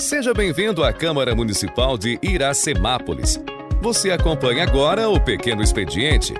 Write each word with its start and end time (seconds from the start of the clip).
Seja 0.00 0.32
bem-vindo 0.32 0.82
à 0.82 0.94
Câmara 0.94 1.34
Municipal 1.34 1.98
de 1.98 2.18
Iracemápolis. 2.22 3.38
Você 3.82 4.10
acompanha 4.10 4.62
agora 4.62 5.10
o 5.10 5.20
Pequeno 5.20 5.62
Expediente. 5.62 6.32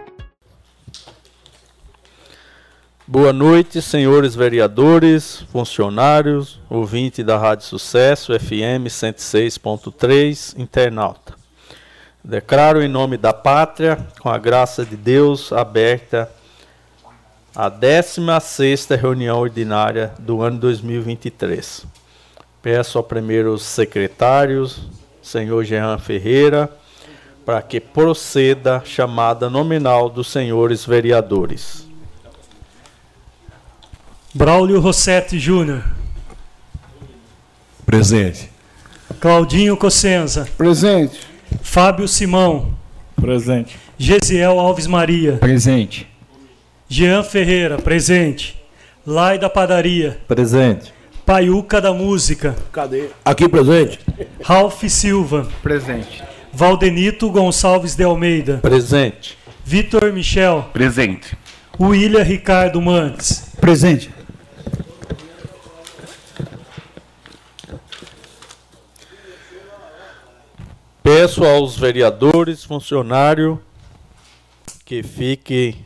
Boa 3.06 3.34
noite, 3.34 3.82
senhores 3.82 4.34
vereadores, 4.34 5.42
funcionários, 5.52 6.58
ouvinte 6.70 7.22
da 7.22 7.36
Rádio 7.36 7.66
Sucesso 7.66 8.32
FM 8.32 8.88
106.3, 8.88 10.58
internauta. 10.58 11.34
Declaro 12.24 12.82
em 12.82 12.88
nome 12.88 13.18
da 13.18 13.34
pátria, 13.34 13.98
com 14.20 14.30
a 14.30 14.38
graça 14.38 14.86
de 14.86 14.96
Deus, 14.96 15.52
aberta 15.52 16.30
a 17.54 17.70
16ª 17.70 18.96
reunião 18.96 19.38
ordinária 19.38 20.14
do 20.18 20.40
ano 20.40 20.58
2023. 20.58 22.00
Peço 22.62 22.98
ao 22.98 23.04
primeiro 23.04 23.58
secretário, 23.58 24.68
senhor 25.22 25.64
Jean 25.64 25.96
Ferreira, 25.98 26.70
para 27.44 27.62
que 27.62 27.80
proceda 27.80 28.76
a 28.76 28.84
chamada 28.84 29.48
nominal 29.48 30.10
dos 30.10 30.30
senhores 30.30 30.84
vereadores. 30.84 31.88
Braulio 34.34 34.78
Rossetti 34.78 35.38
Júnior. 35.38 35.82
Presente. 37.86 38.50
Claudinho 39.18 39.76
Cossenza. 39.76 40.46
Presente. 40.56 41.18
Fábio 41.62 42.06
Simão. 42.06 42.74
Presente. 43.20 43.78
Gesiel 43.98 44.60
Alves 44.60 44.86
Maria. 44.86 45.38
Presente. 45.38 46.06
Jean 46.88 47.22
Ferreira, 47.22 47.78
presente. 47.78 48.60
Lai 49.06 49.38
da 49.38 49.48
Padaria. 49.48 50.20
Presente. 50.28 50.92
Paiuca 51.24 51.80
da 51.80 51.92
Música. 51.92 52.56
Cadê? 52.72 53.10
Aqui 53.24 53.48
presente. 53.48 54.00
Ralph 54.42 54.82
Silva. 54.88 55.48
Presente. 55.62 56.22
Valdenito 56.52 57.30
Gonçalves 57.30 57.94
de 57.94 58.02
Almeida. 58.02 58.58
Presente. 58.58 59.38
Vitor 59.64 60.12
Michel. 60.12 60.68
Presente. 60.72 61.36
William 61.78 62.22
Ricardo 62.22 62.80
Mantes. 62.80 63.52
Presente. 63.60 64.10
Peço 71.02 71.44
aos 71.44 71.76
vereadores, 71.76 72.64
funcionários, 72.64 73.58
que 74.84 75.02
fiquem. 75.02 75.84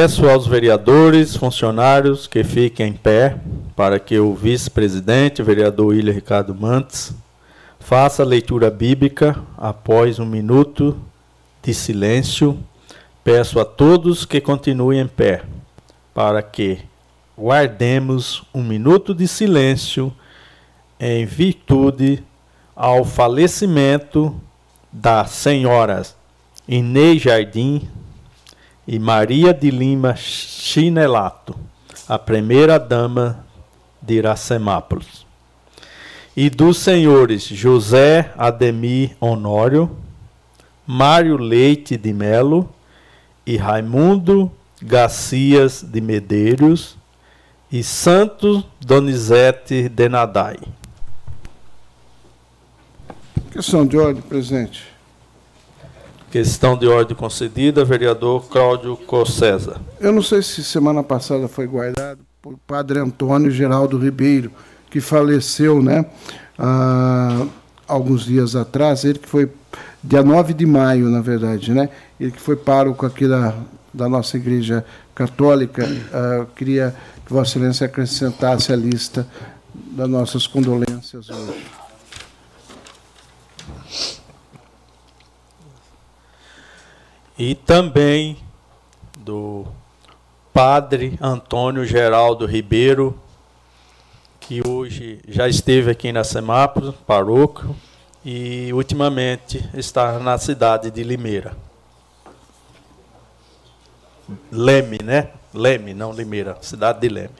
Peço 0.00 0.28
aos 0.28 0.46
vereadores, 0.46 1.34
funcionários 1.34 2.28
que 2.28 2.44
fiquem 2.44 2.90
em 2.90 2.92
pé 2.92 3.36
para 3.74 3.98
que 3.98 4.16
o 4.16 4.32
vice-presidente, 4.32 5.42
vereador 5.42 5.88
William 5.88 6.12
Ricardo 6.12 6.54
Mantes, 6.54 7.12
faça 7.80 8.22
a 8.22 8.24
leitura 8.24 8.70
bíblica 8.70 9.36
após 9.56 10.20
um 10.20 10.24
minuto 10.24 10.96
de 11.60 11.74
silêncio. 11.74 12.56
Peço 13.24 13.58
a 13.58 13.64
todos 13.64 14.24
que 14.24 14.40
continuem 14.40 15.00
em 15.00 15.08
pé 15.08 15.42
para 16.14 16.42
que 16.42 16.78
guardemos 17.36 18.44
um 18.54 18.62
minuto 18.62 19.12
de 19.12 19.26
silêncio 19.26 20.14
em 21.00 21.26
virtude 21.26 22.22
ao 22.76 23.04
falecimento 23.04 24.40
das 24.92 25.30
senhoras 25.30 26.16
Inês 26.68 27.20
Jardim 27.20 27.88
e 28.90 28.98
Maria 28.98 29.52
de 29.52 29.70
Lima 29.70 30.16
Chinelato, 30.16 31.54
a 32.08 32.18
primeira 32.18 32.78
dama 32.78 33.44
de 34.00 34.14
Iracemápolis, 34.14 35.26
e 36.34 36.48
dos 36.48 36.78
senhores 36.78 37.42
José 37.42 38.32
Ademir 38.38 39.14
Honório, 39.20 39.94
Mário 40.86 41.36
Leite 41.36 41.98
de 41.98 42.14
Melo 42.14 42.66
e 43.46 43.58
Raimundo 43.58 44.50
Garcias 44.80 45.82
de 45.82 46.00
Medeiros 46.00 46.96
e 47.70 47.82
Santos 47.82 48.64
Donizete 48.80 49.86
de 49.90 50.08
Nadai. 50.08 50.56
Questão 53.52 53.86
de 53.86 53.98
ordem, 53.98 54.22
presidente. 54.22 54.97
Questão 56.30 56.76
de 56.76 56.86
ordem 56.86 57.16
concedida, 57.16 57.84
vereador 57.84 58.46
Cláudio 58.48 58.96
Cossesa. 58.96 59.80
Eu 59.98 60.12
não 60.12 60.22
sei 60.22 60.42
se 60.42 60.62
semana 60.62 61.02
passada 61.02 61.48
foi 61.48 61.66
guardado 61.66 62.20
por 62.42 62.56
padre 62.66 62.98
Antônio 62.98 63.50
Geraldo 63.50 63.98
Ribeiro, 63.98 64.52
que 64.90 65.00
faleceu, 65.00 65.82
né? 65.82 66.04
há 66.58 67.46
alguns 67.86 68.24
dias 68.24 68.56
atrás, 68.56 69.04
ele 69.04 69.18
que 69.18 69.28
foi 69.28 69.50
dia 70.02 70.22
9 70.22 70.52
de 70.52 70.66
maio, 70.66 71.08
na 71.08 71.20
verdade, 71.20 71.72
né? 71.72 71.88
Ele 72.18 72.32
que 72.32 72.40
foi 72.40 72.56
pároco 72.56 73.06
aqui 73.06 73.28
da, 73.28 73.54
da 73.94 74.08
nossa 74.08 74.36
igreja 74.36 74.84
católica, 75.14 75.88
ah, 76.12 76.46
queria 76.56 76.94
que 77.24 77.32
Vossa 77.32 77.52
Excelência 77.52 77.86
acrescentasse 77.86 78.72
a 78.72 78.76
lista 78.76 79.26
das 79.74 80.08
nossas 80.08 80.46
condolências 80.46 81.30
hoje. 81.30 81.64
E 87.38 87.54
também 87.54 88.36
do 89.18 89.64
padre 90.52 91.16
Antônio 91.20 91.84
Geraldo 91.84 92.44
Ribeiro, 92.46 93.16
que 94.40 94.60
hoje 94.66 95.20
já 95.28 95.46
esteve 95.46 95.88
aqui 95.88 96.10
na 96.10 96.24
Semápolis, 96.24 96.92
paróquio, 97.06 97.76
e 98.24 98.72
ultimamente 98.72 99.64
está 99.72 100.18
na 100.18 100.36
cidade 100.36 100.90
de 100.90 101.04
Limeira. 101.04 101.56
Leme, 104.50 104.98
né? 105.04 105.30
Leme, 105.54 105.94
não 105.94 106.12
Limeira, 106.12 106.58
cidade 106.60 107.00
de 107.00 107.08
Leme. 107.08 107.30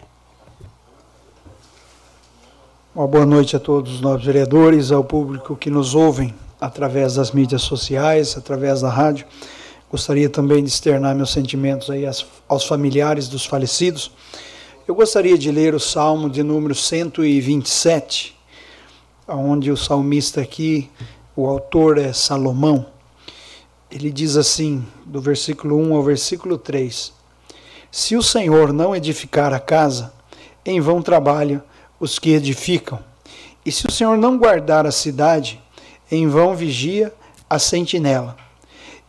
Uma 2.94 3.09
boa 3.09 3.26
noite 3.26 3.56
a 3.56 3.60
todos 3.60 3.94
os 3.94 4.00
nobres 4.00 4.25
vereadores, 4.25 4.92
ao 4.92 5.03
público 5.03 5.56
que 5.56 5.70
nos 5.70 5.97
ouvem 5.97 6.32
através 6.60 7.16
das 7.16 7.32
mídias 7.32 7.62
sociais, 7.62 8.36
através 8.36 8.82
da 8.82 8.91
rádio. 8.91 9.26
Gostaria 9.91 10.28
também 10.28 10.62
de 10.62 10.69
externar 10.69 11.15
meus 11.15 11.31
sentimentos 11.31 11.88
aí 11.88 12.04
aos, 12.47 12.65
familiares 12.66 13.26
dos 13.26 13.47
falecidos. 13.47 14.10
Eu 14.87 14.94
gostaria 14.94 15.38
de 15.38 15.50
ler 15.50 15.75
o 15.75 15.81
Salmo 15.81 16.28
de 16.28 16.43
número 16.43 16.75
127, 16.75 18.37
onde 19.27 19.71
o 19.71 19.78
salmista 19.78 20.43
aqui, 20.43 20.91
o 21.34 21.47
autor 21.47 21.97
é 21.97 22.12
Salomão. 22.12 22.84
Ele 23.91 24.10
diz 24.10 24.37
assim, 24.37 24.87
do 25.06 25.22
versículo 25.22 25.78
1 25.78 25.97
ao 25.97 26.03
versículo 26.03 26.59
3: 26.59 27.10
Se 27.91 28.15
o 28.15 28.22
Senhor 28.22 28.75
não 28.75 28.94
edificar 28.94 29.54
a 29.54 29.60
casa, 29.60 30.12
em 30.66 30.82
vão 30.82 31.00
trabalham 31.00 31.62
os 31.98 32.19
que 32.19 32.34
edificam. 32.34 32.98
E 33.65 33.72
se 33.72 33.87
o 33.87 33.91
Senhor 33.91 34.19
não 34.19 34.37
guardar 34.37 34.87
a 34.87 34.93
cidade, 34.93 35.59
em 36.10 36.28
vão 36.28 36.54
vigia 36.54 37.10
a 37.48 37.59
sentinela. 37.59 38.47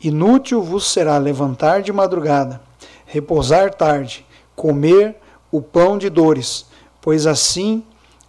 Inútil 0.01 0.61
vos 0.61 0.91
será 0.91 1.17
levantar 1.17 1.81
de 1.81 1.91
madrugada, 1.91 2.61
repousar 3.05 3.73
tarde, 3.73 4.25
comer 4.55 5.17
o 5.51 5.61
pão 5.61 5.97
de 5.97 6.09
dores, 6.09 6.65
pois 7.01 7.27
assim 7.27 7.83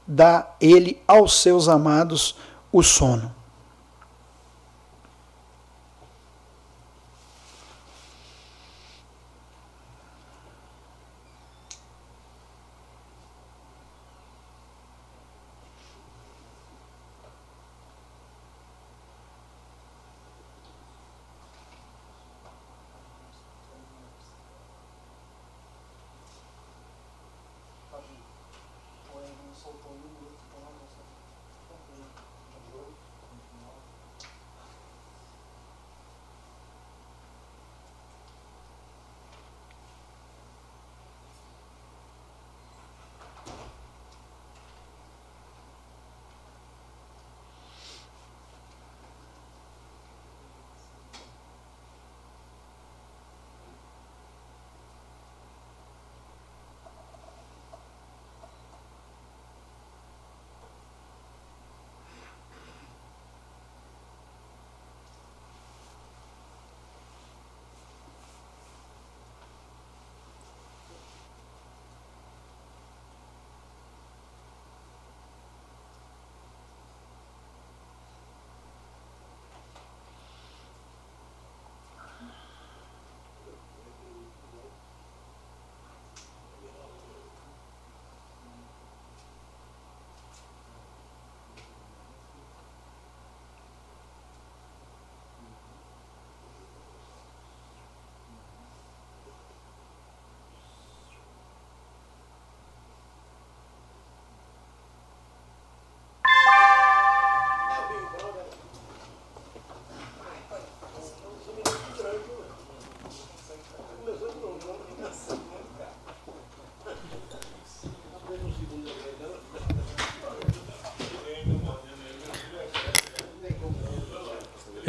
dá 0.07 0.51
ele 0.61 1.01
aos 1.07 1.41
seus 1.41 1.69
amados 1.69 2.37
o 2.73 2.83
sono. 2.83 3.40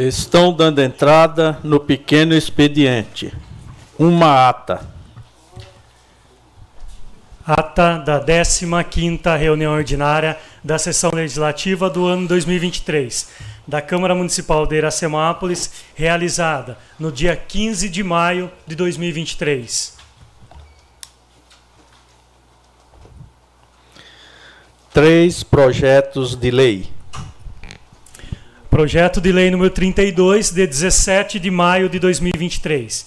Estão 0.07 0.51
dando 0.51 0.81
entrada 0.81 1.59
no 1.63 1.79
pequeno 1.79 2.33
expediente. 2.33 3.31
Uma 3.99 4.49
ata. 4.49 4.81
Ata 7.45 7.99
da 7.99 8.19
15ª 8.19 9.37
reunião 9.37 9.73
ordinária 9.73 10.39
da 10.63 10.79
sessão 10.79 11.11
legislativa 11.13 11.87
do 11.87 12.07
ano 12.07 12.27
2023 12.27 13.29
da 13.67 13.79
Câmara 13.79 14.15
Municipal 14.15 14.65
de 14.65 14.75
Iracemápolis, 14.75 15.71
realizada 15.93 16.79
no 16.97 17.11
dia 17.11 17.35
15 17.35 17.87
de 17.87 18.03
maio 18.03 18.51
de 18.65 18.75
2023. 18.75 19.97
Três 24.91 25.43
projetos 25.43 26.35
de 26.35 26.49
lei. 26.49 27.00
Projeto 28.71 29.19
de 29.19 29.33
Lei 29.33 29.51
número 29.51 29.69
32, 29.69 30.51
de 30.51 30.65
17 30.65 31.41
de 31.41 31.51
maio 31.51 31.89
de 31.89 31.99
2023. 31.99 33.05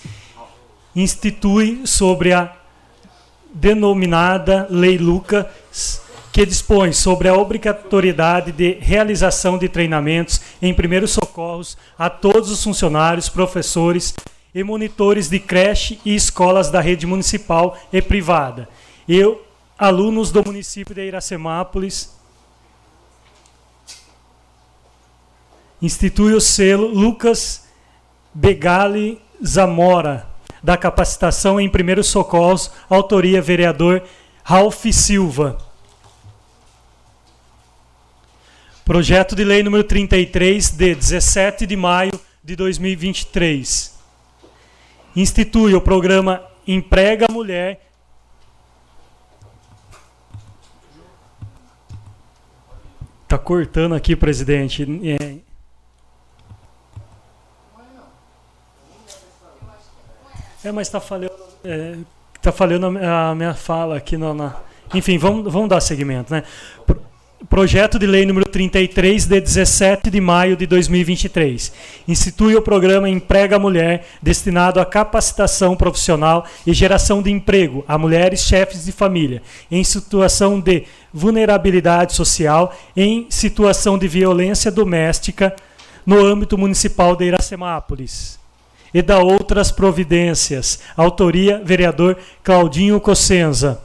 Institui 0.94 1.80
sobre 1.86 2.34
a 2.34 2.54
denominada 3.50 4.66
Lei 4.68 4.98
Lucas, 4.98 6.02
que 6.30 6.44
dispõe 6.44 6.92
sobre 6.92 7.28
a 7.28 7.34
obrigatoriedade 7.34 8.52
de 8.52 8.76
realização 8.78 9.56
de 9.56 9.66
treinamentos 9.66 10.38
em 10.60 10.74
primeiros 10.74 11.12
socorros 11.12 11.78
a 11.98 12.10
todos 12.10 12.50
os 12.50 12.62
funcionários, 12.62 13.30
professores 13.30 14.14
e 14.54 14.62
monitores 14.62 15.30
de 15.30 15.40
creche 15.40 15.98
e 16.04 16.14
escolas 16.14 16.70
da 16.70 16.82
rede 16.82 17.06
municipal 17.06 17.78
e 17.90 18.02
privada. 18.02 18.68
E 19.08 19.18
alunos 19.78 20.30
do 20.30 20.44
município 20.44 20.94
de 20.94 21.06
Iracemápolis 21.06 22.22
institui 25.84 26.32
o 26.32 26.40
selo 26.40 26.86
Lucas 26.86 27.66
Begali 28.32 29.20
Zamora, 29.44 30.26
da 30.62 30.76
capacitação 30.76 31.60
em 31.60 31.68
primeiros 31.68 32.06
socorros, 32.06 32.70
autoria 32.88 33.42
vereador 33.42 34.02
Ralph 34.42 34.86
Silva. 34.92 35.58
Projeto 38.84 39.34
de 39.36 39.44
lei 39.44 39.62
número 39.62 39.84
33, 39.84 40.70
de 40.70 40.94
17 40.94 41.66
de 41.66 41.76
maio 41.76 42.18
de 42.42 42.56
2023. 42.56 43.94
Institui 45.14 45.74
o 45.74 45.80
programa 45.80 46.42
Emprega 46.66 47.26
Mulher 47.30 47.84
Tá 53.34 53.38
cortando 53.38 53.96
aqui, 53.96 54.14
presidente. 54.14 54.86
É, 55.02 55.38
É, 60.64 60.72
mas 60.72 60.88
está 60.88 60.98
falhando, 60.98 61.34
é, 61.62 61.94
tá 62.40 62.50
falhando 62.50 62.86
a 62.86 63.34
minha 63.34 63.52
fala 63.52 63.98
aqui 63.98 64.16
na. 64.16 64.32
na... 64.32 64.56
Enfim, 64.94 65.18
vamos, 65.18 65.52
vamos 65.52 65.68
dar 65.68 65.78
seguimento. 65.82 66.32
Né? 66.32 66.42
Projeto 67.50 67.98
de 67.98 68.06
Lei 68.06 68.24
número 68.24 68.48
33, 68.48 69.26
de 69.26 69.40
17 69.42 70.08
de 70.08 70.20
maio 70.22 70.56
de 70.56 70.66
2023. 70.66 71.70
Institui 72.08 72.56
o 72.56 72.62
programa 72.62 73.10
Emprega 73.10 73.58
Mulher, 73.58 74.06
destinado 74.22 74.80
à 74.80 74.86
capacitação 74.86 75.76
profissional 75.76 76.46
e 76.66 76.72
geração 76.72 77.20
de 77.20 77.30
emprego 77.30 77.84
a 77.86 77.98
mulheres 77.98 78.40
chefes 78.40 78.86
de 78.86 78.92
família, 78.92 79.42
em 79.70 79.84
situação 79.84 80.58
de 80.58 80.84
vulnerabilidade 81.12 82.14
social, 82.14 82.74
em 82.96 83.26
situação 83.28 83.98
de 83.98 84.08
violência 84.08 84.70
doméstica, 84.70 85.54
no 86.06 86.24
âmbito 86.24 86.56
municipal 86.56 87.14
de 87.14 87.26
Iracemápolis 87.26 88.42
e 88.94 89.02
da 89.02 89.18
outras 89.18 89.72
providências. 89.72 90.78
Autoria: 90.96 91.60
vereador 91.64 92.16
Claudinho 92.44 93.00
Cossenza. 93.00 93.82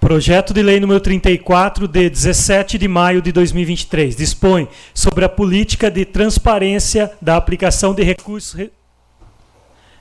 Projeto 0.00 0.52
de 0.52 0.62
Lei 0.62 0.78
número 0.78 1.00
34, 1.00 1.88
de 1.88 2.10
17 2.10 2.76
de 2.76 2.86
maio 2.86 3.22
de 3.22 3.32
2023, 3.32 4.14
dispõe 4.14 4.68
sobre 4.92 5.24
a 5.24 5.30
política 5.30 5.90
de 5.90 6.04
transparência 6.04 7.10
da 7.22 7.36
aplicação 7.36 7.94
de 7.94 8.02
recursos 8.02 8.68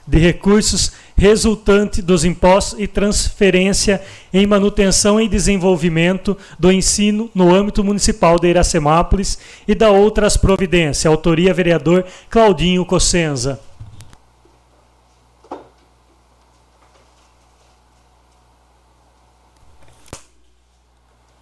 de 0.06 0.20
recursos 0.20 0.92
resultante 1.16 2.02
dos 2.02 2.26
impostos 2.26 2.80
e 2.80 2.88
transferência 2.88 4.02
em 4.34 4.46
manutenção 4.46 5.22
e 5.22 5.28
desenvolvimento 5.28 6.38
do 6.60 6.72
ensino 6.72 7.30
no 7.34 7.54
âmbito 7.54 7.84
municipal 7.84 8.38
de 8.38 8.50
Iracemápolis 8.50 9.40
e 9.68 9.74
da 9.74 9.90
outras 9.90 10.36
providências. 10.36 11.06
Autoria 11.06 11.54
vereador 11.54 12.06
Claudinho 12.30 12.86
Cossenza. 12.86 13.60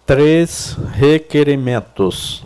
Três 0.06 0.76
requerimentos. 0.92 2.44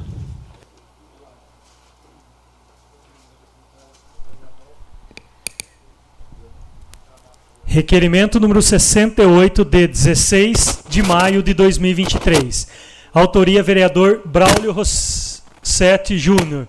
Requerimento 7.69 8.39
número 8.39 8.63
68, 8.63 9.65
de 9.65 9.89
16 9.89 10.85
de 10.89 11.03
maio 11.03 11.43
de 11.43 11.53
2023. 11.53 12.69
Autoria 13.13 13.61
vereador 13.61 14.23
Braulio 14.25 14.71
Rossetti 14.71 16.17
Júnior. 16.17 16.69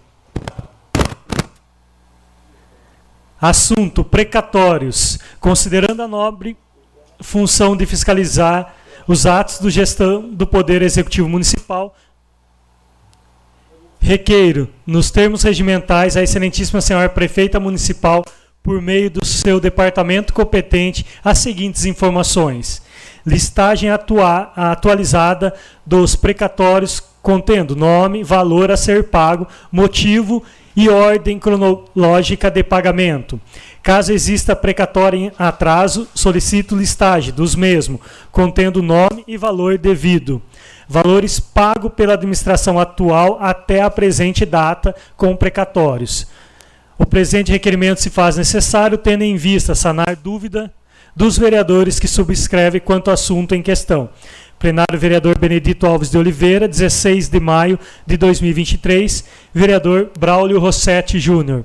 Assunto: 3.40 4.04
precatórios. 4.04 5.20
Considerando 5.40 6.02
a 6.02 6.08
nobre 6.08 6.58
função 7.22 7.78
de 7.78 7.86
fiscalizar 7.86 8.76
os 9.08 9.28
atos 9.28 9.60
de 9.60 9.70
gestão 9.70 10.28
do 10.28 10.48
Poder 10.48 10.82
Executivo 10.82 11.30
Municipal, 11.30 11.96
requeiro, 14.00 14.68
nos 14.86 15.12
termos 15.12 15.44
regimentais, 15.44 16.18
a 16.18 16.24
Excelentíssima 16.24 16.82
Senhora 16.82 17.08
Prefeita 17.08 17.60
Municipal 17.60 18.26
por 18.64 18.82
meio 18.82 19.10
do 19.10 19.24
seu 19.48 19.62
departamento 19.62 20.34
competente 20.34 21.06
as 21.24 21.38
seguintes 21.38 21.86
informações: 21.86 22.82
listagem 23.26 23.90
atua 23.90 24.52
atualizada 24.54 25.54
dos 25.86 26.18
precatórios 26.18 27.02
contendo 27.22 27.74
nome, 27.74 28.26
valor 28.26 28.70
a 28.72 28.76
ser 28.76 29.06
pago, 29.06 29.48
motivo 29.72 30.44
e 30.76 30.90
ordem 30.90 31.40
cronológica 31.40 32.52
de 32.52 32.62
pagamento. 32.62 33.40
Caso 33.82 34.12
exista 34.12 34.54
precatório 34.54 35.18
em 35.18 35.32
atraso, 35.40 36.10
solicito 36.14 36.76
listagem 36.76 37.34
dos 37.34 37.56
mesmos, 37.56 38.02
contendo 38.34 38.84
nome 38.84 39.24
e 39.26 39.38
valor 39.38 39.78
devido. 39.78 40.42
Valores 40.90 41.40
pagos 41.40 41.94
pela 41.96 42.16
administração 42.16 42.78
atual 42.78 43.38
até 43.40 43.82
a 43.82 43.90
presente 43.90 44.46
data 44.46 44.94
com 45.16 45.36
precatórios. 45.38 46.28
O 46.98 47.06
presente 47.06 47.52
requerimento 47.52 48.02
se 48.02 48.10
faz 48.10 48.38
necessário, 48.38 48.98
tendo 48.98 49.24
em 49.24 49.36
vista 49.36 49.76
sanar 49.76 50.16
dúvida 50.16 50.74
dos 51.16 51.38
vereadores 51.38 52.00
que 52.00 52.08
subscrevem 52.08 52.82
quanto 52.82 53.10
ao 53.10 53.14
assunto 53.14 53.54
em 53.54 53.62
questão. 53.62 54.10
Plenário 54.58 55.00
vereador 55.00 55.38
Benedito 55.38 55.86
Alves 55.86 56.10
de 56.10 56.18
Oliveira, 56.18 56.68
16 56.68 57.30
de 57.30 57.40
maio 57.40 57.80
de 58.06 58.18
2023. 58.18 59.24
Vereador 59.54 60.12
Braulio 60.20 60.60
Rossetti 60.60 61.20
Júnior. 61.20 61.64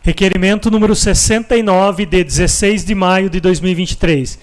Requerimento 0.00 0.70
número 0.70 0.94
69, 0.94 2.06
de 2.06 2.24
16 2.24 2.84
de 2.84 2.94
maio 2.94 3.28
de 3.28 3.40
2023. 3.40 4.38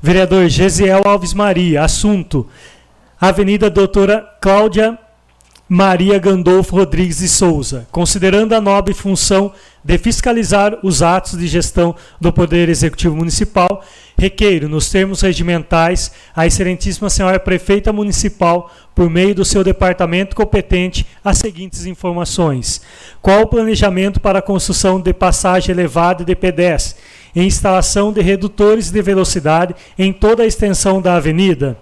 Vereador 0.00 0.48
Gesiel 0.48 1.02
Alves 1.04 1.34
Maria. 1.34 1.82
Assunto: 1.82 2.46
Avenida 3.20 3.68
Doutora 3.68 4.24
Cláudia 4.40 4.96
Maria 5.70 6.18
Gandolfo 6.18 6.74
Rodrigues 6.74 7.18
de 7.18 7.28
Souza, 7.28 7.86
considerando 7.92 8.54
a 8.54 8.60
nobre 8.60 8.94
função 8.94 9.52
de 9.84 9.98
fiscalizar 9.98 10.78
os 10.82 11.02
atos 11.02 11.38
de 11.38 11.46
gestão 11.46 11.94
do 12.18 12.32
Poder 12.32 12.70
Executivo 12.70 13.14
Municipal, 13.14 13.84
requeiro, 14.16 14.66
nos 14.66 14.90
termos 14.90 15.20
regimentais, 15.20 16.10
a 16.34 16.46
Excelentíssima 16.46 17.10
Senhora 17.10 17.38
Prefeita 17.38 17.92
Municipal, 17.92 18.72
por 18.94 19.10
meio 19.10 19.34
do 19.34 19.44
seu 19.44 19.62
departamento 19.62 20.34
competente, 20.34 21.06
as 21.22 21.36
seguintes 21.36 21.84
informações: 21.84 22.80
qual 23.20 23.42
o 23.42 23.46
planejamento 23.46 24.20
para 24.20 24.38
a 24.38 24.42
construção 24.42 24.98
de 24.98 25.12
passagem 25.12 25.70
elevada 25.70 26.24
de 26.24 26.34
pedestre 26.34 26.98
e 27.36 27.42
instalação 27.42 28.10
de 28.10 28.22
redutores 28.22 28.90
de 28.90 29.02
velocidade 29.02 29.74
em 29.98 30.14
toda 30.14 30.44
a 30.44 30.46
extensão 30.46 31.02
da 31.02 31.16
avenida? 31.16 31.76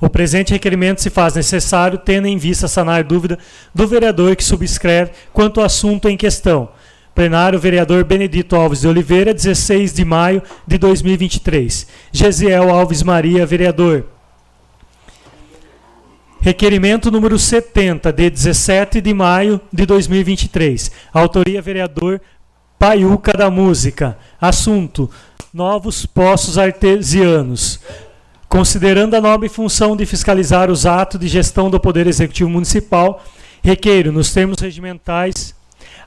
O 0.00 0.08
presente 0.08 0.52
requerimento 0.52 1.00
se 1.00 1.10
faz 1.10 1.34
necessário, 1.34 1.98
tendo 1.98 2.26
em 2.26 2.36
vista 2.36 2.66
sanar 2.68 3.04
dúvida 3.04 3.38
do 3.74 3.86
vereador 3.86 4.34
que 4.36 4.44
subscreve 4.44 5.12
quanto 5.32 5.60
ao 5.60 5.66
assunto 5.66 6.08
em 6.08 6.16
questão. 6.16 6.68
Plenário 7.14 7.58
Vereador 7.58 8.04
Benedito 8.04 8.56
Alves 8.56 8.80
de 8.80 8.88
Oliveira, 8.88 9.34
16 9.34 9.92
de 9.92 10.04
maio 10.04 10.42
de 10.66 10.78
2023. 10.78 11.86
Gesiel 12.10 12.70
Alves 12.70 13.02
Maria, 13.02 13.44
vereador. 13.44 14.06
Requerimento 16.40 17.10
número 17.10 17.38
70, 17.38 18.12
de 18.12 18.28
17 18.28 19.00
de 19.00 19.14
maio 19.14 19.60
de 19.72 19.86
2023. 19.86 20.90
Autoria 21.12 21.62
vereador 21.62 22.20
Paiuca 22.78 23.32
da 23.32 23.48
Música. 23.48 24.18
Assunto: 24.40 25.08
Novos 25.54 26.04
poços 26.04 26.58
artesianos. 26.58 27.78
Considerando 28.52 29.14
a 29.14 29.20
nobre 29.22 29.48
função 29.48 29.96
de 29.96 30.04
fiscalizar 30.04 30.70
os 30.70 30.84
atos 30.84 31.18
de 31.18 31.26
gestão 31.26 31.70
do 31.70 31.80
Poder 31.80 32.06
Executivo 32.06 32.50
Municipal, 32.50 33.24
requeiro, 33.64 34.12
nos 34.12 34.30
termos 34.30 34.58
regimentais, 34.58 35.54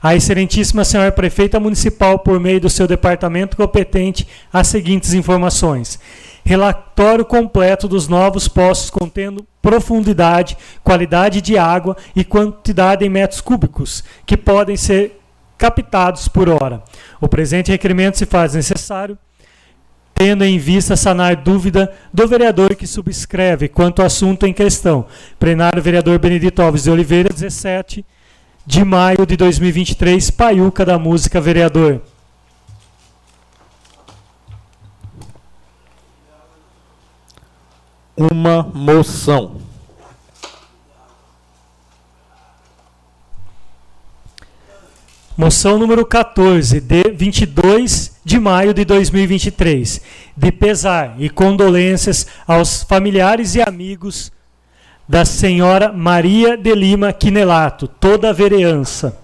a 0.00 0.14
Excelentíssima 0.14 0.84
Senhora 0.84 1.10
Prefeita 1.10 1.58
Municipal, 1.58 2.20
por 2.20 2.38
meio 2.38 2.60
do 2.60 2.70
seu 2.70 2.86
departamento 2.86 3.56
competente, 3.56 4.28
as 4.52 4.68
seguintes 4.68 5.12
informações 5.12 5.98
relatório 6.44 7.24
completo 7.24 7.88
dos 7.88 8.06
novos 8.06 8.46
poços 8.46 8.90
contendo 8.90 9.44
profundidade, 9.60 10.56
qualidade 10.84 11.42
de 11.42 11.58
água 11.58 11.96
e 12.14 12.22
quantidade 12.22 13.04
em 13.04 13.08
metros 13.08 13.40
cúbicos 13.40 14.04
que 14.24 14.36
podem 14.36 14.76
ser 14.76 15.18
captados 15.58 16.28
por 16.28 16.48
hora. 16.48 16.84
O 17.20 17.26
presente 17.26 17.72
requerimento 17.72 18.16
se 18.16 18.24
faz 18.24 18.54
necessário 18.54 19.18
tendo 20.16 20.44
em 20.44 20.58
vista 20.58 20.96
sanar 20.96 21.36
dúvida 21.36 21.92
do 22.12 22.26
vereador 22.26 22.74
que 22.74 22.86
subscreve 22.86 23.68
quanto 23.68 24.00
ao 24.00 24.06
assunto 24.06 24.46
em 24.46 24.52
questão. 24.52 25.06
Plenário 25.38 25.82
vereador 25.82 26.18
Benedito 26.18 26.60
Alves 26.60 26.84
de 26.84 26.90
Oliveira, 26.90 27.28
17 27.28 28.04
de 28.66 28.84
maio 28.84 29.24
de 29.24 29.36
2023, 29.36 30.30
Paiuca 30.30 30.84
da 30.84 30.98
Música, 30.98 31.40
vereador. 31.40 32.00
uma 38.16 38.62
moção. 38.62 39.60
Moção 45.36 45.78
número 45.78 46.04
14, 46.06 46.80
de 46.80 47.10
22 47.10 48.15
de 48.26 48.40
maio 48.40 48.74
de 48.74 48.84
2023. 48.84 50.00
De 50.36 50.50
pesar 50.50 51.14
e 51.16 51.30
condolências 51.30 52.26
aos 52.44 52.82
familiares 52.82 53.54
e 53.54 53.62
amigos 53.62 54.32
da 55.08 55.24
senhora 55.24 55.92
Maria 55.92 56.56
de 56.56 56.74
Lima 56.74 57.12
Quinelato, 57.12 57.86
toda 57.86 58.30
a 58.30 58.32
vereança 58.32 59.16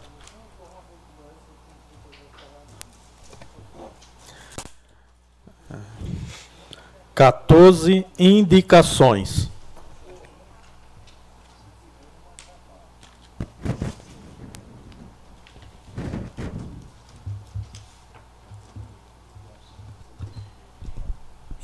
14 7.12 8.06
indicações. 8.16 9.50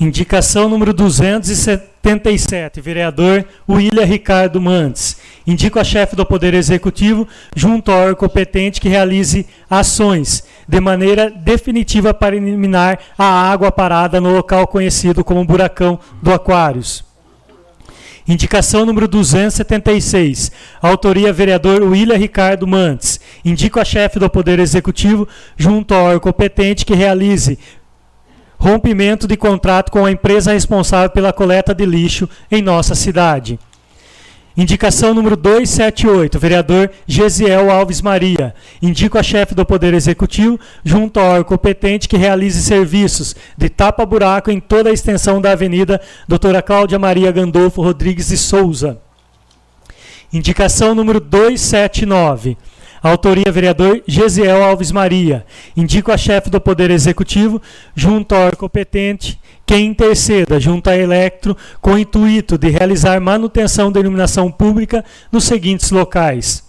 Indicação 0.00 0.68
número 0.68 0.94
277, 0.94 2.80
vereador 2.80 3.44
William 3.68 4.04
Ricardo 4.04 4.60
Mantes. 4.60 5.16
Indico 5.44 5.80
a 5.80 5.84
chefe 5.84 6.14
do 6.14 6.24
Poder 6.24 6.54
Executivo, 6.54 7.26
junto 7.56 7.90
ao 7.90 8.02
órgão 8.02 8.28
competente, 8.28 8.80
que 8.80 8.88
realize 8.88 9.44
ações 9.68 10.44
de 10.68 10.78
maneira 10.78 11.28
definitiva 11.28 12.14
para 12.14 12.36
eliminar 12.36 13.00
a 13.18 13.24
água 13.50 13.72
parada 13.72 14.20
no 14.20 14.32
local 14.32 14.68
conhecido 14.68 15.24
como 15.24 15.44
Buracão 15.44 15.98
do 16.22 16.32
Aquários. 16.32 17.08
Indicação 18.28 18.84
número 18.84 19.08
276. 19.08 20.52
Autoria 20.82 21.32
vereador 21.32 21.82
William 21.82 22.16
Ricardo 22.16 22.66
Mantes. 22.66 23.18
Indico 23.42 23.80
a 23.80 23.84
chefe 23.86 24.18
do 24.18 24.28
Poder 24.28 24.58
Executivo, 24.58 25.26
junto 25.56 25.94
ao 25.94 26.04
órgão 26.04 26.20
competente, 26.20 26.84
que 26.84 26.94
realize 26.94 27.58
rompimento 28.58 29.26
de 29.26 29.36
contrato 29.36 29.90
com 29.90 30.04
a 30.04 30.10
empresa 30.10 30.52
responsável 30.52 31.10
pela 31.10 31.32
coleta 31.32 31.74
de 31.74 31.86
lixo 31.86 32.28
em 32.50 32.60
nossa 32.60 32.94
cidade. 32.94 33.58
Indicação 34.56 35.14
número 35.14 35.36
278, 35.36 36.36
vereador 36.36 36.90
Gesiel 37.06 37.70
Alves 37.70 38.02
Maria. 38.02 38.52
Indico 38.82 39.16
a 39.16 39.22
chefe 39.22 39.54
do 39.54 39.64
Poder 39.64 39.94
Executivo, 39.94 40.58
junto 40.84 41.20
ao 41.20 41.26
órgão 41.26 41.44
competente, 41.44 42.08
que 42.08 42.16
realize 42.16 42.60
serviços 42.60 43.36
de 43.56 43.68
tapa-buraco 43.68 44.50
em 44.50 44.58
toda 44.58 44.90
a 44.90 44.92
extensão 44.92 45.40
da 45.40 45.52
Avenida 45.52 46.00
Doutora 46.26 46.60
Cláudia 46.60 46.98
Maria 46.98 47.30
Gandolfo 47.30 47.80
Rodrigues 47.80 48.30
de 48.30 48.36
Souza. 48.36 48.98
Indicação 50.32 50.94
número 50.94 51.20
279, 51.20 52.56
Autoria 53.02 53.50
vereador 53.50 54.02
Gesiel 54.06 54.62
Alves 54.62 54.92
Maria. 54.92 55.46
Indico 55.76 56.12
a 56.12 56.18
chefe 56.18 56.50
do 56.50 56.60
Poder 56.60 56.90
Executivo, 56.90 57.62
junto 57.94 58.34
ao 58.34 58.54
competente, 58.56 59.40
que 59.64 59.76
interceda 59.76 60.58
junto 60.58 60.90
à 60.90 60.96
Electro 60.96 61.56
com 61.80 61.92
o 61.92 61.98
intuito 61.98 62.58
de 62.58 62.68
realizar 62.68 63.20
manutenção 63.20 63.92
da 63.92 64.00
iluminação 64.00 64.50
pública 64.50 65.04
nos 65.30 65.44
seguintes 65.44 65.90
locais. 65.90 66.64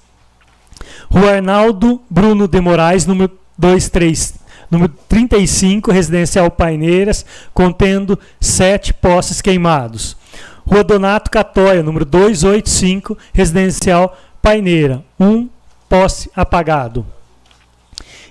Rua 1.10 1.36
Arnaldo 1.36 2.02
Bruno 2.10 2.48
de 2.48 2.62
Moraes, 2.62 3.06
número 3.06 3.32
23, 3.58 4.36
número 4.70 4.94
35, 5.08 5.92
residencial 5.92 6.52
Paineiras, 6.52 7.26
contendo 7.54 8.18
sete 8.40 8.94
postes 8.94 9.42
queimados. 9.42 10.19
Rua 10.70 10.84
Donato 10.84 11.32
Catóia, 11.32 11.82
número 11.82 12.06
285, 12.06 13.18
residencial 13.34 14.16
Paineira, 14.40 15.04
1 15.20 15.50
posse 15.90 16.30
apagado. 16.36 17.04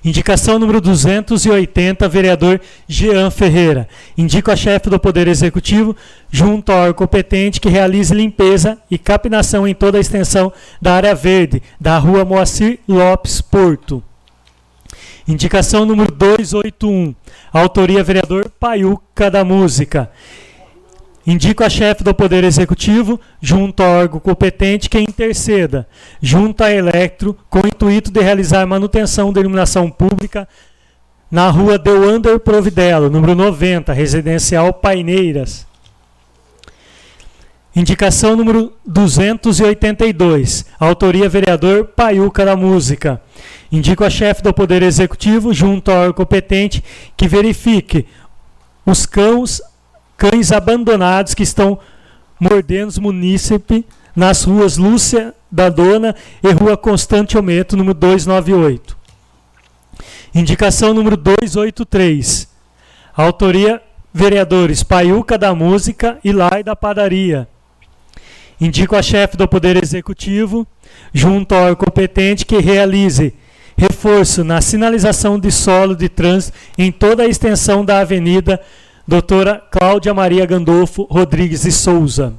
Indicação 0.04 0.56
número 0.56 0.80
280, 0.80 2.08
vereador 2.08 2.60
Jean 2.86 3.32
Ferreira. 3.32 3.88
Indico 4.16 4.52
a 4.52 4.56
chefe 4.56 4.88
do 4.88 5.00
Poder 5.00 5.26
Executivo, 5.26 5.96
junto 6.30 6.70
ao 6.70 6.78
órgão 6.78 6.94
competente, 6.94 7.60
que 7.60 7.68
realize 7.68 8.14
limpeza 8.14 8.78
e 8.88 8.96
capinação 8.96 9.66
em 9.66 9.74
toda 9.74 9.98
a 9.98 10.00
extensão 10.00 10.52
da 10.80 10.94
área 10.94 11.16
verde 11.16 11.60
da 11.80 11.98
rua 11.98 12.24
Moacir 12.24 12.78
Lopes 12.86 13.40
Porto. 13.40 14.00
Indicação 15.26 15.84
número 15.84 16.12
281, 16.12 17.16
autoria 17.52 18.04
vereador 18.04 18.48
Paiuca 18.60 19.28
da 19.28 19.44
Música. 19.44 20.08
Indico 21.28 21.62
a 21.62 21.68
chefe 21.68 22.02
do 22.02 22.14
Poder 22.14 22.42
Executivo, 22.42 23.20
junto 23.38 23.82
ao 23.82 23.90
órgão 23.90 24.18
competente, 24.18 24.88
que 24.88 24.98
interceda, 24.98 25.86
junto 26.22 26.64
à 26.64 26.72
Electro, 26.72 27.36
com 27.50 27.58
o 27.58 27.66
intuito 27.66 28.10
de 28.10 28.22
realizar 28.22 28.66
manutenção 28.66 29.30
da 29.30 29.38
iluminação 29.38 29.90
pública 29.90 30.48
na 31.30 31.50
rua 31.50 31.78
Deuander 31.78 32.40
Providelo, 32.40 33.10
número 33.10 33.34
90, 33.34 33.92
residencial 33.92 34.72
Paineiras. 34.72 35.66
Indicação 37.76 38.34
número 38.34 38.72
282, 38.86 40.64
autoria 40.80 41.28
vereador 41.28 41.88
Paiuca 41.88 42.42
da 42.42 42.56
Música. 42.56 43.20
Indico 43.70 44.02
a 44.02 44.08
chefe 44.08 44.42
do 44.42 44.54
Poder 44.54 44.82
Executivo, 44.82 45.52
junto 45.52 45.90
ao 45.90 45.98
órgão 45.98 46.24
competente, 46.24 46.82
que 47.14 47.28
verifique 47.28 48.06
os 48.86 49.04
cães 49.04 49.60
cães 50.18 50.50
abandonados 50.50 51.32
que 51.32 51.44
estão 51.44 51.78
mordendo 52.40 52.88
os 52.88 52.98
munícipes 52.98 53.84
nas 54.14 54.42
ruas 54.42 54.76
Lúcia 54.76 55.32
da 55.50 55.70
Dona 55.70 56.14
e 56.42 56.50
Rua 56.50 56.76
Constante 56.76 57.36
Aumento, 57.36 57.76
número 57.76 57.94
298. 57.94 58.98
Indicação 60.34 60.92
número 60.92 61.16
283. 61.16 62.48
Autoria 63.16 63.80
vereadores 64.12 64.82
Paiuca 64.82 65.38
da 65.38 65.54
Música 65.54 66.18
e 66.24 66.32
Lai 66.32 66.64
da 66.64 66.74
Padaria. 66.74 67.48
Indico 68.60 68.96
a 68.96 69.02
chefe 69.02 69.36
do 69.36 69.46
Poder 69.46 69.80
Executivo, 69.80 70.66
junto 71.12 71.54
ao 71.54 71.76
competente, 71.76 72.44
que 72.44 72.58
realize 72.58 73.32
reforço 73.76 74.42
na 74.42 74.60
sinalização 74.60 75.38
de 75.38 75.52
solo 75.52 75.94
de 75.94 76.08
trânsito 76.08 76.58
em 76.76 76.90
toda 76.90 77.22
a 77.22 77.28
extensão 77.28 77.84
da 77.84 78.00
Avenida 78.00 78.60
doutora 79.08 79.64
Cláudia 79.70 80.12
Maria 80.12 80.44
Gandolfo 80.44 81.04
Rodrigues 81.10 81.62
de 81.62 81.72
Souza. 81.72 82.34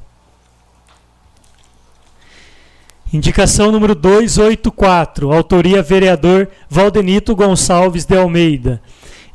Indicação 3.11 3.71
número 3.71 3.95
284, 3.95 5.33
autoria 5.33 5.81
vereador 5.81 6.47
Valdenito 6.69 7.35
Gonçalves 7.35 8.05
de 8.05 8.15
Almeida. 8.15 8.79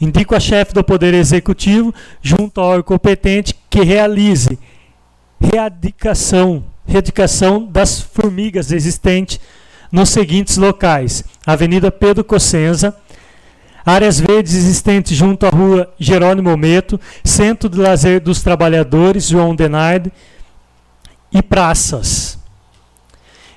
Indico 0.00 0.36
a 0.36 0.38
chefe 0.38 0.72
do 0.72 0.84
Poder 0.84 1.12
Executivo, 1.12 1.92
junto 2.22 2.60
ao 2.60 2.68
órgão 2.68 2.84
competente, 2.84 3.52
que 3.68 3.82
realize 3.82 4.56
readicação, 5.40 6.62
readicação 6.86 7.66
das 7.66 8.00
formigas 8.00 8.70
existentes 8.70 9.40
nos 9.90 10.10
seguintes 10.10 10.56
locais: 10.56 11.24
Avenida 11.44 11.90
Pedro 11.90 12.22
Cossenza, 12.22 12.94
áreas 13.84 14.18
verdes 14.18 14.54
existentes 14.54 15.16
junto 15.16 15.46
à 15.46 15.50
rua 15.50 15.92
Jerônimo 15.98 16.56
Meto, 16.56 17.00
Centro 17.22 17.68
de 17.68 17.78
Lazer 17.78 18.20
dos 18.20 18.42
Trabalhadores, 18.42 19.28
João 19.28 19.54
Denard 19.54 20.12
e 21.32 21.42
praças. 21.42 22.38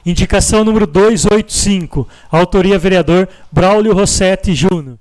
Indicação 0.05 0.63
número 0.63 0.87
285, 0.87 2.07
autoria 2.31 2.79
vereador 2.79 3.27
Braulio 3.51 3.93
Rossetti 3.93 4.55
Júnior. 4.55 4.97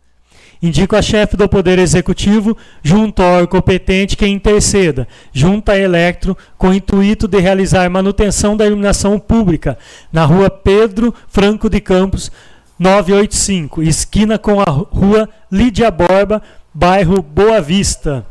Indico 0.61 0.97
a 0.97 1.03
chefe 1.03 1.37
do 1.37 1.49
Poder 1.49 1.79
Executivo, 1.79 2.57
junto 2.83 3.23
ao 3.23 3.35
órgão 3.35 3.61
competente 3.61 4.17
que 4.17 4.27
interceda, 4.27 5.07
junto 5.33 5.71
à 5.71 5.79
Electro, 5.79 6.37
com 6.57 6.71
o 6.71 6.75
intuito 6.75 7.29
de 7.29 7.39
realizar 7.39 7.89
manutenção 7.91 8.57
da 8.57 8.67
iluminação 8.67 9.19
pública 9.19 9.79
na 10.11 10.25
rua 10.25 10.49
Pedro 10.49 11.15
Franco 11.29 11.69
de 11.69 11.79
Campos, 11.81 12.33
985, 12.79 13.83
esquina 13.83 14.39
com 14.39 14.61
a 14.61 14.65
rua 14.65 15.29
Lídia 15.51 15.91
Borba, 15.91 16.43
bairro 16.75 17.23
Boa 17.23 17.61
Vista. 17.61 18.27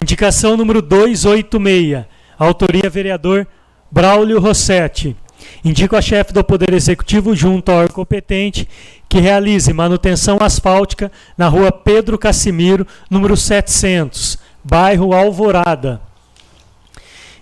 Indicação 0.00 0.56
número 0.56 0.80
286, 0.80 2.04
autoria 2.38 2.88
vereador 2.88 3.46
Braulio 3.90 4.38
Rossetti. 4.38 5.16
Indico 5.64 5.96
a 5.96 6.02
chefe 6.02 6.32
do 6.32 6.44
Poder 6.44 6.72
Executivo, 6.72 7.34
junto 7.34 7.72
ao 7.72 7.78
órgão 7.78 7.94
competente, 7.96 8.68
que 9.08 9.18
realize 9.18 9.72
manutenção 9.72 10.38
asfáltica 10.40 11.10
na 11.36 11.48
rua 11.48 11.72
Pedro 11.72 12.16
Cassimiro, 12.16 12.86
número 13.10 13.36
700, 13.36 14.38
bairro 14.62 15.12
Alvorada. 15.12 16.09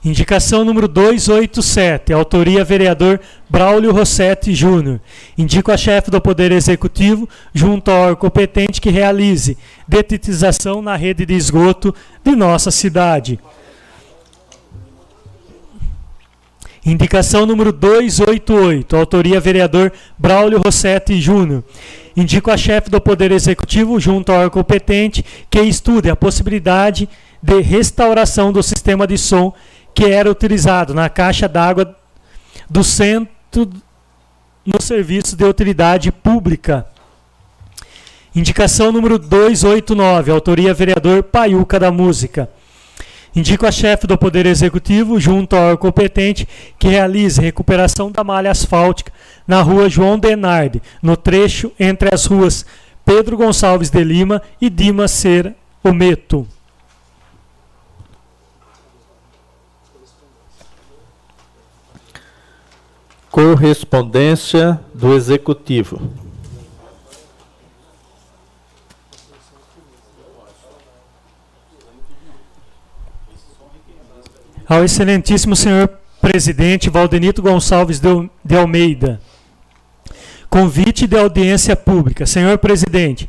Indicação 0.05 0.65
número 0.65 0.87
287, 0.87 2.13
autoria 2.13 2.65
vereador 2.65 3.21
Braulio 3.51 3.93
Rossetti 3.93 4.55
Júnior. 4.55 5.01
Indico 5.37 5.73
a 5.73 5.77
chefe 5.77 6.09
do 6.09 6.21
Poder 6.21 6.53
Executivo, 6.53 7.29
junto 7.53 7.91
ao 7.91 8.03
órgão 8.03 8.17
competente, 8.17 8.81
que 8.81 8.91
realize 8.91 9.59
detetização 9.89 10.81
na 10.81 10.95
rede 10.95 11.27
de 11.27 11.35
esgoto 11.35 11.93
de 12.25 12.37
nossa 12.37 12.71
cidade. 12.71 13.41
Indicação 16.87 17.45
número 17.45 17.73
288, 17.73 18.97
autoria 18.97 19.41
vereador 19.41 19.93
Braulio 20.17 20.61
Rossetti 20.61 21.21
Júnior. 21.21 21.65
Indico 22.17 22.53
a 22.53 22.57
chefe 22.57 22.89
do 22.89 23.01
Poder 23.01 23.33
Executivo, 23.33 23.99
junto 23.99 24.31
ao 24.31 24.39
órgão 24.39 24.63
competente, 24.63 25.25
que 25.51 25.61
estude 25.61 26.09
a 26.09 26.17
possibilidade 26.17 27.09
de 27.43 27.61
restauração 27.61 28.53
do 28.53 28.63
sistema 28.63 29.07
de 29.07 29.19
som 29.19 29.53
que 29.99 30.05
era 30.05 30.31
utilizado 30.31 30.95
na 30.95 31.09
caixa 31.09 31.49
d'água 31.49 31.97
do 32.71 32.85
centro 32.85 33.69
no 34.65 34.81
serviço 34.81 35.35
de 35.35 35.45
utilidade 35.45 36.13
pública. 36.13 36.87
Indicação 38.33 38.93
número 38.93 39.19
289, 39.19 40.31
autoria 40.31 40.73
vereador 40.73 41.25
Paiuca 41.25 41.81
da 41.81 41.91
Música. 41.91 42.49
Indico 43.35 43.67
a 43.67 43.73
chefe 43.73 44.07
do 44.07 44.17
Poder 44.17 44.47
Executivo, 44.47 45.19
junto 45.19 45.57
ao 45.57 45.63
órgão 45.65 45.91
competente, 45.91 46.47
que 46.79 46.87
realize 46.87 47.41
recuperação 47.41 48.13
da 48.13 48.23
malha 48.23 48.53
asfáltica 48.53 49.13
na 49.49 49.61
rua 49.63 49.89
João 49.89 50.17
Denardi, 50.17 50.81
no 51.03 51.17
trecho 51.17 51.73
entre 51.77 52.15
as 52.15 52.25
ruas 52.25 52.65
Pedro 53.05 53.37
Gonçalves 53.37 53.91
de 53.91 54.05
Lima 54.05 54.41
e 54.61 54.71
Dimas 54.71 55.11
Ser 55.11 55.57
Ometo. 55.83 56.47
Correspondência 63.31 64.81
do 64.95 65.15
Executivo. 65.15 66.01
Ao 74.67 74.85
excelentíssimo 74.85 75.55
senhor 75.55 75.89
presidente 76.21 76.91
Valdenito 76.91 77.41
Gonçalves 77.41 78.01
de 78.01 78.57
Almeida. 78.57 79.21
Convite 80.51 81.07
de 81.07 81.17
audiência 81.17 81.77
pública. 81.77 82.27
Senhor 82.27 82.59
presidente, 82.59 83.29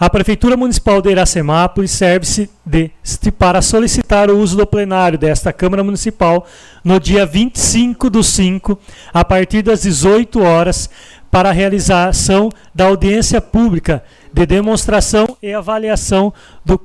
a 0.00 0.08
Prefeitura 0.08 0.56
Municipal 0.56 1.02
de 1.02 1.10
Iracemápolis 1.10 1.90
serve-se 1.90 2.48
deste 2.64 3.32
para 3.32 3.60
solicitar 3.60 4.30
o 4.30 4.38
uso 4.38 4.56
do 4.56 4.64
plenário 4.64 5.18
desta 5.18 5.52
Câmara 5.52 5.82
Municipal 5.82 6.46
no 6.84 7.00
dia 7.00 7.26
25 7.26 8.08
do 8.08 8.22
5, 8.22 8.78
a 9.12 9.24
partir 9.24 9.62
das 9.62 9.82
18 9.82 10.40
horas, 10.40 10.88
para 11.30 11.48
a 11.48 11.52
realização 11.52 12.48
da 12.72 12.84
audiência 12.84 13.40
pública 13.40 14.04
de 14.32 14.46
demonstração 14.46 15.36
e 15.42 15.52
avaliação 15.52 16.32
do 16.64 16.80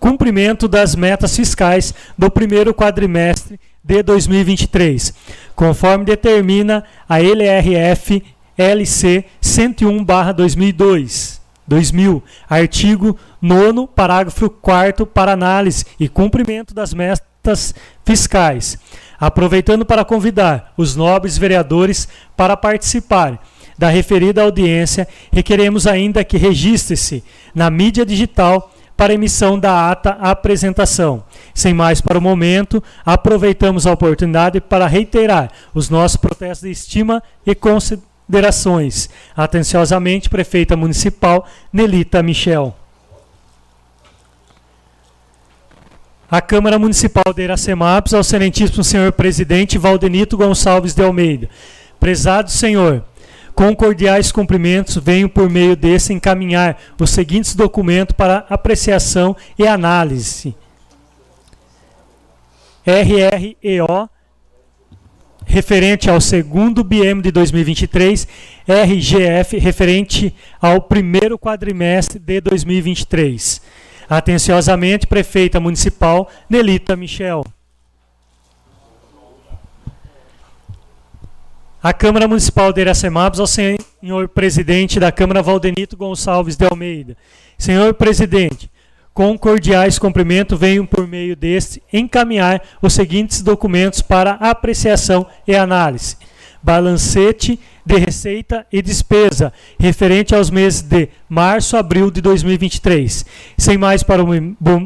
cumprimento 0.00 0.66
das 0.66 0.94
metas 0.94 1.36
fiscais 1.36 1.92
do 2.16 2.30
primeiro 2.30 2.72
quadrimestre 2.72 3.60
de 3.84 4.02
2023, 4.02 5.12
conforme 5.54 6.06
determina 6.06 6.84
a 7.06 7.20
LRF 7.20 8.24
LC 8.56 9.26
101/2002. 9.42 11.37
2000, 11.68 12.22
artigo 12.48 13.16
9 13.40 13.88
parágrafo 13.94 14.48
4 14.48 15.06
para 15.06 15.32
análise 15.32 15.84
e 16.00 16.08
cumprimento 16.08 16.74
das 16.74 16.94
metas 16.94 17.74
fiscais. 18.04 18.78
Aproveitando 19.20 19.84
para 19.84 20.04
convidar 20.04 20.72
os 20.76 20.96
nobres 20.96 21.36
vereadores 21.36 22.08
para 22.36 22.56
participar 22.56 23.38
da 23.76 23.88
referida 23.88 24.42
audiência, 24.42 25.06
requeremos 25.30 25.86
ainda 25.86 26.24
que 26.24 26.36
registre-se 26.36 27.22
na 27.54 27.70
mídia 27.70 28.04
digital 28.04 28.72
para 28.96 29.14
emissão 29.14 29.56
da 29.56 29.92
ata 29.92 30.10
apresentação. 30.20 31.22
Sem 31.54 31.72
mais 31.72 32.00
para 32.00 32.18
o 32.18 32.20
momento, 32.20 32.82
aproveitamos 33.06 33.86
a 33.86 33.92
oportunidade 33.92 34.60
para 34.60 34.88
reiterar 34.88 35.52
os 35.72 35.88
nossos 35.88 36.16
protestos 36.16 36.66
de 36.66 36.72
estima 36.72 37.22
e 37.46 37.54
considerações. 38.28 39.08
Atenciosamente, 39.34 40.28
Prefeita 40.28 40.76
Municipal 40.76 41.46
Nelita 41.72 42.22
Michel. 42.22 42.76
A 46.30 46.42
Câmara 46.42 46.78
Municipal 46.78 47.32
de 47.34 47.42
Iracemápolis, 47.42 48.12
ao 48.12 48.20
excelentíssimo 48.20 48.84
senhor 48.84 49.10
presidente 49.12 49.78
Valdenito 49.78 50.36
Gonçalves 50.36 50.94
de 50.94 51.02
Almeida. 51.02 51.48
Prezado 51.98 52.50
senhor, 52.50 53.02
com 53.54 53.74
cordiais 53.74 54.30
cumprimentos, 54.30 54.96
venho 54.98 55.28
por 55.28 55.48
meio 55.48 55.74
desse 55.74 56.12
encaminhar 56.12 56.76
os 57.00 57.10
seguintes 57.10 57.54
documentos 57.54 58.14
para 58.14 58.44
apreciação 58.50 59.34
e 59.58 59.66
análise. 59.66 60.54
RREO, 62.86 64.08
referente 65.48 66.10
ao 66.10 66.20
segundo 66.20 66.84
biênio 66.84 67.22
de 67.22 67.32
2023, 67.32 68.28
RGF, 68.68 69.58
referente 69.58 70.34
ao 70.60 70.82
primeiro 70.82 71.38
quadrimestre 71.38 72.18
de 72.18 72.40
2023. 72.42 73.62
Atenciosamente, 74.08 75.06
Prefeita 75.06 75.58
Municipal 75.58 76.30
Nelita 76.48 76.94
Michel. 76.94 77.44
A 81.82 81.92
Câmara 81.94 82.28
Municipal 82.28 82.72
de 82.72 82.82
Iracemápolis, 82.82 83.40
ao 83.40 83.46
senhor 83.46 84.28
presidente 84.28 85.00
da 85.00 85.10
Câmara 85.10 85.42
Valdenito 85.42 85.96
Gonçalves 85.96 86.56
de 86.56 86.66
Almeida. 86.66 87.16
Senhor 87.56 87.94
presidente, 87.94 88.70
com 89.18 89.36
cordiais 89.36 89.98
cumprimentos, 89.98 90.56
venho 90.56 90.86
por 90.86 91.04
meio 91.04 91.34
deste 91.34 91.82
encaminhar 91.92 92.62
os 92.80 92.92
seguintes 92.92 93.42
documentos 93.42 94.00
para 94.00 94.34
apreciação 94.34 95.26
e 95.44 95.56
análise. 95.56 96.16
Balancete 96.62 97.58
de 97.84 97.96
receita 97.96 98.64
e 98.70 98.80
despesa 98.80 99.52
referente 99.76 100.36
aos 100.36 100.50
meses 100.50 100.82
de 100.82 101.08
março 101.28 101.76
a 101.76 101.80
abril 101.80 102.12
de 102.12 102.20
2023. 102.20 103.26
Sem 103.56 103.76
mais 103.76 104.04
para 104.04 104.22
o 104.22 104.28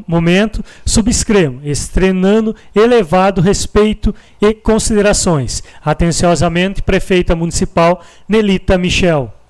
momento, 0.09 0.65
subscrevo, 0.83 1.61
estrenando 1.63 2.57
elevado 2.75 3.43
respeito 3.43 4.15
e 4.41 4.55
considerações. 4.55 5.63
Atenciosamente, 5.85 6.81
Prefeita 6.81 7.37
Municipal 7.37 8.03
Nelita 8.27 8.79
Michel. 8.79 9.42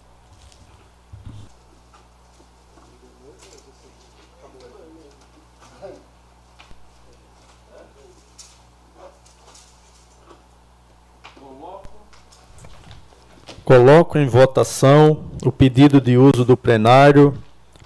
Coloco 13.65 14.19
em 14.19 14.27
votação 14.27 15.31
o 15.45 15.53
pedido 15.53 16.01
de 16.01 16.17
uso 16.17 16.45
do 16.45 16.57
plenário 16.57 17.33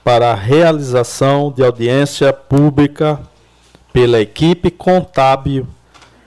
para 0.02 0.32
a 0.32 0.34
realização 0.34 1.52
de 1.52 1.62
audiência 1.62 2.32
pública 2.32 3.20
pela 3.92 4.18
equipe 4.18 4.70
contábil 4.70 5.66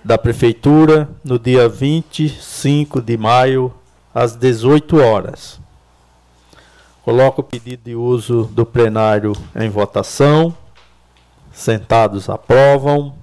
da 0.04 0.20
Prefeitura 0.20 1.10
no 1.24 1.40
dia 1.40 1.68
25 1.68 3.02
de 3.02 3.18
maio, 3.18 3.74
às 4.14 4.36
18 4.36 4.98
horas. 4.98 5.60
Coloco 7.04 7.42
o 7.42 7.44
pedido 7.44 7.82
de 7.86 7.96
uso 7.96 8.44
do 8.54 8.68
plenário 8.68 9.34
em 9.56 9.70
votação. 9.70 10.56
Sentados 11.52 12.30
aprovam, 12.30 13.16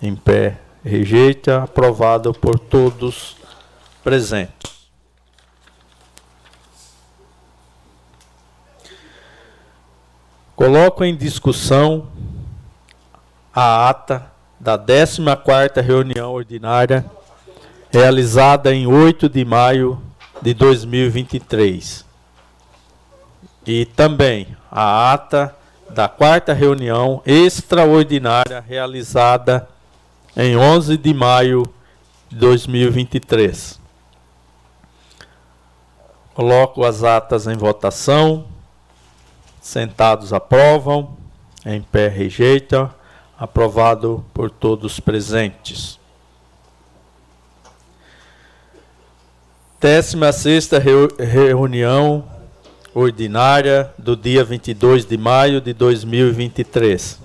em 0.00 0.14
pé 0.14 0.58
rejeita, 0.84 1.64
aprovado 1.64 2.32
por 2.32 2.56
todos 2.56 3.36
presentes. 4.04 4.75
Coloco 10.56 11.04
em 11.04 11.14
discussão 11.14 12.08
a 13.54 13.90
ata 13.90 14.32
da 14.58 14.78
14ª 14.78 15.82
reunião 15.82 16.32
ordinária 16.32 17.04
realizada 17.92 18.74
em 18.74 18.86
8 18.86 19.28
de 19.28 19.44
maio 19.44 20.00
de 20.40 20.54
2023. 20.54 22.06
E 23.66 23.84
também 23.84 24.56
a 24.72 25.12
ata 25.12 25.54
da 25.90 26.08
quarta 26.08 26.54
reunião 26.54 27.20
extraordinária 27.26 28.64
realizada 28.66 29.68
em 30.34 30.56
11 30.56 30.96
de 30.96 31.12
maio 31.12 31.64
de 32.30 32.36
2023. 32.36 33.78
Coloco 36.32 36.82
as 36.82 37.04
atas 37.04 37.46
em 37.46 37.58
votação. 37.58 38.55
Sentados 39.66 40.32
aprovam, 40.32 41.16
em 41.66 41.82
pé 41.82 42.06
rejeita, 42.06 42.88
aprovado 43.36 44.24
por 44.32 44.48
todos 44.48 45.00
presentes. 45.00 45.98
Décima 49.80 50.30
sexta 50.30 50.78
reunião 50.78 52.24
ordinária 52.94 53.92
do 53.98 54.14
dia 54.16 54.44
22 54.44 55.04
de 55.04 55.18
maio 55.18 55.60
de 55.60 55.72
2023. 55.72 57.18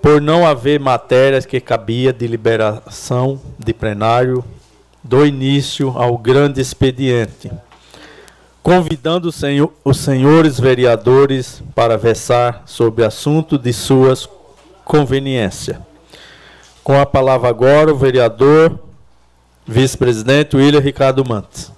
Por 0.00 0.20
não 0.20 0.46
haver 0.46 0.78
matérias 0.78 1.44
que 1.44 1.60
cabia 1.60 2.12
de 2.12 2.28
liberação 2.28 3.40
de 3.58 3.74
plenário, 3.74 4.44
do 5.02 5.26
início 5.26 5.90
ao 5.98 6.16
grande 6.16 6.60
expediente, 6.60 7.50
convidando 8.64 9.28
os 9.84 9.96
senhores 9.98 10.58
vereadores 10.58 11.62
para 11.74 11.98
versar 11.98 12.62
sobre 12.64 13.04
assunto 13.04 13.58
de 13.58 13.74
suas 13.74 14.26
conveniência. 14.82 15.86
Com 16.82 16.98
a 16.98 17.04
palavra 17.04 17.50
agora 17.50 17.92
o 17.92 17.96
vereador 17.96 18.80
vice-presidente 19.66 20.56
William 20.56 20.80
Ricardo 20.80 21.22
Mantes. 21.22 21.74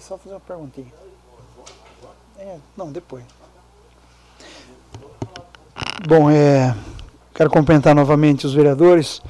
só 0.00 0.18
fazer 0.18 0.34
uma 0.34 0.40
perguntinha. 0.40 0.92
É, 2.36 2.58
não, 2.76 2.90
depois. 2.90 3.22
Bom, 6.06 6.30
é, 6.30 6.74
quero 7.34 7.50
cumprimentar 7.50 7.94
novamente 7.94 8.46
os 8.46 8.54
vereadores, 8.54 9.20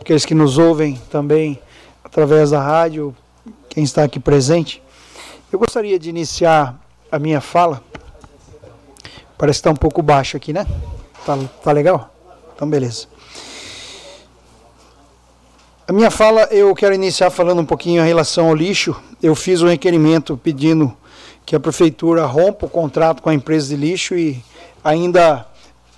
aqueles 0.00 0.24
que 0.24 0.34
nos 0.34 0.58
ouvem 0.58 1.00
também 1.10 1.60
através 2.04 2.50
da 2.50 2.60
rádio, 2.60 3.14
quem 3.68 3.84
está 3.84 4.04
aqui 4.04 4.18
presente. 4.18 4.82
Eu 5.52 5.58
gostaria 5.58 5.98
de 5.98 6.08
iniciar 6.08 6.78
a 7.10 7.18
minha 7.18 7.40
fala. 7.40 7.82
Parece 9.36 9.58
que 9.58 9.60
está 9.60 9.70
um 9.70 9.76
pouco 9.76 10.02
baixo 10.02 10.36
aqui, 10.36 10.52
né? 10.52 10.66
Tá, 11.24 11.38
tá 11.62 11.72
legal? 11.72 12.12
Então, 12.54 12.68
beleza. 12.68 13.06
A 15.88 15.92
minha 15.92 16.10
fala 16.10 16.42
eu 16.52 16.72
quero 16.74 16.94
iniciar 16.94 17.30
falando 17.30 17.60
um 17.60 17.66
pouquinho 17.66 18.02
em 18.02 18.06
relação 18.06 18.48
ao 18.48 18.54
lixo. 18.54 18.94
Eu 19.20 19.34
fiz 19.34 19.60
um 19.60 19.66
requerimento 19.66 20.36
pedindo 20.36 20.96
que 21.44 21.56
a 21.56 21.58
prefeitura 21.58 22.24
rompa 22.26 22.66
o 22.66 22.70
contrato 22.70 23.20
com 23.20 23.28
a 23.28 23.34
empresa 23.34 23.68
de 23.68 23.76
lixo 23.76 24.14
e 24.14 24.40
ainda 24.84 25.46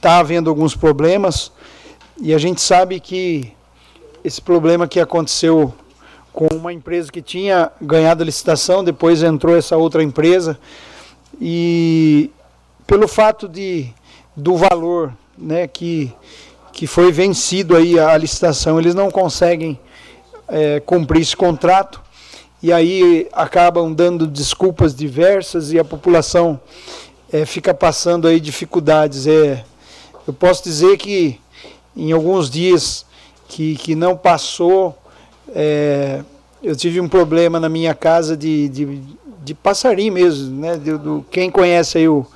está 0.03 0.19
havendo 0.19 0.51
alguns 0.51 0.75
problemas. 0.75 1.53
E 2.21 2.35
a 2.35 2.39
gente 2.39 2.61
sabe 2.61 2.99
que 2.99 3.53
esse 4.25 4.43
problema 4.43 4.89
que 4.89 4.99
aconteceu 4.99 5.73
com 6.33 6.49
uma 6.49 6.73
empresa 6.73 7.13
que 7.13 7.23
tinha 7.23 7.71
ganhado 7.81 8.23
a 8.23 8.27
licitação, 8.27 8.83
depois 8.83 9.23
entrou 9.23 9.57
essa 9.57 9.77
outra 9.77 10.03
empresa 10.03 10.59
e 11.41 12.31
pelo 12.85 13.07
fato 13.07 13.49
de 13.49 13.91
do 14.37 14.57
valor, 14.57 15.13
né, 15.39 15.69
que 15.69 16.13
que 16.73 16.87
foi 16.87 17.13
vencido 17.13 17.77
aí 17.77 18.01
a 18.01 18.17
licitação, 18.17 18.81
eles 18.81 18.95
não 18.95 19.11
conseguem 19.11 19.79
é, 20.49 20.81
cumprir 20.81 21.21
esse 21.21 21.37
contrato 21.37 22.01
e 22.63 22.73
aí 22.73 23.29
acabam 23.31 23.93
dando 23.93 24.27
desculpas 24.27 24.95
diversas 24.95 25.71
e 25.71 25.79
a 25.79 25.85
população 25.85 26.59
é, 27.31 27.45
fica 27.45 27.75
passando 27.75 28.27
aí 28.27 28.41
dificuldades. 28.41 29.27
É, 29.27 29.65
eu 30.27 30.33
posso 30.33 30.63
dizer 30.63 30.97
que 30.99 31.41
em 31.97 32.13
alguns 32.13 32.49
dias 32.49 33.05
que, 33.49 33.77
que 33.77 33.95
não 33.95 34.17
passou, 34.17 34.97
é, 35.55 36.23
eu 36.63 36.77
tive 36.77 37.01
um 37.01 37.09
problema 37.09 37.59
na 37.59 37.69
minha 37.69 37.95
casa 37.95 38.37
de, 38.37 38.69
de, 38.69 39.01
de 39.45 39.55
passarinho 39.55 40.13
mesmo, 40.13 40.61
né? 40.61 40.77
Do, 40.77 40.99
do, 40.99 41.27
quem 41.31 41.51
conhece 41.51 41.99
aí 41.99 42.09
o, 42.09 42.27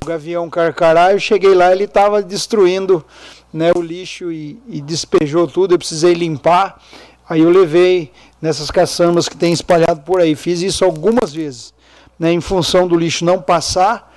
o 0.00 0.04
Gavião 0.04 0.48
Carcará, 0.50 1.12
eu 1.12 1.18
cheguei 1.18 1.54
lá, 1.54 1.72
ele 1.72 1.84
estava 1.84 2.22
destruindo 2.22 3.04
né, 3.52 3.72
o 3.74 3.80
lixo 3.80 4.30
e, 4.30 4.58
e, 4.68 4.80
despejou 4.80 5.48
tudo, 5.48 5.74
eu 5.74 5.78
precisei 5.78 6.14
limpar. 6.14 6.80
Aí 7.28 7.40
eu 7.40 7.50
levei 7.50 8.12
nessas 8.40 8.70
caçambas 8.70 9.28
que 9.28 9.36
tem 9.36 9.52
espalhado 9.52 10.02
por 10.02 10.20
aí. 10.20 10.34
Fiz 10.34 10.62
isso 10.62 10.84
algumas 10.84 11.32
vezes, 11.32 11.74
né, 12.18 12.32
em 12.32 12.40
função 12.40 12.86
do 12.86 12.96
lixo 12.96 13.24
não 13.24 13.40
passar. 13.40 14.12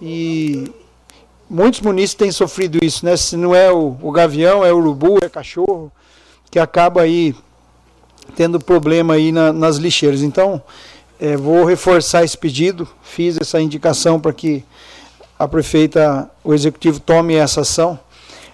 E 0.00 0.70
muitos 1.48 1.80
munícipes 1.80 2.14
têm 2.14 2.32
sofrido 2.32 2.78
isso, 2.82 3.04
né? 3.04 3.16
Se 3.16 3.36
não 3.36 3.54
é 3.54 3.72
o, 3.72 3.96
o 4.02 4.10
gavião, 4.12 4.64
é 4.64 4.72
o 4.72 4.78
urubu, 4.78 5.18
é 5.22 5.28
cachorro, 5.28 5.90
que 6.50 6.58
acaba 6.58 7.02
aí 7.02 7.34
tendo 8.36 8.60
problema 8.60 9.14
aí 9.14 9.32
na, 9.32 9.52
nas 9.52 9.76
lixeiras. 9.76 10.22
Então, 10.22 10.62
é, 11.18 11.36
vou 11.36 11.64
reforçar 11.64 12.24
esse 12.24 12.36
pedido, 12.36 12.86
fiz 13.02 13.36
essa 13.40 13.60
indicação 13.60 14.20
para 14.20 14.32
que 14.32 14.64
a 15.38 15.46
prefeita, 15.46 16.30
o 16.44 16.52
executivo 16.52 17.00
tome 17.00 17.34
essa 17.34 17.62
ação 17.62 17.98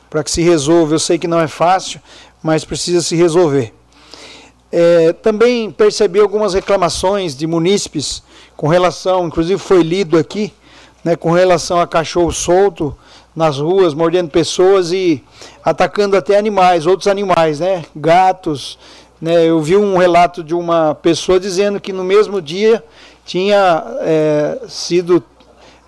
para 0.08 0.22
que 0.22 0.30
se 0.30 0.42
resolva. 0.42 0.94
Eu 0.94 0.98
sei 0.98 1.18
que 1.18 1.26
não 1.26 1.40
é 1.40 1.48
fácil, 1.48 2.00
mas 2.42 2.64
precisa 2.64 3.00
se 3.00 3.16
resolver. 3.16 3.74
É, 4.70 5.12
também 5.12 5.70
percebi 5.70 6.18
algumas 6.18 6.54
reclamações 6.54 7.36
de 7.36 7.46
munícipes 7.46 8.22
com 8.56 8.68
relação, 8.68 9.26
inclusive 9.26 9.60
foi 9.60 9.82
lido 9.82 10.18
aqui, 10.18 10.52
né, 11.04 11.14
com 11.14 11.30
relação 11.30 11.80
a 11.80 11.86
cachorro 11.86 12.32
solto 12.32 12.96
nas 13.36 13.58
ruas, 13.58 13.94
mordendo 13.94 14.30
pessoas 14.30 14.92
e 14.92 15.22
atacando 15.62 16.16
até 16.16 16.38
animais, 16.38 16.86
outros 16.86 17.06
animais, 17.06 17.60
né, 17.60 17.84
gatos. 17.94 18.78
Né, 19.20 19.44
eu 19.44 19.60
vi 19.60 19.76
um 19.76 19.96
relato 19.96 20.42
de 20.42 20.54
uma 20.54 20.94
pessoa 20.94 21.38
dizendo 21.38 21.80
que 21.80 21.92
no 21.92 22.02
mesmo 22.02 22.40
dia 22.40 22.82
tinha 23.24 23.84
é, 24.00 24.60
sido 24.68 25.22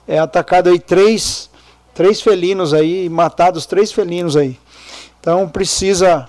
é, 0.06 0.18
atacado 0.18 0.68
aí 0.68 0.78
três 0.78 1.50
três 1.96 2.20
felinos 2.20 2.74
aí, 2.74 3.08
matados 3.08 3.64
três 3.64 3.90
felinos 3.90 4.36
aí. 4.36 4.58
Então 5.18 5.48
precisa, 5.48 6.28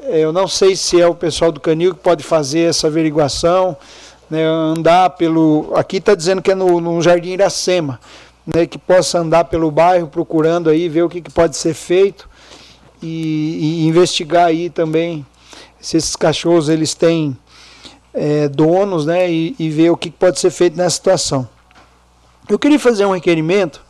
eh, 0.00 0.20
eu 0.20 0.32
não 0.32 0.46
sei 0.46 0.76
se 0.76 1.00
é 1.00 1.06
o 1.06 1.14
pessoal 1.14 1.50
do 1.50 1.58
Canil 1.58 1.92
que 1.92 2.00
pode 2.00 2.22
fazer 2.22 2.60
essa 2.60 2.86
averiguação, 2.86 3.76
né, 4.30 4.44
andar 4.44 5.10
pelo. 5.10 5.72
Aqui 5.74 5.96
está 5.96 6.14
dizendo 6.14 6.40
que 6.40 6.52
é 6.52 6.54
no, 6.54 6.80
no 6.80 7.02
Jardim 7.02 7.30
Iracema, 7.30 7.98
né, 8.54 8.66
que 8.66 8.78
possa 8.78 9.18
andar 9.18 9.44
pelo 9.44 9.70
bairro 9.70 10.08
procurando 10.08 10.70
aí, 10.70 10.88
ver 10.88 11.02
o 11.02 11.08
que, 11.08 11.20
que 11.20 11.30
pode 11.30 11.56
ser 11.56 11.74
feito 11.74 12.28
e, 13.02 13.82
e, 13.82 13.86
investigar 13.86 14.46
aí 14.46 14.70
também 14.70 15.24
se 15.80 15.96
esses 15.96 16.16
cachorros 16.16 16.68
eles 16.68 16.94
têm 16.94 17.36
é, 18.12 18.48
donos, 18.48 19.06
né, 19.06 19.30
e, 19.30 19.54
e 19.58 19.70
ver 19.70 19.90
o 19.90 19.96
que, 19.96 20.10
que 20.10 20.16
pode 20.16 20.40
ser 20.40 20.50
feito 20.50 20.76
nessa 20.76 20.96
situação. 20.96 21.48
Eu 22.48 22.58
queria 22.58 22.78
fazer 22.78 23.04
um 23.04 23.12
requerimento 23.12 23.86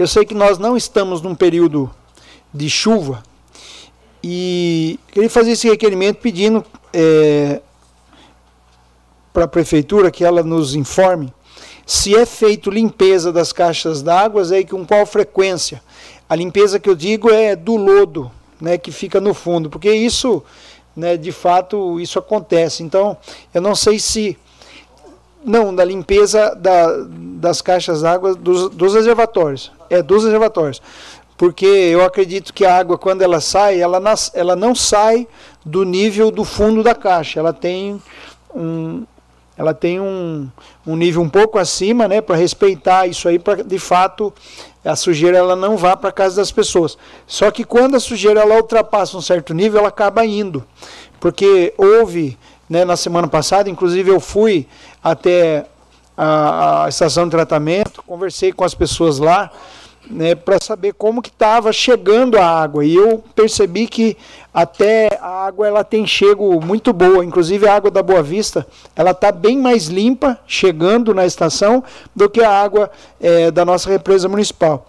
eu 0.00 0.08
sei 0.08 0.24
que 0.24 0.32
nós 0.32 0.56
não 0.56 0.78
estamos 0.78 1.20
num 1.20 1.34
período 1.34 1.90
de 2.54 2.70
chuva 2.70 3.22
e 4.24 4.98
queria 5.12 5.28
fazer 5.28 5.50
esse 5.50 5.68
requerimento 5.68 6.16
pedindo 6.22 6.64
é, 6.90 7.60
para 9.30 9.44
a 9.44 9.46
prefeitura 9.46 10.10
que 10.10 10.24
ela 10.24 10.42
nos 10.42 10.74
informe 10.74 11.30
se 11.90 12.14
é 12.14 12.24
feito 12.24 12.70
limpeza 12.70 13.32
das 13.32 13.52
caixas 13.52 14.00
d'água 14.00 14.44
e 14.56 14.64
com 14.64 14.86
qual 14.86 15.04
frequência. 15.04 15.82
A 16.28 16.36
limpeza 16.36 16.78
que 16.78 16.88
eu 16.88 16.94
digo 16.94 17.28
é 17.30 17.56
do 17.56 17.74
lodo, 17.74 18.30
né, 18.60 18.78
que 18.78 18.92
fica 18.92 19.20
no 19.20 19.34
fundo, 19.34 19.68
porque 19.68 19.90
isso, 19.92 20.40
né, 20.94 21.16
de 21.16 21.32
fato, 21.32 21.98
isso 21.98 22.16
acontece. 22.16 22.84
Então, 22.84 23.16
eu 23.52 23.60
não 23.60 23.74
sei 23.74 23.98
se 23.98 24.38
não, 25.44 25.74
da 25.74 25.84
limpeza 25.84 26.54
da, 26.54 26.86
das 27.08 27.60
caixas 27.60 28.02
d'água 28.02 28.36
dos, 28.36 28.70
dos 28.70 28.94
reservatórios 28.94 29.72
é 29.90 30.00
dos 30.00 30.22
reservatórios. 30.22 30.80
Porque 31.36 31.66
eu 31.66 32.04
acredito 32.04 32.54
que 32.54 32.64
a 32.64 32.76
água, 32.76 32.96
quando 32.96 33.22
ela 33.22 33.40
sai, 33.40 33.80
ela, 33.80 33.98
nas, 33.98 34.30
ela 34.32 34.54
não 34.54 34.76
sai 34.76 35.26
do 35.66 35.82
nível 35.82 36.30
do 36.30 36.44
fundo 36.44 36.84
da 36.84 36.94
caixa. 36.94 37.40
Ela 37.40 37.52
tem 37.52 38.00
um, 38.54 39.04
ela 39.60 39.74
tem 39.74 40.00
um, 40.00 40.48
um 40.86 40.96
nível 40.96 41.20
um 41.20 41.28
pouco 41.28 41.58
acima, 41.58 42.08
né, 42.08 42.22
para 42.22 42.34
respeitar 42.34 43.06
isso 43.06 43.28
aí, 43.28 43.38
para 43.38 43.62
de 43.62 43.78
fato 43.78 44.32
a 44.82 44.96
sujeira 44.96 45.36
ela 45.36 45.54
não 45.54 45.76
vá 45.76 45.94
para 45.94 46.10
casa 46.10 46.36
das 46.36 46.50
pessoas. 46.50 46.96
Só 47.26 47.50
que 47.50 47.62
quando 47.62 47.94
a 47.94 48.00
sujeira 48.00 48.40
ela 48.40 48.56
ultrapassa 48.56 49.18
um 49.18 49.20
certo 49.20 49.52
nível, 49.52 49.80
ela 49.80 49.90
acaba 49.90 50.24
indo, 50.24 50.64
porque 51.20 51.74
houve, 51.76 52.38
né, 52.70 52.86
na 52.86 52.96
semana 52.96 53.28
passada, 53.28 53.68
inclusive 53.68 54.10
eu 54.10 54.18
fui 54.18 54.66
até 55.04 55.66
a, 56.16 56.86
a 56.86 56.88
estação 56.88 57.24
de 57.24 57.30
tratamento, 57.30 58.02
conversei 58.06 58.54
com 58.54 58.64
as 58.64 58.74
pessoas 58.74 59.18
lá, 59.18 59.50
né, 60.10 60.34
para 60.34 60.60
saber 60.60 60.92
como 60.94 61.22
que 61.22 61.30
estava 61.30 61.72
chegando 61.72 62.36
a 62.36 62.44
água. 62.44 62.84
E 62.84 62.94
eu 62.94 63.22
percebi 63.34 63.86
que 63.86 64.16
até 64.52 65.18
a 65.20 65.46
água 65.46 65.66
ela 65.66 65.84
tem 65.84 66.06
chego 66.06 66.60
muito 66.60 66.92
boa. 66.92 67.24
Inclusive 67.24 67.66
a 67.66 67.74
água 67.74 67.90
da 67.90 68.02
Boa 68.02 68.22
Vista 68.22 68.66
ela 68.96 69.12
está 69.12 69.30
bem 69.30 69.56
mais 69.56 69.86
limpa 69.86 70.38
chegando 70.46 71.14
na 71.14 71.24
estação 71.24 71.82
do 72.14 72.28
que 72.28 72.42
a 72.42 72.50
água 72.50 72.90
é, 73.20 73.50
da 73.50 73.64
nossa 73.64 73.88
represa 73.88 74.28
municipal. 74.28 74.88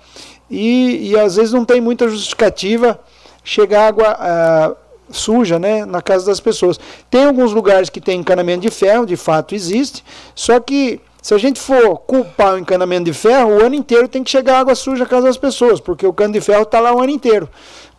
E, 0.49 1.11
e, 1.11 1.19
às 1.19 1.37
vezes 1.37 1.53
não 1.53 1.63
tem 1.63 1.79
muita 1.79 2.09
justificativa 2.09 2.99
chegar 3.41 3.87
água 3.87 4.17
ah, 4.19 4.75
suja 5.09 5.57
né, 5.57 5.85
na 5.85 6.01
casa 6.01 6.25
das 6.25 6.39
pessoas. 6.39 6.79
Tem 7.09 7.25
alguns 7.25 7.53
lugares 7.53 7.89
que 7.89 8.01
tem 8.01 8.19
encanamento 8.19 8.61
de 8.61 8.69
ferro, 8.69 9.05
de 9.05 9.15
fato 9.15 9.55
existe, 9.55 10.03
só 10.35 10.59
que 10.59 10.99
se 11.21 11.35
a 11.35 11.37
gente 11.37 11.59
for 11.59 11.99
culpar 11.99 12.55
o 12.55 12.57
encanamento 12.57 13.05
de 13.05 13.13
ferro, 13.13 13.57
o 13.57 13.63
ano 13.63 13.75
inteiro 13.75 14.07
tem 14.07 14.23
que 14.23 14.31
chegar 14.31 14.59
água 14.59 14.73
suja 14.73 15.03
na 15.03 15.09
casa 15.09 15.27
das 15.27 15.37
pessoas, 15.37 15.79
porque 15.79 16.05
o 16.05 16.11
cano 16.11 16.33
de 16.33 16.41
ferro 16.41 16.63
está 16.63 16.79
lá 16.79 16.93
o 16.93 16.99
ano 16.99 17.11
inteiro. 17.11 17.47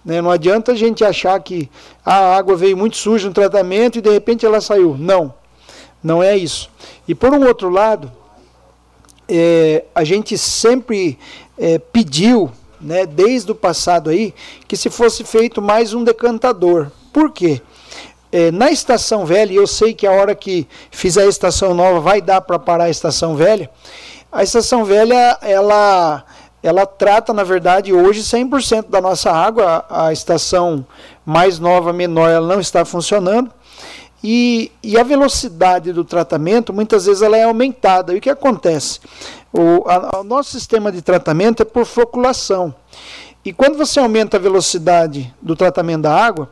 Né? 0.05 0.21
Não 0.21 0.31
adianta 0.31 0.73
a 0.73 0.75
gente 0.75 1.05
achar 1.05 1.39
que 1.41 1.71
a 2.05 2.37
água 2.37 2.57
veio 2.57 2.77
muito 2.77 2.97
suja 2.97 3.29
no 3.29 3.35
tratamento 3.35 3.99
e 3.99 4.03
de 4.03 4.11
repente 4.11 4.45
ela 4.45 4.61
saiu. 4.61 4.97
Não, 4.99 5.33
não 6.03 6.21
é 6.21 6.37
isso. 6.37 6.69
E 7.07 7.15
por 7.15 7.33
um 7.33 7.47
outro 7.47 7.69
lado, 7.69 8.11
é, 9.29 9.85
a 9.95 10.03
gente 10.03 10.37
sempre 10.37 11.17
é, 11.57 11.79
pediu, 11.79 12.51
né, 12.81 13.07
desde 13.07 13.53
o 13.53 13.55
passado 13.55 14.11
aí, 14.11 14.35
que 14.67 14.77
se 14.77 14.91
fosse 14.91 15.23
feito 15.23 15.63
mais 15.63 15.95
um 15.95 16.03
decantador. 16.03 16.91
Por 17.13 17.31
quê? 17.31 17.63
É, 18.33 18.51
na 18.51 18.71
estação 18.71 19.27
velha, 19.27 19.53
eu 19.53 19.67
sei 19.67 19.93
que 19.93 20.07
a 20.07 20.13
hora 20.13 20.35
que 20.35 20.67
fizer 20.91 21.23
a 21.23 21.29
estação 21.29 21.75
nova 21.75 22.01
vai 22.01 22.23
dar 22.23 22.41
para 22.41 22.59
parar 22.59 22.85
a 22.85 22.91
estação 22.91 23.37
velha, 23.37 23.71
a 24.33 24.43
estação 24.43 24.85
velha, 24.87 25.39
ela, 25.43 26.25
ela 26.63 26.87
trata, 26.87 27.35
na 27.35 27.45
verdade, 27.45 27.93
hoje 27.93 28.23
100% 28.23 28.89
da 28.89 29.03
nossa 29.03 29.31
água, 29.31 29.85
a, 29.89 30.07
a 30.07 30.13
estação 30.13 30.85
mais 31.27 31.59
nova, 31.59 31.93
menor, 31.93 32.31
ela 32.31 32.47
não 32.47 32.59
está 32.59 32.87
funcionando, 32.87 33.53
e, 34.25 34.71
e, 34.83 34.97
a 34.97 35.03
velocidade 35.03 35.93
do 35.93 36.05
tratamento, 36.05 36.73
muitas 36.73 37.07
vezes, 37.07 37.23
ela 37.23 37.37
é 37.37 37.43
aumentada. 37.43 38.15
E 38.15 38.19
o 38.19 38.21
que 38.21 38.31
acontece? 38.31 39.01
O, 39.53 39.83
a, 39.89 40.21
o 40.21 40.23
nosso 40.23 40.53
sistema 40.53 40.93
de 40.93 41.03
tratamento 41.03 41.61
é 41.61 41.65
por 41.65 41.85
floculação. 41.85 42.73
E 43.45 43.53
quando 43.53 43.77
você 43.77 43.99
aumenta 43.99 44.37
a 44.37 44.41
velocidade 44.41 45.35
do 45.43 45.57
tratamento 45.57 46.03
da 46.03 46.15
água, 46.15 46.49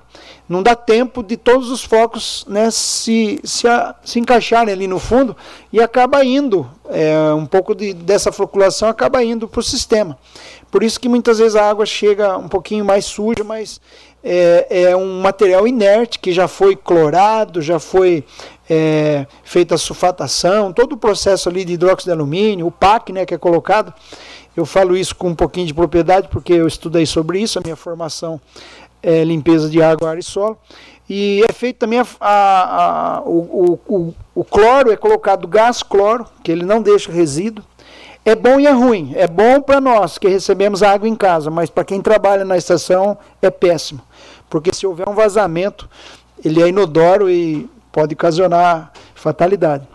não 0.51 0.65
dá 0.65 0.75
tempo 0.75 1.23
de 1.23 1.37
todos 1.37 1.71
os 1.71 1.85
focos 1.85 2.45
né, 2.49 2.73
se, 2.73 3.39
se, 3.45 3.69
a, 3.69 3.95
se 4.03 4.19
encaixarem 4.19 4.75
ali 4.75 4.89
no 4.89 4.99
fundo 4.99 5.37
e 5.73 5.81
acaba 5.81 6.25
indo, 6.25 6.69
é, 6.89 7.33
um 7.33 7.47
pouco 7.47 7.73
de, 7.73 7.95
dessa 7.95 8.33
floculação 8.33 8.89
acaba 8.89 9.23
indo 9.23 9.47
para 9.47 9.61
o 9.61 9.63
sistema. 9.63 10.19
Por 10.69 10.83
isso 10.83 10.99
que 10.99 11.09
muitas 11.09 11.39
vezes 11.39 11.55
a 11.55 11.71
água 11.71 11.87
chega 11.87 12.37
um 12.37 12.49
pouquinho 12.49 12.85
mais 12.85 13.05
suja, 13.05 13.45
mas 13.45 13.81
é, 14.25 14.67
é 14.89 14.97
um 14.97 15.21
material 15.21 15.69
inerte 15.69 16.19
que 16.19 16.33
já 16.33 16.49
foi 16.49 16.75
clorado, 16.75 17.63
já 17.63 17.79
foi 17.79 18.25
é, 18.69 19.29
feita 19.45 19.77
a 19.77 19.79
sulfatação, 19.79 20.73
todo 20.73 20.95
o 20.95 20.97
processo 20.97 21.49
ali 21.49 21.65
de 21.65 21.75
hidróxido 21.75 22.11
de 22.11 22.19
alumínio, 22.19 22.67
o 22.67 22.73
PAC 22.73 23.13
né, 23.13 23.25
que 23.25 23.35
é 23.35 23.39
colocado. 23.39 23.95
Eu 24.57 24.67
falo 24.67 24.97
isso 24.97 25.15
com 25.15 25.29
um 25.29 25.35
pouquinho 25.35 25.69
de 25.69 25.73
propriedade 25.73 26.27
porque 26.27 26.53
eu 26.53 26.67
estudei 26.67 27.07
sobre 27.07 27.41
isso, 27.41 27.57
a 27.57 27.63
minha 27.63 27.77
formação 27.77 28.41
é, 29.03 29.25
limpeza 29.25 29.69
de 29.69 29.83
água, 29.83 30.11
ar 30.11 30.19
e 30.19 30.23
solo. 30.23 30.59
E 31.09 31.43
é 31.49 31.53
feito 31.53 31.79
também 31.79 31.99
a, 31.99 32.07
a, 32.21 33.17
a, 33.17 33.21
o, 33.23 33.81
o, 33.89 34.15
o, 34.33 34.45
cloro, 34.45 34.93
é 34.93 34.97
colocado 34.97 35.49
gás 35.49 35.83
cloro, 35.83 36.25
que 36.43 36.53
ele 36.53 36.65
não 36.65 36.81
deixa 36.81 37.11
resíduo. 37.11 37.65
É 38.25 38.37
bom 38.37 38.61
e 38.61 38.67
é 38.67 38.71
ruim. 38.71 39.13
É 39.17 39.27
bom 39.27 39.61
para 39.61 39.81
nós 39.81 40.19
que 40.19 40.29
recebemos 40.29 40.83
água 40.85 41.09
em 41.09 41.17
casa, 41.17 41.51
mas 41.51 41.69
para 41.69 41.85
quem 41.85 42.01
trabalha 42.01 42.45
na 42.45 42.57
estação 42.57 43.19
é 43.43 43.51
péssimo. 43.51 44.01
Porque 44.49 44.73
se 44.73 44.87
houver 44.87 45.09
um 45.09 45.15
vazamento, 45.15 45.91
ele 46.45 46.63
é 46.63 46.69
inodoro 46.69 47.29
e 47.29 47.69
pode 47.91 48.15
ocasionar 48.15 48.93
fatalidade. 49.15 49.89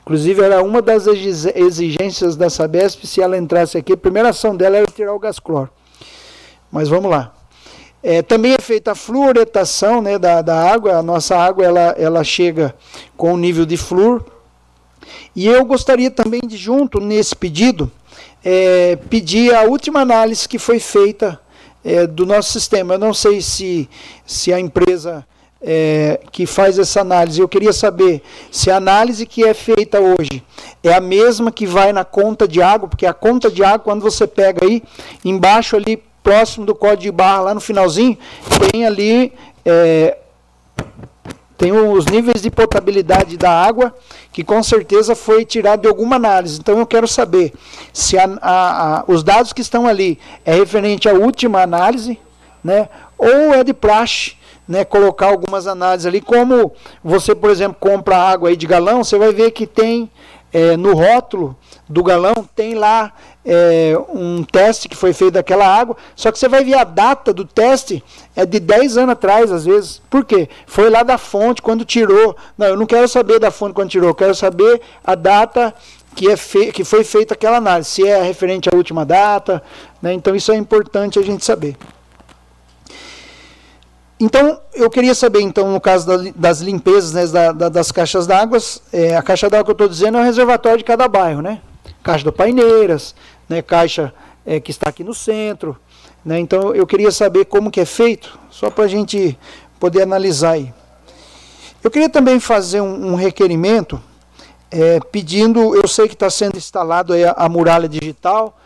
Inclusive, 0.00 0.42
era 0.42 0.62
uma 0.62 0.80
das 0.80 1.06
exigências 1.06 2.34
da 2.34 2.50
Sabesp, 2.50 3.06
se 3.06 3.20
ela 3.20 3.36
entrasse 3.36 3.78
aqui, 3.78 3.92
a 3.92 3.96
primeira 3.96 4.30
ação 4.30 4.56
dela 4.56 4.78
era 4.78 4.86
tirar 4.86 5.14
o 5.14 5.18
gás 5.18 5.38
cloro. 5.38 5.70
Mas 6.70 6.88
vamos 6.88 7.10
lá. 7.10 7.32
É, 8.02 8.20
também 8.20 8.52
é 8.52 8.60
feita 8.60 8.92
a 8.92 8.94
fluoretação 8.96 10.02
né, 10.02 10.18
da, 10.18 10.42
da 10.42 10.58
água, 10.60 10.96
a 10.96 11.02
nossa 11.02 11.36
água 11.36 11.64
ela, 11.64 11.94
ela 11.96 12.24
chega 12.24 12.74
com 13.16 13.32
o 13.32 13.36
nível 13.36 13.64
de 13.64 13.76
flúor. 13.76 14.24
E 15.36 15.46
eu 15.46 15.64
gostaria 15.64 16.10
também 16.10 16.40
de, 16.40 16.56
junto 16.56 17.00
nesse 17.00 17.36
pedido, 17.36 17.90
é, 18.44 18.96
pedir 19.08 19.54
a 19.54 19.62
última 19.62 20.00
análise 20.00 20.48
que 20.48 20.58
foi 20.58 20.80
feita 20.80 21.40
é, 21.84 22.06
do 22.06 22.26
nosso 22.26 22.52
sistema. 22.52 22.94
Eu 22.94 22.98
não 22.98 23.14
sei 23.14 23.40
se, 23.40 23.88
se 24.26 24.52
a 24.52 24.58
empresa 24.58 25.24
é, 25.60 26.20
que 26.32 26.44
faz 26.44 26.78
essa 26.78 27.00
análise, 27.00 27.40
eu 27.40 27.48
queria 27.48 27.72
saber 27.72 28.20
se 28.50 28.70
a 28.70 28.76
análise 28.76 29.24
que 29.24 29.44
é 29.44 29.54
feita 29.54 30.00
hoje 30.00 30.42
é 30.82 30.92
a 30.92 31.00
mesma 31.00 31.52
que 31.52 31.66
vai 31.66 31.92
na 31.92 32.04
conta 32.04 32.48
de 32.48 32.60
água, 32.60 32.88
porque 32.88 33.06
a 33.06 33.14
conta 33.14 33.48
de 33.48 33.62
água, 33.62 33.78
quando 33.78 34.02
você 34.02 34.26
pega 34.26 34.66
aí, 34.66 34.82
embaixo 35.24 35.76
ali 35.76 36.02
próximo 36.22 36.64
do 36.64 36.74
código 36.74 37.02
de 37.02 37.10
barra, 37.10 37.40
lá 37.40 37.54
no 37.54 37.60
finalzinho, 37.60 38.16
tem 38.70 38.86
ali 38.86 39.32
é, 39.64 40.18
tem 41.62 41.70
os 41.70 42.06
níveis 42.06 42.42
de 42.42 42.50
potabilidade 42.50 43.36
da 43.36 43.50
água, 43.50 43.94
que 44.32 44.42
com 44.42 44.60
certeza 44.64 45.14
foi 45.14 45.44
tirado 45.44 45.82
de 45.82 45.86
alguma 45.86 46.16
análise. 46.16 46.58
Então 46.58 46.76
eu 46.80 46.86
quero 46.86 47.06
saber 47.06 47.52
se 47.92 48.18
a, 48.18 48.24
a, 48.40 48.98
a, 48.98 49.04
os 49.06 49.22
dados 49.22 49.52
que 49.52 49.60
estão 49.60 49.86
ali 49.86 50.18
é 50.44 50.54
referente 50.54 51.08
à 51.08 51.12
última 51.12 51.62
análise, 51.62 52.18
né, 52.64 52.88
ou 53.16 53.54
é 53.54 53.62
de 53.62 53.72
praxe, 53.72 54.34
né, 54.66 54.84
colocar 54.84 55.26
algumas 55.26 55.68
análises 55.68 56.06
ali, 56.06 56.20
como 56.20 56.72
você, 57.02 57.32
por 57.32 57.48
exemplo, 57.48 57.76
compra 57.78 58.16
água 58.16 58.48
aí 58.48 58.56
de 58.56 58.66
galão, 58.66 59.04
você 59.04 59.16
vai 59.16 59.32
ver 59.32 59.52
que 59.52 59.64
tem 59.64 60.10
é, 60.52 60.76
no 60.76 60.94
rótulo 60.94 61.56
do 61.88 62.02
galão, 62.02 62.34
tem 62.54 62.74
lá 62.74 63.12
é, 63.44 63.94
um 64.08 64.44
teste 64.44 64.88
que 64.88 64.96
foi 64.96 65.12
feito 65.12 65.34
daquela 65.34 65.66
água, 65.66 65.96
só 66.14 66.30
que 66.30 66.38
você 66.38 66.48
vai 66.48 66.64
ver 66.64 66.74
a 66.74 66.84
data 66.84 67.32
do 67.32 67.44
teste 67.44 68.02
é 68.36 68.46
de 68.46 68.60
10 68.60 68.98
anos 68.98 69.12
atrás, 69.12 69.50
às 69.50 69.64
vezes. 69.64 70.00
Por 70.10 70.24
quê? 70.24 70.48
Foi 70.66 70.90
lá 70.90 71.02
da 71.02 71.18
fonte 71.18 71.62
quando 71.62 71.84
tirou. 71.84 72.36
Não, 72.56 72.66
eu 72.66 72.76
não 72.76 72.86
quero 72.86 73.08
saber 73.08 73.38
da 73.38 73.50
fonte 73.50 73.74
quando 73.74 73.90
tirou, 73.90 74.10
eu 74.10 74.14
quero 74.14 74.34
saber 74.34 74.80
a 75.04 75.14
data 75.14 75.74
que, 76.14 76.28
é 76.30 76.36
que 76.72 76.84
foi 76.84 77.04
feita 77.04 77.34
aquela 77.34 77.56
análise, 77.56 77.90
se 77.90 78.06
é 78.06 78.22
referente 78.22 78.68
à 78.68 78.76
última 78.76 79.04
data. 79.04 79.62
Né? 80.00 80.12
Então 80.12 80.34
isso 80.34 80.52
é 80.52 80.56
importante 80.56 81.18
a 81.18 81.22
gente 81.22 81.44
saber. 81.44 81.76
Então, 84.24 84.60
eu 84.72 84.88
queria 84.88 85.16
saber, 85.16 85.40
então, 85.40 85.72
no 85.72 85.80
caso 85.80 86.06
das 86.36 86.60
limpezas 86.60 87.12
né, 87.12 87.26
da, 87.26 87.50
da, 87.50 87.68
das 87.68 87.90
caixas 87.90 88.24
d'água, 88.24 88.56
é, 88.92 89.16
a 89.16 89.20
caixa 89.20 89.50
d'água 89.50 89.64
que 89.64 89.70
eu 89.72 89.72
estou 89.72 89.88
dizendo 89.88 90.16
é 90.16 90.20
o 90.20 90.24
reservatório 90.24 90.78
de 90.78 90.84
cada 90.84 91.08
bairro, 91.08 91.42
né? 91.42 91.60
Caixa 92.04 92.22
do 92.22 92.32
Paineiras, 92.32 93.16
né, 93.48 93.60
caixa 93.62 94.14
é, 94.46 94.60
que 94.60 94.70
está 94.70 94.90
aqui 94.90 95.02
no 95.02 95.12
centro. 95.12 95.76
Né, 96.24 96.38
então 96.38 96.72
eu 96.72 96.86
queria 96.86 97.10
saber 97.10 97.46
como 97.46 97.68
que 97.68 97.80
é 97.80 97.84
feito, 97.84 98.38
só 98.48 98.70
para 98.70 98.84
a 98.84 98.86
gente 98.86 99.36
poder 99.80 100.02
analisar 100.02 100.52
aí. 100.52 100.72
Eu 101.82 101.90
queria 101.90 102.08
também 102.08 102.38
fazer 102.38 102.80
um, 102.80 103.14
um 103.14 103.14
requerimento 103.16 104.00
é, 104.70 105.00
pedindo, 105.00 105.74
eu 105.74 105.88
sei 105.88 106.06
que 106.06 106.14
está 106.14 106.30
sendo 106.30 106.56
instalado 106.56 107.12
a, 107.12 107.32
a, 107.44 107.48
muralha 107.48 107.88
digital, 107.88 108.56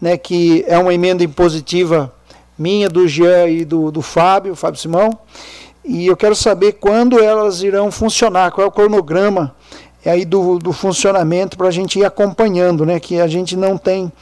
né, 0.00 0.16
que 0.16 0.64
é 0.66 0.76
uma 0.76 0.92
emenda 0.92 1.22
impositiva 1.22 2.12
minha, 2.58 2.88
do 2.88 3.06
Jean 3.06 3.48
e 3.48 3.64
do, 3.64 3.90
do 3.90 4.02
Fábio, 4.02 4.54
Fábio 4.54 4.80
Simão, 4.80 5.18
e 5.84 6.06
eu 6.06 6.16
quero 6.16 6.34
saber 6.34 6.72
quando 6.72 7.22
elas 7.22 7.62
irão 7.62 7.90
funcionar, 7.90 8.50
qual 8.52 8.64
é 8.64 8.68
o 8.68 8.72
cronograma 8.72 9.54
aí 10.04 10.24
do, 10.24 10.58
do 10.58 10.72
funcionamento 10.72 11.56
para 11.56 11.68
a 11.68 11.70
gente 11.70 11.98
ir 11.98 12.04
acompanhando, 12.04 12.84
né? 12.84 13.00
Que 13.00 13.20
a 13.20 13.26
gente 13.26 13.56
não 13.56 13.76
tem 13.76 14.12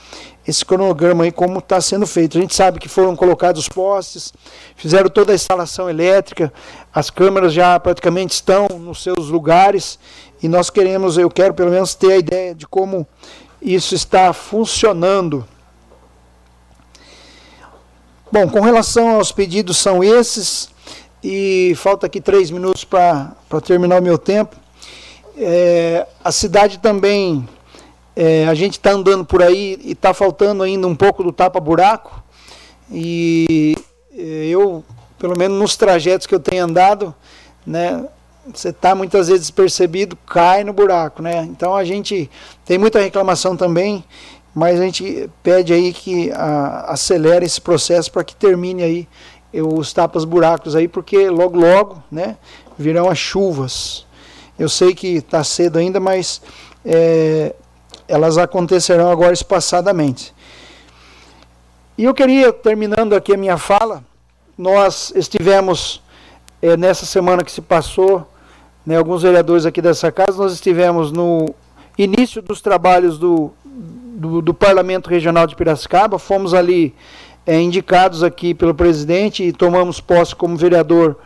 esse 0.46 0.64
cronograma 0.64 1.24
aí 1.24 1.32
como 1.32 1.58
está 1.58 1.80
sendo 1.80 2.06
feito. 2.06 2.36
A 2.36 2.40
gente 2.40 2.54
sabe 2.54 2.78
que 2.78 2.88
foram 2.88 3.14
colocados 3.14 3.68
postes, 3.68 4.32
fizeram 4.76 5.08
toda 5.08 5.32
a 5.32 5.34
instalação 5.34 5.88
elétrica, 5.88 6.52
as 6.92 7.10
câmeras 7.10 7.52
já 7.52 7.78
praticamente 7.78 8.34
estão 8.34 8.66
nos 8.68 9.02
seus 9.02 9.28
lugares 9.28 9.98
e 10.42 10.48
nós 10.48 10.70
queremos, 10.70 11.16
eu 11.16 11.30
quero 11.30 11.54
pelo 11.54 11.70
menos 11.70 11.94
ter 11.94 12.12
a 12.12 12.18
ideia 12.18 12.54
de 12.54 12.66
como 12.66 13.06
isso 13.60 13.94
está 13.94 14.32
funcionando. 14.32 15.46
Bom, 18.32 18.48
com 18.48 18.60
relação 18.60 19.10
aos 19.10 19.30
pedidos 19.30 19.76
são 19.76 20.02
esses 20.02 20.70
e 21.22 21.74
falta 21.76 22.06
aqui 22.06 22.18
três 22.18 22.50
minutos 22.50 22.82
para 22.82 23.36
terminar 23.62 24.00
o 24.00 24.02
meu 24.02 24.16
tempo. 24.16 24.56
É, 25.36 26.06
a 26.24 26.32
cidade 26.32 26.78
também, 26.78 27.46
é, 28.16 28.46
a 28.48 28.54
gente 28.54 28.78
está 28.78 28.92
andando 28.92 29.22
por 29.22 29.42
aí 29.42 29.78
e 29.84 29.92
está 29.92 30.14
faltando 30.14 30.62
ainda 30.62 30.86
um 30.86 30.96
pouco 30.96 31.22
do 31.22 31.30
tapa-buraco. 31.30 32.22
E 32.90 33.76
é, 34.16 34.46
eu, 34.46 34.82
pelo 35.18 35.36
menos 35.36 35.58
nos 35.58 35.76
trajetos 35.76 36.26
que 36.26 36.34
eu 36.34 36.40
tenho 36.40 36.64
andado, 36.64 37.14
né, 37.66 38.02
você 38.50 38.70
está 38.70 38.94
muitas 38.94 39.28
vezes 39.28 39.50
percebido, 39.50 40.16
cai 40.26 40.64
no 40.64 40.72
buraco, 40.72 41.20
né? 41.20 41.46
Então 41.50 41.76
a 41.76 41.84
gente 41.84 42.30
tem 42.64 42.78
muita 42.78 42.98
reclamação 42.98 43.58
também, 43.58 44.02
mas 44.54 44.80
a 44.80 44.84
gente 44.84 45.30
pede 45.42 45.72
aí 45.72 45.92
que 45.92 46.30
a, 46.32 46.92
acelere 46.92 47.46
esse 47.46 47.60
processo 47.60 48.10
para 48.10 48.24
que 48.24 48.36
termine 48.36 48.82
aí 48.82 49.08
os 49.54 49.92
tapas 49.92 50.24
buracos 50.24 50.74
aí, 50.74 50.88
porque 50.88 51.28
logo 51.28 51.58
logo, 51.58 52.02
né, 52.10 52.36
virão 52.78 53.08
as 53.08 53.18
chuvas. 53.18 54.06
Eu 54.58 54.68
sei 54.68 54.94
que 54.94 55.16
está 55.16 55.42
cedo 55.44 55.78
ainda, 55.78 56.00
mas 56.00 56.40
é, 56.84 57.54
elas 58.08 58.38
acontecerão 58.38 59.10
agora 59.10 59.32
espaçadamente. 59.32 60.34
E 61.96 62.04
eu 62.04 62.14
queria, 62.14 62.52
terminando 62.52 63.14
aqui 63.14 63.34
a 63.34 63.36
minha 63.36 63.58
fala, 63.58 64.02
nós 64.56 65.12
estivemos, 65.14 66.02
é, 66.60 66.76
nessa 66.76 67.04
semana 67.04 67.44
que 67.44 67.52
se 67.52 67.60
passou, 67.60 68.26
né, 68.84 68.96
alguns 68.96 69.22
vereadores 69.22 69.66
aqui 69.66 69.80
dessa 69.82 70.10
casa, 70.10 70.38
nós 70.38 70.52
estivemos 70.52 71.12
no 71.12 71.54
início 71.96 72.40
dos 72.42 72.60
trabalhos 72.60 73.18
do, 73.18 73.52
do, 74.22 74.40
do 74.40 74.54
Parlamento 74.54 75.10
Regional 75.10 75.48
de 75.48 75.56
Piracicaba, 75.56 76.16
fomos 76.16 76.54
ali 76.54 76.94
é, 77.44 77.60
indicados 77.60 78.22
aqui 78.22 78.54
pelo 78.54 78.72
presidente 78.72 79.42
e 79.42 79.52
tomamos 79.52 80.00
posse 80.00 80.34
como 80.34 80.56
vereador, 80.56 81.16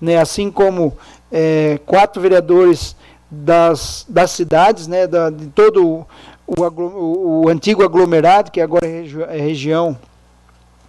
né, 0.00 0.16
assim 0.16 0.50
como 0.50 0.96
é, 1.30 1.78
quatro 1.84 2.20
vereadores 2.20 2.96
das, 3.30 4.06
das 4.08 4.30
cidades, 4.30 4.86
né, 4.88 5.06
da, 5.06 5.28
de 5.28 5.48
todo 5.48 5.84
o, 5.84 6.06
o, 6.46 7.44
o, 7.44 7.48
antigo 7.50 7.84
aglomerado, 7.84 8.50
que 8.50 8.60
agora 8.60 8.86
é, 8.86 9.02
regi 9.02 9.22
é 9.22 9.38
região 9.38 9.98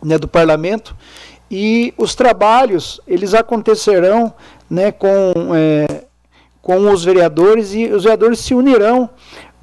né, 0.02 0.18
do 0.18 0.28
parlamento, 0.28 0.96
e 1.52 1.94
os 1.98 2.16
trabalhos 2.16 3.02
eles 3.06 3.34
acontecerão 3.34 4.34
né, 4.70 4.92
com, 4.92 5.34
é, 5.54 6.06
com 6.62 6.90
os 6.92 7.04
vereadores 7.04 7.74
e 7.74 7.88
os 7.88 8.04
vereadores 8.04 8.40
se 8.40 8.54
unirão 8.54 9.10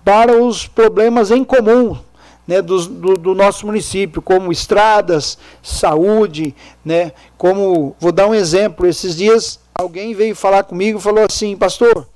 para 0.04 0.36
os 0.36 0.66
problemas 0.66 1.30
em 1.30 1.42
comum 1.42 1.96
né, 2.46 2.60
do, 2.60 2.86
do, 2.86 3.14
do, 3.14 3.34
nosso 3.34 3.66
município, 3.66 4.20
como 4.20 4.52
estradas, 4.52 5.38
saúde, 5.62 6.54
né, 6.84 7.12
como, 7.38 7.96
vou 7.98 8.12
dar 8.12 8.26
um 8.26 8.34
exemplo, 8.34 8.86
esses 8.86 9.16
dias 9.16 9.58
alguém 9.74 10.14
veio 10.14 10.36
falar 10.36 10.64
comigo 10.64 10.98
e 10.98 11.02
falou 11.02 11.24
assim, 11.24 11.56
pastor, 11.56 12.06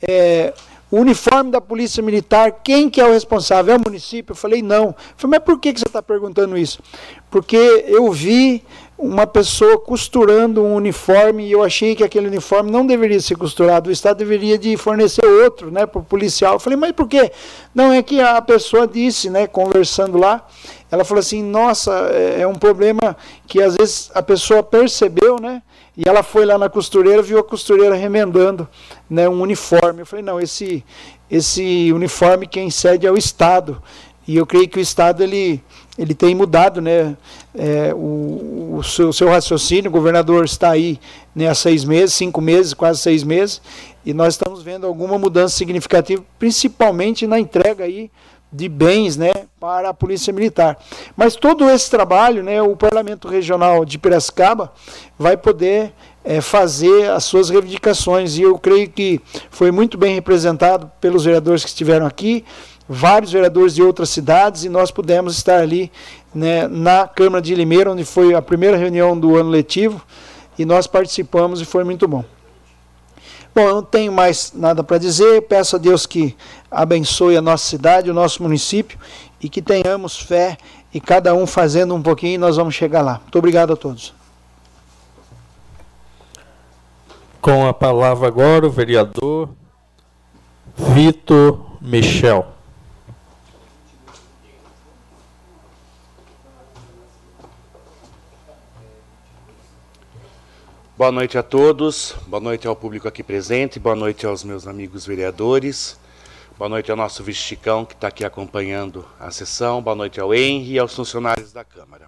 é, 0.00 0.52
o 0.90 0.98
uniforme 0.98 1.50
da 1.50 1.60
Polícia 1.60 2.02
Militar, 2.02 2.60
quem 2.64 2.90
que 2.90 3.00
é 3.00 3.06
o 3.06 3.12
responsável? 3.12 3.74
É 3.74 3.76
o 3.76 3.80
município? 3.80 4.32
Eu 4.32 4.36
falei, 4.36 4.60
não. 4.60 4.86
Eu 4.86 4.94
falei, 5.16 5.38
mas 5.38 5.44
por 5.44 5.60
que, 5.60 5.72
que 5.72 5.78
você 5.78 5.86
está 5.86 6.02
perguntando 6.02 6.58
isso? 6.58 6.82
Porque 7.30 7.56
eu 7.86 8.10
vi 8.10 8.64
uma 9.00 9.26
pessoa 9.26 9.78
costurando 9.78 10.62
um 10.62 10.74
uniforme 10.74 11.46
e 11.46 11.52
eu 11.52 11.62
achei 11.62 11.96
que 11.96 12.04
aquele 12.04 12.26
uniforme 12.26 12.70
não 12.70 12.86
deveria 12.86 13.18
ser 13.18 13.34
costurado, 13.34 13.88
o 13.88 13.92
Estado 13.92 14.18
deveria 14.18 14.58
de 14.58 14.76
fornecer 14.76 15.24
outro, 15.24 15.70
né, 15.70 15.86
para 15.86 16.00
o 16.00 16.04
policial. 16.04 16.54
Eu 16.54 16.60
falei, 16.60 16.76
mas 16.76 16.92
por 16.92 17.08
quê? 17.08 17.32
Não, 17.74 17.90
é 17.92 18.02
que 18.02 18.20
a 18.20 18.42
pessoa 18.42 18.86
disse, 18.86 19.30
né, 19.30 19.46
conversando 19.46 20.18
lá, 20.18 20.46
ela 20.90 21.02
falou 21.02 21.20
assim, 21.20 21.42
nossa, 21.42 22.10
é, 22.12 22.42
é 22.42 22.46
um 22.46 22.54
problema 22.54 23.16
que 23.46 23.62
às 23.62 23.74
vezes 23.74 24.10
a 24.14 24.22
pessoa 24.22 24.62
percebeu, 24.62 25.40
né, 25.40 25.62
e 25.96 26.06
ela 26.06 26.22
foi 26.22 26.44
lá 26.44 26.58
na 26.58 26.68
costureira, 26.68 27.22
viu 27.22 27.38
a 27.38 27.44
costureira 27.44 27.94
remendando, 27.94 28.68
né, 29.08 29.26
um 29.28 29.40
uniforme. 29.40 30.02
Eu 30.02 30.06
falei, 30.06 30.24
não, 30.24 30.38
esse, 30.38 30.84
esse 31.30 31.90
uniforme 31.92 32.46
quem 32.46 32.70
cede 32.70 33.06
é 33.06 33.10
o 33.10 33.16
Estado. 33.16 33.82
E 34.28 34.36
eu 34.36 34.46
creio 34.46 34.68
que 34.68 34.78
o 34.78 34.80
Estado, 34.80 35.22
ele 35.22 35.62
ele 36.00 36.14
tem 36.14 36.34
mudado 36.34 36.80
né, 36.80 37.14
é, 37.54 37.92
o, 37.94 38.76
o 38.78 38.82
seu, 38.82 39.12
seu, 39.12 39.28
raciocínio. 39.28 39.90
O 39.90 39.92
governador 39.92 40.46
está 40.46 40.70
aí 40.70 40.98
né, 41.34 41.46
há 41.46 41.54
seis 41.54 41.84
meses, 41.84 42.14
cinco 42.14 42.40
meses, 42.40 42.72
quase 42.72 43.00
seis 43.00 43.22
meses, 43.22 43.60
e 44.04 44.14
nós 44.14 44.32
estamos 44.32 44.62
vendo 44.62 44.86
alguma 44.86 45.18
mudança 45.18 45.54
significativa, 45.54 46.24
principalmente 46.38 47.26
na 47.26 47.38
entrega 47.38 47.84
aí 47.84 48.10
de 48.50 48.66
bens 48.66 49.18
né, 49.18 49.30
para 49.60 49.90
a 49.90 49.94
Polícia 49.94 50.32
Militar. 50.32 50.78
Mas 51.14 51.36
todo 51.36 51.68
esse 51.68 51.90
trabalho, 51.90 52.42
né, 52.42 52.62
o 52.62 52.74
Parlamento 52.74 53.28
Regional 53.28 53.84
de 53.84 53.98
Piracicaba 53.98 54.72
vai 55.18 55.36
poder 55.36 55.92
é, 56.24 56.40
fazer 56.40 57.10
as 57.10 57.24
suas 57.24 57.50
reivindicações, 57.50 58.38
e 58.38 58.42
eu 58.42 58.58
creio 58.58 58.88
que 58.88 59.20
foi 59.50 59.70
muito 59.70 59.98
bem 59.98 60.14
representado 60.14 60.90
pelos 60.98 61.26
vereadores 61.26 61.62
que 61.62 61.68
estiveram 61.68 62.06
aqui, 62.06 62.42
vários 62.92 63.30
vereadores 63.30 63.72
de 63.72 63.82
outras 63.84 64.10
cidades 64.10 64.64
e 64.64 64.68
nós 64.68 64.90
pudemos 64.90 65.36
estar 65.36 65.60
ali 65.60 65.92
né, 66.34 66.66
na 66.66 67.06
Câmara 67.06 67.40
de 67.40 67.54
Limeira, 67.54 67.92
onde 67.92 68.04
foi 68.04 68.34
a 68.34 68.42
primeira 68.42 68.76
reunião 68.76 69.16
do 69.16 69.36
ano 69.36 69.48
letivo, 69.48 70.04
e 70.58 70.64
nós 70.64 70.88
participamos 70.88 71.60
e 71.60 71.64
foi 71.64 71.84
muito 71.84 72.08
bom. 72.08 72.24
Bom, 73.54 73.60
eu 73.62 73.74
não 73.76 73.82
tenho 73.82 74.10
mais 74.10 74.52
nada 74.56 74.82
para 74.82 74.98
dizer, 74.98 75.42
peço 75.42 75.76
a 75.76 75.78
Deus 75.78 76.04
que 76.04 76.36
abençoe 76.68 77.36
a 77.36 77.40
nossa 77.40 77.64
cidade, 77.64 78.10
o 78.10 78.14
nosso 78.14 78.42
município, 78.42 78.98
e 79.40 79.48
que 79.48 79.62
tenhamos 79.62 80.18
fé 80.18 80.58
e 80.92 81.00
cada 81.00 81.32
um 81.32 81.46
fazendo 81.46 81.94
um 81.94 82.02
pouquinho, 82.02 82.40
nós 82.40 82.56
vamos 82.56 82.74
chegar 82.74 83.02
lá. 83.02 83.20
Muito 83.22 83.38
obrigado 83.38 83.72
a 83.72 83.76
todos. 83.76 84.12
Com 87.40 87.68
a 87.68 87.72
palavra 87.72 88.26
agora 88.26 88.66
o 88.66 88.70
vereador 88.70 89.48
Vitor 90.76 91.66
Michel. 91.80 92.59
Boa 101.00 101.10
noite 101.10 101.38
a 101.38 101.42
todos, 101.42 102.14
boa 102.26 102.42
noite 102.42 102.66
ao 102.66 102.76
público 102.76 103.08
aqui 103.08 103.22
presente, 103.22 103.80
boa 103.80 103.96
noite 103.96 104.26
aos 104.26 104.44
meus 104.44 104.66
amigos 104.66 105.06
vereadores, 105.06 105.98
boa 106.58 106.68
noite 106.68 106.90
ao 106.90 106.96
nosso 106.96 107.24
Visticão 107.24 107.86
que 107.86 107.94
está 107.94 108.08
aqui 108.08 108.22
acompanhando 108.22 109.06
a 109.18 109.30
sessão, 109.30 109.80
boa 109.80 109.96
noite 109.96 110.20
ao 110.20 110.34
Henry 110.34 110.72
e 110.72 110.78
aos 110.78 110.94
funcionários 110.94 111.54
da 111.54 111.64
Câmara. 111.64 112.06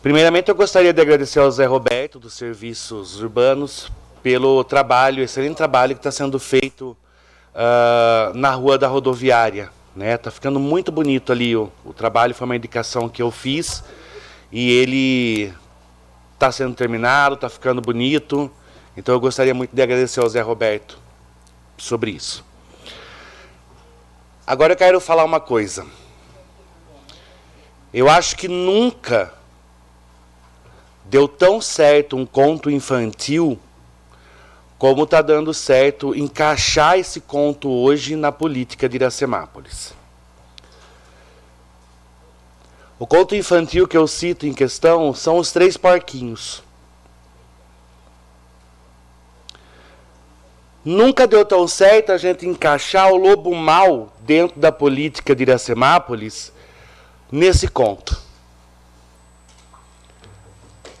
Primeiramente, 0.00 0.48
eu 0.48 0.54
gostaria 0.54 0.92
de 0.92 1.00
agradecer 1.02 1.40
ao 1.40 1.50
Zé 1.50 1.66
Roberto, 1.66 2.20
dos 2.20 2.34
Serviços 2.34 3.20
Urbanos, 3.20 3.90
pelo 4.22 4.62
trabalho, 4.62 5.20
excelente 5.20 5.56
trabalho 5.56 5.96
que 5.96 5.98
está 5.98 6.12
sendo 6.12 6.38
feito 6.38 6.96
uh, 7.52 8.32
na 8.32 8.52
rua 8.52 8.78
da 8.78 8.86
rodoviária. 8.86 9.70
Né? 9.96 10.16
Tá 10.16 10.30
ficando 10.30 10.60
muito 10.60 10.92
bonito 10.92 11.32
ali 11.32 11.56
o, 11.56 11.68
o 11.84 11.92
trabalho, 11.92 12.32
foi 12.32 12.44
uma 12.44 12.54
indicação 12.54 13.08
que 13.08 13.20
eu 13.20 13.32
fiz 13.32 13.82
e 14.52 14.70
ele 14.70 15.52
está 16.44 16.52
sendo 16.52 16.74
terminado, 16.74 17.36
está 17.36 17.48
ficando 17.48 17.80
bonito. 17.80 18.50
Então 18.96 19.14
eu 19.14 19.20
gostaria 19.20 19.54
muito 19.54 19.74
de 19.74 19.80
agradecer 19.82 20.20
ao 20.20 20.28
Zé 20.28 20.42
Roberto 20.42 20.98
sobre 21.78 22.10
isso. 22.10 22.44
Agora 24.46 24.74
eu 24.74 24.76
quero 24.76 25.00
falar 25.00 25.24
uma 25.24 25.40
coisa. 25.40 25.86
Eu 27.92 28.10
acho 28.10 28.36
que 28.36 28.46
nunca 28.46 29.32
deu 31.06 31.26
tão 31.26 31.60
certo 31.60 32.16
um 32.16 32.26
conto 32.26 32.70
infantil 32.70 33.58
como 34.76 35.04
está 35.04 35.22
dando 35.22 35.54
certo 35.54 36.14
encaixar 36.14 36.98
esse 36.98 37.20
conto 37.20 37.70
hoje 37.70 38.16
na 38.16 38.30
política 38.30 38.86
de 38.86 38.96
Iracemápolis. 38.96 39.94
O 43.04 43.06
conto 43.06 43.36
infantil 43.36 43.86
que 43.86 43.98
eu 43.98 44.08
cito 44.08 44.46
em 44.46 44.54
questão 44.54 45.12
são 45.12 45.36
os 45.36 45.52
três 45.52 45.76
porquinhos. 45.76 46.62
Nunca 50.82 51.26
deu 51.26 51.44
tão 51.44 51.68
certo 51.68 52.12
a 52.12 52.16
gente 52.16 52.46
encaixar 52.46 53.12
o 53.12 53.16
lobo 53.18 53.54
mal 53.54 54.10
dentro 54.20 54.58
da 54.58 54.72
política 54.72 55.36
de 55.36 55.42
Iracemápolis 55.42 56.50
nesse 57.30 57.68
conto. 57.68 58.18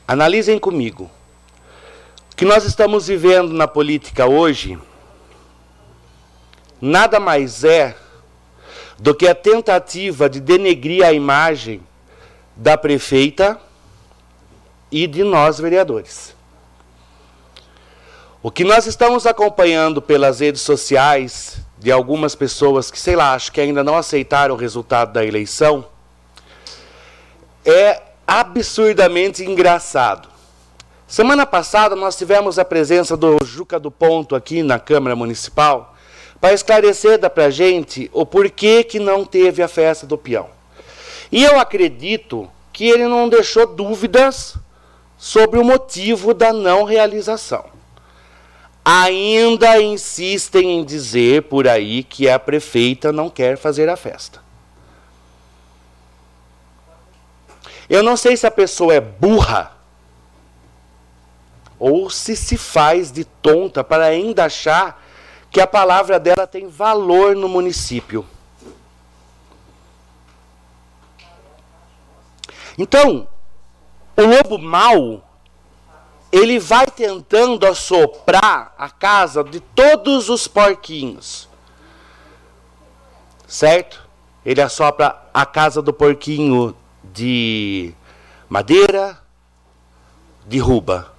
Analisem 0.06 0.58
comigo. 0.58 1.10
O 2.30 2.36
que 2.36 2.44
nós 2.44 2.66
estamos 2.66 3.06
vivendo 3.06 3.54
na 3.54 3.66
política 3.66 4.26
hoje 4.26 4.78
nada 6.82 7.18
mais 7.18 7.64
é 7.64 7.96
do 8.98 9.14
que 9.14 9.26
a 9.26 9.34
tentativa 9.34 10.28
de 10.28 10.38
denegrir 10.38 11.02
a 11.02 11.10
imagem 11.10 11.80
da 12.56 12.76
prefeita 12.78 13.60
e 14.90 15.06
de 15.06 15.24
nós 15.24 15.58
vereadores. 15.58 16.34
O 18.42 18.50
que 18.50 18.62
nós 18.62 18.86
estamos 18.86 19.26
acompanhando 19.26 20.02
pelas 20.02 20.40
redes 20.40 20.60
sociais 20.60 21.58
de 21.78 21.90
algumas 21.90 22.34
pessoas 22.34 22.90
que, 22.90 22.98
sei 22.98 23.16
lá, 23.16 23.34
acho 23.34 23.50
que 23.50 23.60
ainda 23.60 23.82
não 23.82 23.96
aceitaram 23.96 24.54
o 24.54 24.58
resultado 24.58 25.12
da 25.12 25.24
eleição, 25.24 25.86
é 27.64 28.02
absurdamente 28.26 29.42
engraçado. 29.44 30.28
Semana 31.06 31.46
passada 31.46 31.94
nós 31.96 32.16
tivemos 32.16 32.58
a 32.58 32.64
presença 32.64 33.16
do 33.16 33.38
Juca 33.44 33.78
do 33.78 33.90
Ponto 33.90 34.34
aqui 34.34 34.62
na 34.62 34.78
Câmara 34.78 35.14
Municipal 35.16 35.94
para 36.40 36.52
esclarecer 36.52 37.18
para 37.30 37.46
a 37.46 37.50
gente 37.50 38.10
o 38.12 38.26
porquê 38.26 38.84
que 38.84 38.98
não 38.98 39.24
teve 39.24 39.62
a 39.62 39.68
festa 39.68 40.06
do 40.06 40.18
peão. 40.18 40.53
E 41.34 41.42
eu 41.42 41.58
acredito 41.58 42.48
que 42.72 42.88
ele 42.88 43.08
não 43.08 43.28
deixou 43.28 43.66
dúvidas 43.66 44.54
sobre 45.18 45.58
o 45.58 45.64
motivo 45.64 46.32
da 46.32 46.52
não 46.52 46.84
realização. 46.84 47.64
Ainda 48.84 49.82
insistem 49.82 50.78
em 50.78 50.84
dizer 50.84 51.42
por 51.42 51.66
aí 51.66 52.04
que 52.04 52.28
a 52.28 52.38
prefeita 52.38 53.12
não 53.12 53.28
quer 53.28 53.58
fazer 53.58 53.88
a 53.88 53.96
festa. 53.96 54.40
Eu 57.90 58.04
não 58.04 58.16
sei 58.16 58.36
se 58.36 58.46
a 58.46 58.50
pessoa 58.52 58.94
é 58.94 59.00
burra 59.00 59.72
ou 61.80 62.08
se 62.10 62.36
se 62.36 62.56
faz 62.56 63.10
de 63.10 63.24
tonta 63.24 63.82
para 63.82 64.04
ainda 64.04 64.44
achar 64.44 65.04
que 65.50 65.60
a 65.60 65.66
palavra 65.66 66.20
dela 66.20 66.46
tem 66.46 66.68
valor 66.68 67.34
no 67.34 67.48
município. 67.48 68.24
Então, 72.76 73.28
o 74.16 74.22
lobo 74.22 74.58
mau, 74.58 75.22
ele 76.30 76.58
vai 76.58 76.86
tentando 76.86 77.66
assoprar 77.66 78.74
a 78.76 78.90
casa 78.90 79.44
de 79.44 79.60
todos 79.60 80.28
os 80.28 80.48
porquinhos. 80.48 81.48
Certo? 83.46 84.02
Ele 84.44 84.60
assopra 84.60 85.22
a 85.32 85.46
casa 85.46 85.80
do 85.80 85.92
porquinho 85.92 86.76
de 87.02 87.94
madeira, 88.48 89.18
derruba. 90.44 91.12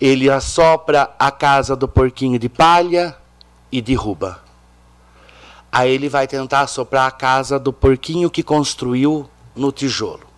Ele 0.00 0.28
assopra 0.30 1.14
a 1.18 1.30
casa 1.30 1.74
do 1.74 1.88
porquinho 1.88 2.38
de 2.38 2.48
palha 2.48 3.16
e 3.70 3.80
derruba. 3.80 4.42
Aí 5.70 5.90
ele 5.90 6.08
vai 6.08 6.26
tentar 6.26 6.60
assoprar 6.60 7.06
a 7.06 7.10
casa 7.10 7.58
do 7.58 7.72
porquinho 7.72 8.30
que 8.30 8.42
construiu 8.42 9.28
no 9.56 9.72
tijolo. 9.72 10.31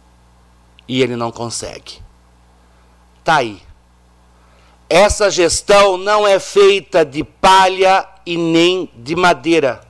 E 0.86 1.02
ele 1.02 1.16
não 1.16 1.30
consegue. 1.30 2.02
Tá 3.22 3.36
aí. 3.36 3.62
Essa 4.88 5.30
gestão 5.30 5.96
não 5.96 6.26
é 6.26 6.38
feita 6.38 7.04
de 7.04 7.24
palha 7.24 8.06
e 8.26 8.36
nem 8.36 8.90
de 8.96 9.16
madeira. 9.16 9.80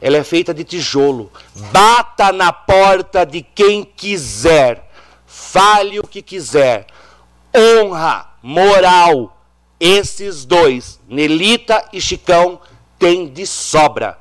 Ela 0.00 0.18
é 0.18 0.24
feita 0.24 0.54
de 0.54 0.62
tijolo. 0.62 1.32
Bata 1.72 2.32
na 2.32 2.52
porta 2.52 3.26
de 3.26 3.42
quem 3.42 3.84
quiser. 3.84 4.88
Fale 5.26 5.98
o 5.98 6.06
que 6.06 6.22
quiser. 6.22 6.86
Honra, 7.54 8.30
moral. 8.42 9.36
Esses 9.80 10.44
dois, 10.44 11.00
Nelita 11.08 11.84
e 11.92 12.00
Chicão, 12.00 12.60
têm 12.98 13.28
de 13.28 13.46
sobra. 13.46 14.18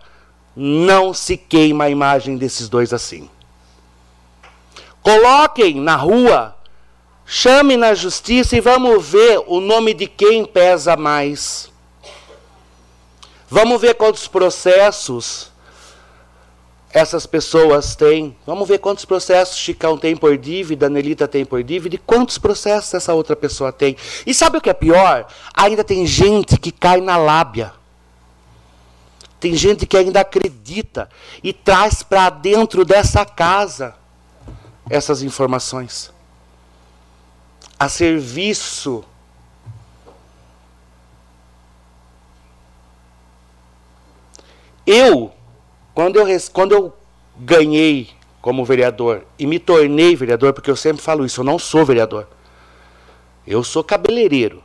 Não 0.55 1.13
se 1.13 1.37
queima 1.37 1.85
a 1.85 1.89
imagem 1.89 2.37
desses 2.37 2.67
dois 2.67 2.93
assim. 2.93 3.29
Coloquem 5.07 5.75
na 5.75 5.95
rua, 5.95 6.53
chame 7.25 7.77
na 7.77 7.93
justiça 7.93 8.57
e 8.57 8.59
vamos 8.59 9.07
ver 9.07 9.41
o 9.47 9.61
nome 9.61 9.93
de 9.93 10.05
quem 10.05 10.43
pesa 10.43 10.97
mais. 10.97 11.71
Vamos 13.49 13.79
ver 13.79 13.95
quantos 13.95 14.27
processos 14.27 15.49
essas 16.91 17.25
pessoas 17.25 17.95
têm. 17.95 18.35
Vamos 18.45 18.67
ver 18.67 18.79
quantos 18.79 19.05
processos 19.05 19.57
Chicão 19.57 19.97
tem 19.97 20.13
por 20.13 20.37
dívida, 20.37 20.89
Nelita 20.89 21.25
tem 21.25 21.45
por 21.45 21.63
dívida 21.63 21.95
e 21.95 21.99
quantos 21.99 22.37
processos 22.37 22.93
essa 22.93 23.13
outra 23.13 23.33
pessoa 23.33 23.71
tem. 23.71 23.95
E 24.25 24.33
sabe 24.33 24.57
o 24.57 24.61
que 24.61 24.69
é 24.69 24.73
pior? 24.73 25.25
Ainda 25.53 25.85
tem 25.85 26.05
gente 26.05 26.57
que 26.57 26.69
cai 26.69 26.99
na 26.99 27.15
lábia. 27.15 27.71
Tem 29.39 29.55
gente 29.55 29.85
que 29.85 29.95
ainda 29.95 30.19
acredita 30.19 31.07
e 31.41 31.53
traz 31.53 32.03
para 32.03 32.29
dentro 32.29 32.83
dessa 32.83 33.23
casa 33.23 33.95
essas 34.89 35.21
informações. 35.23 36.11
A 37.79 37.89
serviço 37.89 39.03
Eu, 44.87 45.33
quando 45.93 46.15
eu, 46.15 46.25
quando 46.53 46.71
eu 46.71 46.93
ganhei 47.37 48.09
como 48.41 48.63
vereador 48.63 49.25
e 49.37 49.45
me 49.45 49.59
tornei 49.59 50.15
vereador, 50.15 50.53
porque 50.53 50.71
eu 50.71 50.77
sempre 50.77 51.01
falo 51.01 51.25
isso, 51.25 51.41
eu 51.41 51.43
não 51.45 51.59
sou 51.59 51.85
vereador. 51.85 52.25
Eu 53.45 53.65
sou 53.65 53.83
cabeleireiro. 53.83 54.63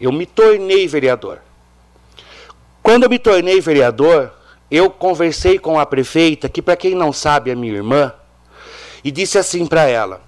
Eu 0.00 0.10
me 0.10 0.24
tornei 0.24 0.88
vereador. 0.88 1.42
Quando 2.82 3.02
eu 3.02 3.10
me 3.10 3.18
tornei 3.18 3.60
vereador, 3.60 4.32
eu 4.70 4.88
conversei 4.88 5.58
com 5.58 5.78
a 5.78 5.84
prefeita, 5.84 6.48
que 6.48 6.62
para 6.62 6.76
quem 6.76 6.94
não 6.94 7.12
sabe 7.12 7.50
é 7.50 7.54
minha 7.54 7.74
irmã, 7.74 8.14
e 9.02 9.10
disse 9.10 9.38
assim 9.38 9.66
para 9.66 9.84
ela. 9.84 10.20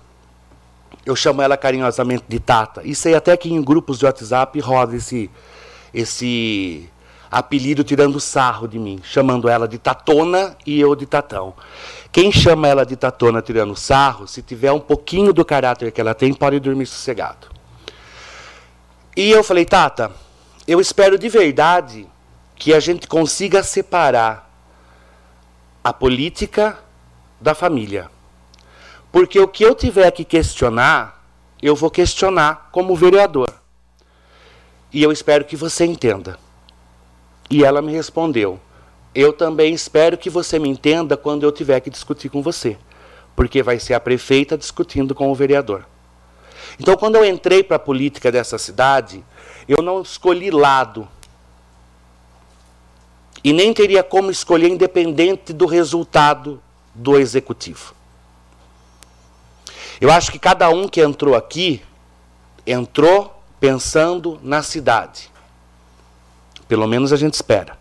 Eu 1.05 1.17
chamo 1.17 1.43
ela 1.43 1.57
carinhosamente 1.57 2.25
de 2.29 2.39
Tata. 2.39 2.83
E 2.85 2.95
sei 2.95 3.15
até 3.15 3.37
que 3.37 3.53
em 3.53 3.63
grupos 3.63 3.99
de 3.99 4.05
WhatsApp 4.05 4.59
roda 4.61 4.97
esse, 4.97 5.31
esse 5.95 6.89
apelido 7.31 7.85
tirando 7.85 8.19
sarro 8.19 8.67
de 8.67 8.79
mim, 8.79 9.01
chamando 9.03 9.49
ela 9.49 9.69
de 9.69 9.79
Tatona 9.79 10.57
e 10.67 10.81
eu 10.81 10.95
de 10.97 11.07
Tatão. 11.07 11.55
Quem 12.13 12.33
chama 12.33 12.67
ela 12.67 12.85
de 12.85 12.97
Tatona 12.97 13.41
tirando 13.41 13.77
sarro, 13.77 14.27
se 14.27 14.43
tiver 14.43 14.73
um 14.73 14.81
pouquinho 14.81 15.33
do 15.33 15.45
caráter 15.45 15.93
que 15.93 16.01
ela 16.01 16.15
tem, 16.15 16.35
pode 16.35 16.59
dormir 16.59 16.87
sossegado. 16.87 17.49
E 19.17 19.31
eu 19.31 19.45
falei, 19.45 19.65
Tata, 19.65 20.11
eu 20.67 20.81
espero 20.81 21.19
de 21.19 21.29
verdade 21.29 22.07
que 22.57 22.75
a 22.75 22.81
gente 22.81 23.07
consiga 23.07 23.63
separar 23.63 24.51
a 25.83 25.93
política 25.93 26.79
da 27.41 27.55
família. 27.55 28.11
Porque 29.13 29.41
o 29.41 29.49
que 29.49 29.65
eu 29.65 29.75
tiver 29.75 30.11
que 30.13 30.25
questionar, 30.25 31.25
eu 31.61 31.75
vou 31.75 31.91
questionar 31.91 32.69
como 32.71 32.95
vereador. 32.95 33.53
E 34.93 35.03
eu 35.03 35.11
espero 35.11 35.45
que 35.45 35.57
você 35.57 35.85
entenda. 35.85 36.39
E 37.49 37.65
ela 37.65 37.83
me 37.83 37.93
respondeu: 37.93 38.61
Eu 39.15 39.33
também 39.33 39.75
espero 39.75 40.17
que 40.17 40.31
você 40.31 40.59
me 40.59 40.69
entenda 40.69 41.17
quando 41.17 41.43
eu 41.43 41.53
tiver 41.53 41.81
que 41.81 41.91
discutir 41.91 42.29
com 42.29 42.43
você. 42.43 42.77
Porque 43.35 43.63
vai 43.63 43.79
ser 43.79 43.95
a 43.95 44.01
prefeita 44.01 44.57
discutindo 44.57 45.15
com 45.15 45.31
o 45.31 45.35
vereador. 45.35 45.87
Então, 46.79 46.97
quando 46.97 47.17
eu 47.17 47.25
entrei 47.25 47.63
para 47.63 47.77
a 47.77 47.81
política 47.81 48.31
dessa 48.31 48.59
cidade, 48.59 49.25
eu 49.69 49.83
não 49.83 50.03
escolhi 50.03 50.51
lado. 50.51 51.09
E 53.43 53.53
nem 53.53 53.73
teria 53.73 54.03
como 54.03 54.31
escolher 54.31 54.69
independente 54.69 55.53
do 55.53 55.67
resultado 55.67 56.63
do 56.95 57.19
executivo. 57.19 57.95
Eu 60.01 60.11
acho 60.11 60.33
que 60.33 60.39
cada 60.39 60.71
um 60.71 60.89
que 60.89 61.01
entrou 61.01 61.35
aqui 61.35 61.83
entrou 62.67 63.43
pensando 63.61 64.41
na 64.43 64.63
cidade. 64.63 65.31
Pelo 66.67 66.87
menos 66.87 67.13
a 67.13 67.17
gente 67.17 67.35
espera. 67.35 67.79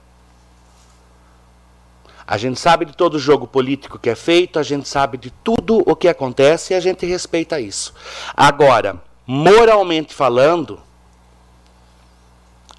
A 2.28 2.38
gente 2.38 2.60
sabe 2.60 2.86
de 2.86 2.96
todo 2.96 3.16
o 3.16 3.20
jogo 3.20 3.48
político 3.48 3.98
que 3.98 4.10
é 4.10 4.16
feito, 4.16 4.60
a 4.60 4.64
gente 4.64 4.88
sabe 4.88 5.18
de 5.18 5.32
tudo 5.32 5.82
o 5.90 5.96
que 5.96 6.08
acontece 6.08 6.74
e 6.74 6.76
a 6.76 6.80
gente 6.80 7.06
respeita 7.06 7.60
isso. 7.60 7.94
Agora, 8.36 9.02
moralmente 9.26 10.14
falando, 10.14 10.80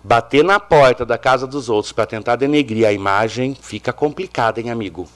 bater 0.04 0.44
na 0.44 0.60
porta 0.60 1.04
da 1.04 1.18
casa 1.18 1.46
dos 1.46 1.68
outros 1.68 1.92
para 1.92 2.06
tentar 2.06 2.36
denegrir 2.36 2.86
a 2.86 2.92
imagem 2.92 3.54
fica 3.54 3.92
complicado, 3.92 4.58
hein, 4.58 4.70
amigo? 4.70 5.08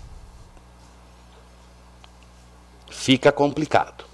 Fica 2.91 3.31
complicado. 3.31 4.14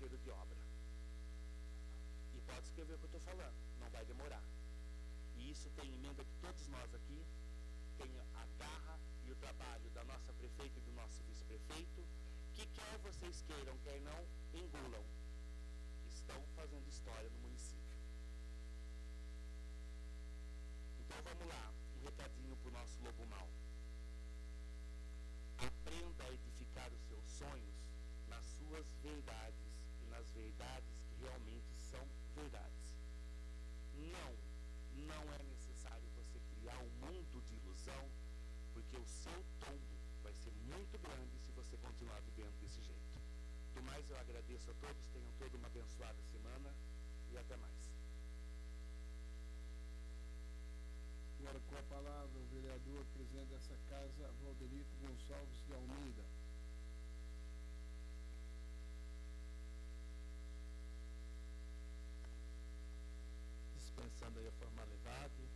Canteiro 0.00 0.18
de 0.18 0.30
obra. 0.30 0.58
E 2.32 2.40
pode 2.40 2.64
escrever 2.64 2.94
o 2.94 2.98
que 2.98 3.04
eu 3.04 3.18
estou 3.18 3.20
falando, 3.20 3.54
não 3.78 3.90
vai 3.90 4.04
demorar. 4.06 4.42
E 5.36 5.50
isso 5.50 5.68
tem 5.76 5.92
emenda 5.92 6.24
de 6.24 6.34
todos 6.40 6.68
nós 6.68 6.94
aqui, 6.94 7.22
tem 7.98 8.10
a 8.34 8.46
garra 8.58 8.98
e 9.24 9.30
o 9.30 9.36
trabalho 9.36 9.90
da 9.90 10.02
nossa 10.04 10.32
prefeita 10.32 10.78
e 10.78 10.82
do 10.82 10.92
nosso 10.92 11.22
vice-prefeito, 11.24 12.06
que 12.54 12.66
quer 12.66 12.98
vocês 12.98 13.42
queiram, 13.42 13.76
quer 13.84 14.00
não, 14.00 14.26
engulam. 14.54 15.04
Estão 16.08 16.42
fazendo 16.56 16.88
história 16.88 17.28
no 17.28 17.38
município. 17.40 17.98
Então 21.00 21.18
vamos 21.22 21.46
lá, 21.46 21.72
um 21.96 22.04
recadinho 22.04 22.56
para 22.56 22.68
o 22.68 22.72
nosso 22.72 23.02
lobo 23.02 23.26
mal. 23.26 23.48
Aprenda 25.58 26.24
a 26.24 26.32
edificar 26.32 26.90
os 26.90 27.02
seus 27.02 27.24
sonhos 27.24 27.80
nas 28.28 28.46
suas 28.46 28.88
verdades 29.02 29.59
verdades 30.34 31.02
que 31.04 31.14
realmente 31.22 31.74
são 31.90 32.06
verdades. 32.34 32.94
Não, 33.94 34.32
não 35.06 35.32
é 35.34 35.42
necessário 35.44 36.08
você 36.16 36.40
criar 36.54 36.78
um 36.78 36.90
mundo 37.06 37.42
de 37.46 37.54
ilusão, 37.54 38.08
porque 38.72 38.96
o 38.96 39.06
seu 39.06 39.44
tombo 39.60 39.96
vai 40.22 40.32
ser 40.34 40.52
muito 40.52 40.98
grande 40.98 41.38
se 41.38 41.52
você 41.52 41.76
continuar 41.76 42.20
vivendo 42.20 42.58
desse 42.60 42.80
jeito. 42.82 43.18
Do 43.74 43.82
mais, 43.82 44.08
eu 44.10 44.18
agradeço 44.18 44.70
a 44.70 44.74
todos, 44.74 45.06
tenham 45.08 45.32
toda 45.38 45.56
uma 45.56 45.66
abençoada 45.66 46.22
semana 46.24 46.74
e 47.32 47.36
até 47.38 47.56
mais. 47.56 47.90
Agora 51.40 51.60
com 51.60 51.76
a 51.78 51.82
palavra 51.82 52.38
o 52.38 52.46
vereador, 52.48 53.04
presidente 53.14 53.48
dessa 53.48 53.76
casa, 53.88 54.30
Valdenito 54.44 54.94
Gonçalves 55.00 55.64
de 55.66 55.72
Almeida. 55.72 56.24
Dispensando 63.74 64.38
aí 64.38 64.48
a 64.48 64.52
formalidade. 64.52 65.48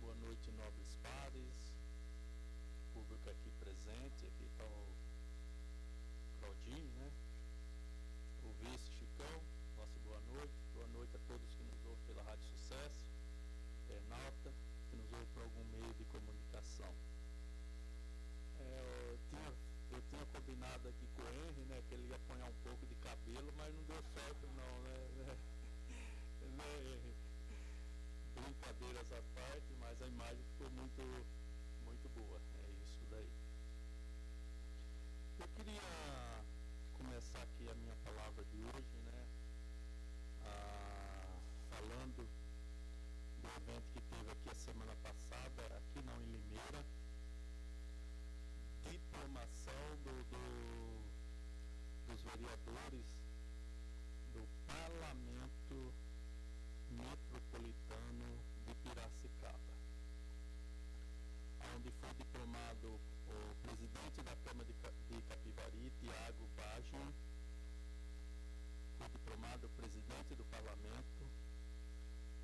Boa 0.00 0.14
noite, 0.16 0.50
nobres 0.52 0.94
pares, 1.02 1.72
público 2.92 3.30
aqui 3.30 3.50
presente, 3.58 4.26
aqui 4.26 4.44
está 4.44 4.64
o 4.64 4.86
Claudinho, 6.40 6.90
né? 6.98 7.10
O 8.44 8.52
vice 8.64 8.90
Chicão, 8.92 9.42
nossa 9.76 9.98
boa 10.00 10.20
noite. 10.20 10.54
Boa 10.74 10.88
noite 10.88 11.16
a 11.16 11.20
todos 11.28 11.54
que 11.54 11.62
nos 11.64 11.84
ouvem 11.84 12.04
pela 12.06 12.22
Rádio 12.22 12.44
Sucesso, 12.44 13.04
internauta, 13.84 14.52
que 14.88 14.96
nos 14.96 15.12
ouve 15.12 15.26
por 15.34 15.42
algum 15.42 15.64
meio 15.64 15.92
de 15.94 16.04
comunicação. 16.04 16.92
É, 18.58 19.10
eu, 19.12 19.18
tinha, 19.28 19.52
eu 19.92 20.02
tinha 20.08 20.26
combinado 20.32 20.88
aqui 20.88 21.06
com 21.14 21.22
o 21.22 21.28
Henry, 21.28 21.64
né, 21.66 21.82
que 21.88 21.94
ele 21.94 22.08
ia 22.08 22.16
apanhar 22.16 22.48
um 22.48 22.60
pouco 22.64 22.86
de 22.86 22.94
cabelo, 22.96 23.52
mas 23.70 23.76
não 23.76 23.84
deu 23.84 24.02
certo 24.02 24.46
não, 24.56 24.82
né? 24.82 24.98
né? 26.58 27.14
Brincadeiras 28.34 29.12
à 29.12 29.22
parte, 29.34 29.72
mas 29.78 30.02
a 30.02 30.06
imagem 30.08 30.42
ficou 30.52 30.70
muito, 30.70 31.02
muito 31.84 32.08
boa. 32.08 32.40
É 32.64 32.70
isso 32.84 32.98
daí. 33.10 33.30
Eu 35.38 35.48
queria 35.54 36.44
começar 36.94 37.42
aqui 37.42 37.68
a 37.68 37.74
minha 37.74 37.94
palavra 38.04 38.44
de 38.44 38.56
hoje, 38.56 38.96
né? 39.04 39.26
Ah, 40.42 41.38
falando 41.70 42.28
do 43.40 43.48
evento 43.48 43.92
que 43.92 44.00
teve 44.00 44.30
aqui 44.30 44.50
a 44.50 44.54
semana 44.54 44.96
passada, 45.02 45.62
aqui 45.76 46.02
não 46.04 46.20
em 46.22 46.32
Limeira, 46.32 46.84
diplomação 48.82 49.96
do, 50.02 50.24
do, 50.30 51.00
dos 52.08 52.22
vereadores 52.22 53.20
do 54.32 54.46
Parlamento 54.66 55.92
Metropolitano 56.90 58.38
de 58.64 58.74
Piracicaba, 58.76 59.74
onde 61.74 61.90
foi 61.90 62.14
diplomado 62.14 63.00
o 63.26 63.54
presidente 64.10 64.22
da 64.24 64.36
Câmara 64.44 64.66
de, 64.66 65.22
Capivari, 65.22 65.92
Tiago 66.00 66.48
Baggio, 66.56 67.14
foi 68.98 69.08
diplomado 69.08 69.68
presidente 69.70 70.34
do 70.34 70.44
Parlamento, 70.46 71.22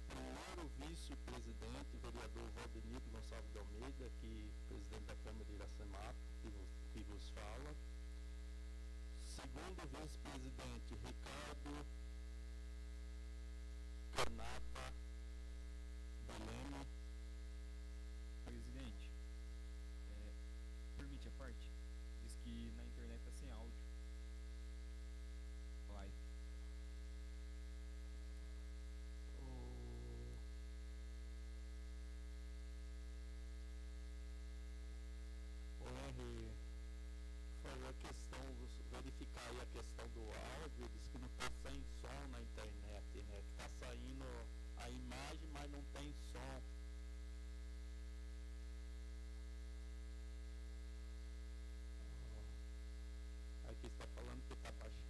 primeiro 0.09 0.69
vice-presidente, 0.79 1.97
vereador 2.03 2.49
Valdenito 2.55 3.11
Gonçalves 3.11 3.51
de 3.53 3.59
Almeida, 3.59 4.11
que 4.21 4.53
presidente 4.69 5.05
da 5.07 5.17
Câmara 5.17 5.45
de 5.45 5.53
Iracemato, 5.55 6.17
que 6.43 6.51
que 6.93 7.03
vos 7.11 7.29
fala. 7.31 7.75
Segundo 9.25 9.83
vice-presidente, 9.91 10.95
Ricardo 10.95 11.87
Canata 14.15 14.95
Belemo. 16.27 16.87
Presidente, 18.45 19.11
é, 20.11 20.33
permite 20.97 21.29
a 21.29 21.31
parte? 21.33 21.71
Diz 22.23 22.35
que 22.43 22.73
na 22.77 22.85
internet 22.85 23.21
tá 23.25 23.33
sem 23.33 23.51
áudio. 23.51 23.85
Vai. 25.89 26.11
O 35.81 35.85
Henry 35.89 36.51
falou 37.63 37.89
a 37.89 37.93
questão, 37.95 38.55
dos- 38.55 38.79
verificar 38.91 39.49
aí 39.51 39.61
a 39.61 39.67
questão 39.67 40.09
do 40.09 40.21
áudio, 40.63 40.89
diz 40.93 41.09
que 41.09 41.19
não 41.19 41.27
está 41.29 41.51
sem 41.63 41.83
som 42.01 42.29
na 42.33 42.41
internet, 42.41 43.23
né? 43.29 43.43
Que 43.43 43.51
está 43.53 43.69
saindo 43.81 44.25
a 44.79 44.91
imagem, 44.91 45.49
mas 45.53 45.71
não 45.71 45.83
tem 45.93 46.13
som. 46.33 46.63
Ah, 53.67 53.71
Aqui 53.71 53.87
está 53.87 54.07
falando 54.15 54.43
que 54.47 54.53
está 54.55 54.71
baixo. 54.73 55.05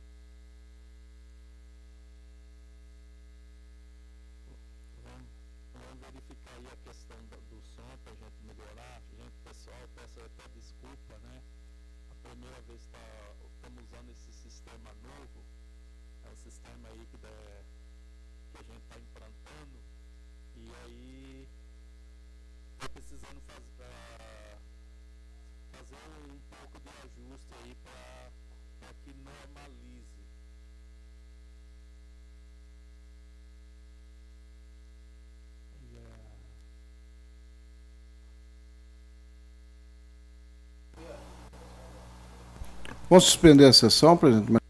Vamos, 5.05 5.29
vamos 5.75 6.01
verificar 6.01 6.55
aí 6.57 6.67
a 6.73 6.77
questão 6.77 7.17
do, 7.27 7.37
do 7.51 7.63
som 7.63 7.99
para 8.05 8.13
a 8.13 8.17
gente 8.17 8.43
melhorar. 8.45 9.03
Gente, 9.17 9.37
pessoal, 9.45 9.89
peço 9.95 10.21
até 10.21 10.49
desculpa, 10.55 11.19
né? 11.19 11.43
A 12.11 12.29
primeira 12.29 12.61
vez 12.63 12.83
que 12.83 12.91
tá, 12.93 13.35
estamos 13.55 13.85
usando 13.85 14.11
esse 14.11 14.33
sistema 14.33 14.91
novo. 15.03 15.45
É 16.25 16.31
um 16.31 16.37
sistema 16.37 16.89
aí 16.89 17.07
que, 17.11 17.17
dá- 17.19 17.65
que 18.53 18.59
a 18.59 18.63
gente 18.63 18.83
está 18.83 18.99
implantando. 18.99 19.79
E 20.57 20.73
aí 20.83 21.49
está 22.75 22.89
precisando 22.89 23.41
fazer, 23.43 23.71
pra, 23.77 24.59
fazer 25.73 25.97
um 26.31 26.41
pouco 26.51 26.81
ajuste 27.37 27.55
aí 27.62 27.76
para 28.80 28.89
que 29.05 29.12
normalize. 29.12 30.07
Vamos 43.09 43.24
suspender 43.24 43.66
a 43.66 43.72
sessão, 43.72 44.16
presidente? 44.16 44.66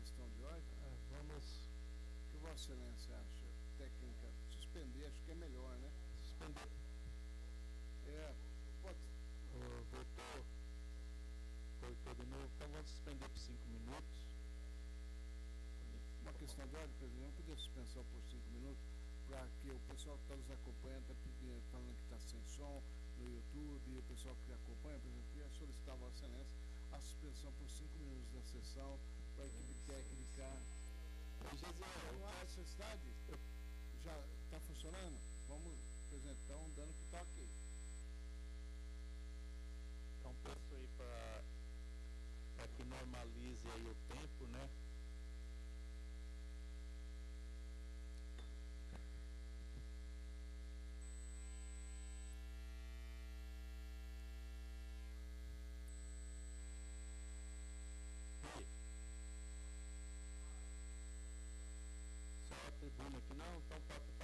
não 63.36 63.60
são 63.68 63.78
próprios 63.86 64.15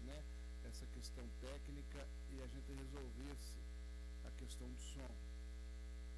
né, 0.00 0.24
essa 0.64 0.86
questão 0.86 1.28
técnica 1.40 2.08
e 2.30 2.40
a 2.40 2.46
gente 2.46 2.72
resolvesse 2.72 3.58
a 4.24 4.30
questão 4.30 4.66
do 4.66 4.80
som. 4.80 5.10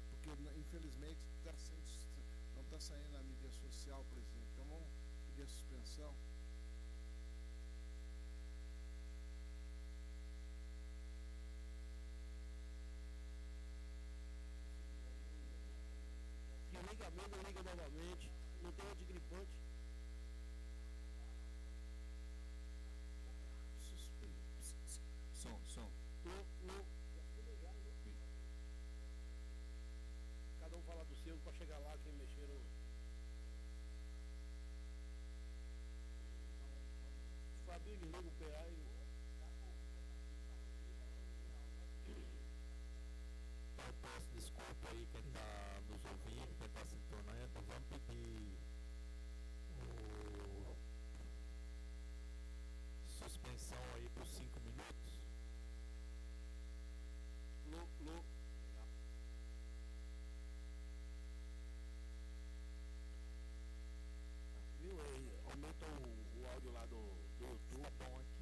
Porque, 0.09 0.29
né, 0.41 0.53
infelizmente, 0.57 1.19
tá 1.43 1.53
sendo, 1.57 1.83
não 2.55 2.61
está 2.63 2.79
saindo 2.79 3.11
na 3.11 3.21
mídia 3.23 3.51
social, 3.51 4.05
por 4.09 4.17
exemplo. 4.17 4.47
Então, 4.53 4.65
vamos 4.69 4.87
pedir 5.27 5.43
a 5.43 5.47
suspensão. 5.47 6.15
Que 16.71 16.77
liga 16.89 17.05
a 17.05 17.09
liga 17.09 17.63
novamente. 17.63 18.31
Não 18.61 18.71
tem 18.71 18.87
antigripante. 18.89 19.66
do 67.71 67.77
it 67.83 68.36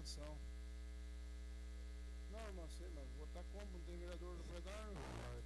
mansão. 0.00 0.38
Não, 2.30 2.52
não 2.54 2.68
sei, 2.70 2.88
mas 2.94 3.06
votar 3.18 3.44
como? 3.52 3.70
Não 3.70 3.80
tem 3.80 3.98
vereador 3.98 4.34
no 4.34 4.44
plenário? 4.44 4.96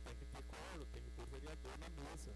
Tem 0.05 0.15
que 0.15 0.25
ter 0.27 0.43
coro, 0.45 0.87
tem 0.93 1.03
que 1.03 1.11
ter 1.11 1.27
vereador 1.27 1.79
na 1.79 1.89
mesa. 1.89 2.33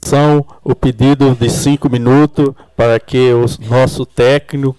são 0.00 0.44
o 0.62 0.74
pedido 0.74 1.34
de 1.34 1.50
cinco 1.50 1.90
minutos 1.90 2.54
para 2.76 2.98
que 3.00 3.32
o 3.32 3.44
nosso 3.68 4.06
técnico 4.06 4.76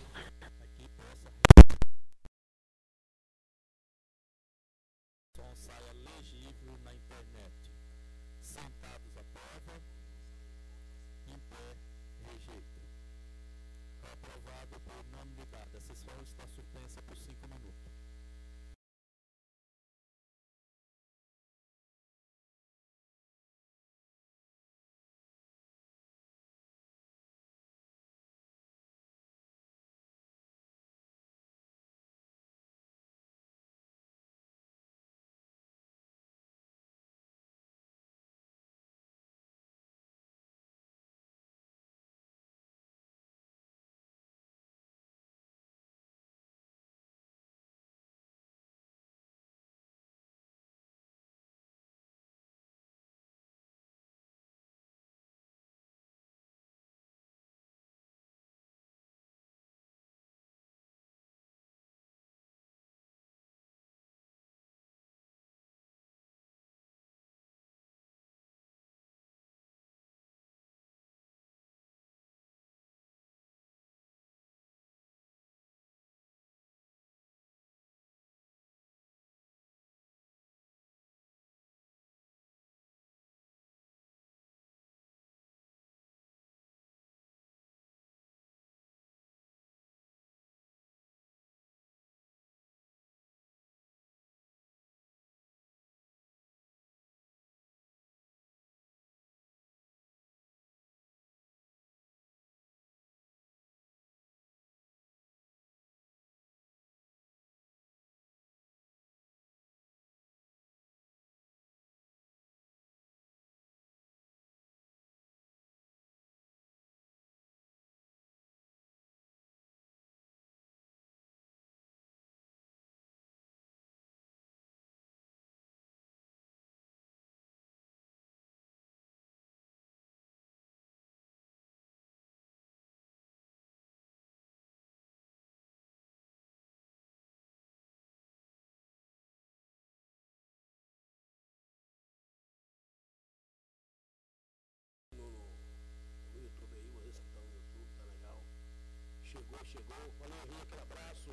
chegou. 149.66 149.96
Valeu, 150.20 150.38
Henrique, 150.46 150.62
aquele 150.64 150.82
abraço. 150.82 151.32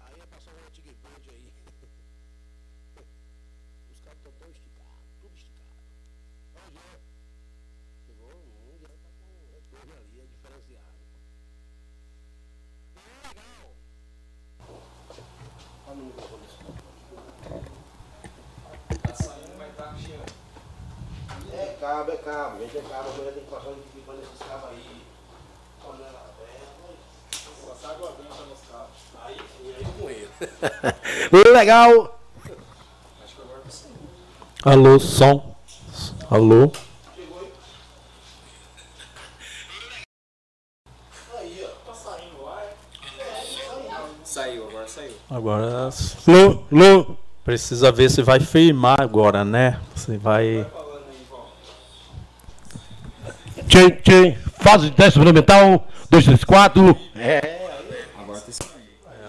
Aí 0.00 0.20
é 0.20 0.26
passar 0.26 0.52
um 0.52 0.66
antigo 0.66 0.94
beijo 1.02 1.30
aí. 1.30 1.52
Os 3.90 4.00
caras 4.00 4.18
estão 4.18 4.32
tão 4.32 4.50
esticados, 4.50 5.14
tudo 5.20 5.34
esticado. 5.34 5.70
Olha 6.54 6.68
o 6.68 6.72
Jean. 6.72 7.00
Chegou 8.06 8.32
um, 8.32 8.78
já 8.80 8.88
tá 8.88 9.10
com 9.18 9.24
o 9.24 9.50
retorno 9.54 9.94
ali, 9.96 10.20
é 10.20 10.26
diferenciado. 10.26 10.96
É 12.96 13.28
legal. 13.28 13.76
Olha 15.88 16.02
o 16.02 16.06
microfone 16.06 16.46
desse 16.46 16.56
É 21.58 21.76
cabo, 21.80 22.12
é 22.12 22.16
cabo. 22.16 22.58
Gente, 22.60 22.76
é 22.76 22.82
cabo. 22.82 23.08
Amanhã 23.10 23.32
tem 23.32 23.44
que 23.44 23.50
passar 23.50 23.70
um 23.70 23.74
pipi 23.74 24.10
nesses 24.10 24.38
cabos 24.46 24.68
aí. 24.70 25.02
Olha 25.84 26.04
lá, 26.12 26.26
é. 26.42 27.68
Passar 27.68 27.90
água 27.92 28.10
branca 28.12 28.42
nos 28.48 28.60
cabos. 28.70 28.90
Aí 29.24 29.36
sim, 29.56 29.74
aí 29.74 29.86
com 29.98 30.10
ele. 30.10 31.50
Legal. 31.52 32.20
Alô, 34.62 34.98
som. 34.98 35.56
Alô. 36.30 36.70
Saiu, 44.24 44.68
agora 44.68 44.88
saiu. 44.88 45.12
Agora 45.30 45.88
Lô, 46.26 46.64
Lô. 46.70 47.16
precisa 47.42 47.90
ver 47.90 48.10
se 48.10 48.20
vai 48.22 48.38
firmar 48.38 49.00
agora, 49.00 49.46
né? 49.46 49.80
Se 49.94 50.18
vai. 50.18 50.66
Tchê, 53.76 53.90
tchê. 53.90 54.34
Fase 54.58 54.86
de 54.86 54.92
teste 54.92 55.18
fundamental. 55.18 55.86
2, 56.08 56.24
3, 56.24 56.44
4. 56.44 56.96
É. 57.18 57.58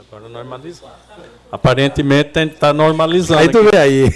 Agora 0.10 0.30
normalizar. 0.30 0.98
Aparentemente 1.52 2.30
tem 2.30 2.48
que 2.48 2.54
estar 2.56 2.72
normalizando. 2.74 3.42
Aí 3.42 3.50
tu 3.50 3.62
vê 3.64 3.78
aí. 3.78 4.10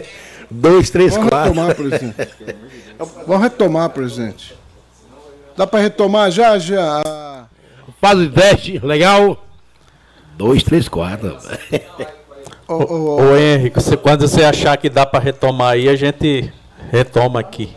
2, 0.50 0.88
3, 0.90 1.14
Vamos 1.14 1.28
4. 1.28 1.48
retomar, 1.52 1.74
presidente. 1.74 2.28
Vamos 3.26 3.42
retomar, 3.42 3.90
presidente. 3.90 4.56
Dá 5.56 5.66
para 5.66 5.80
retomar 5.80 6.30
já, 6.30 6.58
já? 6.58 7.44
Fase 8.00 8.26
de 8.28 8.32
teste. 8.32 8.78
Legal. 8.78 9.44
2, 10.38 10.62
3, 10.62 10.88
4. 10.88 11.36
Ô, 12.66 12.74
ô, 12.74 12.76
ô, 12.76 13.16
Ô 13.32 13.36
Henrique, 13.36 13.76
você- 13.80 13.96
quando 13.98 14.26
você 14.26 14.44
achar 14.44 14.76
que 14.78 14.88
dá 14.88 15.04
para 15.04 15.20
retomar 15.20 15.72
aí, 15.74 15.88
a 15.90 15.94
gente 15.96 16.50
retoma 16.90 17.40
aqui. 17.40 17.76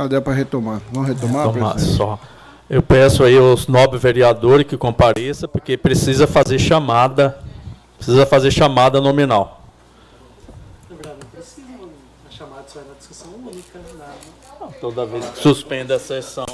Não, 0.00 0.08
dá 0.08 0.18
para 0.18 0.32
retomar. 0.32 0.80
Vamos 0.90 1.10
retomar, 1.10 1.52
Tomar 1.52 1.74
presidente? 1.74 1.96
só. 1.98 2.18
Eu 2.70 2.80
peço 2.80 3.22
aí 3.22 3.36
aos 3.36 3.66
nobres 3.66 4.00
vereadores 4.02 4.66
que 4.66 4.74
compareçam, 4.74 5.46
porque 5.46 5.76
precisa 5.76 6.26
fazer 6.26 6.58
chamada, 6.58 7.38
precisa 7.98 8.24
fazer 8.24 8.50
chamada 8.50 8.98
nominal. 8.98 9.62
Lembrando, 10.88 11.18
não 11.22 11.28
precisa, 11.30 11.66
a 12.26 12.32
chamada 12.32 12.64
só 12.66 12.80
é 12.80 12.84
na 12.84 12.94
discussão 12.98 13.30
única. 13.46 13.78
Na... 13.98 14.66
Toda 14.80 15.04
vez 15.04 15.26
que 15.26 15.38
suspende 15.38 15.92
a 15.92 15.98
sessão. 15.98 16.46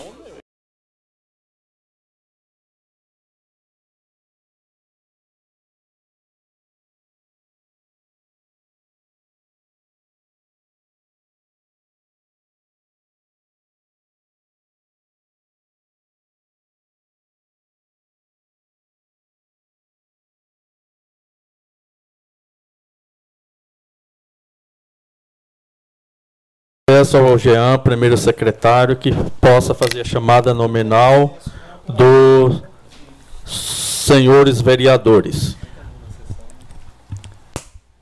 Peço 26.97 27.19
ao 27.19 27.37
Jean, 27.37 27.79
primeiro 27.79 28.17
secretário, 28.17 28.97
que 28.97 29.13
possa 29.39 29.75
fazer 29.75 30.01
a 30.01 30.05
chamada 30.05 30.55
nominal 30.55 31.39
dos 31.87 32.63
senhores 33.45 34.63
vereadores. 34.63 35.59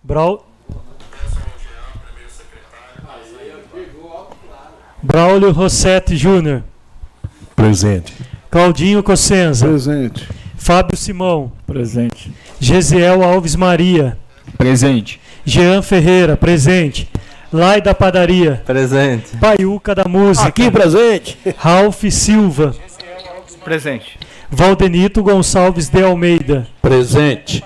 Brau... 0.00 0.46
Braulio 5.02 5.50
Rossetti 5.50 6.16
Júnior. 6.16 6.62
Presente. 7.56 8.14
Claudinho 8.48 9.02
Cossenza. 9.02 9.66
Presente. 9.66 10.28
Fábio 10.56 10.96
Simão. 10.96 11.50
Presente. 11.66 12.32
Gesiel 12.60 13.24
Alves 13.24 13.56
Maria. 13.56 14.16
Presente. 14.56 15.20
Jean 15.44 15.82
Ferreira, 15.82 16.36
presente. 16.36 17.10
Lai 17.54 17.80
da 17.80 17.94
Padaria. 17.94 18.60
Presente. 18.66 19.36
Paiuca 19.36 19.94
da 19.94 20.06
Música. 20.08 20.48
Aqui 20.48 20.68
presente. 20.72 21.38
Ralph 21.56 22.02
Silva. 22.10 22.74
Presente. 23.62 24.18
Valdenito 24.50 25.22
Gonçalves 25.22 25.88
de 25.88 26.02
Almeida. 26.02 26.66
Presente. 26.82 27.62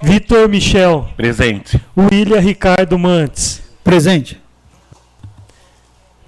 Vitor 0.00 0.48
Michel. 0.48 1.06
Presente. 1.14 1.78
William 1.94 2.40
Ricardo 2.40 2.98
Mantes. 2.98 3.62
Presente. 3.84 4.40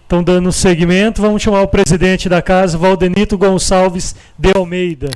Estão 0.02 0.22
dando 0.22 0.52
segmento. 0.52 1.22
Vamos 1.22 1.40
chamar 1.40 1.62
o 1.62 1.68
presidente 1.68 2.28
da 2.28 2.42
casa, 2.42 2.76
Valdenito 2.76 3.38
Gonçalves 3.38 4.14
de 4.38 4.52
Almeida. 4.54 5.08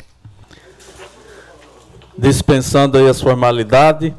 Dispensando 2.16 2.97
aí 2.97 3.07
as 3.07 3.21
formalidades, 3.21 4.11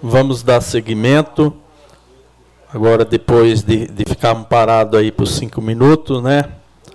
vamos 0.00 0.44
dar 0.44 0.60
seguimento. 0.60 1.52
Agora, 2.74 3.04
depois 3.04 3.62
de, 3.62 3.86
de 3.86 4.04
ficarmos 4.04 4.48
parados 4.48 4.98
aí 4.98 5.12
por 5.12 5.28
cinco 5.28 5.62
minutos, 5.62 6.20
né? 6.20 6.42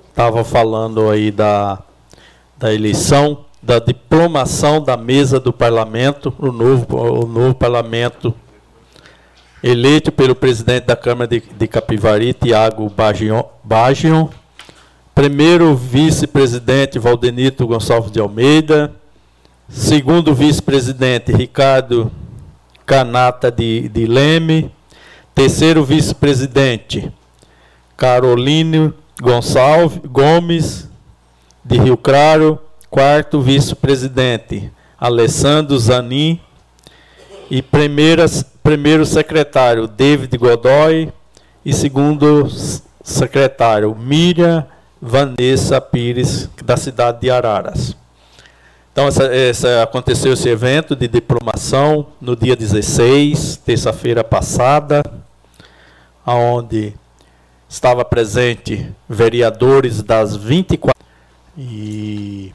Estava 0.10 0.44
falando 0.44 1.10
aí 1.10 1.32
da, 1.32 1.80
da 2.58 2.74
eleição, 2.74 3.46
da 3.64 3.80
diplomação 3.80 4.84
da 4.84 4.98
mesa 4.98 5.40
do 5.40 5.54
parlamento, 5.54 6.36
o 6.38 6.52
novo, 6.52 6.86
o 6.98 7.26
novo 7.26 7.56
parlamento 7.56 8.36
eleito 9.64 10.12
pelo 10.12 10.36
presidente 10.36 10.84
da 10.84 10.98
Câmara 10.98 11.30
de, 11.30 11.40
de 11.40 11.66
Capivari, 11.66 12.34
Tiago 12.34 12.90
Bagion, 12.90 13.44
Bagion. 13.64 14.28
Primeiro 15.16 15.78
vice-presidente, 15.78 17.00
Valdenito 17.00 17.66
Gonçalves 17.66 18.12
de 18.12 18.20
Almeida. 18.20 18.94
Segundo 19.70 20.36
vice-presidente, 20.36 21.32
Ricardo 21.32 22.12
Canata 22.86 23.50
de, 23.50 23.88
de 23.88 24.06
Leme. 24.06 24.78
Terceiro 25.44 25.86
vice-presidente, 25.86 27.10
Carolíneo 27.96 28.94
Gonçalves 29.22 29.98
Gomes, 30.04 30.90
de 31.64 31.78
Rio 31.78 31.96
Claro. 31.96 32.60
Quarto 32.90 33.40
vice-presidente, 33.40 34.70
Alessandro 35.00 35.80
Zanin. 35.80 36.42
E 37.50 37.62
primeiras, 37.62 38.44
primeiro 38.62 39.06
secretário, 39.06 39.88
David 39.88 40.38
Godoy. 40.38 41.10
E 41.64 41.72
segundo 41.72 42.46
secretário, 43.02 43.96
Miriam 43.96 44.68
Vanessa 45.02 45.80
Pires, 45.80 46.50
da 46.66 46.76
cidade 46.76 47.22
de 47.22 47.32
Araras. 47.32 47.96
Então, 48.92 49.08
essa, 49.08 49.24
essa- 49.34 49.84
aconteceu 49.84 50.34
esse 50.34 50.50
evento 50.50 50.98
de 50.98 51.08
diplomação 51.08 52.08
no 52.20 52.36
dia 52.36 52.58
16, 52.58 53.56
terça-feira 53.66 54.22
passada, 54.22 55.02
onde 56.36 56.94
estava 57.68 58.04
presente 58.04 58.92
vereadores 59.08 60.02
das 60.02 60.36
24 60.36 60.98
e 61.58 62.54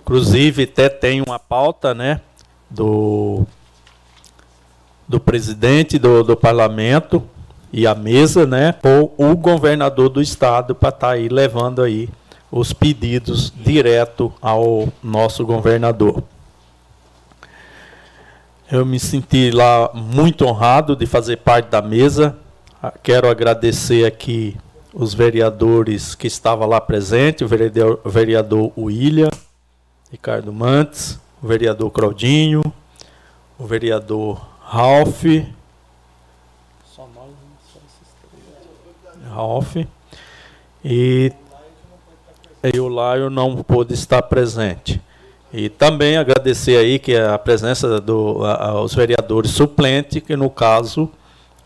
inclusive 0.00 0.64
até 0.64 0.88
tem 0.88 1.20
uma 1.20 1.38
pauta, 1.38 1.94
né, 1.94 2.20
do 2.70 3.46
do 5.08 5.20
presidente 5.20 5.98
do, 5.98 6.22
do 6.22 6.36
parlamento 6.36 7.22
e 7.72 7.86
a 7.86 7.94
mesa, 7.94 8.46
né, 8.46 8.74
ou 8.82 9.14
o 9.18 9.36
governador 9.36 10.08
do 10.08 10.22
estado 10.22 10.74
para 10.74 10.88
estar 10.88 11.10
aí 11.10 11.28
levando 11.28 11.82
aí 11.82 12.08
os 12.50 12.72
pedidos 12.72 13.52
direto 13.54 14.32
ao 14.40 14.88
nosso 15.02 15.44
governador. 15.44 16.22
Eu 18.70 18.86
me 18.86 18.98
senti 18.98 19.50
lá 19.50 19.90
muito 19.92 20.46
honrado 20.46 20.94
de 20.96 21.06
fazer 21.06 21.38
parte 21.38 21.68
da 21.68 21.82
mesa. 21.82 22.38
Ah, 22.84 22.92
Quero 23.00 23.30
agradecer 23.30 24.04
aqui 24.04 24.56
os 24.92 25.14
vereadores 25.14 26.16
que 26.16 26.26
estavam 26.26 26.66
lá 26.66 26.80
presentes, 26.80 27.42
o 27.42 27.46
vereador, 27.46 28.00
o 28.02 28.10
vereador 28.10 28.72
William, 28.76 29.30
Ricardo 30.10 30.52
Mantes, 30.52 31.16
o 31.40 31.46
vereador 31.46 31.92
Claudinho, 31.92 32.60
o 33.56 33.64
vereador 33.64 34.44
Ralph, 34.64 35.22
Ralph, 39.30 39.76
e 40.84 41.32
lá 42.90 43.16
eu 43.16 43.30
não 43.30 43.62
pude 43.62 43.94
estar 43.94 44.22
presente. 44.22 45.00
E 45.52 45.68
também 45.68 46.16
agradecer 46.16 46.78
aí 46.78 46.98
que 46.98 47.16
a 47.16 47.38
presença 47.38 48.00
dos 48.00 48.92
vereadores 48.92 49.52
suplentes, 49.52 50.20
que 50.20 50.34
no 50.34 50.50
caso 50.50 51.08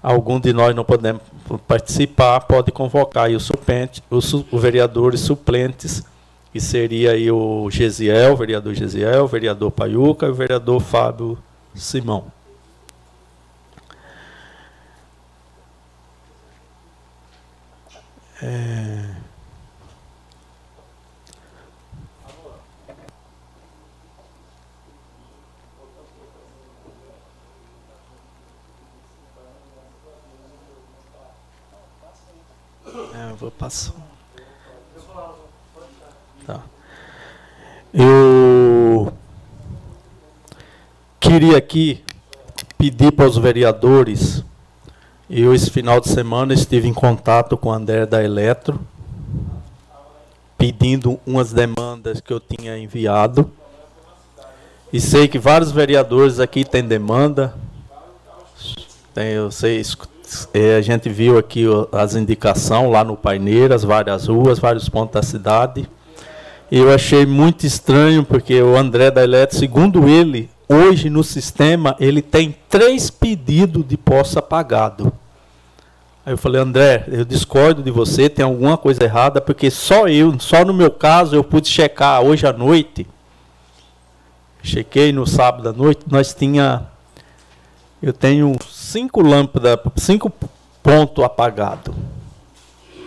algum 0.02 0.38
de 0.38 0.52
nós 0.52 0.74
não 0.74 0.84
podemos 0.84 1.22
participar, 1.66 2.40
pode 2.40 2.70
convocar 2.70 3.30
o 3.30 3.40
suplente, 3.40 4.02
os 4.10 4.44
vereadores 4.52 5.20
suplentes, 5.20 6.02
que 6.52 6.60
seria 6.60 7.12
aí 7.12 7.30
o 7.30 7.68
Gesiel, 7.70 8.32
o 8.32 8.36
vereador 8.36 8.74
Gesiel, 8.74 9.24
o 9.24 9.28
vereador 9.28 9.70
Paiuca 9.70 10.26
e 10.26 10.30
o 10.30 10.34
vereador 10.34 10.80
Fábio 10.80 11.38
Simão. 11.74 12.32
É... 18.42 19.15
É, 33.36 33.38
vou 33.38 33.50
passar. 33.50 33.92
Tá. 36.46 36.62
Eu 37.92 39.12
queria 41.20 41.58
aqui 41.58 42.02
pedir 42.78 43.12
para 43.12 43.26
os 43.26 43.36
vereadores. 43.36 44.42
Eu, 45.28 45.54
esse 45.54 45.70
final 45.70 46.00
de 46.00 46.08
semana, 46.08 46.54
estive 46.54 46.88
em 46.88 46.94
contato 46.94 47.56
com 47.58 47.68
o 47.68 47.72
André 47.72 48.06
da 48.06 48.24
Eletro, 48.24 48.80
pedindo 50.56 51.20
umas 51.26 51.52
demandas 51.52 52.20
que 52.20 52.32
eu 52.32 52.40
tinha 52.40 52.78
enviado. 52.78 53.50
E 54.92 55.00
sei 55.00 55.28
que 55.28 55.38
vários 55.38 55.72
vereadores 55.72 56.40
aqui 56.40 56.64
têm 56.64 56.84
demanda. 56.84 57.54
Tem, 59.12 59.32
eu 59.32 59.50
sei, 59.50 59.80
é, 60.52 60.76
a 60.76 60.82
gente 60.82 61.08
viu 61.08 61.38
aqui 61.38 61.64
as 61.92 62.14
indicações 62.14 62.90
lá 62.90 63.04
no 63.04 63.16
Paineiras, 63.16 63.84
várias 63.84 64.26
ruas, 64.26 64.58
vários 64.58 64.88
pontos 64.88 65.14
da 65.14 65.22
cidade. 65.22 65.88
Eu 66.70 66.92
achei 66.92 67.24
muito 67.24 67.64
estranho, 67.64 68.24
porque 68.24 68.60
o 68.60 68.76
André 68.76 69.10
da 69.10 69.22
Eletro, 69.22 69.56
segundo 69.56 70.08
ele, 70.08 70.50
hoje 70.68 71.08
no 71.08 71.22
sistema, 71.22 71.94
ele 72.00 72.20
tem 72.20 72.56
três 72.68 73.08
pedidos 73.08 73.86
de 73.86 73.96
posse 73.96 74.38
apagado. 74.38 75.12
Aí 76.24 76.32
eu 76.32 76.38
falei, 76.38 76.60
André, 76.60 77.04
eu 77.06 77.24
discordo 77.24 77.84
de 77.84 77.90
você, 77.92 78.28
tem 78.28 78.44
alguma 78.44 78.76
coisa 78.76 79.04
errada, 79.04 79.40
porque 79.40 79.70
só 79.70 80.08
eu, 80.08 80.34
só 80.40 80.64
no 80.64 80.74
meu 80.74 80.90
caso, 80.90 81.36
eu 81.36 81.44
pude 81.44 81.68
checar 81.68 82.20
hoje 82.20 82.44
à 82.44 82.52
noite. 82.52 83.06
Chequei 84.60 85.12
no 85.12 85.24
sábado 85.24 85.68
à 85.68 85.72
noite, 85.72 86.00
nós 86.10 86.34
tinha 86.34 86.88
eu 88.02 88.12
tenho 88.12 88.54
cinco 88.68 89.20
lâmpadas, 89.20 89.78
cinco 89.96 90.32
pontos 90.82 91.24
apagados. 91.24 91.94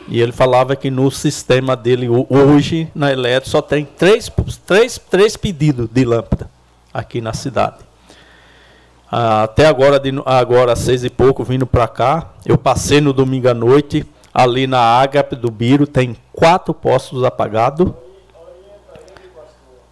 E 0.07 0.19
ele 0.19 0.31
falava 0.31 0.75
que 0.75 0.89
no 0.89 1.11
sistema 1.11 1.75
dele 1.75 2.07
hoje, 2.29 2.91
na 2.95 3.11
Eletro, 3.11 3.49
só 3.49 3.61
tem 3.61 3.85
três, 3.85 4.29
três, 4.65 4.99
três 5.09 5.37
pedidos 5.37 5.87
de 5.91 6.03
lâmpada 6.03 6.49
aqui 6.91 7.21
na 7.21 7.31
cidade. 7.31 7.77
Até 9.11 9.67
agora, 9.67 9.99
de, 9.99 10.11
agora 10.25 10.75
seis 10.75 11.03
e 11.03 11.09
pouco, 11.09 11.43
vindo 11.43 11.67
para 11.67 11.87
cá, 11.87 12.31
eu 12.43 12.57
passei 12.57 12.99
no 12.99 13.13
domingo 13.13 13.49
à 13.49 13.53
noite, 13.53 14.05
ali 14.33 14.65
na 14.65 14.79
Ágape 14.79 15.35
do 15.35 15.51
Biro, 15.51 15.85
tem 15.85 16.15
quatro 16.33 16.73
postos 16.73 17.23
apagados. 17.23 17.91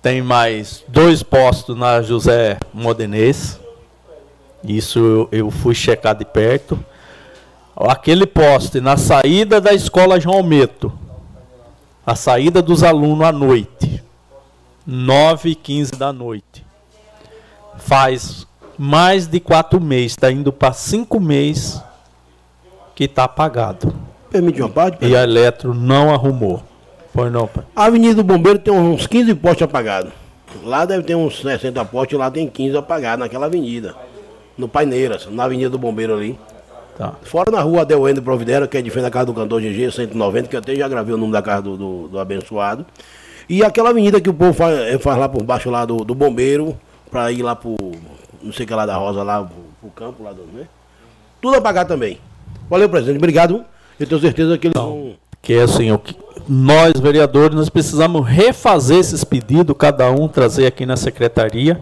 Tem 0.01 0.21
mais 0.21 0.83
dois 0.87 1.21
postos 1.21 1.77
na 1.77 2.01
José 2.01 2.57
Modenês. 2.73 3.59
Isso 4.63 4.99
eu, 4.99 5.29
eu 5.31 5.51
fui 5.51 5.75
checar 5.75 6.15
de 6.15 6.25
perto. 6.25 6.79
Aquele 7.75 8.25
poste 8.25 8.81
na 8.81 8.97
saída 8.97 9.61
da 9.61 9.71
escola 9.71 10.19
João 10.19 10.41
Meto, 10.41 10.91
a 12.05 12.15
saída 12.15 12.61
dos 12.61 12.81
alunos 12.81 13.27
à 13.27 13.31
noite, 13.31 14.03
9 14.85 15.51
e 15.51 15.55
15 15.55 15.91
da 15.91 16.11
noite. 16.11 16.65
Faz 17.77 18.47
mais 18.79 19.27
de 19.27 19.39
quatro 19.39 19.79
meses, 19.79 20.13
está 20.13 20.31
indo 20.31 20.51
para 20.51 20.73
cinco 20.73 21.19
meses 21.19 21.79
que 22.95 23.03
está 23.03 23.25
apagado. 23.25 23.93
Permite 24.31 24.59
uma 24.59 24.69
parte? 24.69 25.05
E 25.05 25.15
a 25.15 25.21
Eletro 25.21 25.73
não 25.75 26.11
arrumou. 26.11 26.63
Pois 27.13 27.31
não, 27.31 27.47
pai. 27.47 27.63
A 27.75 27.85
Avenida 27.85 28.15
do 28.15 28.23
Bombeiro 28.23 28.57
tem 28.57 28.73
uns 28.73 29.05
15 29.05 29.35
postes 29.35 29.61
apagados. 29.63 30.11
Lá 30.63 30.83
deve 30.83 31.03
ter 31.03 31.15
uns 31.15 31.39
60 31.41 31.85
postes, 31.85 32.17
lá 32.17 32.31
tem 32.31 32.47
15 32.47 32.75
apagados 32.75 33.19
naquela 33.19 33.45
avenida 33.45 33.95
no 34.57 34.67
Paineiras, 34.67 35.27
na 35.29 35.43
Avenida 35.43 35.69
do 35.69 35.77
Bombeiro 35.77 36.15
ali. 36.15 36.37
Tá. 36.97 37.13
Fora 37.21 37.51
na 37.51 37.61
rua 37.61 37.81
Adelwendo 37.81 38.23
Providera, 38.23 38.67
que 38.67 38.77
é 38.77 38.81
de 38.81 38.89
frente 38.89 39.05
à 39.05 39.11
casa 39.11 39.27
do 39.27 39.33
cantor 39.33 39.61
GG, 39.61 39.91
190, 39.91 40.47
que 40.47 40.55
eu 40.55 40.59
até 40.59 40.75
já 40.75 40.87
gravei 40.87 41.13
o 41.13 41.17
nome 41.17 41.31
da 41.31 41.41
casa 41.43 41.61
do, 41.61 41.77
do, 41.77 42.07
do 42.07 42.19
abençoado. 42.19 42.85
E 43.47 43.63
aquela 43.63 43.91
avenida 43.91 44.19
que 44.19 44.29
o 44.29 44.33
povo 44.33 44.53
faz, 44.53 44.77
eh, 44.79 44.97
faz 44.97 45.17
lá 45.17 45.29
por 45.29 45.43
baixo 45.43 45.69
lá 45.69 45.85
do, 45.85 46.03
do 46.03 46.15
bombeiro, 46.15 46.75
para 47.11 47.31
ir 47.31 47.43
lá 47.43 47.55
pro. 47.55 47.75
não 48.41 48.51
sei 48.51 48.65
o 48.65 48.67
que 48.67 48.73
lá 48.73 48.85
da 48.85 48.97
Rosa, 48.97 49.21
lá 49.21 49.43
pro, 49.43 49.55
pro 49.79 49.89
campo 49.91 50.23
lá 50.23 50.33
do. 50.33 50.41
Né? 50.41 50.67
Tudo 51.39 51.55
apagado 51.55 51.87
também. 51.87 52.19
Valeu, 52.69 52.89
presidente. 52.89 53.17
Obrigado. 53.17 53.63
Eu 53.99 54.07
tenho 54.07 54.19
certeza 54.19 54.57
que 54.57 54.67
eles 54.67 54.75
Não, 54.75 54.89
vão. 54.89 55.13
Que 55.41 55.53
é 55.53 55.61
assim, 55.61 55.91
o 55.91 55.99
que 55.99 56.15
nós, 56.49 56.93
vereadores, 56.99 57.55
nós 57.55 57.69
precisamos 57.69 58.25
refazer 58.27 58.97
esses 58.97 59.23
pedidos, 59.23 59.75
cada 59.77 60.09
um 60.11 60.27
trazer 60.27 60.65
aqui 60.65 60.85
na 60.85 60.97
secretaria 60.97 61.81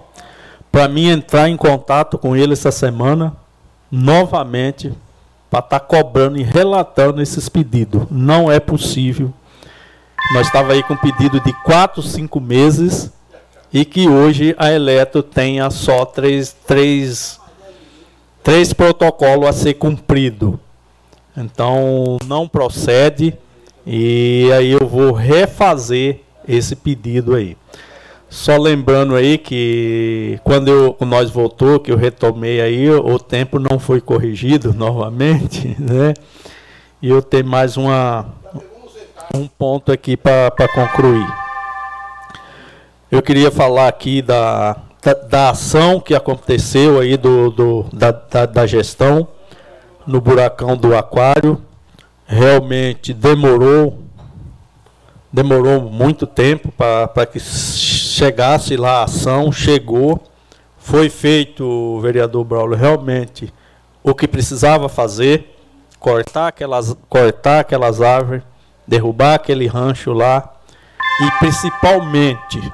para 0.75 0.89
mim 0.89 1.07
entrar 1.07 1.47
em 1.47 1.55
contato 1.55 2.17
com 2.17 2.35
ele 2.35 2.51
essa 2.51 2.69
semana, 2.69 3.33
novamente, 3.89 4.91
para 5.49 5.59
estar 5.59 5.79
tá 5.79 5.85
cobrando 5.85 6.37
e 6.37 6.43
relatando 6.43 7.21
esses 7.21 7.47
pedidos. 7.47 8.03
Não 8.11 8.51
é 8.51 8.59
possível. 8.59 9.33
Nós 10.33 10.47
estava 10.47 10.73
aí 10.73 10.83
com 10.83 10.97
pedido 10.97 11.39
de 11.39 11.53
4, 11.63 12.01
5 12.01 12.41
meses 12.41 13.09
e 13.71 13.85
que 13.85 14.09
hoje 14.09 14.53
a 14.57 14.69
Eletro 14.69 15.23
tenha 15.23 15.69
só 15.69 16.03
três, 16.03 16.53
três, 16.67 17.39
três 18.43 18.73
protocolos 18.73 19.47
a 19.47 19.53
ser 19.53 19.75
cumprido. 19.75 20.59
Então 21.37 22.17
não 22.25 22.49
procede 22.49 23.33
e 23.87 24.51
aí 24.51 24.71
eu 24.71 24.85
vou 24.85 25.13
refazer 25.13 26.19
esse 26.45 26.75
pedido 26.75 27.33
aí. 27.33 27.55
Só 28.35 28.57
lembrando 28.57 29.15
aí 29.15 29.37
que 29.37 30.37
quando 30.43 30.67
eu, 30.67 30.97
nós 31.07 31.31
voltou, 31.31 31.79
que 31.79 31.89
eu 31.89 31.95
retomei 31.95 32.59
aí, 32.59 32.89
o 32.89 33.17
tempo 33.17 33.57
não 33.59 33.79
foi 33.79 34.01
corrigido 34.01 34.73
novamente, 34.75 35.73
né? 35.79 36.13
E 37.01 37.09
eu 37.09 37.21
tenho 37.21 37.45
mais 37.45 37.77
uma, 37.77 38.25
um 39.33 39.47
ponto 39.47 39.89
aqui 39.89 40.17
para 40.17 40.51
concluir. 40.75 41.25
Eu 43.09 43.21
queria 43.21 43.49
falar 43.49 43.87
aqui 43.87 44.21
da, 44.21 44.75
da, 45.01 45.13
da, 45.13 45.49
ação 45.51 46.01
que 46.01 46.13
aconteceu 46.13 46.99
aí 46.99 47.15
do, 47.15 47.49
do 47.49 47.85
da, 47.93 48.11
da, 48.11 48.45
da 48.45 48.67
gestão 48.67 49.29
no 50.05 50.19
buracão 50.19 50.75
do 50.75 50.93
aquário. 50.93 51.61
Realmente 52.27 53.13
demorou, 53.13 54.04
demorou 55.35 55.81
muito 55.81 56.25
tempo 56.25 56.71
para 56.71 57.25
que 57.25 57.41
chegasse 57.41 58.77
lá 58.77 59.01
a 59.01 59.03
ação, 59.03 59.51
chegou, 59.51 60.23
foi 60.77 61.09
feito, 61.09 61.99
vereador 61.99 62.45
Braulio, 62.45 62.77
realmente 62.77 63.53
o 64.01 64.15
que 64.15 64.29
precisava 64.29 64.87
fazer, 64.87 65.57
cortar 65.99 66.47
aquelas, 66.47 66.95
cortar 67.09 67.59
aquelas 67.59 68.01
árvores, 68.01 68.43
derrubar 68.87 69.33
aquele 69.33 69.67
rancho 69.67 70.13
lá 70.13 70.53
e 71.21 71.31
principalmente 71.39 72.71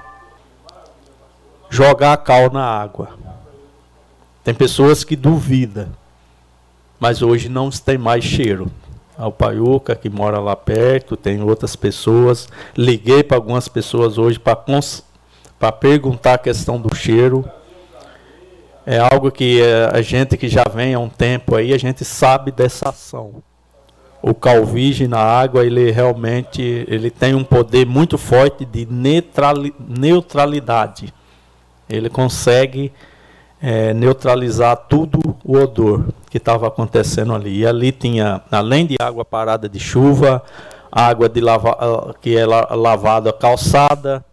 jogar 1.68 2.14
a 2.14 2.18
cal 2.18 2.52
na 2.52 2.64
água. 2.64 3.10
Tem 4.44 4.54
pessoas 4.54 5.04
que 5.04 5.16
duvidam, 5.16 5.90
mas 7.00 7.24
hoje 7.24 7.50
não 7.50 7.72
tem 7.72 7.98
mais 7.98 8.24
cheiro. 8.24 8.72
Ao 9.22 9.32
Paiuca, 9.32 9.96
que 9.96 10.10
mora 10.10 10.40
lá 10.40 10.56
perto, 10.56 11.16
tem 11.16 11.44
outras 11.44 11.76
pessoas. 11.76 12.50
Liguei 12.76 13.22
para 13.22 13.38
algumas 13.38 13.68
pessoas 13.68 14.18
hoje 14.18 14.40
para 14.40 14.58
para 15.60 15.72
perguntar 15.72 16.34
a 16.34 16.38
questão 16.40 16.82
do 16.82 16.96
cheiro. 16.96 17.46
É 18.84 18.98
algo 18.98 19.30
que 19.30 19.62
é, 19.62 19.92
a 19.94 20.02
gente 20.02 20.36
que 20.36 20.48
já 20.48 20.64
vem 20.64 20.96
há 20.96 21.00
um 21.00 21.08
tempo 21.08 21.56
aí, 21.56 21.72
a 21.72 21.78
gente 21.78 22.04
sabe 22.04 22.52
dessa 22.52 22.90
ação. 22.90 23.44
o 24.24 24.34
calvige 24.34 25.08
na 25.08 25.20
água, 25.20 25.64
ele 25.64 25.92
realmente 25.92 26.60
ele 26.88 27.12
tem 27.12 27.36
um 27.36 27.44
poder 27.44 27.86
muito 27.86 28.18
forte 28.18 28.66
de 28.66 28.88
neutrali 28.88 29.72
neutralidade. 29.88 31.14
Ele 31.88 32.10
consegue 32.10 32.92
é, 33.62 33.94
neutralizar 33.94 34.76
tudo 34.90 35.38
o 35.46 35.58
odor 35.58 36.06
que 36.32 36.38
estava 36.38 36.66
acontecendo 36.66 37.36
ali. 37.36 37.60
E 37.60 37.68
ali 37.68 37.92
tinha, 37.92 38.42
além 38.50 38.88
de 38.88 38.96
água 39.00 39.26
parada 39.26 39.68
de 39.68 39.80
chuva, 39.80 40.42
água 40.90 41.28
de 41.28 41.42
lava, 41.42 41.72
ah, 41.72 42.14
que 42.22 42.38
é 42.38 42.46
lavada 42.46 43.34
calçada, 43.34 44.24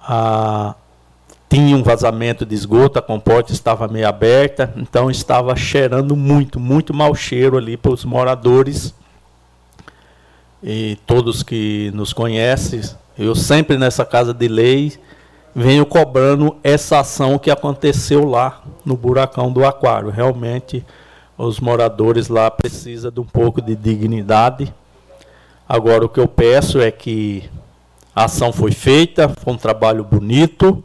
a, 0.00 0.74
tinha 1.50 1.76
um 1.76 1.82
vazamento 1.82 2.46
de 2.46 2.54
esgoto, 2.54 2.98
a 2.98 3.02
comporta 3.02 3.52
estava 3.52 3.86
meio 3.86 4.08
aberta, 4.08 4.72
então 4.74 5.10
estava 5.10 5.54
cheirando 5.54 6.16
muito, 6.16 6.58
muito 6.58 6.94
mau 6.94 7.14
cheiro 7.14 7.58
ali 7.58 7.76
para 7.76 7.92
os 7.92 8.06
moradores 8.06 8.94
e 10.62 10.96
todos 11.06 11.42
que 11.42 11.90
nos 11.92 12.14
conhecem. 12.14 12.80
Eu 13.18 13.34
sempre 13.34 13.76
nessa 13.76 14.04
casa 14.04 14.32
de 14.32 14.48
lei 14.48 14.94
venho 15.54 15.84
cobrando 15.84 16.56
essa 16.64 17.00
ação 17.00 17.38
que 17.38 17.50
aconteceu 17.50 18.24
lá 18.24 18.62
no 18.82 18.96
buracão 18.96 19.52
do 19.52 19.66
aquário. 19.66 20.08
Realmente 20.08 20.84
os 21.38 21.60
moradores 21.60 22.28
lá 22.28 22.50
precisam 22.50 23.10
de 23.10 23.20
um 23.20 23.24
pouco 23.24 23.62
de 23.62 23.74
dignidade. 23.74 24.74
Agora 25.66 26.04
o 26.04 26.08
que 26.08 26.20
eu 26.20 26.28
peço 26.28 26.80
é 26.80 26.90
que 26.90 27.48
a 28.14 28.24
ação 28.24 28.52
foi 28.52 28.72
feita, 28.72 29.28
foi 29.28 29.54
um 29.54 29.56
trabalho 29.56 30.04
bonito 30.04 30.84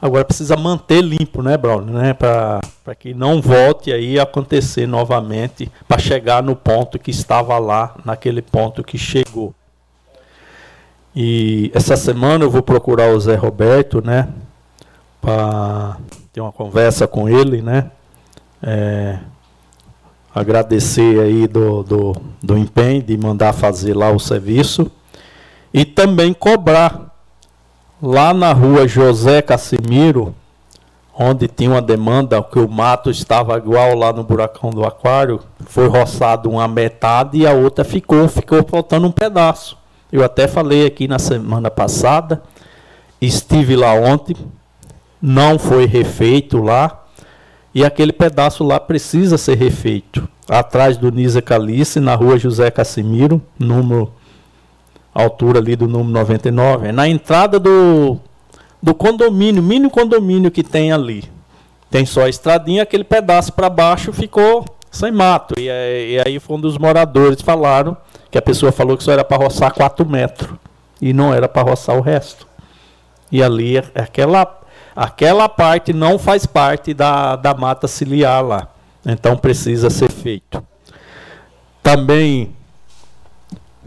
Agora 0.00 0.24
precisa 0.24 0.56
manter 0.56 1.00
limpo, 1.00 1.42
né, 1.42 1.56
Braulio? 1.56 1.92
Né? 1.92 2.12
Para 2.12 2.60
que 2.98 3.14
não 3.14 3.40
volte 3.40 3.92
aí 3.92 4.18
a 4.18 4.24
acontecer 4.24 4.86
novamente, 4.86 5.70
para 5.88 5.98
chegar 5.98 6.42
no 6.42 6.54
ponto 6.54 6.98
que 6.98 7.10
estava 7.10 7.58
lá, 7.58 7.94
naquele 8.04 8.42
ponto 8.42 8.84
que 8.84 8.98
chegou. 8.98 9.54
E 11.14 11.70
essa 11.74 11.96
semana 11.96 12.44
eu 12.44 12.50
vou 12.50 12.62
procurar 12.62 13.08
o 13.08 13.18
Zé 13.18 13.36
Roberto, 13.36 14.04
né? 14.04 14.28
Para 15.18 15.96
ter 16.30 16.42
uma 16.42 16.52
conversa 16.52 17.06
com 17.06 17.26
ele, 17.26 17.62
né? 17.62 17.90
É, 18.62 19.18
agradecer 20.38 21.20
aí 21.20 21.48
do, 21.48 21.82
do, 21.82 22.16
do 22.42 22.58
empenho 22.58 23.02
de 23.02 23.16
mandar 23.16 23.52
fazer 23.52 23.94
lá 23.94 24.10
o 24.10 24.18
serviço. 24.20 24.90
E 25.72 25.84
também 25.84 26.32
cobrar 26.32 27.06
Lá 28.02 28.34
na 28.34 28.52
rua 28.52 28.86
José 28.86 29.40
Casimiro, 29.40 30.34
onde 31.18 31.48
tinha 31.48 31.70
uma 31.70 31.80
demanda 31.80 32.42
que 32.42 32.58
o 32.58 32.68
mato 32.68 33.10
estava 33.10 33.56
igual 33.56 33.96
lá 33.96 34.12
no 34.12 34.22
buracão 34.22 34.68
do 34.68 34.84
aquário, 34.84 35.40
foi 35.64 35.88
roçado 35.88 36.50
uma 36.50 36.68
metade 36.68 37.38
e 37.38 37.46
a 37.46 37.54
outra 37.54 37.84
ficou, 37.84 38.28
ficou 38.28 38.62
faltando 38.68 39.06
um 39.06 39.10
pedaço. 39.10 39.78
Eu 40.12 40.22
até 40.22 40.46
falei 40.46 40.84
aqui 40.84 41.08
na 41.08 41.18
semana 41.18 41.70
passada, 41.70 42.42
estive 43.18 43.74
lá 43.74 43.94
ontem, 43.94 44.36
não 45.20 45.58
foi 45.58 45.86
refeito 45.86 46.62
lá, 46.62 47.02
e 47.76 47.84
aquele 47.84 48.10
pedaço 48.10 48.64
lá 48.64 48.80
precisa 48.80 49.36
ser 49.36 49.58
refeito. 49.58 50.26
Atrás 50.48 50.96
do 50.96 51.12
Nisa 51.12 51.42
Calice, 51.42 52.00
na 52.00 52.14
rua 52.14 52.38
José 52.38 52.70
Casimiro, 52.70 53.42
número 53.58 54.14
altura 55.12 55.58
ali 55.58 55.76
do 55.76 55.86
número 55.86 56.08
99, 56.08 56.88
é 56.88 56.92
na 56.92 57.06
entrada 57.06 57.58
do, 57.58 58.16
do 58.82 58.94
condomínio, 58.94 59.62
mini 59.62 59.90
condomínio 59.90 60.50
que 60.50 60.62
tem 60.62 60.90
ali. 60.90 61.24
Tem 61.90 62.06
só 62.06 62.22
a 62.22 62.30
estradinha, 62.30 62.82
aquele 62.82 63.04
pedaço 63.04 63.52
para 63.52 63.68
baixo 63.68 64.10
ficou 64.10 64.64
sem 64.90 65.12
mato. 65.12 65.54
E, 65.60 65.66
e, 65.66 66.22
aí 66.24 66.40
foi 66.40 66.56
um 66.56 66.60
dos 66.60 66.78
moradores 66.78 67.42
falaram 67.42 67.94
que 68.30 68.38
a 68.38 68.42
pessoa 68.42 68.72
falou 68.72 68.96
que 68.96 69.04
só 69.04 69.12
era 69.12 69.22
para 69.22 69.36
roçar 69.36 69.70
4 69.74 70.08
metros. 70.08 70.56
E 70.98 71.12
não 71.12 71.34
era 71.34 71.46
para 71.46 71.68
roçar 71.68 71.94
o 71.94 72.00
resto. 72.00 72.46
E 73.30 73.42
ali, 73.42 73.76
aquela, 73.94 74.62
aquela 74.96 75.48
parte 75.48 75.92
não 75.92 76.18
faz 76.18 76.46
parte 76.46 76.94
da, 76.94 77.36
da 77.36 77.52
mata 77.52 77.86
ciliar 77.86 78.42
lá. 78.42 78.68
Então 79.04 79.36
precisa 79.36 79.90
ser 79.90 80.10
feito. 80.10 80.64
Também 81.82 82.56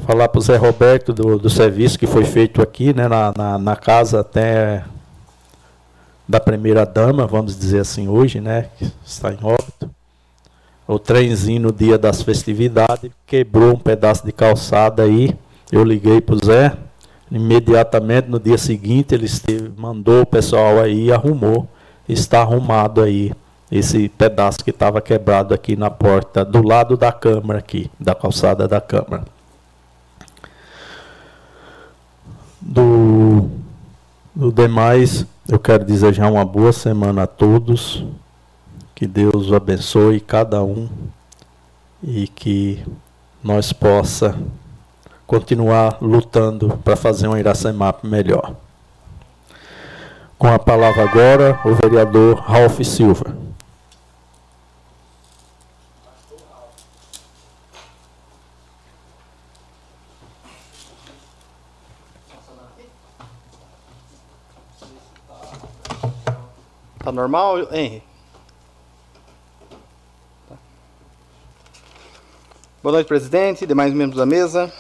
falar 0.05 0.29
para 0.29 0.39
o 0.39 0.41
Zé 0.41 0.55
Roberto 0.55 1.11
do, 1.11 1.37
do 1.37 1.49
serviço 1.49 1.99
que 1.99 2.07
foi 2.07 2.23
feito 2.23 2.61
aqui, 2.61 2.93
né, 2.93 3.07
na, 3.07 3.33
na, 3.35 3.57
na, 3.57 3.75
casa 3.75 4.21
até 4.21 4.85
da 6.25 6.39
primeira 6.39 6.85
dama, 6.85 7.27
vamos 7.27 7.57
dizer 7.57 7.79
assim 7.79 8.07
hoje, 8.07 8.39
né, 8.39 8.69
que 8.77 8.89
está 9.05 9.33
em 9.33 9.39
óbito. 9.43 9.89
O 10.87 10.97
trenzinho 10.97 11.63
no 11.63 11.71
dia 11.71 11.97
das 11.97 12.21
festividades 12.21 13.11
quebrou 13.27 13.73
um 13.73 13.79
pedaço 13.79 14.25
de 14.25 14.31
calçada 14.31 15.03
aí. 15.03 15.37
Eu 15.71 15.83
liguei 15.83 16.19
para 16.19 16.33
o 16.33 16.43
Zé. 16.43 16.75
Imediatamente 17.31 18.27
no 18.27 18.39
dia 18.39 18.57
seguinte 18.57 19.13
ele 19.13 19.25
esteve, 19.25 19.71
mandou 19.77 20.21
o 20.21 20.25
pessoal 20.25 20.79
aí 20.79 21.05
e 21.05 21.11
arrumou. 21.11 21.67
Está 22.07 22.41
arrumado 22.41 23.01
aí 23.01 23.31
esse 23.71 24.09
pedaço 24.09 24.63
que 24.63 24.71
estava 24.71 24.99
quebrado 24.99 25.53
aqui 25.53 25.75
na 25.75 25.91
porta, 25.91 26.43
do 26.43 26.65
lado 26.65 26.97
da 26.97 27.11
câmara 27.11 27.59
aqui, 27.59 27.89
da 27.99 28.15
calçada 28.15 28.67
da 28.67 28.81
câmara. 28.81 29.25
Do, 32.59 33.47
do 34.35 34.51
demais, 34.51 35.25
eu 35.47 35.59
quero 35.59 35.85
desejar 35.85 36.31
uma 36.31 36.43
boa 36.43 36.73
semana 36.73 37.23
a 37.23 37.27
todos. 37.27 38.03
Que 38.95 39.07
Deus 39.07 39.53
abençoe 39.53 40.19
cada 40.19 40.63
um 40.63 40.89
e 42.03 42.27
que 42.27 42.83
nós 43.43 43.71
possa 43.71 44.37
continuar 45.29 45.99
lutando 46.01 46.75
para 46.83 46.95
fazer 46.95 47.27
um 47.27 47.37
Iracemap 47.37 48.03
melhor. 48.03 48.55
Com 50.39 50.47
a 50.47 50.57
palavra 50.57 51.03
agora, 51.03 51.59
o 51.63 51.75
vereador 51.75 52.37
Ralph 52.37 52.79
Silva. 52.81 53.37
Tá 67.03 67.11
normal, 67.11 67.71
Henry? 67.71 68.01
Tá. 70.49 70.55
Boa 72.81 72.93
noite, 72.93 73.07
presidente, 73.07 73.67
demais 73.67 73.93
membros 73.93 74.17
da 74.17 74.25
mesa. 74.25 74.73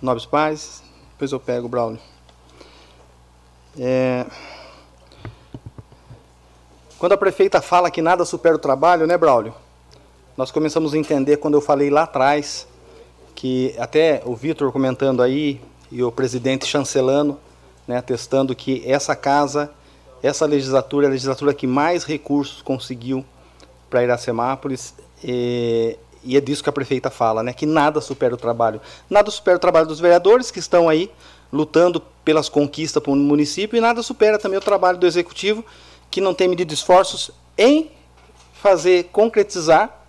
Nobres 0.00 0.26
pais. 0.26 0.82
Depois 1.12 1.32
eu 1.32 1.40
pego 1.40 1.66
o 1.66 1.68
Braulio. 1.68 1.98
É... 3.78 4.26
Quando 6.98 7.12
a 7.12 7.16
prefeita 7.16 7.60
fala 7.60 7.90
que 7.90 8.00
nada 8.00 8.24
supera 8.24 8.54
o 8.54 8.58
trabalho, 8.58 9.06
né, 9.06 9.16
Braulio? 9.18 9.54
Nós 10.36 10.50
começamos 10.50 10.94
a 10.94 10.98
entender 10.98 11.38
quando 11.38 11.54
eu 11.54 11.60
falei 11.60 11.90
lá 11.90 12.02
atrás, 12.02 12.66
que 13.34 13.74
até 13.78 14.22
o 14.24 14.34
Vitor 14.34 14.70
comentando 14.72 15.22
aí, 15.22 15.60
e 15.90 16.02
o 16.02 16.10
presidente 16.10 16.66
chancelando, 16.66 17.38
né, 17.86 17.98
atestando 17.98 18.54
que 18.54 18.82
essa 18.86 19.14
casa, 19.14 19.70
essa 20.22 20.44
legislatura 20.44 21.06
é 21.06 21.08
a 21.08 21.12
legislatura 21.12 21.54
que 21.54 21.66
mais 21.66 22.04
recursos 22.04 22.60
conseguiu 22.60 23.24
para 23.88 24.02
Iracemápolis, 24.02 24.94
e, 25.22 25.98
e, 26.26 26.36
é 26.36 26.40
disso 26.40 26.62
que 26.62 26.68
a 26.68 26.72
prefeita 26.72 27.08
fala, 27.10 27.42
né, 27.42 27.52
que 27.52 27.64
nada 27.64 28.00
supera 28.00 28.34
o 28.34 28.36
trabalho. 28.36 28.80
Nada 29.08 29.30
supera 29.30 29.56
o 29.56 29.60
trabalho 29.60 29.86
dos 29.86 30.00
vereadores 30.00 30.50
que 30.50 30.58
estão 30.58 30.88
aí 30.88 31.10
lutando 31.52 32.02
pelas 32.24 32.48
conquistas 32.48 33.02
para 33.02 33.12
o 33.12 33.16
município, 33.16 33.76
e 33.76 33.80
nada 33.80 34.02
supera 34.02 34.38
também 34.38 34.58
o 34.58 34.62
trabalho 34.62 34.98
do 34.98 35.06
executivo, 35.06 35.64
que 36.10 36.20
não 36.20 36.34
tem 36.34 36.48
medido 36.48 36.74
esforços 36.74 37.30
em 37.56 37.90
fazer 38.54 39.04
concretizar 39.12 40.04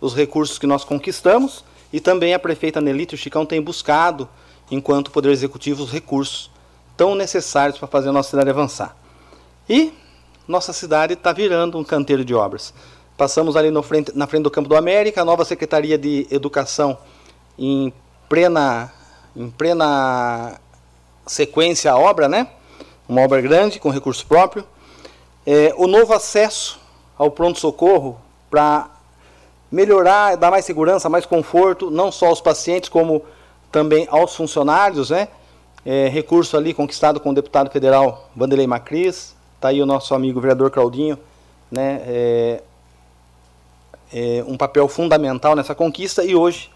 os 0.00 0.14
recursos 0.14 0.58
que 0.58 0.66
nós 0.66 0.84
conquistamos, 0.84 1.64
e 1.92 2.00
também 2.00 2.34
a 2.34 2.38
prefeita 2.38 2.80
Nelita 2.80 3.14
e 3.14 3.16
o 3.16 3.18
Chicão 3.18 3.44
têm 3.44 3.60
buscado, 3.60 4.28
enquanto 4.70 5.10
Poder 5.10 5.30
Executivo, 5.30 5.82
os 5.82 5.90
recursos 5.90 6.50
tão 6.96 7.14
necessários 7.14 7.78
para 7.78 7.88
fazer 7.88 8.08
a 8.08 8.12
nossa 8.12 8.30
cidade 8.30 8.50
avançar. 8.50 8.96
E 9.68 9.92
nossa 10.46 10.72
cidade 10.72 11.14
está 11.14 11.32
virando 11.32 11.78
um 11.78 11.84
canteiro 11.84 12.24
de 12.24 12.34
obras. 12.34 12.72
Passamos 13.16 13.56
ali 13.56 13.70
frente, 13.82 14.12
na 14.14 14.26
frente 14.26 14.42
do 14.42 14.50
Campo 14.50 14.68
do 14.68 14.76
América, 14.76 15.22
a 15.22 15.24
nova 15.24 15.44
Secretaria 15.44 15.96
de 15.96 16.26
Educação 16.30 16.98
em 17.58 17.92
plena, 18.28 18.92
em 19.34 19.48
plena 19.48 20.60
sequência 21.26 21.90
à 21.92 21.98
obra, 21.98 22.28
né? 22.28 22.48
Uma 23.08 23.22
obra 23.22 23.40
grande, 23.40 23.80
com 23.80 23.88
recurso 23.88 24.26
próprio. 24.26 24.64
É, 25.46 25.72
o 25.78 25.86
novo 25.86 26.12
acesso 26.12 26.78
ao 27.16 27.30
pronto-socorro 27.30 28.20
para 28.50 28.90
melhorar, 29.72 30.36
dar 30.36 30.50
mais 30.50 30.64
segurança, 30.64 31.08
mais 31.08 31.24
conforto, 31.24 31.90
não 31.90 32.12
só 32.12 32.26
aos 32.26 32.40
pacientes, 32.40 32.88
como 32.88 33.24
também 33.72 34.06
aos 34.10 34.34
funcionários, 34.34 35.10
né? 35.10 35.28
É, 35.84 36.08
recurso 36.08 36.56
ali 36.56 36.74
conquistado 36.74 37.20
com 37.20 37.30
o 37.30 37.34
deputado 37.34 37.70
federal 37.70 38.28
Vanderlei 38.34 38.66
Macris, 38.66 39.36
está 39.54 39.68
aí 39.68 39.80
o 39.80 39.86
nosso 39.86 40.14
amigo 40.14 40.40
vereador 40.40 40.68
Claudinho, 40.70 41.16
né, 41.70 42.02
é, 42.06 42.62
é, 44.12 44.44
um 44.46 44.56
papel 44.56 44.88
fundamental 44.88 45.54
nessa 45.54 45.74
conquista 45.74 46.24
e 46.24 46.34
hoje 46.34 46.70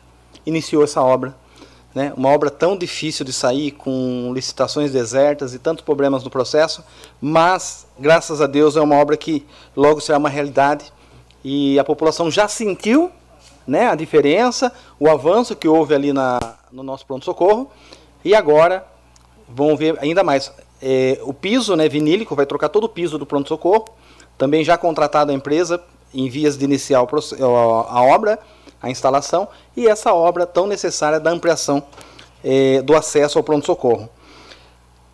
iniciou 0.44 0.84
essa 0.84 1.02
obra. 1.02 1.34
Né? 1.94 2.12
Uma 2.16 2.28
obra 2.28 2.50
tão 2.50 2.76
difícil 2.76 3.24
de 3.24 3.32
sair, 3.32 3.72
com 3.72 4.32
licitações 4.32 4.92
desertas 4.92 5.54
e 5.54 5.58
tantos 5.58 5.84
problemas 5.84 6.22
no 6.22 6.30
processo, 6.30 6.84
mas, 7.20 7.86
graças 7.98 8.40
a 8.40 8.46
Deus, 8.46 8.76
é 8.76 8.80
uma 8.80 8.96
obra 8.96 9.16
que 9.16 9.44
logo 9.76 10.00
será 10.00 10.18
uma 10.18 10.28
realidade 10.28 10.92
e 11.42 11.78
a 11.78 11.84
população 11.84 12.30
já 12.30 12.46
sentiu 12.46 13.10
né, 13.66 13.88
a 13.88 13.94
diferença, 13.94 14.72
o 14.98 15.08
avanço 15.08 15.56
que 15.56 15.66
houve 15.66 15.94
ali 15.94 16.12
na, 16.12 16.38
no 16.70 16.82
nosso 16.82 17.04
pronto-socorro 17.06 17.70
e 18.24 18.34
agora 18.34 18.86
vão 19.48 19.76
ver 19.76 19.98
ainda 20.00 20.22
mais. 20.22 20.52
É, 20.80 21.18
o 21.22 21.34
piso 21.34 21.74
né, 21.76 21.88
vinílico 21.88 22.34
vai 22.34 22.46
trocar 22.46 22.68
todo 22.68 22.84
o 22.84 22.88
piso 22.88 23.18
do 23.18 23.26
pronto-socorro, 23.26 23.86
também 24.38 24.64
já 24.64 24.78
contratado 24.78 25.32
a 25.32 25.34
empresa 25.34 25.82
em 26.12 26.28
vias 26.28 26.56
de 26.56 26.64
iniciar 26.64 26.98
a 26.98 28.02
obra, 28.02 28.38
a 28.82 28.90
instalação, 28.90 29.48
e 29.76 29.86
essa 29.86 30.12
obra 30.12 30.46
tão 30.46 30.66
necessária 30.66 31.20
da 31.20 31.30
ampliação 31.30 31.82
eh, 32.42 32.82
do 32.82 32.96
acesso 32.96 33.38
ao 33.38 33.44
pronto-socorro. 33.44 34.08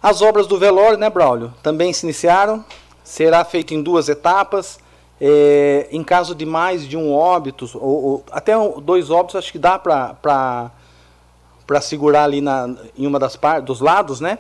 As 0.03 0.23
obras 0.23 0.47
do 0.47 0.59
velório, 0.59 0.99
né, 0.99 1.11
Braulio, 1.11 1.53
também 1.63 1.93
se 1.93 2.07
iniciaram, 2.07 2.65
será 3.03 3.45
feito 3.45 3.75
em 3.75 3.83
duas 3.83 4.09
etapas, 4.09 4.79
eh, 5.21 5.89
em 5.91 6.05
caso 6.05 6.35
de 6.35 6.47
mais 6.47 6.87
de 6.87 6.97
um 6.97 7.13
óbito, 7.13 7.69
ou, 7.75 8.05
ou 8.05 8.25
até 8.31 8.53
dois 8.83 9.11
óbitos, 9.11 9.37
acho 9.37 9.51
que 9.51 9.59
dá 9.59 9.79
para 9.79 10.71
segurar 11.81 12.25
ali 12.25 12.41
na, 12.41 12.75
em 12.97 13.07
uma 13.07 13.19
das 13.19 13.37
partes, 13.37 13.65
dos 13.65 13.81
lados, 13.81 14.21
né? 14.21 14.39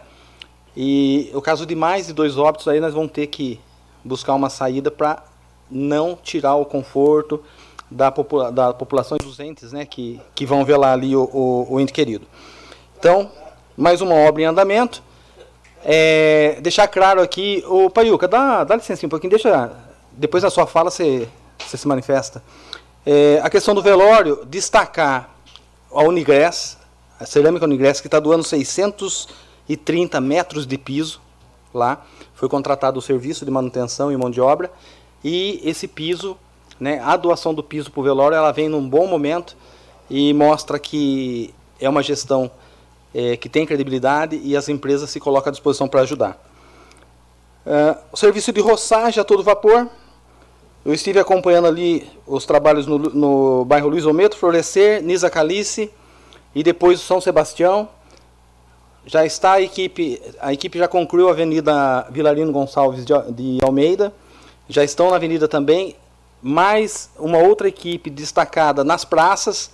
E 0.76 1.30
no 1.32 1.40
caso 1.40 1.64
de 1.64 1.74
mais 1.74 2.06
de 2.06 2.12
dois 2.12 2.36
óbitos, 2.36 2.68
aí 2.68 2.78
nós 2.78 2.92
vamos 2.92 3.10
ter 3.10 3.26
que 3.28 3.58
buscar 4.04 4.34
uma 4.34 4.50
saída 4.50 4.90
para 4.90 5.22
não 5.70 6.16
tirar 6.20 6.54
o 6.56 6.64
conforto 6.64 7.42
da, 7.90 8.10
popula 8.10 8.50
da 8.50 8.72
população 8.72 9.18
dos 9.18 9.38
entes 9.40 9.72
né, 9.72 9.84
que, 9.84 10.20
que 10.34 10.44
vão 10.44 10.64
lá 10.78 10.92
ali 10.92 11.14
o, 11.14 11.24
o, 11.24 11.74
o 11.74 11.80
ente 11.80 11.92
querido. 11.92 12.26
Então, 12.98 13.30
mais 13.76 14.00
uma 14.00 14.14
obra 14.14 14.42
em 14.42 14.44
andamento. 14.44 15.02
É, 15.84 16.58
deixar 16.60 16.88
claro 16.88 17.20
aqui, 17.20 17.62
o 17.68 17.88
Paiuca, 17.88 18.26
dá, 18.26 18.64
dá 18.64 18.76
licença 18.76 19.06
um 19.06 19.08
pouquinho, 19.08 19.30
deixa. 19.30 19.70
Depois 20.12 20.42
da 20.42 20.50
sua 20.50 20.66
fala 20.66 20.90
você, 20.90 21.28
você 21.58 21.76
se 21.76 21.86
manifesta. 21.86 22.42
É, 23.04 23.38
a 23.42 23.48
questão 23.48 23.74
do 23.74 23.82
velório, 23.82 24.44
destacar 24.46 25.30
a 25.92 26.02
Unigress, 26.02 26.76
a 27.20 27.26
cerâmica 27.26 27.64
Unigress, 27.64 28.00
que 28.00 28.08
está 28.08 28.18
doando 28.18 28.42
630 28.42 30.20
metros 30.20 30.66
de 30.66 30.76
piso 30.76 31.20
lá. 31.72 32.04
Foi 32.34 32.48
contratado 32.48 32.98
o 32.98 33.02
serviço 33.02 33.44
de 33.44 33.50
manutenção 33.50 34.10
e 34.10 34.16
mão 34.16 34.30
de 34.30 34.40
obra. 34.40 34.70
E 35.28 35.60
esse 35.64 35.88
piso, 35.88 36.38
né, 36.78 37.00
a 37.04 37.16
doação 37.16 37.52
do 37.52 37.60
piso 37.60 37.90
para 37.90 38.00
o 38.00 38.04
velório, 38.04 38.36
ela 38.36 38.52
vem 38.52 38.68
num 38.68 38.88
bom 38.88 39.08
momento 39.08 39.56
e 40.08 40.32
mostra 40.32 40.78
que 40.78 41.52
é 41.80 41.88
uma 41.88 42.00
gestão 42.00 42.48
é, 43.12 43.36
que 43.36 43.48
tem 43.48 43.66
credibilidade 43.66 44.40
e 44.44 44.56
as 44.56 44.68
empresas 44.68 45.10
se 45.10 45.18
colocam 45.18 45.50
à 45.50 45.50
disposição 45.50 45.88
para 45.88 46.02
ajudar. 46.02 46.40
Uh, 47.66 47.98
o 48.12 48.16
serviço 48.16 48.52
de 48.52 48.60
roçagem 48.60 49.20
a 49.20 49.24
todo 49.24 49.42
vapor. 49.42 49.88
Eu 50.84 50.94
estive 50.94 51.18
acompanhando 51.18 51.66
ali 51.66 52.08
os 52.24 52.46
trabalhos 52.46 52.86
no, 52.86 52.96
no 52.96 53.64
bairro 53.64 53.88
Luiz 53.88 54.06
Ometo, 54.06 54.36
Florescer, 54.36 55.02
Nisa 55.02 55.28
Calice 55.28 55.90
e 56.54 56.62
depois 56.62 57.00
São 57.00 57.20
Sebastião. 57.20 57.88
Já 59.04 59.26
está 59.26 59.54
a 59.54 59.60
equipe, 59.60 60.22
a 60.38 60.52
equipe 60.52 60.78
já 60.78 60.86
concluiu 60.86 61.26
a 61.26 61.32
Avenida 61.32 62.06
Vilarino 62.12 62.52
Gonçalves 62.52 63.04
de, 63.04 63.12
de 63.32 63.58
Almeida 63.64 64.14
já 64.68 64.82
estão 64.82 65.10
na 65.10 65.16
avenida 65.16 65.46
também, 65.46 65.96
mais 66.42 67.10
uma 67.18 67.38
outra 67.38 67.68
equipe 67.68 68.10
destacada 68.10 68.82
nas 68.82 69.04
praças. 69.04 69.70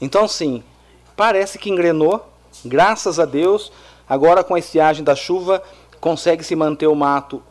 Então, 0.00 0.28
sim, 0.28 0.62
parece 1.16 1.58
que 1.58 1.70
engrenou, 1.70 2.24
graças 2.64 3.18
a 3.18 3.24
Deus. 3.24 3.72
Agora, 4.08 4.44
com 4.44 4.54
a 4.54 4.58
estiagem 4.58 5.02
da 5.02 5.16
chuva, 5.16 5.62
consegue 6.00 6.44
se 6.44 6.54
manter 6.54 6.86
o 6.86 6.94
mato 6.94 7.42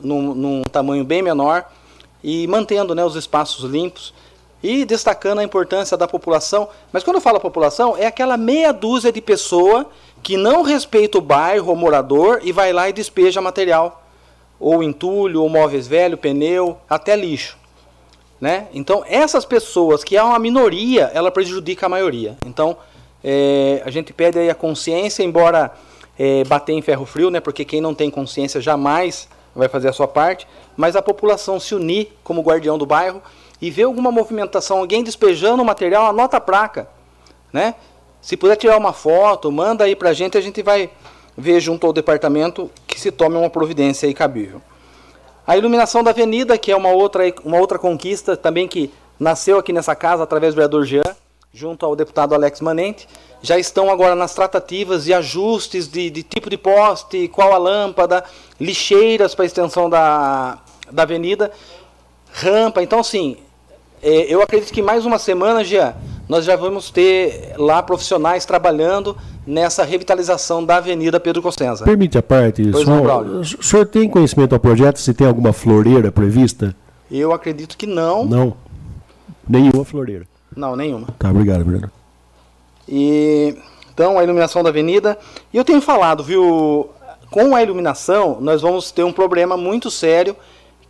num, 0.00 0.34
num 0.34 0.62
tamanho 0.62 1.04
bem 1.04 1.22
menor 1.22 1.64
e 2.22 2.46
mantendo 2.46 2.94
né, 2.94 3.04
os 3.04 3.14
espaços 3.14 3.64
limpos 3.70 4.12
e 4.62 4.84
destacando 4.84 5.38
a 5.38 5.44
importância 5.44 5.96
da 5.96 6.08
população. 6.08 6.68
Mas 6.92 7.04
quando 7.04 7.16
eu 7.16 7.22
falo 7.22 7.38
população, 7.40 7.96
é 7.96 8.06
aquela 8.06 8.36
meia 8.36 8.72
dúzia 8.72 9.12
de 9.12 9.20
pessoa 9.20 9.86
que 10.22 10.36
não 10.36 10.62
respeita 10.62 11.16
o 11.16 11.22
bairro 11.22 11.70
ou 11.70 11.76
morador 11.76 12.40
e 12.42 12.52
vai 12.52 12.72
lá 12.72 12.88
e 12.88 12.92
despeja 12.92 13.40
material 13.40 14.00
ou 14.60 14.82
entulho, 14.82 15.42
ou 15.42 15.48
móveis 15.48 15.88
velhos, 15.88 16.20
pneu, 16.20 16.76
até 16.88 17.16
lixo. 17.16 17.58
Né? 18.38 18.68
Então, 18.72 19.02
essas 19.06 19.44
pessoas, 19.44 20.04
que 20.04 20.16
é 20.16 20.22
uma 20.22 20.38
minoria, 20.38 21.10
ela 21.14 21.30
prejudica 21.30 21.86
a 21.86 21.88
maioria. 21.88 22.36
Então, 22.44 22.76
é, 23.24 23.82
a 23.84 23.90
gente 23.90 24.12
pede 24.12 24.38
aí 24.38 24.50
a 24.50 24.54
consciência, 24.54 25.22
embora 25.22 25.72
é, 26.18 26.44
bater 26.44 26.72
em 26.72 26.82
ferro 26.82 27.06
frio, 27.06 27.30
né? 27.30 27.40
porque 27.40 27.64
quem 27.64 27.80
não 27.80 27.94
tem 27.94 28.10
consciência 28.10 28.60
jamais 28.60 29.28
vai 29.54 29.68
fazer 29.68 29.88
a 29.88 29.92
sua 29.92 30.06
parte, 30.06 30.46
mas 30.76 30.94
a 30.94 31.02
população 31.02 31.58
se 31.58 31.74
unir 31.74 32.12
como 32.22 32.42
guardião 32.42 32.78
do 32.78 32.86
bairro 32.86 33.22
e 33.60 33.70
ver 33.70 33.82
alguma 33.84 34.10
movimentação, 34.10 34.78
alguém 34.78 35.02
despejando 35.02 35.62
o 35.62 35.66
material, 35.66 36.06
anota 36.06 36.36
a 36.36 36.40
placa. 36.40 36.88
Né? 37.52 37.74
Se 38.20 38.36
puder 38.36 38.56
tirar 38.56 38.78
uma 38.78 38.92
foto, 38.92 39.50
manda 39.50 39.84
aí 39.84 39.96
para 39.96 40.10
a 40.10 40.12
gente, 40.12 40.38
a 40.38 40.40
gente 40.40 40.62
vai 40.62 40.90
ver 41.40 41.60
junto 41.60 41.86
ao 41.86 41.92
departamento 41.92 42.70
que 42.86 43.00
se 43.00 43.10
tome 43.10 43.36
uma 43.36 43.50
providência 43.50 44.06
aí 44.06 44.14
cabível. 44.14 44.60
A 45.46 45.56
iluminação 45.56 46.04
da 46.04 46.10
avenida, 46.10 46.56
que 46.56 46.70
é 46.70 46.76
uma 46.76 46.90
outra, 46.90 47.22
uma 47.44 47.58
outra 47.58 47.78
conquista 47.78 48.36
também 48.36 48.68
que 48.68 48.92
nasceu 49.18 49.58
aqui 49.58 49.72
nessa 49.72 49.96
casa 49.96 50.22
através 50.22 50.54
do 50.54 50.56
vereador 50.56 50.84
Jean, 50.84 51.16
junto 51.52 51.84
ao 51.84 51.96
deputado 51.96 52.34
Alex 52.34 52.60
Manente, 52.60 53.08
já 53.42 53.58
estão 53.58 53.90
agora 53.90 54.14
nas 54.14 54.34
tratativas 54.34 55.06
e 55.08 55.14
ajustes 55.14 55.88
de, 55.88 56.10
de 56.10 56.22
tipo 56.22 56.48
de 56.48 56.56
poste, 56.56 57.26
qual 57.28 57.52
a 57.52 57.58
lâmpada, 57.58 58.22
lixeiras 58.60 59.34
para 59.34 59.46
extensão 59.46 59.90
da, 59.90 60.58
da 60.92 61.02
avenida, 61.02 61.50
rampa. 62.32 62.82
Então, 62.82 63.02
sim, 63.02 63.38
é, 64.02 64.32
eu 64.32 64.42
acredito 64.42 64.72
que 64.72 64.82
mais 64.82 65.04
uma 65.04 65.18
semana, 65.18 65.64
Jean, 65.64 65.94
nós 66.28 66.44
já 66.44 66.54
vamos 66.54 66.90
ter 66.90 67.54
lá 67.56 67.82
profissionais 67.82 68.44
trabalhando 68.44 69.16
nessa 69.46 69.84
revitalização 69.84 70.64
da 70.64 70.76
Avenida 70.76 71.18
Pedro 71.18 71.42
Costenza. 71.42 71.84
Permite 71.84 72.18
a 72.18 72.22
parte, 72.22 72.62
pois 72.70 72.84
só, 72.84 72.90
não, 72.90 73.40
o 73.40 73.44
senhor 73.44 73.86
tem 73.86 74.08
conhecimento 74.08 74.50
do 74.50 74.60
projeto, 74.60 74.98
se 74.98 75.14
tem 75.14 75.26
alguma 75.26 75.52
floreira 75.52 76.12
prevista? 76.12 76.74
Eu 77.10 77.32
acredito 77.32 77.76
que 77.76 77.86
não. 77.86 78.24
Não, 78.24 78.56
nenhuma 79.48 79.84
floreira? 79.84 80.26
Não, 80.54 80.76
nenhuma. 80.76 81.08
Tá, 81.18 81.30
obrigado, 81.30 81.64
Bruno. 81.64 81.90
E, 82.88 83.56
então, 83.92 84.18
a 84.18 84.24
iluminação 84.24 84.62
da 84.62 84.68
avenida. 84.68 85.18
E 85.52 85.56
eu 85.56 85.64
tenho 85.64 85.80
falado, 85.80 86.22
viu, 86.22 86.90
com 87.30 87.54
a 87.54 87.62
iluminação, 87.62 88.38
nós 88.40 88.62
vamos 88.62 88.90
ter 88.90 89.04
um 89.04 89.12
problema 89.12 89.56
muito 89.56 89.90
sério, 89.90 90.36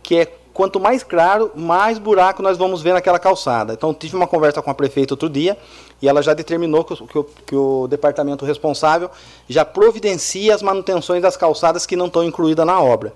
que 0.01 0.15
é 0.15 0.25
quanto 0.53 0.79
mais 0.79 1.03
claro, 1.03 1.51
mais 1.55 1.97
buraco 1.97 2.41
nós 2.41 2.57
vamos 2.57 2.81
ver 2.81 2.93
naquela 2.93 3.19
calçada. 3.19 3.73
Então, 3.73 3.93
tive 3.93 4.15
uma 4.15 4.27
conversa 4.27 4.61
com 4.61 4.69
a 4.69 4.73
prefeita 4.73 5.13
outro 5.13 5.29
dia 5.29 5.57
e 6.01 6.07
ela 6.07 6.21
já 6.21 6.33
determinou 6.33 6.83
que 6.83 6.93
o, 6.93 7.07
que 7.07 7.17
o, 7.17 7.23
que 7.23 7.55
o 7.55 7.87
departamento 7.87 8.43
responsável 8.43 9.09
já 9.47 9.63
providencia 9.63 10.55
as 10.55 10.61
manutenções 10.61 11.21
das 11.21 11.37
calçadas 11.37 11.85
que 11.85 11.95
não 11.95 12.07
estão 12.07 12.23
incluídas 12.23 12.65
na 12.65 12.81
obra. 12.81 13.13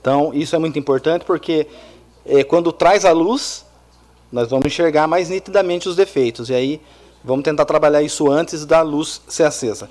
Então, 0.00 0.32
isso 0.32 0.54
é 0.54 0.58
muito 0.58 0.78
importante 0.78 1.24
porque 1.24 1.66
é, 2.24 2.44
quando 2.44 2.72
traz 2.72 3.04
a 3.04 3.12
luz, 3.12 3.64
nós 4.30 4.48
vamos 4.48 4.66
enxergar 4.66 5.06
mais 5.06 5.28
nitidamente 5.28 5.88
os 5.88 5.96
defeitos. 5.96 6.48
E 6.48 6.54
aí, 6.54 6.80
vamos 7.24 7.44
tentar 7.44 7.64
trabalhar 7.64 8.02
isso 8.02 8.30
antes 8.30 8.64
da 8.64 8.80
luz 8.82 9.20
ser 9.26 9.44
acesa. 9.44 9.90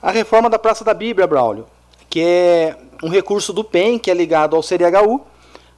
A 0.00 0.10
reforma 0.10 0.48
da 0.48 0.58
Praça 0.58 0.82
da 0.84 0.94
Bíblia, 0.94 1.26
Braulio, 1.26 1.66
que 2.08 2.20
é 2.20 2.76
um 3.02 3.08
recurso 3.08 3.52
do 3.52 3.62
PEN, 3.62 3.98
que 3.98 4.10
é 4.10 4.14
ligado 4.14 4.56
ao 4.56 4.62
CDHU, 4.62 5.20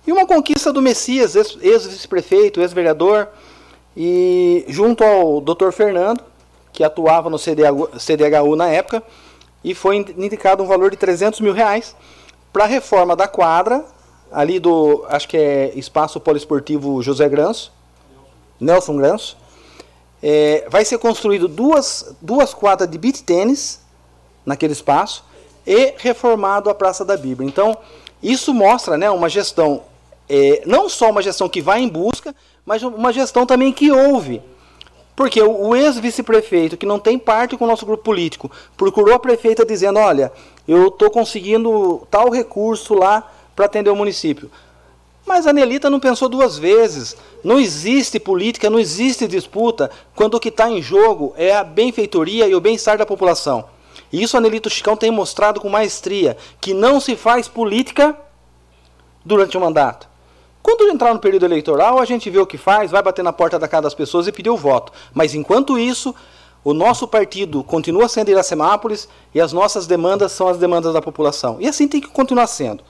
e 0.07 0.13
uma 0.13 0.27
conquista 0.27 0.73
do 0.73 0.83
Messias, 0.83 1.35
ex-vice-prefeito, 1.35 2.61
ex-vereador, 2.61 3.29
e 3.97 4.65
junto 4.69 5.05
ao 5.05 5.41
Dr. 5.41 5.71
Fernando, 5.71 6.23
que 6.73 6.83
atuava 6.83 7.31
no 7.31 7.39
CDHU, 7.39 8.57
na 8.57 8.69
época, 8.69 9.03
e 9.63 9.75
foi 9.75 9.97
indicado 9.97 10.63
um 10.63 10.67
valor 10.67 10.91
de 10.91 10.97
300 10.97 11.41
mil 11.41 11.53
reais 11.53 11.95
para 12.53 12.65
a 12.65 12.67
reforma 12.67 13.15
da 13.15 13.29
quadra, 13.29 13.85
ali 14.31 14.59
do, 14.59 15.05
acho 15.09 15.29
que 15.29 15.37
é 15.37 15.73
Espaço 15.77 16.21
Poliesportivo 16.21 17.01
José 17.03 17.29
Granço, 17.29 17.73
Nelson 18.61 18.97
Granço. 18.97 19.37
É, 20.23 20.67
vai 20.69 20.85
ser 20.85 20.99
construído 20.99 21.47
duas, 21.47 22.15
duas 22.21 22.53
quadras 22.53 22.91
de 22.91 22.99
beat 22.99 23.23
tênis 23.23 23.81
naquele 24.45 24.73
espaço 24.73 25.25
e 25.67 25.95
reformado 25.99 26.69
a 26.69 26.75
Praça 26.75 27.05
da 27.05 27.17
Bíblia. 27.17 27.49
Então, 27.49 27.77
isso 28.23 28.53
mostra 28.53 28.97
né, 28.97 29.11
uma 29.11 29.29
gestão 29.29 29.83
é, 30.29 30.63
não 30.67 30.89
só 30.89 31.11
uma 31.11 31.23
gestão 31.23 31.49
que 31.49 31.61
vai 31.61 31.81
em 31.81 31.89
busca, 31.89 32.35
mas 32.65 32.83
uma 32.83 33.13
gestão 33.13 33.45
também 33.47 33.73
que 33.73 33.91
ouve. 33.91 34.43
Porque 35.17 35.41
o, 35.41 35.77
ex-vice-prefeito, 35.77 36.77
que 36.77 36.87
não 36.87 36.99
tem 36.99 37.19
parte 37.19 37.57
com 37.57 37.65
o 37.65 37.69
nosso 37.69 37.87
grupo 37.87 38.03
político, 38.03 38.51
procurou 38.77 39.15
a 39.15 39.19
prefeita 39.19 39.65
dizendo: 39.65 39.99
Olha, 39.99 40.33
eu 40.67 40.89
estou 40.89 41.09
conseguindo 41.09 42.07
tal 42.11 42.31
recurso 42.31 42.95
lá 42.95 43.31
para 43.55 43.67
atender 43.67 43.91
o 43.91 43.97
município. 43.97 44.51
Mas 45.25 45.47
a 45.47 45.53
Nelita 45.53 45.89
não 45.89 46.01
pensou 46.01 46.29
duas 46.29 46.59
vezes. 46.59 47.17
Não 47.43 47.61
existe 47.61 48.19
política, 48.19 48.69
não 48.69 48.79
existe 48.79 49.27
disputa 49.27 49.91
quando 50.15 50.35
o 50.35 50.41
que 50.41 50.49
está 50.49 50.69
em 50.69 50.83
jogo 50.83 51.33
é 51.37 51.55
a 51.55 51.65
benfeitoria 51.65 52.47
e 52.47 52.55
o 52.55 52.61
bem-estar 52.61 52.99
da 52.99 53.07
população. 53.07 53.65
E 54.13 54.23
isso 54.23 54.37
a 54.37 54.41
Nelito 54.41 54.69
Chicão 54.69 54.97
tem 54.97 55.11
mostrado 55.11 55.61
com 55.61 55.69
maestria, 55.69 56.37
que 56.61 56.75
não 56.75 57.01
se 57.01 57.17
faz 57.17 57.49
política 57.49 58.17
durante 59.25 59.57
o 59.57 59.61
mandato. 59.61 60.14
Quando 60.65 60.89
entrar 60.89 61.13
no 61.13 61.21
período 61.21 61.45
eleitoral, 61.45 61.99
a 61.99 62.07
gente 62.07 62.31
vê 62.31 62.39
o 62.39 62.47
que 62.47 62.57
faz, 62.57 62.91
vai 62.91 63.03
bater 63.03 63.23
na 63.23 63.35
porta 63.35 63.59
da 63.59 63.69
casa 63.69 63.83
das 63.83 63.95
pessoas 63.95 64.27
e 64.27 64.33
pedir 64.33 64.49
o 64.49 64.57
voto. 64.57 64.95
Mas 65.13 65.35
enquanto 65.35 65.79
isso, 65.79 66.15
o 66.65 66.73
nosso 66.73 67.07
partido 67.07 67.63
continua 67.63 68.09
sendo 68.09 68.31
Iracemápolis 68.31 69.07
e 69.35 69.43
as 69.43 69.53
nossas 69.53 69.87
demandas 69.87 70.33
são 70.33 70.49
as 70.49 70.57
demandas 70.57 70.95
da 70.95 71.03
população. 71.03 71.59
E 71.61 71.69
assim 71.69 71.87
tem 71.87 72.01
que 72.01 72.09
continuar 72.09 72.47
sendo. 72.47 72.83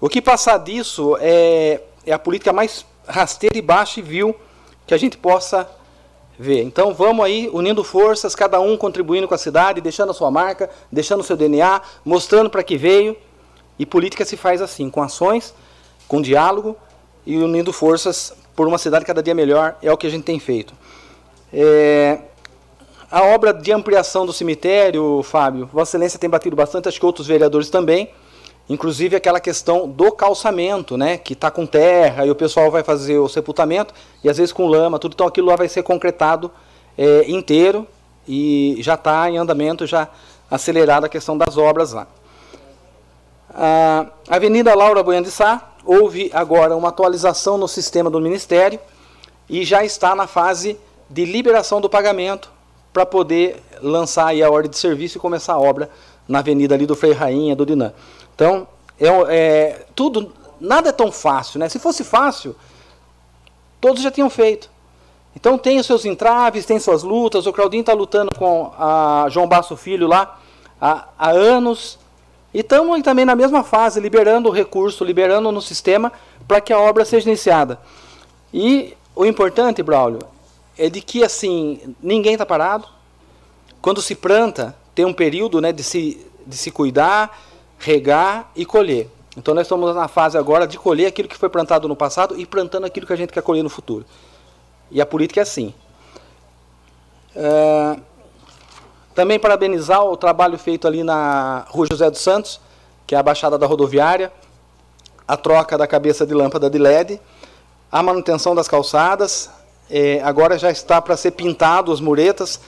O 0.00 0.08
que 0.08 0.20
passar 0.20 0.58
disso 0.58 1.16
é, 1.20 1.82
é 2.04 2.12
a 2.12 2.18
política 2.18 2.52
mais 2.52 2.84
rasteira 3.06 3.56
e 3.56 3.62
baixa 3.62 4.00
e 4.00 4.02
vil 4.02 4.34
que 4.84 4.92
a 4.92 4.98
gente 4.98 5.16
possa 5.16 5.70
ver. 6.36 6.64
Então 6.64 6.92
vamos 6.92 7.24
aí 7.24 7.48
unindo 7.52 7.84
forças, 7.84 8.34
cada 8.34 8.58
um 8.58 8.76
contribuindo 8.76 9.28
com 9.28 9.34
a 9.34 9.38
cidade, 9.38 9.80
deixando 9.80 10.10
a 10.10 10.14
sua 10.14 10.32
marca, 10.32 10.68
deixando 10.90 11.20
o 11.20 11.24
seu 11.24 11.36
DNA, 11.36 11.82
mostrando 12.04 12.50
para 12.50 12.64
que 12.64 12.76
veio. 12.76 13.16
E 13.78 13.86
política 13.86 14.24
se 14.24 14.36
faz 14.36 14.60
assim, 14.60 14.90
com 14.90 15.00
ações, 15.00 15.54
com 16.08 16.20
diálogo 16.20 16.76
e 17.26 17.36
unindo 17.36 17.72
forças 17.72 18.32
por 18.54 18.66
uma 18.66 18.78
cidade 18.78 19.04
cada 19.04 19.22
dia 19.22 19.34
melhor, 19.34 19.76
é 19.82 19.90
o 19.92 19.96
que 19.96 20.06
a 20.06 20.10
gente 20.10 20.24
tem 20.24 20.38
feito. 20.38 20.74
É, 21.52 22.18
a 23.10 23.22
obra 23.24 23.52
de 23.52 23.72
ampliação 23.72 24.24
do 24.24 24.32
cemitério, 24.32 25.22
Fábio, 25.22 25.68
Vossa 25.72 25.90
Excelência 25.90 26.18
tem 26.18 26.30
batido 26.30 26.56
bastante, 26.56 26.88
acho 26.88 26.98
que 26.98 27.06
outros 27.06 27.26
vereadores 27.26 27.68
também, 27.68 28.10
inclusive 28.68 29.16
aquela 29.16 29.40
questão 29.40 29.88
do 29.88 30.10
calçamento, 30.12 30.96
né, 30.96 31.18
que 31.18 31.34
está 31.34 31.50
com 31.50 31.66
terra 31.66 32.24
e 32.24 32.30
o 32.30 32.34
pessoal 32.34 32.70
vai 32.70 32.82
fazer 32.82 33.18
o 33.18 33.28
sepultamento 33.28 33.92
e 34.24 34.28
às 34.28 34.38
vezes 34.38 34.52
com 34.52 34.66
lama, 34.66 34.98
tudo, 34.98 35.12
então 35.12 35.26
aquilo 35.26 35.48
lá 35.48 35.56
vai 35.56 35.68
ser 35.68 35.82
concretado 35.82 36.50
é, 36.96 37.30
inteiro 37.30 37.86
e 38.26 38.76
já 38.80 38.94
está 38.94 39.28
em 39.28 39.36
andamento, 39.36 39.86
já 39.86 40.08
acelerada 40.50 41.06
a 41.06 41.08
questão 41.08 41.36
das 41.36 41.56
obras 41.56 41.92
lá. 41.92 42.06
A 43.54 44.06
Avenida 44.28 44.74
Laura 44.74 45.02
Bueno 45.02 45.24
de 45.24 45.30
Sá, 45.30 45.71
houve 45.84 46.30
agora 46.32 46.76
uma 46.76 46.88
atualização 46.88 47.58
no 47.58 47.68
sistema 47.68 48.10
do 48.10 48.20
Ministério 48.20 48.78
e 49.48 49.64
já 49.64 49.84
está 49.84 50.14
na 50.14 50.26
fase 50.26 50.78
de 51.08 51.24
liberação 51.24 51.80
do 51.80 51.88
pagamento 51.88 52.50
para 52.92 53.06
poder 53.06 53.62
lançar 53.80 54.26
aí 54.26 54.42
a 54.42 54.50
ordem 54.50 54.70
de 54.70 54.78
serviço 54.78 55.18
e 55.18 55.20
começar 55.20 55.54
a 55.54 55.58
obra 55.58 55.90
na 56.28 56.38
avenida 56.38 56.74
ali 56.74 56.86
do 56.86 56.94
Frei 56.94 57.12
Rainha, 57.12 57.56
do 57.56 57.66
Dinã. 57.66 57.92
Então, 58.34 58.66
é, 59.00 59.06
é, 59.28 59.86
tudo, 59.94 60.32
nada 60.60 60.90
é 60.90 60.92
tão 60.92 61.10
fácil, 61.10 61.58
né? 61.58 61.68
Se 61.68 61.78
fosse 61.78 62.04
fácil, 62.04 62.54
todos 63.80 64.02
já 64.02 64.10
tinham 64.10 64.30
feito. 64.30 64.70
Então 65.34 65.56
tem 65.56 65.78
os 65.78 65.86
seus 65.86 66.04
entraves, 66.04 66.66
tem 66.66 66.78
suas 66.78 67.02
lutas. 67.02 67.46
O 67.46 67.52
Claudinho 67.52 67.80
está 67.80 67.92
lutando 67.92 68.34
com 68.36 68.72
a 68.78 69.26
João 69.30 69.48
Basso 69.48 69.76
Filho 69.76 70.06
lá 70.06 70.38
há, 70.80 71.08
há 71.18 71.30
anos. 71.30 71.98
E 72.52 72.60
estamos 72.60 73.00
também 73.02 73.24
na 73.24 73.34
mesma 73.34 73.64
fase, 73.64 73.98
liberando 74.00 74.48
o 74.48 74.52
recurso, 74.52 75.04
liberando 75.04 75.50
no 75.50 75.62
sistema 75.62 76.12
para 76.46 76.60
que 76.60 76.72
a 76.72 76.78
obra 76.78 77.04
seja 77.04 77.28
iniciada. 77.28 77.80
E 78.52 78.94
o 79.16 79.24
importante, 79.24 79.82
Braulio, 79.82 80.20
é 80.76 80.90
de 80.90 81.00
que 81.00 81.24
assim 81.24 81.94
ninguém 82.02 82.34
está 82.34 82.44
parado. 82.44 82.86
Quando 83.80 84.02
se 84.02 84.14
planta, 84.14 84.76
tem 84.94 85.04
um 85.04 85.12
período 85.12 85.60
né, 85.60 85.72
de, 85.72 85.82
se, 85.82 86.24
de 86.46 86.56
se 86.56 86.70
cuidar, 86.70 87.38
regar 87.78 88.50
e 88.54 88.64
colher. 88.66 89.08
Então 89.36 89.54
nós 89.54 89.66
estamos 89.66 89.94
na 89.94 90.08
fase 90.08 90.36
agora 90.36 90.66
de 90.66 90.78
colher 90.78 91.06
aquilo 91.06 91.28
que 91.28 91.36
foi 91.36 91.48
plantado 91.48 91.88
no 91.88 91.96
passado 91.96 92.38
e 92.38 92.44
plantando 92.44 92.84
aquilo 92.84 93.06
que 93.06 93.12
a 93.12 93.16
gente 93.16 93.32
quer 93.32 93.42
colher 93.42 93.62
no 93.62 93.70
futuro. 93.70 94.04
E 94.90 95.00
a 95.00 95.06
política 95.06 95.40
é 95.40 95.42
assim. 95.42 95.74
É, 97.34 97.96
também 99.14 99.38
parabenizar 99.38 100.04
o 100.04 100.16
trabalho 100.16 100.58
feito 100.58 100.86
ali 100.86 101.02
na 101.02 101.66
Rua 101.68 101.86
José 101.90 102.10
dos 102.10 102.20
Santos, 102.20 102.60
que 103.06 103.14
é 103.14 103.18
a 103.18 103.22
baixada 103.22 103.58
da 103.58 103.66
rodoviária, 103.66 104.32
a 105.26 105.36
troca 105.36 105.76
da 105.76 105.86
cabeça 105.86 106.26
de 106.26 106.34
lâmpada 106.34 106.70
de 106.70 106.78
LED, 106.78 107.20
a 107.90 108.02
manutenção 108.02 108.54
das 108.54 108.68
calçadas, 108.68 109.50
é, 109.90 110.22
agora 110.22 110.58
já 110.58 110.70
está 110.70 111.02
para 111.02 111.16
ser 111.16 111.32
pintado 111.32 111.92
as 111.92 112.00
muretas, 112.00 112.58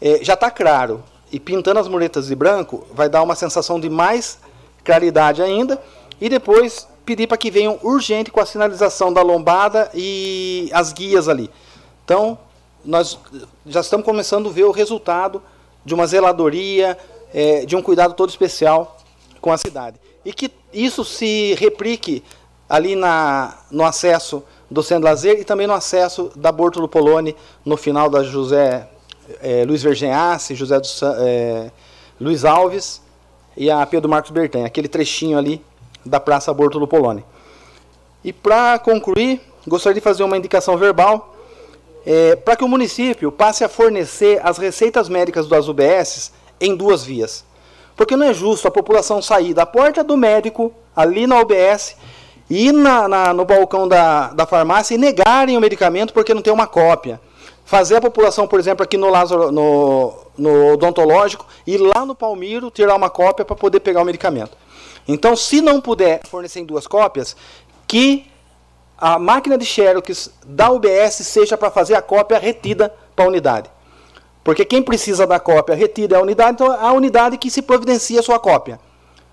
é, 0.00 0.22
já 0.22 0.34
está 0.34 0.50
claro. 0.50 1.02
E 1.32 1.40
pintando 1.40 1.80
as 1.80 1.88
muretas 1.88 2.26
de 2.26 2.34
branco 2.34 2.86
vai 2.92 3.08
dar 3.08 3.22
uma 3.22 3.34
sensação 3.34 3.80
de 3.80 3.88
mais 3.88 4.38
claridade 4.84 5.42
ainda. 5.42 5.80
E 6.20 6.28
depois 6.28 6.86
pedir 7.04 7.26
para 7.26 7.38
que 7.38 7.50
venham 7.50 7.78
urgente 7.82 8.30
com 8.30 8.40
a 8.40 8.46
sinalização 8.46 9.12
da 9.12 9.22
lombada 9.22 9.90
e 9.94 10.70
as 10.72 10.92
guias 10.92 11.28
ali. 11.28 11.50
Então, 12.04 12.38
nós 12.84 13.18
já 13.66 13.80
estamos 13.80 14.04
começando 14.04 14.48
a 14.48 14.52
ver 14.52 14.64
o 14.64 14.70
resultado 14.70 15.42
de 15.88 15.94
uma 15.94 16.06
zeladoria, 16.06 16.96
é, 17.34 17.64
de 17.64 17.74
um 17.74 17.82
cuidado 17.82 18.14
todo 18.14 18.28
especial 18.28 18.98
com 19.40 19.50
a 19.50 19.56
cidade. 19.56 19.98
E 20.24 20.32
que 20.32 20.52
isso 20.72 21.04
se 21.04 21.54
replique 21.54 22.22
ali 22.68 22.94
na, 22.94 23.58
no 23.70 23.84
acesso 23.84 24.44
do 24.70 24.82
Centro 24.82 25.04
Lazer 25.04 25.40
e 25.40 25.44
também 25.44 25.66
no 25.66 25.72
acesso 25.72 26.30
da 26.36 26.52
Bortolo 26.52 26.86
Poloni, 26.86 27.34
no 27.64 27.76
final 27.76 28.10
da 28.10 28.22
José 28.22 28.86
é, 29.40 29.64
Luiz 29.64 29.82
Vergenhasse, 29.82 30.54
José 30.54 30.78
do, 30.78 30.86
é, 31.20 31.70
Luiz 32.20 32.44
Alves 32.44 33.00
e 33.56 33.70
a 33.70 33.84
Pedro 33.86 34.08
Marcos 34.08 34.30
Bertanha, 34.30 34.66
aquele 34.66 34.88
trechinho 34.88 35.38
ali 35.38 35.64
da 36.04 36.20
Praça 36.20 36.52
Bortolo 36.52 36.86
Poloni. 36.86 37.24
E 38.22 38.32
para 38.32 38.78
concluir, 38.78 39.40
gostaria 39.66 39.94
de 39.94 40.00
fazer 40.00 40.22
uma 40.22 40.36
indicação 40.36 40.76
verbal 40.76 41.34
é, 42.10 42.34
para 42.34 42.56
que 42.56 42.64
o 42.64 42.68
município 42.68 43.30
passe 43.30 43.62
a 43.62 43.68
fornecer 43.68 44.40
as 44.42 44.56
receitas 44.56 45.10
médicas 45.10 45.46
das 45.46 45.68
UBS 45.68 46.32
em 46.58 46.74
duas 46.74 47.04
vias. 47.04 47.44
Porque 47.94 48.16
não 48.16 48.24
é 48.24 48.32
justo 48.32 48.66
a 48.66 48.70
população 48.70 49.20
sair 49.20 49.52
da 49.52 49.66
porta 49.66 50.02
do 50.02 50.16
médico, 50.16 50.72
ali 50.96 51.26
na 51.26 51.38
UBS, 51.38 51.96
ir 52.48 52.72
na, 52.72 53.06
na, 53.06 53.34
no 53.34 53.44
balcão 53.44 53.86
da, 53.86 54.28
da 54.28 54.46
farmácia 54.46 54.94
e 54.94 54.98
negarem 54.98 55.58
o 55.58 55.60
medicamento 55.60 56.14
porque 56.14 56.32
não 56.32 56.40
tem 56.40 56.50
uma 56.50 56.66
cópia. 56.66 57.20
Fazer 57.66 57.96
a 57.96 58.00
população, 58.00 58.48
por 58.48 58.58
exemplo, 58.58 58.82
aqui 58.82 58.96
no, 58.96 59.10
Lázaro, 59.10 59.52
no, 59.52 60.14
no 60.38 60.72
odontológico, 60.72 61.44
ir 61.66 61.76
lá 61.76 62.06
no 62.06 62.14
Palmiro 62.14 62.70
tirar 62.70 62.96
uma 62.96 63.10
cópia 63.10 63.44
para 63.44 63.54
poder 63.54 63.80
pegar 63.80 64.00
o 64.00 64.06
medicamento. 64.06 64.56
Então, 65.06 65.36
se 65.36 65.60
não 65.60 65.78
puder 65.78 66.22
fornecer 66.26 66.64
duas 66.64 66.86
cópias, 66.86 67.36
que 67.86 68.24
a 68.98 69.18
máquina 69.18 69.56
de 69.56 69.64
Xerox 69.64 70.30
da 70.44 70.70
UBS 70.70 71.14
seja 71.14 71.56
para 71.56 71.70
fazer 71.70 71.94
a 71.94 72.02
cópia 72.02 72.38
retida 72.38 72.92
para 73.14 73.24
a 73.24 73.28
unidade. 73.28 73.70
Porque 74.42 74.64
quem 74.64 74.82
precisa 74.82 75.26
da 75.26 75.38
cópia 75.38 75.76
retida 75.76 76.16
é 76.16 76.18
a 76.18 76.22
unidade, 76.22 76.52
então 76.52 76.72
é 76.72 76.78
a 76.80 76.92
unidade 76.92 77.38
que 77.38 77.50
se 77.50 77.62
providencia 77.62 78.18
a 78.18 78.22
sua 78.22 78.40
cópia. 78.40 78.80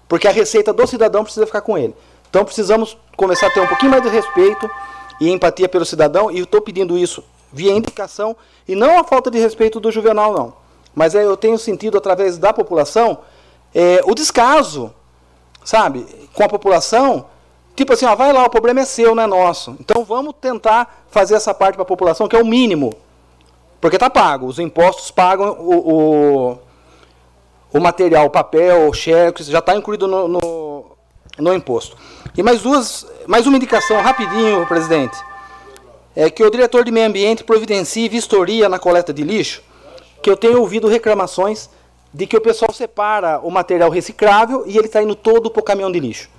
Porque 0.07 0.27
a 0.27 0.31
receita 0.31 0.71
do 0.71 0.85
cidadão 0.85 1.23
precisa 1.23 1.47
ficar 1.47 1.61
com 1.61 1.77
ele. 1.77 1.95
Então 2.29 2.45
precisamos 2.45 2.97
começar 3.17 3.47
a 3.47 3.49
ter 3.49 3.61
um 3.61 3.67
pouquinho 3.67 3.91
mais 3.91 4.03
de 4.03 4.09
respeito 4.09 4.69
e 5.19 5.31
empatia 5.31 5.67
pelo 5.67 5.85
cidadão, 5.85 6.29
e 6.29 6.41
estou 6.41 6.61
pedindo 6.61 6.97
isso 6.97 7.23
via 7.51 7.71
indicação, 7.71 8.35
e 8.67 8.75
não 8.75 8.99
a 8.99 9.03
falta 9.03 9.31
de 9.31 9.39
respeito 9.39 9.79
do 9.79 9.89
Juvenal, 9.89 10.33
não. 10.33 10.53
Mas 10.93 11.15
é, 11.15 11.23
eu 11.23 11.37
tenho 11.37 11.57
sentido, 11.57 11.97
através 11.97 12.37
da 12.37 12.51
população, 12.51 13.19
é, 13.73 14.01
o 14.05 14.13
descaso, 14.13 14.93
sabe, 15.63 16.05
com 16.33 16.43
a 16.43 16.49
população, 16.49 17.27
tipo 17.75 17.93
assim, 17.93 18.05
ó, 18.05 18.15
vai 18.15 18.31
lá, 18.31 18.45
o 18.45 18.49
problema 18.49 18.81
é 18.81 18.85
seu, 18.85 19.13
não 19.13 19.23
é 19.23 19.27
nosso. 19.27 19.75
Então 19.79 20.03
vamos 20.03 20.33
tentar 20.39 21.05
fazer 21.09 21.35
essa 21.35 21.53
parte 21.53 21.75
para 21.75 21.83
a 21.83 21.85
população, 21.85 22.27
que 22.27 22.35
é 22.35 22.41
o 22.41 22.45
mínimo. 22.45 22.93
Porque 23.81 23.97
está 23.97 24.09
pago, 24.09 24.47
os 24.47 24.57
impostos 24.57 25.11
pagam 25.11 25.57
o, 25.59 25.93
o, 25.93 26.59
o 27.73 27.79
material, 27.79 28.25
o 28.25 28.29
papel, 28.29 28.87
o 28.87 28.93
cheque, 28.93 29.43
já 29.43 29.59
está 29.59 29.75
incluído 29.75 30.07
no, 30.07 30.27
no, 30.27 30.85
no 31.37 31.53
imposto. 31.53 31.97
E 32.35 32.41
mais 32.41 32.61
duas, 32.61 33.05
mais 33.27 33.45
uma 33.45 33.57
indicação 33.57 34.01
rapidinho, 34.01 34.65
presidente. 34.65 35.17
É 36.15 36.29
que 36.29 36.43
o 36.43 36.49
diretor 36.49 36.83
de 36.85 36.91
meio 36.91 37.07
ambiente 37.07 37.43
providencie 37.43 38.07
vistoria 38.07 38.69
na 38.69 38.79
coleta 38.79 39.13
de 39.13 39.23
lixo, 39.23 39.61
que 40.21 40.29
eu 40.29 40.37
tenho 40.37 40.59
ouvido 40.59 40.87
reclamações 40.87 41.69
de 42.13 42.25
que 42.25 42.37
o 42.37 42.41
pessoal 42.41 42.71
separa 42.71 43.39
o 43.39 43.51
material 43.51 43.89
reciclável 43.89 44.63
e 44.65 44.77
ele 44.77 44.87
está 44.87 45.03
indo 45.03 45.13
todo 45.13 45.51
para 45.51 45.59
o 45.59 45.63
caminhão 45.63 45.91
de 45.91 45.99
lixo. 45.99 46.29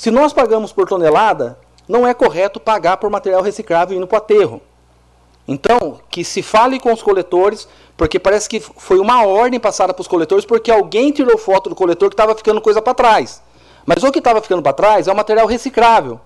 Se 0.00 0.10
nós 0.10 0.32
pagamos 0.32 0.72
por 0.72 0.88
tonelada, 0.88 1.58
não 1.86 2.06
é 2.06 2.14
correto 2.14 2.58
pagar 2.58 2.96
por 2.96 3.10
material 3.10 3.42
reciclável 3.42 3.94
indo 3.94 4.06
para 4.06 4.14
o 4.14 4.18
aterro. 4.18 4.62
Então, 5.46 6.00
que 6.08 6.24
se 6.24 6.42
fale 6.42 6.80
com 6.80 6.90
os 6.90 7.02
coletores, 7.02 7.68
porque 7.98 8.18
parece 8.18 8.48
que 8.48 8.60
foi 8.60 8.98
uma 8.98 9.26
ordem 9.26 9.60
passada 9.60 9.92
para 9.92 10.00
os 10.00 10.08
coletores, 10.08 10.46
porque 10.46 10.70
alguém 10.70 11.12
tirou 11.12 11.36
foto 11.36 11.68
do 11.68 11.76
coletor 11.76 12.08
que 12.08 12.14
estava 12.14 12.34
ficando 12.34 12.62
coisa 12.62 12.80
para 12.80 12.94
trás. 12.94 13.42
Mas 13.84 14.02
o 14.02 14.10
que 14.10 14.20
estava 14.20 14.40
ficando 14.40 14.62
para 14.62 14.72
trás 14.72 15.06
é 15.06 15.12
o 15.12 15.14
material 15.14 15.46
reciclável. 15.46 16.18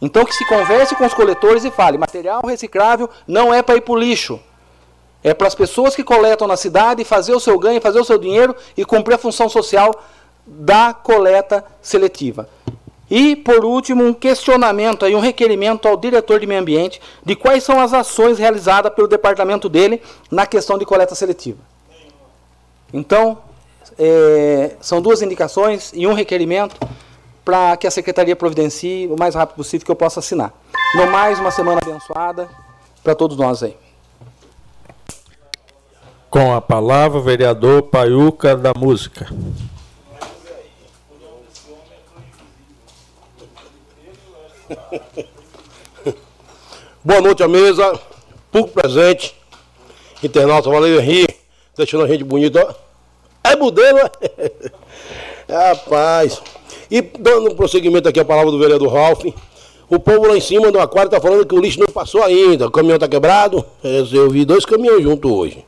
Então 0.00 0.24
que 0.24 0.32
se 0.32 0.46
converse 0.46 0.94
com 0.94 1.04
os 1.04 1.12
coletores 1.12 1.64
e 1.64 1.70
fale, 1.72 1.98
material 1.98 2.42
reciclável 2.46 3.10
não 3.26 3.52
é 3.52 3.60
para 3.60 3.74
ir 3.74 3.80
para 3.80 3.92
o 3.92 3.98
lixo. 3.98 4.38
É 5.20 5.34
para 5.34 5.48
as 5.48 5.54
pessoas 5.56 5.96
que 5.96 6.04
coletam 6.04 6.46
na 6.46 6.56
cidade 6.56 7.02
fazer 7.02 7.34
o 7.34 7.40
seu 7.40 7.58
ganho, 7.58 7.80
fazer 7.80 7.98
o 7.98 8.04
seu 8.04 8.18
dinheiro 8.18 8.54
e 8.76 8.84
cumprir 8.84 9.14
a 9.14 9.18
função 9.18 9.48
social 9.48 10.00
da 10.46 10.94
coleta 10.94 11.64
seletiva. 11.82 12.48
E, 13.10 13.34
por 13.34 13.64
último, 13.64 14.04
um 14.04 14.14
questionamento 14.14 15.06
e 15.06 15.16
um 15.16 15.20
requerimento 15.20 15.88
ao 15.88 15.96
diretor 15.96 16.38
de 16.38 16.46
meio 16.46 16.60
ambiente 16.60 17.00
de 17.24 17.34
quais 17.34 17.64
são 17.64 17.80
as 17.80 17.92
ações 17.92 18.38
realizadas 18.38 18.94
pelo 18.94 19.08
departamento 19.08 19.68
dele 19.68 20.00
na 20.30 20.46
questão 20.46 20.78
de 20.78 20.84
coleta 20.84 21.14
seletiva. 21.16 21.58
Então, 22.92 23.38
é, 23.98 24.76
são 24.80 25.02
duas 25.02 25.22
indicações 25.22 25.90
e 25.92 26.06
um 26.06 26.12
requerimento 26.12 26.76
para 27.44 27.76
que 27.76 27.86
a 27.86 27.90
secretaria 27.90 28.36
providencie 28.36 29.08
o 29.08 29.16
mais 29.18 29.34
rápido 29.34 29.56
possível 29.56 29.84
que 29.84 29.90
eu 29.90 29.96
possa 29.96 30.20
assinar. 30.20 30.52
No 30.94 31.06
mais, 31.10 31.40
uma 31.40 31.50
semana 31.50 31.80
abençoada 31.82 32.48
para 33.02 33.14
todos 33.14 33.36
nós 33.36 33.62
aí. 33.62 33.76
Com 36.28 36.54
a 36.54 36.60
palavra, 36.60 37.18
o 37.18 37.22
vereador 37.22 37.82
Paiuca 37.82 38.54
da 38.54 38.72
Música. 38.76 39.26
Boa 47.04 47.20
noite 47.20 47.42
à 47.42 47.48
mesa, 47.48 47.98
público 48.52 48.80
presente, 48.80 49.34
internauta 50.22 50.70
Valeu 50.70 51.00
Henrique, 51.00 51.34
deixando 51.76 52.04
a 52.04 52.08
gente 52.08 52.24
bonita. 52.24 52.76
É 53.42 53.56
modelo, 53.56 53.98
é? 53.98 54.10
Rapaz. 55.70 56.40
E 56.90 57.00
dando 57.00 57.54
prosseguimento 57.54 58.08
aqui 58.08 58.20
a 58.20 58.24
palavra 58.24 58.50
do 58.50 58.58
vereador 58.58 58.92
Ralph, 58.92 59.24
o 59.88 59.98
povo 59.98 60.28
lá 60.28 60.36
em 60.36 60.40
cima 60.40 60.70
do 60.70 60.78
aquário 60.78 61.08
está 61.08 61.20
falando 61.20 61.46
que 61.46 61.54
o 61.54 61.60
lixo 61.60 61.80
não 61.80 61.86
passou 61.86 62.22
ainda, 62.22 62.66
o 62.66 62.70
caminhão 62.70 62.96
está 62.96 63.08
quebrado. 63.08 63.64
É, 63.82 64.02
Eu 64.12 64.30
vi 64.30 64.44
dois 64.44 64.64
caminhões 64.64 65.02
juntos 65.02 65.30
hoje. 65.30 65.64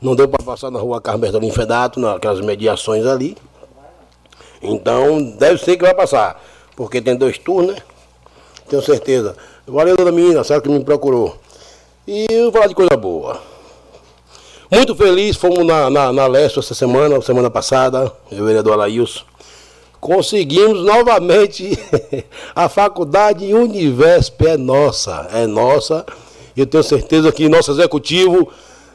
Não 0.00 0.14
deu 0.14 0.28
para 0.28 0.44
passar 0.44 0.70
na 0.70 0.78
rua 0.78 1.00
Carlos 1.00 1.22
Bertolini 1.22 1.52
Fedato, 1.52 1.98
naquelas 1.98 2.40
mediações 2.40 3.06
ali. 3.06 3.36
Então, 4.62 5.22
deve 5.22 5.62
ser 5.62 5.76
que 5.76 5.82
vai 5.82 5.94
passar, 5.94 6.42
porque 6.76 7.00
tem 7.00 7.16
dois 7.16 7.38
turnos, 7.38 7.74
né? 7.74 7.82
Tenho 8.74 8.82
certeza. 8.82 9.36
Valeu, 9.68 9.96
dona 9.96 10.10
Mina, 10.10 10.40
a 10.40 10.44
senhora 10.44 10.60
que 10.60 10.68
me 10.68 10.82
procurou. 10.82 11.36
E 12.08 12.26
eu 12.28 12.44
vou 12.44 12.52
falar 12.54 12.66
de 12.66 12.74
coisa 12.74 12.96
boa. 12.96 13.40
Muito 14.68 14.96
feliz, 14.96 15.36
fomos 15.36 15.64
na, 15.64 15.88
na, 15.88 16.12
na 16.12 16.26
Leste 16.26 16.58
essa 16.58 16.74
semana, 16.74 17.22
semana 17.22 17.48
passada, 17.48 18.10
eu 18.32 18.38
e 18.38 18.42
vereador 18.42 18.72
Alailson. 18.72 19.22
Conseguimos 20.00 20.84
novamente 20.84 21.78
a 22.52 22.68
faculdade 22.68 23.54
Univesp 23.54 24.44
é 24.44 24.56
nossa, 24.56 25.28
é 25.32 25.46
nossa. 25.46 26.04
Eu 26.56 26.66
tenho 26.66 26.82
certeza 26.82 27.30
que 27.30 27.48
nosso 27.48 27.70
executivo 27.70 28.50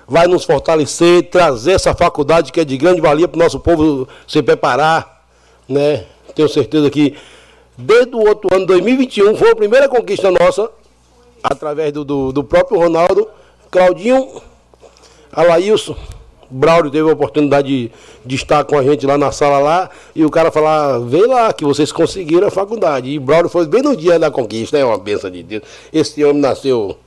vai 0.05 0.27
nos 0.27 0.43
fortalecer, 0.43 1.29
trazer 1.29 1.71
essa 1.71 1.95
faculdade 1.95 2.51
que 2.51 2.59
é 2.59 2.65
de 2.65 2.75
grande 2.75 2.99
valia 2.99 3.29
para 3.29 3.37
o 3.37 3.41
nosso 3.41 3.61
povo 3.61 4.09
se 4.27 4.43
preparar, 4.43 5.23
né? 5.69 6.03
Tenho 6.35 6.49
certeza 6.49 6.89
que 6.89 7.15
desde 7.79 8.13
o 8.13 8.19
outro 8.19 8.53
ano, 8.53 8.65
2021, 8.65 9.35
foi 9.35 9.51
a 9.51 9.55
primeira 9.55 9.87
conquista 9.87 10.29
nossa, 10.29 10.69
através 11.41 11.93
do, 11.93 12.03
do, 12.03 12.31
do 12.33 12.43
próprio 12.43 12.79
Ronaldo, 12.79 13.27
Claudinho, 13.71 14.41
Alailson, 15.31 15.95
Braulio 16.49 16.89
teve 16.89 17.07
a 17.07 17.13
oportunidade 17.13 17.67
de, 17.67 17.91
de 18.25 18.35
estar 18.35 18.63
com 18.63 18.77
a 18.77 18.83
gente 18.83 19.05
lá 19.05 19.17
na 19.17 19.31
sala 19.31 19.59
lá, 19.59 19.89
e 20.15 20.25
o 20.25 20.29
cara 20.29 20.51
falar, 20.51 20.99
vê 20.99 21.25
lá 21.25 21.53
que 21.53 21.63
vocês 21.63 21.91
conseguiram 21.91 22.47
a 22.47 22.51
faculdade. 22.51 23.09
E 23.09 23.19
Braulio 23.19 23.49
foi 23.49 23.65
bem 23.67 23.81
no 23.81 23.95
dia 23.95 24.17
da 24.17 24.31
conquista, 24.31 24.77
é 24.77 24.83
uma 24.83 24.97
benção 24.97 25.29
de 25.29 25.43
Deus. 25.43 25.63
Esse 25.93 26.23
homem 26.23 26.41
nasceu, 26.41 26.97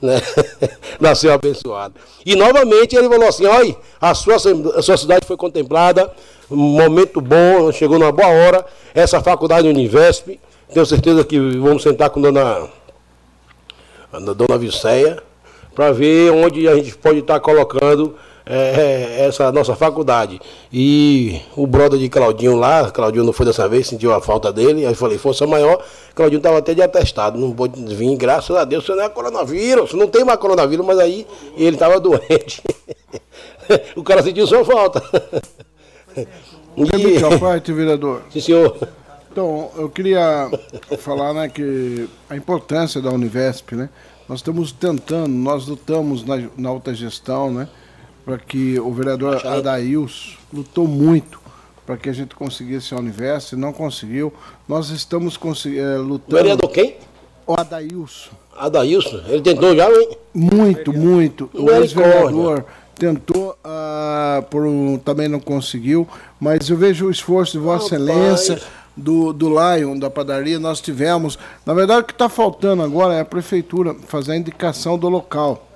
né? 0.00 0.20
nasceu 0.98 1.32
abençoado. 1.32 1.94
E 2.24 2.34
novamente 2.34 2.96
ele 2.96 3.08
falou 3.08 3.28
assim, 3.28 3.46
olha, 3.46 3.76
a 4.00 4.14
sua, 4.14 4.36
a 4.36 4.82
sua 4.82 4.96
cidade 4.96 5.26
foi 5.26 5.36
contemplada, 5.36 6.10
momento 6.54 7.20
bom, 7.20 7.72
chegou 7.72 7.98
numa 7.98 8.12
boa 8.12 8.28
hora, 8.28 8.64
essa 8.94 9.20
faculdade 9.20 9.68
Univesp, 9.68 10.38
tenho 10.72 10.86
certeza 10.86 11.24
que 11.24 11.38
vamos 11.38 11.82
sentar 11.82 12.10
com 12.10 12.20
dona, 12.20 12.68
a 14.12 14.18
dona 14.18 14.58
Viceia, 14.58 15.22
para 15.74 15.92
ver 15.92 16.30
onde 16.30 16.68
a 16.68 16.74
gente 16.76 16.96
pode 16.96 17.18
estar 17.18 17.38
colocando 17.40 18.14
é, 18.48 19.18
é, 19.18 19.26
essa 19.26 19.50
nossa 19.50 19.74
faculdade. 19.74 20.40
E 20.72 21.40
o 21.56 21.66
brother 21.66 21.98
de 21.98 22.08
Claudinho 22.08 22.56
lá, 22.56 22.90
Claudinho 22.90 23.24
não 23.24 23.32
foi 23.32 23.44
dessa 23.44 23.68
vez, 23.68 23.88
sentiu 23.88 24.14
a 24.14 24.20
falta 24.20 24.52
dele, 24.52 24.86
aí 24.86 24.94
falei, 24.94 25.18
força 25.18 25.46
maior, 25.46 25.82
Claudinho 26.14 26.38
estava 26.38 26.58
até 26.58 26.72
de 26.72 26.80
atestado, 26.80 27.38
não 27.38 27.52
pôde 27.52 27.82
vir, 27.94 28.16
graças 28.16 28.54
a 28.56 28.64
Deus, 28.64 28.86
você 28.86 28.94
não 28.94 29.02
é 29.02 29.08
coronavírus, 29.08 29.92
não 29.94 30.06
tem 30.06 30.24
mais 30.24 30.38
coronavírus, 30.38 30.86
mas 30.86 30.98
aí 30.98 31.26
ele 31.56 31.76
estava 31.76 31.98
doente. 31.98 32.62
o 33.96 34.02
cara 34.02 34.22
sentiu 34.22 34.46
sua 34.46 34.64
falta. 34.64 35.02
Permite 36.90 37.24
a 37.24 37.38
parte, 37.38 37.72
vereador? 37.72 38.22
Sim, 38.30 38.40
senhor. 38.40 38.88
Então, 39.30 39.70
eu 39.76 39.88
queria 39.90 40.50
falar 40.98 41.34
né, 41.34 41.48
que 41.48 42.08
a 42.28 42.36
importância 42.36 43.02
da 43.02 43.10
Univesp, 43.10 43.72
né? 43.72 43.90
Nós 44.28 44.40
estamos 44.40 44.72
tentando, 44.72 45.28
nós 45.28 45.66
lutamos 45.66 46.24
na, 46.24 46.48
na 46.56 46.68
alta 46.68 46.94
gestão, 46.94 47.52
né? 47.52 47.68
Para 48.24 48.38
que 48.38 48.80
o 48.80 48.92
vereador 48.92 49.46
Adails 49.46 50.36
lutou 50.52 50.88
muito 50.88 51.46
para 51.86 51.96
que 51.96 52.08
a 52.08 52.12
gente 52.12 52.34
conseguisse 52.34 52.92
a 52.92 52.98
Univesp, 52.98 53.54
não 53.54 53.72
conseguiu. 53.72 54.32
Nós 54.68 54.90
estamos 54.90 55.38
eh, 55.66 55.96
lutando. 55.98 56.36
Vereador 56.36 56.68
quem? 56.70 56.96
O 57.46 57.54
Adailson. 57.54 58.32
Adailson, 58.56 59.22
ele 59.28 59.40
tentou 59.40 59.74
já, 59.76 59.88
hein? 59.88 60.18
Muito, 60.34 60.92
muito. 60.92 61.48
O 61.54 61.70
ex-vereador 61.70 62.64
tentou, 62.98 63.56
ah, 63.64 64.42
por 64.50 64.64
um- 64.66 64.98
também 64.98 65.28
não 65.28 65.40
conseguiu, 65.40 66.06
mas 66.40 66.68
eu 66.68 66.76
vejo 66.76 67.06
o 67.06 67.10
esforço 67.10 67.52
de 67.52 67.58
Vossa 67.58 67.86
Excelência, 67.94 68.60
do, 68.96 69.32
do 69.32 69.48
Lion, 69.50 69.98
da 69.98 70.08
padaria, 70.08 70.58
nós 70.58 70.80
tivemos. 70.80 71.38
Na 71.66 71.74
verdade, 71.74 72.00
o 72.00 72.04
que 72.04 72.12
está 72.12 72.28
faltando 72.28 72.82
agora 72.82 73.14
é 73.14 73.20
a 73.20 73.24
prefeitura 73.26 73.94
fazer 74.06 74.32
a 74.32 74.36
indicação 74.36 74.98
do 74.98 75.08
local. 75.08 75.66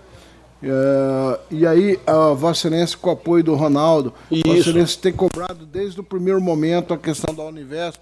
Eh, 0.63 1.39
e 1.51 1.67
aí, 1.67 1.99
a 2.07 2.33
Vossa 2.35 2.67
Excelência, 2.69 2.97
com 2.99 3.09
o 3.11 3.13
apoio 3.13 3.43
do 3.45 3.55
Ronaldo, 3.55 4.13
Vossa 4.31 4.49
Isso. 4.49 4.71
Excelência 4.71 4.99
tem 5.03 5.13
cobrado 5.13 5.67
desde 5.67 6.01
o 6.01 6.03
primeiro 6.03 6.41
momento 6.41 6.93
a 6.95 6.99
questão 6.99 7.35
da 7.35 7.43
Univesp, 7.45 8.01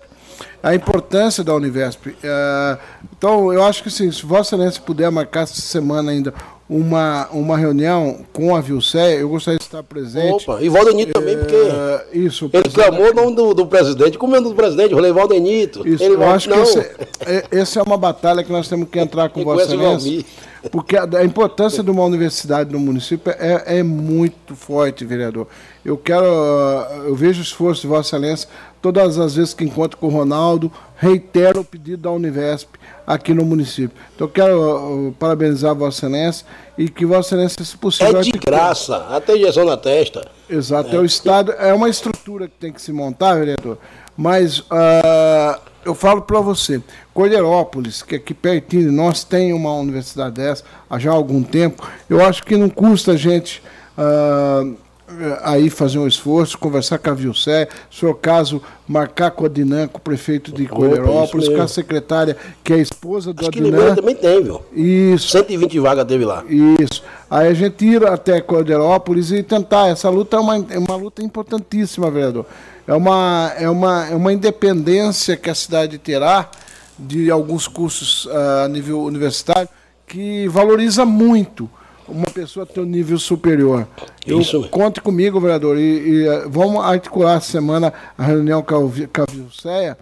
a 0.63 0.75
importância 0.75 1.43
da 1.45 1.55
Univesp. 1.55 2.17
Eh, 2.23 2.79
então, 3.17 3.53
eu 3.53 3.65
acho 3.65 3.83
que 3.83 3.89
assim, 3.89 4.11
se 4.11 4.25
Vossa 4.27 4.55
Excelência 4.57 4.83
puder 4.83 5.11
marcar 5.11 5.43
essa 5.43 5.61
semana 5.61 6.11
ainda 6.13 6.33
uma, 6.69 7.29
uma 7.33 7.57
reunião 7.57 8.19
com 8.33 8.55
a 8.55 8.61
Vilcé, 8.61 9.23
eu 9.23 9.29
gostaria 9.29 9.59
de 9.59 9.65
estar 9.65 9.83
presente. 9.83 10.49
Opa, 10.49 10.61
e 10.61 10.69
Valdenito 10.69 11.13
também, 11.13 11.39
porque 11.39 11.57
isso, 12.13 12.51
ele 12.53 12.69
clamou 12.69 13.11
o 13.11 13.15
nome 13.15 13.35
do, 13.35 13.55
do 13.55 13.67
presidente, 13.67 14.19
como 14.19 14.37
é 14.37 14.39
o 14.39 14.43
nome 14.43 14.55
do 14.55 14.57
presidente, 14.57 14.91
eu 14.91 14.97
falei 14.99 15.11
Valdenito. 15.13 15.89
Isso, 15.89 16.05
ele 16.05 16.15
eu 16.15 16.19
vai- 16.19 16.29
acho 16.29 16.49
que 16.49 16.55
não. 16.55 16.63
esse, 16.63 16.79
é, 16.79 17.45
essa 17.51 17.81
é 17.81 17.83
uma 17.83 17.97
batalha 17.97 18.45
que 18.45 18.53
nós 18.53 18.69
temos 18.69 18.89
que 18.91 18.99
entrar 18.99 19.31
com 19.31 19.43
Vossa 19.43 19.65
Excelência. 19.65 20.25
Porque 20.73 20.97
a, 20.97 21.05
a 21.05 21.25
importância 21.25 21.83
de 21.85 21.91
uma 21.91 22.05
universidade 22.05 22.73
no 22.73 22.81
município 22.81 23.33
é, 23.39 23.79
é 23.79 23.83
muito 23.83 24.57
forte, 24.57 25.05
vereador. 25.05 25.47
Eu 25.85 25.97
quero, 25.97 26.25
eu 27.07 27.15
vejo 27.15 27.39
o 27.39 27.43
esforço 27.43 27.83
de 27.83 27.87
Vossa 27.87 28.17
Excelência 28.17 28.49
todas 28.81 29.19
as 29.19 29.35
vezes 29.35 29.55
que 29.55 29.65
encontro 29.65 29.99
com 29.99 30.07
o 30.07 30.11
Ronaldo, 30.11 30.71
reitero 30.97 31.61
o 31.61 31.65
pedido 31.65 32.03
da 32.03 32.11
Univesp 32.11 32.69
aqui 33.07 33.33
no 33.33 33.45
município. 33.45 33.97
Então 34.15 34.27
eu 34.27 34.33
quero 34.33 35.09
ah, 35.11 35.13
parabenizar 35.19 35.75
Vossa 35.75 36.07
Excelência 36.07 36.47
e 36.77 36.89
que 36.89 37.07
Vossa 37.07 37.35
Excelência, 37.35 37.65
se 37.65 37.77
possível, 37.77 38.19
É 38.19 38.23
de 38.23 38.33
graça, 38.33 38.97
até 39.11 39.37
injeção 39.37 39.65
na 39.65 39.77
testa. 39.77 40.29
Exato, 40.49 40.95
é. 40.95 40.99
o 40.99 41.05
Estado, 41.05 41.53
é 41.53 41.73
uma 41.73 41.89
estrutura 41.89 42.49
que 42.49 42.55
tem 42.59 42.73
que 42.73 42.81
se 42.81 42.93
montar, 42.93 43.35
vereador. 43.35 43.79
Mas 44.17 44.63
ah, 44.71 45.61
eu 45.85 45.95
falo 45.95 46.23
para 46.23 46.41
você, 46.41 46.83
Cordeirópolis, 47.15 48.03
que 48.03 48.17
aqui 48.17 48.35
pertinho 48.35 48.91
de 48.91 48.91
nós 48.91 49.25
tem 49.25 49.53
uma 49.53 49.73
universidade 49.75 50.35
dessa 50.35 50.65
há 50.89 50.99
já 50.99 51.11
algum 51.11 51.43
tempo, 51.43 51.87
eu 52.11 52.25
acho 52.25 52.43
que 52.43 52.57
não 52.57 52.69
custa 52.69 53.13
a 53.13 53.17
gente 53.17 53.63
ah, 53.97 54.65
aí 55.43 55.71
fazer 55.71 55.99
um 55.99 56.07
esforço, 56.07 56.59
conversar 56.59 56.99
com 56.99 57.11
a 57.11 57.15
Vilcé, 57.15 57.69
se 57.91 58.01
for 58.01 58.11
o 58.11 58.15
caso, 58.15 58.63
marcar 58.87 59.31
com 59.31 59.47
a 59.47 59.49
Dinan, 59.49 59.89
com 59.89 59.99
o 59.99 60.01
prefeito 60.01 60.53
de 60.53 60.67
Cordeirópolis, 60.67 61.47
isso 61.47 61.57
com 61.57 61.63
a 61.63 61.69
secretária, 61.69 62.37
que 62.63 62.73
é 62.73 62.77
a 62.77 62.79
esposa 62.79 63.33
do 63.33 63.41
Acho 63.41 63.51
que. 63.51 63.61
Limeira 63.61 63.97
também 63.97 64.15
tem, 64.15 64.43
viu? 64.43 64.61
Isso. 64.73 65.29
120 65.29 65.79
vagas 65.81 66.05
teve 66.05 66.25
lá. 66.25 66.45
Isso. 66.47 67.03
Aí 67.31 67.49
a 67.49 67.55
gente 67.55 67.85
ir 67.85 68.07
até 68.07 68.41
Cordeirópolis 68.41 69.33
e 69.33 69.43
tentar. 69.43 69.89
Essa 69.89 70.11
luta 70.11 70.37
é 70.37 70.41
uma, 70.41 70.57
é 70.57 70.79
uma 70.79 70.97
luta 70.97 71.23
importantíssima, 71.23 72.11
vereador. 72.11 72.47
É 72.87 72.95
uma, 72.95 73.53
é, 73.59 73.69
uma, 73.69 74.07
é 74.07 74.15
uma 74.15 74.33
independência 74.33 75.37
que 75.37 75.51
a 75.51 75.55
cidade 75.55 75.99
terá 75.99 76.51
de 76.99 77.31
alguns 77.31 77.69
cursos 77.69 78.29
ah, 78.31 78.65
a 78.65 78.69
nível 78.69 79.03
universitário 79.03 79.69
que 80.07 80.49
valoriza 80.49 81.05
muito 81.05 81.71
uma 82.09 82.27
pessoa 82.27 82.67
ter 82.67 82.81
um 82.81 82.85
nível 82.85 83.19
superior. 83.19 83.87
Eu, 84.27 84.41
Isso. 84.41 84.69
conte 84.69 85.01
comigo, 85.01 85.41
vereador, 85.41 85.77
e, 85.79 85.81
e, 85.81 86.27
eh, 86.27 86.45
vamos 86.49 86.83
articular 86.85 87.37
essa 87.37 87.53
semana 87.53 87.93
a 88.17 88.25
reunião 88.25 88.63
com 88.63 88.75
a 88.75 89.33
Vilceia 89.33 89.97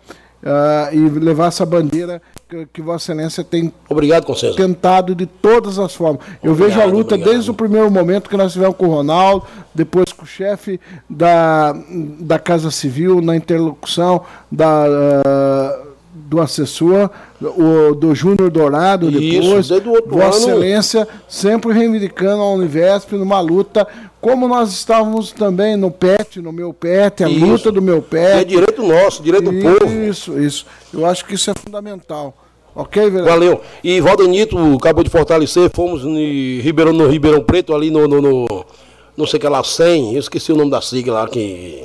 ah, 0.44 0.90
e 0.92 0.98
levar 0.98 1.48
essa 1.48 1.66
bandeira 1.66 2.22
que, 2.48 2.66
que 2.66 2.82
Vossa 2.82 3.12
Excelência 3.12 3.42
tem 3.42 3.72
Obrigado, 3.88 4.26
tentado 4.56 5.14
de 5.14 5.26
todas 5.26 5.78
as 5.78 5.94
formas. 5.94 6.24
Eu 6.42 6.54
vejo 6.54 6.80
a 6.80 6.84
luta 6.84 7.14
obrigado. 7.14 7.32
desde 7.32 7.50
o 7.50 7.54
primeiro 7.54 7.90
momento 7.90 8.30
que 8.30 8.36
nós 8.36 8.52
tivemos 8.52 8.76
com 8.76 8.86
o 8.86 8.90
Ronaldo, 8.90 9.44
depois 9.74 10.12
com 10.12 10.22
o 10.24 10.26
chefe 10.26 10.80
da, 11.10 11.74
da 12.20 12.38
Casa 12.38 12.70
Civil, 12.70 13.20
na 13.20 13.34
interlocução 13.34 14.22
da, 14.50 14.86
ah, 14.86 15.86
do 16.28 16.40
assessor, 16.40 17.08
o, 17.40 17.94
do 17.94 18.14
Júnior 18.14 18.50
Dourado 18.50 19.08
Isso, 19.08 19.40
depois. 19.42 19.68
desde 19.68 19.88
o 19.88 19.92
outro 19.92 20.10
Vossa. 20.16 20.38
Excelência 20.38 21.08
sempre 21.28 21.72
reivindicando 21.72 22.42
a 22.42 22.52
Univesp 22.52 23.12
numa 23.12 23.40
luta, 23.40 23.86
como 24.20 24.48
nós 24.48 24.72
estávamos 24.72 25.30
também 25.30 25.76
no 25.76 25.90
PET, 25.90 26.40
no 26.42 26.52
meu 26.52 26.74
PET, 26.74 27.22
a 27.22 27.28
Isso. 27.28 27.46
luta 27.46 27.70
do 27.72 27.80
meu 27.80 28.02
PET. 28.02 28.40
É 28.40 28.44
direito 28.44 28.82
nosso, 28.82 29.22
direito 29.22 29.50
do 29.50 29.60
povo. 29.62 29.92
Isso, 30.04 30.38
isso. 30.38 30.66
Eu 30.92 31.06
acho 31.06 31.24
que 31.24 31.34
isso 31.34 31.48
é 31.50 31.54
fundamental. 31.54 32.34
Ok, 32.74 33.02
vereador? 33.08 33.30
Valeu. 33.32 33.60
E 33.82 34.00
Valdenito 34.00 34.58
acabou 34.74 35.02
de 35.04 35.10
fortalecer, 35.10 35.70
fomos 35.72 36.02
em 36.04 36.58
Ribeirão, 36.60 36.92
no 36.92 37.06
Ribeirão 37.08 37.42
Preto, 37.42 37.72
ali 37.74 37.90
no, 37.90 38.06
no, 38.08 38.20
no- 38.20 38.66
não 39.16 39.26
sei 39.26 39.38
o 39.38 39.40
que 39.40 39.48
lá, 39.48 39.62
100, 39.64 40.12
eu 40.14 40.20
esqueci 40.20 40.52
o 40.52 40.56
nome 40.56 40.70
da 40.70 40.82
sigla 40.82 41.20
lá, 41.22 41.28
que, 41.28 41.84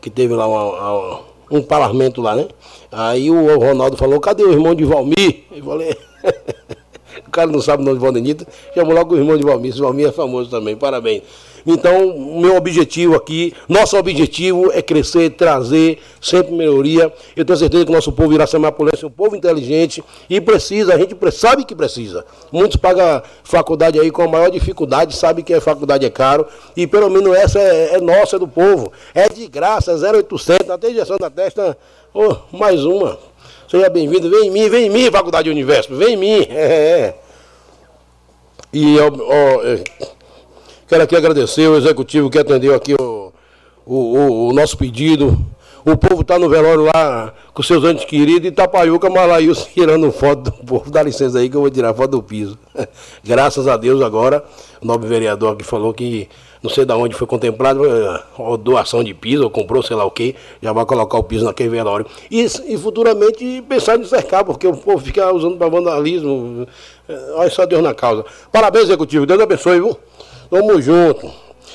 que 0.00 0.10
teve 0.10 0.34
lá 0.34 0.48
uma- 0.48 0.64
uma- 0.64 1.20
um 1.50 1.62
parlamento 1.62 2.20
lá, 2.20 2.34
né? 2.34 2.46
Aí 2.90 3.30
o 3.30 3.58
Ronaldo 3.58 3.96
falou, 3.96 4.20
cadê 4.20 4.42
o 4.42 4.52
irmão 4.52 4.74
de 4.74 4.84
Valmir? 4.84 5.44
Eu 5.50 5.64
falei, 5.64 5.96
o 7.26 7.30
cara 7.30 7.50
não 7.50 7.60
sabe 7.60 7.82
o 7.82 7.86
nome 7.86 7.98
de 7.98 8.02
Valdenito, 8.02 8.46
chamou 8.74 8.94
logo 8.94 9.14
o 9.14 9.18
irmão 9.18 9.36
de 9.36 9.44
Valmir, 9.44 9.70
esse 9.70 9.80
Valmir 9.80 10.08
é 10.08 10.12
famoso 10.12 10.50
também, 10.50 10.76
parabéns. 10.76 11.22
Então, 11.66 12.16
meu 12.16 12.56
objetivo 12.56 13.16
aqui, 13.16 13.52
nosso 13.68 13.96
objetivo 13.96 14.70
é 14.72 14.80
crescer, 14.80 15.30
trazer 15.30 15.98
sempre 16.20 16.54
melhoria. 16.54 17.12
Eu 17.34 17.44
tenho 17.44 17.58
certeza 17.58 17.84
que 17.84 17.90
o 17.90 17.94
nosso 17.94 18.12
povo 18.12 18.32
irá 18.32 18.46
ser 18.46 18.58
mapulense, 18.58 19.04
um 19.04 19.10
povo 19.10 19.34
inteligente 19.34 20.02
e 20.30 20.40
precisa, 20.40 20.94
a 20.94 20.98
gente 20.98 21.16
sabe 21.32 21.64
que 21.64 21.74
precisa. 21.74 22.24
Muitos 22.52 22.76
pagam 22.76 23.20
faculdade 23.42 23.98
aí 23.98 24.10
com 24.10 24.22
a 24.22 24.28
maior 24.28 24.50
dificuldade, 24.50 25.16
sabe 25.16 25.42
que 25.42 25.52
a 25.52 25.60
faculdade 25.60 26.06
é 26.06 26.10
caro 26.10 26.46
e 26.76 26.86
pelo 26.86 27.10
menos 27.10 27.34
essa 27.36 27.58
é, 27.58 27.94
é 27.94 28.00
nossa, 28.00 28.36
é 28.36 28.38
do 28.38 28.46
povo. 28.46 28.92
É 29.12 29.28
de 29.28 29.48
graça, 29.48 29.90
é 29.90 29.94
0800, 29.94 30.70
até 30.70 30.90
injeção 30.90 31.16
da 31.16 31.28
testa, 31.28 31.76
oh, 32.14 32.36
mais 32.56 32.84
uma. 32.84 33.18
Seja 33.68 33.90
bem-vindo, 33.90 34.30
vem 34.30 34.46
em 34.46 34.50
mim, 34.50 34.68
vem 34.68 34.86
em 34.86 34.90
mim, 34.90 35.10
Faculdade 35.10 35.50
Universo, 35.50 35.94
vem 35.96 36.14
em 36.14 36.16
mim. 36.16 36.46
É, 36.50 37.00
é. 37.00 37.14
E 38.72 38.98
ó, 38.98 39.08
ó, 39.08 39.62
é, 39.64 39.82
quero 40.88 41.02
aqui 41.02 41.16
agradecer 41.16 41.68
o 41.68 41.76
executivo 41.76 42.30
que 42.30 42.38
atendeu 42.38 42.74
aqui 42.74 42.94
o, 42.94 43.32
o, 43.84 44.48
o- 44.48 44.52
nosso 44.52 44.76
pedido. 44.76 45.38
O 45.84 45.96
povo 45.96 46.22
está 46.22 46.36
no 46.36 46.48
velório 46.48 46.82
lá 46.92 47.32
com 47.54 47.62
seus 47.62 47.84
entes 47.84 48.04
queridos 48.04 48.48
e 48.48 48.50
Tapaiuca, 48.50 49.08
Malaíus 49.08 49.66
tirando 49.66 50.10
foto 50.10 50.50
do 50.50 50.52
povo. 50.52 50.90
Dá 50.90 51.00
licença 51.00 51.38
aí 51.38 51.48
que 51.48 51.56
eu 51.56 51.60
vou 51.60 51.70
tirar 51.70 51.94
foto 51.94 52.10
do 52.10 52.22
piso. 52.22 52.58
Graças 53.24 53.68
a 53.68 53.76
Deus 53.76 54.02
agora, 54.02 54.42
o 54.82 54.86
nobre 54.86 55.08
vereador 55.08 55.52
aqui 55.52 55.62
falou 55.64 55.94
que 55.94 56.28
não 56.60 56.68
sei 56.68 56.84
de 56.84 56.92
onde 56.92 57.14
foi 57.14 57.28
contemplado, 57.28 57.82
doação 58.64 59.04
de 59.04 59.14
piso, 59.14 59.44
ou 59.44 59.50
comprou 59.50 59.80
sei 59.80 59.94
lá 59.94 60.04
o 60.04 60.10
que, 60.10 60.34
já 60.60 60.72
vai 60.72 60.84
colocar 60.84 61.18
o 61.18 61.22
piso 61.22 61.44
naquele 61.44 61.68
velório. 61.68 62.04
E, 62.28 62.40
e 62.66 62.76
futuramente 62.76 63.62
pensar 63.68 63.96
em 63.96 64.04
cercar, 64.04 64.44
porque 64.44 64.66
o 64.66 64.76
povo 64.76 64.98
fica 64.98 65.32
usando 65.32 65.56
para 65.56 65.68
vandalismo. 65.68 66.66
Olha 67.36 67.50
só 67.50 67.64
Deus 67.64 67.80
na 67.84 67.94
causa. 67.94 68.24
Parabéns, 68.50 68.86
executivo. 68.86 69.24
Deus 69.24 69.40
abençoe, 69.40 69.76
viu? 69.80 69.96
Tamo 70.50 70.80
junto. 70.80 71.30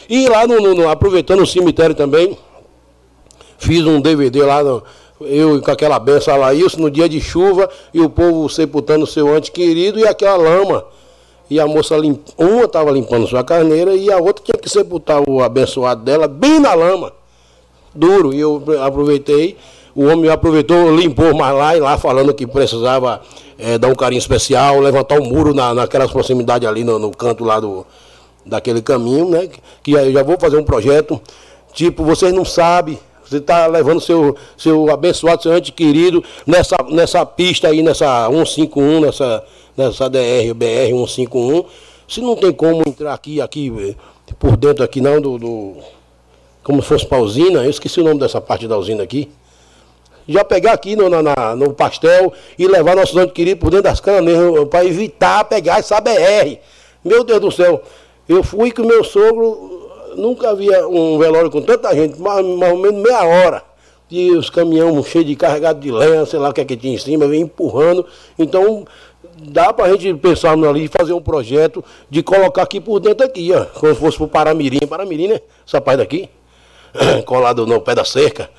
E 0.09 0.27
lá 0.27 0.47
no, 0.47 0.59
no- 0.61 0.75
no- 0.75 0.89
aproveitando 0.89 1.41
o 1.41 1.47
cemitério 1.47 1.95
também, 1.95 2.37
fiz 3.57 3.85
um 3.85 3.99
DVD 4.01 4.43
lá, 4.43 4.63
no- 4.63 4.83
eu 5.21 5.61
com 5.61 5.71
aquela 5.71 5.99
benção 5.99 6.37
lá, 6.37 6.53
isso 6.53 6.79
no 6.79 6.89
dia 6.89 7.07
de 7.07 7.21
chuva, 7.21 7.69
e 7.93 8.01
o 8.01 8.09
povo 8.09 8.49
sepultando 8.49 9.05
seu 9.05 9.33
ante 9.33 9.51
querido 9.51 9.99
e 9.99 10.07
aquela 10.07 10.35
lama. 10.37 10.83
E 11.49 11.59
a 11.59 11.67
moça, 11.67 11.97
uma 12.37 12.63
estava 12.63 12.91
limpando 12.91 13.27
sua 13.27 13.43
carneira 13.43 13.93
e 13.93 14.09
a 14.09 14.17
outra 14.17 14.43
tinha 14.43 14.57
que 14.57 14.69
sepultar 14.69 15.21
o 15.29 15.43
abençoado 15.43 16.01
dela 16.01 16.27
bem 16.27 16.59
na 16.61 16.73
lama. 16.73 17.11
Duro. 17.93 18.33
E 18.33 18.39
eu 18.39 18.63
aproveitei, 18.81 19.57
o 19.93 20.05
homem 20.05 20.29
aproveitou, 20.31 20.95
limpou 20.95 21.35
mais 21.35 21.53
lá 21.53 21.75
e 21.75 21.79
lá 21.81 21.97
falando 21.97 22.33
que 22.33 22.47
precisava 22.47 23.21
eh, 23.59 23.77
dar 23.77 23.89
um 23.89 23.95
carinho 23.95 24.19
especial, 24.19 24.79
levantar 24.79 25.19
um 25.19 25.25
muro 25.25 25.53
na, 25.53 25.73
naquelas 25.73 26.09
proximidades 26.09 26.65
ali 26.67 26.85
no, 26.85 26.97
no 26.97 27.11
canto 27.11 27.43
lá 27.43 27.59
do, 27.59 27.85
daquele 28.45 28.81
caminho, 28.81 29.29
né? 29.29 29.49
Que 29.83 29.91
eu 29.93 30.11
já 30.11 30.23
vou 30.23 30.37
fazer 30.39 30.57
um 30.57 30.63
projeto. 30.63 31.19
Tipo, 31.73 32.03
vocês 32.03 32.33
não 32.33 32.43
sabem, 32.43 32.99
você 33.25 33.37
está 33.37 33.65
levando 33.67 34.01
seu, 34.01 34.35
seu 34.57 34.91
abençoado, 34.91 35.41
seu 35.41 35.55
ente 35.57 35.71
querido 35.71 36.23
nessa, 36.45 36.75
nessa 36.89 37.25
pista 37.25 37.69
aí, 37.69 37.81
nessa 37.81 38.27
151, 38.29 38.99
nessa, 39.01 39.43
nessa 39.77 40.09
DR, 40.09 40.53
BR 40.53 40.89
151. 40.93 41.63
Se 42.07 42.19
não 42.19 42.35
tem 42.35 42.51
como 42.51 42.83
entrar 42.85 43.13
aqui, 43.13 43.39
aqui, 43.39 43.95
por 44.37 44.57
dentro 44.57 44.83
aqui 44.83 44.99
não, 44.99 45.21
do, 45.21 45.37
do- 45.37 45.75
como 46.63 46.81
se 46.81 46.89
fosse 46.89 47.05
para 47.05 47.17
a 47.19 47.21
usina, 47.21 47.63
eu 47.63 47.69
esqueci 47.69 48.01
o 48.01 48.03
nome 48.03 48.19
dessa 48.19 48.41
parte 48.41 48.67
da 48.67 48.77
usina 48.77 49.01
aqui. 49.01 49.31
Já 50.27 50.43
pegar 50.43 50.73
aqui 50.73 50.95
no, 50.95 51.09
na- 51.09 51.55
no 51.55 51.73
pastel 51.73 52.31
e 52.59 52.67
levar 52.67 52.95
nossos 52.97 53.15
entes 53.15 53.33
queridos 53.33 53.61
por 53.61 53.69
dentro 53.69 53.83
das 53.85 53.99
canas, 54.01 54.33
para 54.69 54.83
evitar 54.85 55.45
pegar 55.45 55.79
essa 55.79 55.99
BR. 56.01 56.57
Meu 57.03 57.23
Deus 57.23 57.39
do 57.39 57.51
céu, 57.51 57.81
eu 58.31 58.43
fui 58.43 58.71
com 58.71 58.83
meu 58.83 59.03
sogro, 59.03 59.89
nunca 60.15 60.49
havia 60.49 60.87
um 60.87 61.17
velório 61.17 61.51
com 61.51 61.61
tanta 61.61 61.93
gente, 61.93 62.19
mais, 62.19 62.45
mais 62.45 62.71
ou 62.71 62.79
menos 62.79 63.01
meia 63.01 63.23
hora. 63.23 63.63
E 64.09 64.31
os 64.31 64.49
caminhões 64.49 65.05
cheios 65.07 65.27
de 65.27 65.35
carregado 65.35 65.79
de 65.79 65.91
lenha, 65.91 66.25
sei 66.25 66.39
lá 66.39 66.49
o 66.49 66.53
que 66.53 66.61
é 66.61 66.65
que 66.65 66.77
tinha 66.77 66.93
em 66.93 66.97
cima, 66.97 67.27
vem 67.27 67.41
empurrando. 67.41 68.05
Então, 68.37 68.85
dá 69.37 69.71
pra 69.71 69.89
gente 69.89 70.13
pensar 70.15 70.51
ali 70.51 70.87
fazer 70.87 71.13
um 71.13 71.21
projeto 71.21 71.83
de 72.09 72.21
colocar 72.21 72.63
aqui 72.63 72.79
por 72.79 72.99
dentro 72.99 73.25
aqui, 73.25 73.51
ó. 73.53 73.65
Como 73.65 73.93
se 73.93 73.99
fosse 73.99 74.17
pro 74.17 74.27
Paramirim. 74.27 74.85
Paramirim, 74.87 75.27
né? 75.27 75.41
Essa 75.65 75.79
parte 75.79 75.99
daqui. 75.99 76.29
Colado 77.25 77.65
no 77.65 77.79
pé 77.79 77.95
da 77.95 78.03
cerca. 78.03 78.49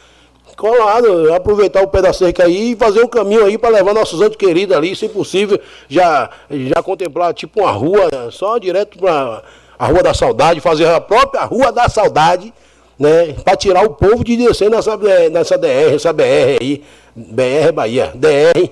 Colado, 0.57 1.33
aproveitar 1.35 1.83
o 1.83 1.89
pé 1.89 2.03
da 2.03 2.11
aí 2.45 2.73
e 2.73 2.77
fazer 2.77 3.03
um 3.03 3.09
caminho 3.09 3.45
aí 3.45 3.57
para 3.57 3.71
levar 3.71 3.95
nossos 3.95 4.21
entes 4.21 4.37
queridos 4.37 4.77
ali, 4.77 4.95
se 4.95 5.09
possível, 5.09 5.59
já, 5.89 6.31
já 6.51 6.83
contemplar 6.83 7.33
tipo 7.33 7.61
uma 7.61 7.71
rua, 7.71 8.09
só 8.31 8.59
direto 8.59 8.99
para 8.99 9.43
a 9.79 9.87
Rua 9.87 10.03
da 10.03 10.15
Saudade, 10.15 10.61
fazer 10.61 10.87
a 10.87 11.01
própria 11.01 11.45
Rua 11.45 11.73
da 11.73 11.89
Saudade, 11.89 12.53
né? 12.99 13.35
Para 13.45 13.57
tirar 13.57 13.85
o 13.85 13.91
povo 13.91 14.23
de 14.23 14.37
descer 14.37 14.71
nessa, 14.71 14.93
eh, 14.93 15.29
nessa 15.29 15.59
DR, 15.59 15.95
essa 15.95 16.13
BR 16.13 16.59
aí, 16.61 16.83
BR 17.15 17.73
Bahia, 17.75 18.13
DR 18.15 18.71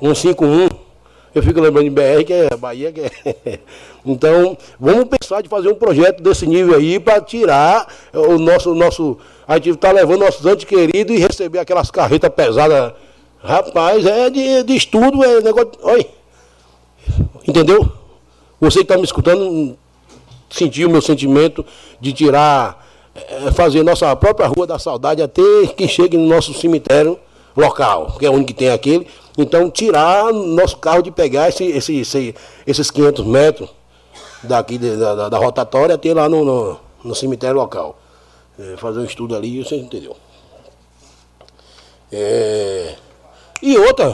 151. 0.00 0.68
Eu 1.34 1.42
fico 1.42 1.60
lembrando 1.60 1.84
de 1.84 1.90
BR, 1.90 2.24
que 2.24 2.32
é 2.32 2.56
Bahia, 2.56 2.90
que 2.90 3.00
é. 3.02 3.58
Então, 4.06 4.56
vamos 4.78 5.04
pensar 5.06 5.42
de 5.42 5.48
fazer 5.48 5.68
um 5.68 5.74
projeto 5.74 6.22
desse 6.22 6.46
nível 6.46 6.76
aí 6.76 6.98
para 7.00 7.20
tirar 7.20 7.92
o 8.14 8.38
nosso, 8.38 8.74
nosso. 8.74 9.18
A 9.46 9.56
gente 9.56 9.70
está 9.70 9.90
levando 9.90 10.20
nossos 10.20 10.46
entes 10.46 10.64
queridos 10.64 11.14
e 11.14 11.18
receber 11.18 11.58
aquelas 11.58 11.90
carretas 11.90 12.30
pesadas. 12.30 12.92
Rapaz, 13.42 14.06
é 14.06 14.30
de, 14.30 14.62
de 14.62 14.76
estudo, 14.76 15.22
é 15.24 15.40
negócio. 15.40 15.72
Oi. 15.82 16.06
Entendeu? 17.46 17.86
Você 18.60 18.78
que 18.78 18.84
está 18.84 18.96
me 18.96 19.04
escutando, 19.04 19.76
sentiu 20.50 20.88
o 20.88 20.90
meu 20.92 21.02
sentimento 21.02 21.64
de 22.00 22.12
tirar, 22.12 22.86
eh, 23.14 23.50
fazer 23.52 23.82
nossa 23.82 24.14
própria 24.16 24.46
Rua 24.46 24.66
da 24.66 24.78
Saudade 24.78 25.22
até 25.22 25.42
que 25.76 25.86
chegue 25.88 26.16
no 26.16 26.26
nosso 26.26 26.52
cemitério 26.54 27.18
local, 27.56 28.16
que 28.18 28.26
é 28.26 28.30
o 28.30 28.32
único 28.32 28.48
que 28.48 28.54
tem 28.54 28.70
aquele. 28.70 29.06
Então, 29.38 29.70
tirar 29.70 30.32
nosso 30.32 30.76
carro 30.78 31.02
de 31.02 31.10
pegar 31.10 31.48
esse, 31.48 31.64
esse, 31.64 32.00
esse- 32.00 32.34
esses 32.66 32.90
500 32.90 33.24
metros 33.26 33.68
daqui 34.42 34.78
de- 34.78 34.96
da, 34.96 35.28
da- 35.28 35.38
rotatória 35.38 35.94
até 35.94 36.12
lá 36.14 36.28
no, 36.28 36.44
no, 36.44 36.80
no 37.04 37.14
cemitério 37.14 37.56
local. 37.56 37.98
Eh, 38.58 38.74
fazer 38.78 39.00
um 39.00 39.04
estudo 39.04 39.34
ali, 39.36 39.62
você 39.62 39.76
entendeu. 39.76 40.16
É, 42.12 42.94
E 43.62 43.76
outra, 43.78 44.12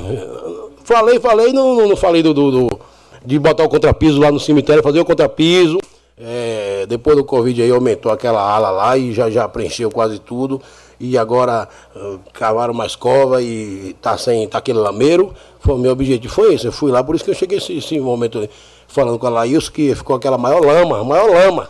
falei, 0.84 1.20
falei, 1.20 1.52
não, 1.52 1.74
não- 1.74 1.88
não 1.88 1.96
falei 1.96 2.22
do, 2.22 2.32
do- 2.32 2.50
do- 2.68 2.80
de 3.24 3.38
botar 3.38 3.64
o 3.64 3.68
contrapiso 3.68 4.18
lá 4.20 4.30
no 4.32 4.40
cemitério, 4.40 4.82
fazer 4.82 5.00
o 5.00 5.04
contrapiso. 5.04 5.78
É, 6.18 6.84
depois 6.88 7.16
do 7.16 7.24
Covid 7.24 7.62
aí 7.62 7.70
aumentou 7.70 8.12
aquela 8.12 8.40
ala 8.40 8.70
lá 8.70 8.96
e 8.96 9.12
já, 9.12 9.30
já 9.30 9.48
preencheu 9.48 9.90
quase 9.90 10.18
tudo. 10.18 10.60
E 11.00 11.18
agora 11.18 11.68
ah, 11.96 12.16
cavaram 12.32 12.72
mais 12.72 12.94
cova 12.94 13.42
e 13.42 13.96
tá 14.00 14.16
sem 14.16 14.46
tá 14.46 14.58
aquele 14.58 14.78
lameiro. 14.78 15.34
Foi, 15.60 15.76
meu 15.78 15.92
objetivo 15.92 16.32
foi 16.32 16.54
esse. 16.54 16.66
Eu 16.66 16.72
fui 16.72 16.92
lá, 16.92 17.02
por 17.02 17.14
isso 17.14 17.24
que 17.24 17.30
eu 17.30 17.34
cheguei 17.34 17.58
esse, 17.58 17.76
esse 17.76 17.98
momento 17.98 18.38
aí, 18.38 18.50
falando 18.86 19.18
com 19.18 19.26
a 19.26 19.30
Laís 19.30 19.68
que 19.68 19.94
ficou 19.94 20.14
aquela 20.16 20.38
maior 20.38 20.64
lama, 20.64 21.02
maior 21.02 21.28
lama. 21.30 21.68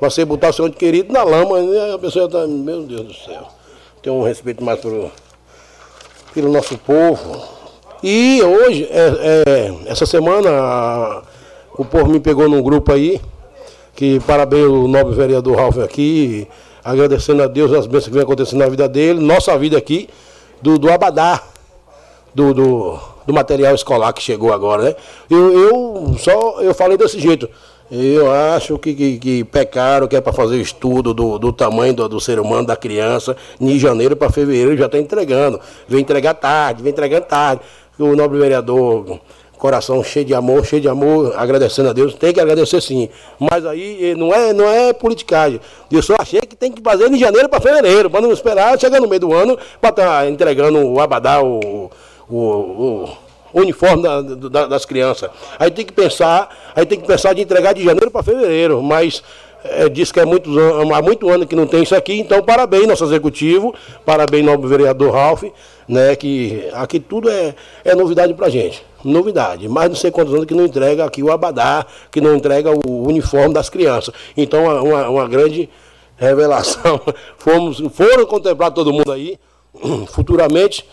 Você 0.00 0.24
botar 0.24 0.50
o 0.50 0.52
seu 0.52 0.70
querido 0.70 1.12
na 1.12 1.22
lama, 1.22 1.60
né, 1.62 1.94
a 1.94 1.98
pessoa 1.98 2.28
tá. 2.28 2.46
Meu 2.46 2.82
Deus 2.82 3.02
do 3.06 3.14
céu. 3.14 3.46
Tem 4.02 4.12
um 4.12 4.22
respeito 4.22 4.62
mais 4.62 4.78
pro, 4.80 5.10
pelo 6.34 6.52
nosso 6.52 6.76
povo. 6.76 7.42
E 8.02 8.42
hoje, 8.42 8.86
é, 8.90 9.44
é, 9.46 9.74
essa 9.90 10.04
semana, 10.04 10.50
a- 10.50 11.22
o 11.78 11.84
povo 11.86 12.06
me 12.10 12.20
pegou 12.20 12.48
num 12.50 12.60
grupo 12.62 12.92
aí, 12.92 13.18
que 13.94 14.20
parabéns 14.20 14.66
o 14.66 14.88
nobre 14.88 15.14
vereador 15.14 15.56
Ralf 15.56 15.78
aqui, 15.78 16.48
agradecendo 16.84 17.42
a 17.42 17.46
Deus 17.46 17.72
as 17.72 17.86
bênçãos 17.86 18.08
que 18.08 18.14
vem 18.14 18.22
acontecendo 18.22 18.58
na 18.58 18.68
vida 18.68 18.88
dele, 18.88 19.20
nossa 19.20 19.56
vida 19.56 19.78
aqui, 19.78 20.08
do, 20.60 20.78
do 20.78 20.90
Abadá, 20.90 21.42
do, 22.34 22.52
do, 22.52 22.98
do 23.26 23.32
material 23.32 23.74
escolar 23.74 24.12
que 24.12 24.22
chegou 24.22 24.52
agora, 24.52 24.82
né? 24.82 24.96
Eu, 25.30 25.58
eu 25.58 26.16
só 26.18 26.60
eu 26.60 26.74
falei 26.74 26.96
desse 26.96 27.18
jeito. 27.20 27.48
Eu 27.90 28.32
acho 28.32 28.78
que, 28.78 28.94
que, 28.94 29.18
que 29.18 29.44
pecaram, 29.44 30.08
que 30.08 30.16
é 30.16 30.20
para 30.20 30.32
fazer 30.32 30.56
estudo 30.56 31.12
do, 31.12 31.38
do 31.38 31.52
tamanho 31.52 31.92
do, 31.92 32.08
do, 32.08 32.20
ser 32.20 32.40
humano, 32.40 32.66
da 32.66 32.76
criança, 32.76 33.36
de 33.60 33.78
janeiro 33.78 34.16
para 34.16 34.30
fevereiro 34.30 34.76
já 34.76 34.86
está 34.86 34.98
entregando. 34.98 35.60
Vem 35.86 36.00
entregar 36.00 36.34
tarde, 36.34 36.82
vem 36.82 36.90
entregando 36.90 37.26
tarde. 37.26 37.62
O 37.98 38.16
nobre 38.16 38.38
vereador, 38.38 39.20
coração 39.64 40.04
cheio 40.04 40.26
de 40.26 40.34
amor, 40.34 40.62
cheio 40.66 40.82
de 40.82 40.90
amor, 40.90 41.32
agradecendo 41.38 41.88
a 41.88 41.94
Deus, 41.94 42.12
tem 42.12 42.34
que 42.34 42.38
agradecer 42.38 42.82
sim. 42.82 43.08
Mas 43.40 43.64
aí 43.64 44.10
eh, 44.10 44.14
não 44.14 44.30
é, 44.30 44.52
não 44.52 44.68
é 44.68 44.92
politicagem. 44.92 45.58
Eu 45.90 46.02
só 46.02 46.16
achei 46.20 46.42
que 46.42 46.54
tem 46.54 46.70
que 46.70 46.82
fazer 46.82 47.08
de 47.08 47.18
janeiro 47.18 47.48
para 47.48 47.62
fevereiro, 47.62 48.10
para 48.10 48.20
não 48.20 48.30
esperar 48.30 48.78
chegar 48.78 49.00
no 49.00 49.08
meio 49.08 49.20
do 49.20 49.32
ano 49.32 49.58
para 49.80 49.88
estar 49.88 50.04
tá 50.04 50.28
entregando 50.28 50.86
o 50.86 51.00
abadá, 51.00 51.42
o, 51.42 51.90
o, 52.28 52.36
o 52.36 53.08
uniforme 53.54 54.02
da, 54.02 54.20
da, 54.20 54.66
das 54.66 54.84
crianças. 54.84 55.30
Aí 55.58 55.70
tem 55.70 55.86
que 55.86 55.94
pensar, 55.94 56.50
aí 56.76 56.84
tem 56.84 57.00
que 57.00 57.06
pensar 57.06 57.32
de 57.32 57.40
entregar 57.40 57.72
de 57.72 57.82
janeiro 57.82 58.10
para 58.10 58.22
fevereiro, 58.22 58.82
mas 58.82 59.22
é, 59.64 59.88
diz 59.88 60.12
que 60.12 60.20
é 60.20 60.26
muito, 60.26 60.50
há 60.94 61.00
muito 61.00 61.30
ano 61.30 61.46
que 61.46 61.56
não 61.56 61.66
tem 61.66 61.84
isso 61.84 61.96
aqui, 61.96 62.20
então 62.20 62.42
parabéns 62.42 62.86
nosso 62.86 63.04
executivo, 63.04 63.74
parabéns 64.04 64.44
novo 64.44 64.68
vereador 64.68 65.10
Ralph, 65.10 65.44
né, 65.88 66.14
que 66.16 66.68
aqui 66.74 67.00
tudo 67.00 67.30
é, 67.30 67.54
é 67.82 67.94
novidade 67.94 68.34
pra 68.34 68.50
gente. 68.50 68.84
Novidade. 69.04 69.68
Mais 69.68 69.88
não 69.88 69.96
sei 69.96 70.10
quantos 70.10 70.32
anos 70.32 70.46
que 70.46 70.54
não 70.54 70.64
entrega 70.64 71.04
aqui 71.04 71.22
o 71.22 71.30
abadá, 71.30 71.86
que 72.10 72.20
não 72.20 72.34
entrega 72.34 72.70
o 72.70 73.06
uniforme 73.06 73.52
das 73.52 73.68
crianças. 73.68 74.14
Então, 74.36 74.64
uma, 74.82 75.08
uma 75.08 75.28
grande 75.28 75.68
revelação. 76.16 77.00
Fomos, 77.38 77.82
foram 77.92 78.26
contemplados 78.26 78.74
todo 78.74 78.92
mundo 78.92 79.12
aí. 79.12 79.38
Futuramente, 80.08 80.88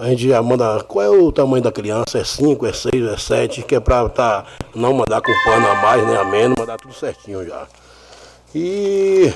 a 0.00 0.08
gente 0.08 0.28
já 0.28 0.42
manda. 0.42 0.82
Qual 0.84 1.04
é 1.04 1.08
o 1.08 1.30
tamanho 1.30 1.62
da 1.62 1.70
criança? 1.70 2.18
É 2.18 2.24
5, 2.24 2.66
é 2.66 2.72
6, 2.72 2.94
é 2.94 3.16
7, 3.16 3.62
que 3.62 3.74
é 3.74 3.80
para 3.80 4.08
tá, 4.08 4.44
não 4.74 4.92
mandar 4.92 5.20
com 5.20 5.32
pano 5.44 5.68
a 5.68 5.74
mais 5.76 6.06
nem 6.06 6.16
a 6.16 6.24
menos, 6.24 6.56
mandar 6.58 6.78
tudo 6.78 6.94
certinho 6.94 7.46
já. 7.46 7.66
E. 8.54 9.32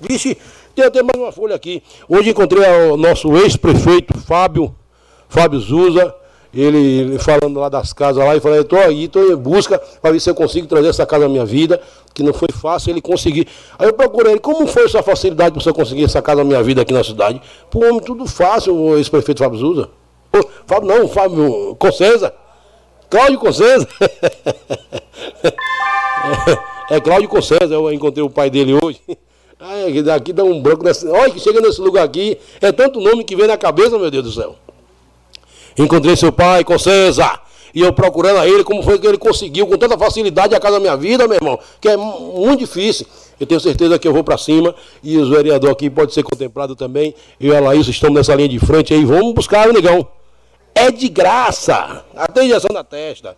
Vixe, 0.00 0.36
tem 0.74 0.84
até 0.84 1.02
mais 1.02 1.16
uma 1.16 1.32
folha 1.32 1.54
aqui. 1.54 1.82
Hoje 2.08 2.30
encontrei 2.30 2.64
o 2.90 2.96
nosso 2.96 3.36
ex-prefeito 3.36 4.18
Fábio, 4.18 4.74
Fábio 5.28 5.60
Zuza, 5.60 6.14
ele 6.52 7.18
falando 7.18 7.60
lá 7.60 7.68
das 7.68 7.92
casas 7.92 8.24
lá, 8.24 8.34
e 8.34 8.40
falei, 8.40 8.60
estou 8.60 8.78
aí, 8.78 9.04
estou 9.04 9.30
em 9.30 9.36
busca 9.36 9.78
para 10.00 10.10
ver 10.10 10.20
se 10.20 10.28
eu 10.28 10.34
consigo 10.34 10.66
trazer 10.66 10.88
essa 10.88 11.06
casa 11.06 11.24
na 11.24 11.28
minha 11.28 11.44
vida, 11.44 11.80
que 12.12 12.22
não 12.22 12.32
foi 12.32 12.48
fácil 12.52 12.90
ele 12.90 13.00
conseguir. 13.00 13.46
Aí 13.78 13.86
eu 13.86 13.92
procurei 13.92 14.32
ele, 14.32 14.40
como 14.40 14.66
foi 14.66 14.84
essa 14.84 15.02
facilidade 15.02 15.52
para 15.52 15.62
você 15.62 15.72
conseguir 15.72 16.04
essa 16.04 16.20
casa 16.20 16.38
na 16.38 16.44
minha 16.44 16.62
vida 16.62 16.82
aqui 16.82 16.92
na 16.92 17.04
cidade? 17.04 17.40
Pô, 17.70 17.80
homem, 17.80 18.00
tudo 18.00 18.26
fácil, 18.26 18.74
o 18.74 18.96
ex-prefeito 18.96 19.42
Fábio. 19.42 19.88
Pô, 20.30 20.48
Fábio 20.66 20.88
não, 20.88 21.08
Fábio 21.08 21.76
Concesa. 21.76 22.32
Cláudio 23.08 23.38
Concesa. 23.38 23.88
é, 26.90 26.94
é 26.96 27.00
Cláudio 27.00 27.28
Concesa, 27.28 27.74
eu 27.74 27.92
encontrei 27.92 28.24
o 28.24 28.30
pai 28.30 28.50
dele 28.50 28.78
hoje. 28.82 29.00
Ai, 29.58 30.02
daqui 30.02 30.32
dá 30.32 30.42
um 30.42 30.62
branco 30.62 30.82
nessa. 30.82 31.10
Olha 31.10 31.30
que 31.30 31.38
chega 31.38 31.60
nesse 31.60 31.80
lugar 31.80 32.04
aqui, 32.04 32.38
é 32.60 32.72
tanto 32.72 33.00
nome 33.00 33.24
que 33.24 33.36
vem 33.36 33.46
na 33.46 33.58
cabeça, 33.58 33.98
meu 33.98 34.10
Deus 34.10 34.24
do 34.24 34.32
céu. 34.32 34.56
Encontrei 35.78 36.16
seu 36.16 36.32
pai 36.32 36.64
com 36.64 36.78
César. 36.78 37.40
E 37.74 37.80
eu 37.82 37.92
procurando 37.92 38.38
a 38.38 38.48
ele, 38.48 38.64
como 38.64 38.82
foi 38.82 38.98
que 38.98 39.06
ele 39.06 39.18
conseguiu 39.18 39.66
com 39.66 39.76
tanta 39.76 39.96
facilidade 39.96 40.54
a 40.54 40.60
casa 40.60 40.74
da 40.74 40.80
minha 40.80 40.96
vida, 40.96 41.26
meu 41.28 41.36
irmão, 41.36 41.58
que 41.80 41.88
é 41.88 41.96
muito 41.96 42.60
difícil. 42.60 43.06
Eu 43.38 43.46
tenho 43.46 43.60
certeza 43.60 43.98
que 43.98 44.06
eu 44.06 44.12
vou 44.12 44.24
para 44.24 44.36
cima 44.36 44.74
e 45.02 45.16
os 45.16 45.28
vereadores 45.28 45.72
aqui 45.72 45.88
pode 45.88 46.12
ser 46.12 46.22
contemplado 46.22 46.74
também. 46.74 47.14
Eu 47.40 47.54
e 47.54 47.56
a 47.56 47.60
Laís 47.60 47.86
estamos 47.86 48.16
nessa 48.16 48.34
linha 48.34 48.48
de 48.48 48.58
frente 48.58 48.92
aí, 48.92 49.04
vamos 49.04 49.32
buscar 49.34 49.68
o 49.68 49.72
negão. 49.72 50.06
É 50.74 50.90
de 50.90 51.08
graça, 51.08 52.04
até 52.14 52.44
injeção 52.44 52.70
na 52.72 52.84
testa. 52.84 53.36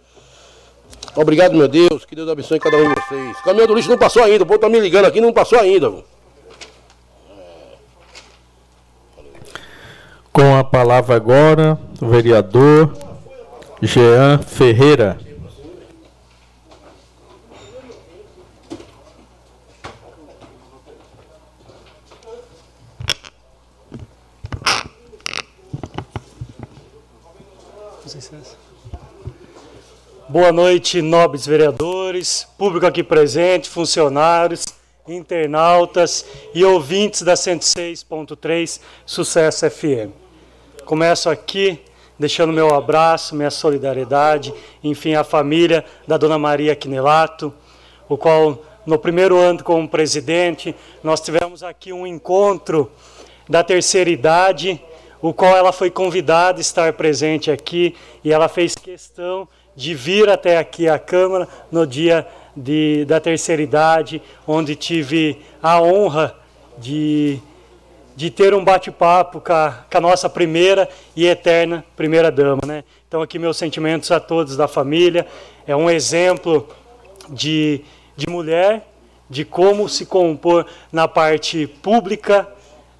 Obrigado, 1.14 1.54
meu 1.54 1.68
Deus, 1.68 2.04
que 2.06 2.16
Deus 2.16 2.28
abençoe 2.28 2.58
cada 2.58 2.76
um 2.78 2.88
de 2.88 3.00
vocês. 3.00 3.38
O 3.38 3.44
caminhão 3.44 3.66
do 3.66 3.74
lixo 3.74 3.90
não 3.90 3.98
passou 3.98 4.22
ainda, 4.22 4.44
o 4.44 4.46
povo 4.46 4.56
está 4.56 4.68
me 4.68 4.80
ligando 4.80 5.04
aqui, 5.04 5.20
não 5.20 5.32
passou 5.32 5.58
ainda. 5.58 5.92
Com 10.32 10.56
a 10.56 10.64
palavra 10.64 11.14
agora, 11.14 11.78
vereador 12.08 12.92
Jean 13.80 14.38
Ferreira. 14.38 15.18
Boa 30.28 30.50
noite, 30.50 31.02
nobres 31.02 31.46
vereadores, 31.46 32.48
público 32.56 32.86
aqui 32.86 33.02
presente, 33.02 33.68
funcionários, 33.68 34.64
internautas 35.06 36.24
e 36.54 36.64
ouvintes 36.64 37.22
da 37.22 37.34
106.3 37.34 38.80
Sucesso 39.04 39.70
FM. 39.70 40.10
Começo 40.86 41.28
aqui 41.28 41.78
deixando 42.22 42.52
meu 42.52 42.72
abraço, 42.72 43.34
minha 43.34 43.50
solidariedade, 43.50 44.54
enfim, 44.84 45.14
à 45.14 45.24
família 45.24 45.84
da 46.06 46.16
Dona 46.16 46.38
Maria 46.38 46.76
Quinelato, 46.76 47.52
o 48.08 48.16
qual 48.16 48.62
no 48.86 48.96
primeiro 48.96 49.36
ano 49.36 49.64
como 49.64 49.88
presidente, 49.88 50.72
nós 51.02 51.20
tivemos 51.20 51.64
aqui 51.64 51.92
um 51.92 52.06
encontro 52.06 52.92
da 53.48 53.64
terceira 53.64 54.08
idade, 54.08 54.80
o 55.20 55.34
qual 55.34 55.56
ela 55.56 55.72
foi 55.72 55.90
convidada 55.90 56.58
a 56.58 56.60
estar 56.60 56.92
presente 56.92 57.50
aqui 57.50 57.96
e 58.22 58.32
ela 58.32 58.48
fez 58.48 58.76
questão 58.76 59.48
de 59.74 59.92
vir 59.92 60.28
até 60.30 60.58
aqui 60.58 60.88
à 60.88 61.00
Câmara 61.00 61.48
no 61.72 61.84
dia 61.84 62.24
de, 62.56 63.04
da 63.04 63.18
terceira 63.18 63.62
idade, 63.62 64.22
onde 64.46 64.76
tive 64.76 65.42
a 65.60 65.82
honra 65.82 66.36
de 66.78 67.40
de 68.14 68.30
ter 68.30 68.54
um 68.54 68.64
bate-papo 68.64 69.40
com, 69.40 69.52
com, 69.90 69.98
a 69.98 70.00
nossa 70.00 70.28
primeira 70.28 70.88
e 71.16 71.26
eterna 71.26 71.84
primeira-dama. 71.96 72.60
Né? 72.66 72.84
Então, 73.08 73.22
aqui, 73.22 73.38
meus 73.38 73.56
sentimentos 73.56 74.10
a 74.10 74.20
todos 74.20 74.56
da 74.56 74.68
família. 74.68 75.26
É 75.66 75.74
um 75.74 75.88
exemplo 75.88 76.68
de, 77.28 77.82
de 78.16 78.28
mulher, 78.28 78.88
de 79.28 79.44
como 79.44 79.88
se 79.88 80.06
compor 80.06 80.66
na 80.90 81.08
parte 81.08 81.66
pública, 81.66 82.48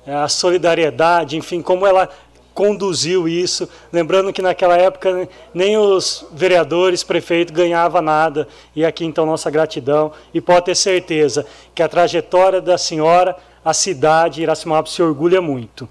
a 0.07 0.29
solidariedade, 0.29 1.37
enfim, 1.37 1.63
como 1.63 1.87
ela 1.87 2.09
conduziu 2.55 3.29
isso. 3.29 3.69
Lembrando 3.93 4.33
que 4.33 4.43
naquela 4.43 4.77
época 4.77 5.29
nem 5.55 5.77
os 5.77 6.27
vereadores, 6.33 7.03
prefeitos 7.03 7.55
ganhavam 7.55 8.03
nada. 8.03 8.49
E 8.75 8.85
aqui, 8.85 9.05
então, 9.05 9.27
nossa 9.27 9.51
gratidão. 9.51 10.13
E 10.33 10.41
pode 10.41 10.67
ter 10.67 10.75
certeza 10.75 11.47
que 11.75 11.83
a 11.83 11.89
trajetória 11.89 12.61
da 12.61 12.77
senhora 12.77 13.37
a 13.65 13.73
cidade 13.73 14.43
Iracemápolis 14.43 14.95
se 14.95 15.03
orgulha 15.03 15.41
muito. 15.41 15.89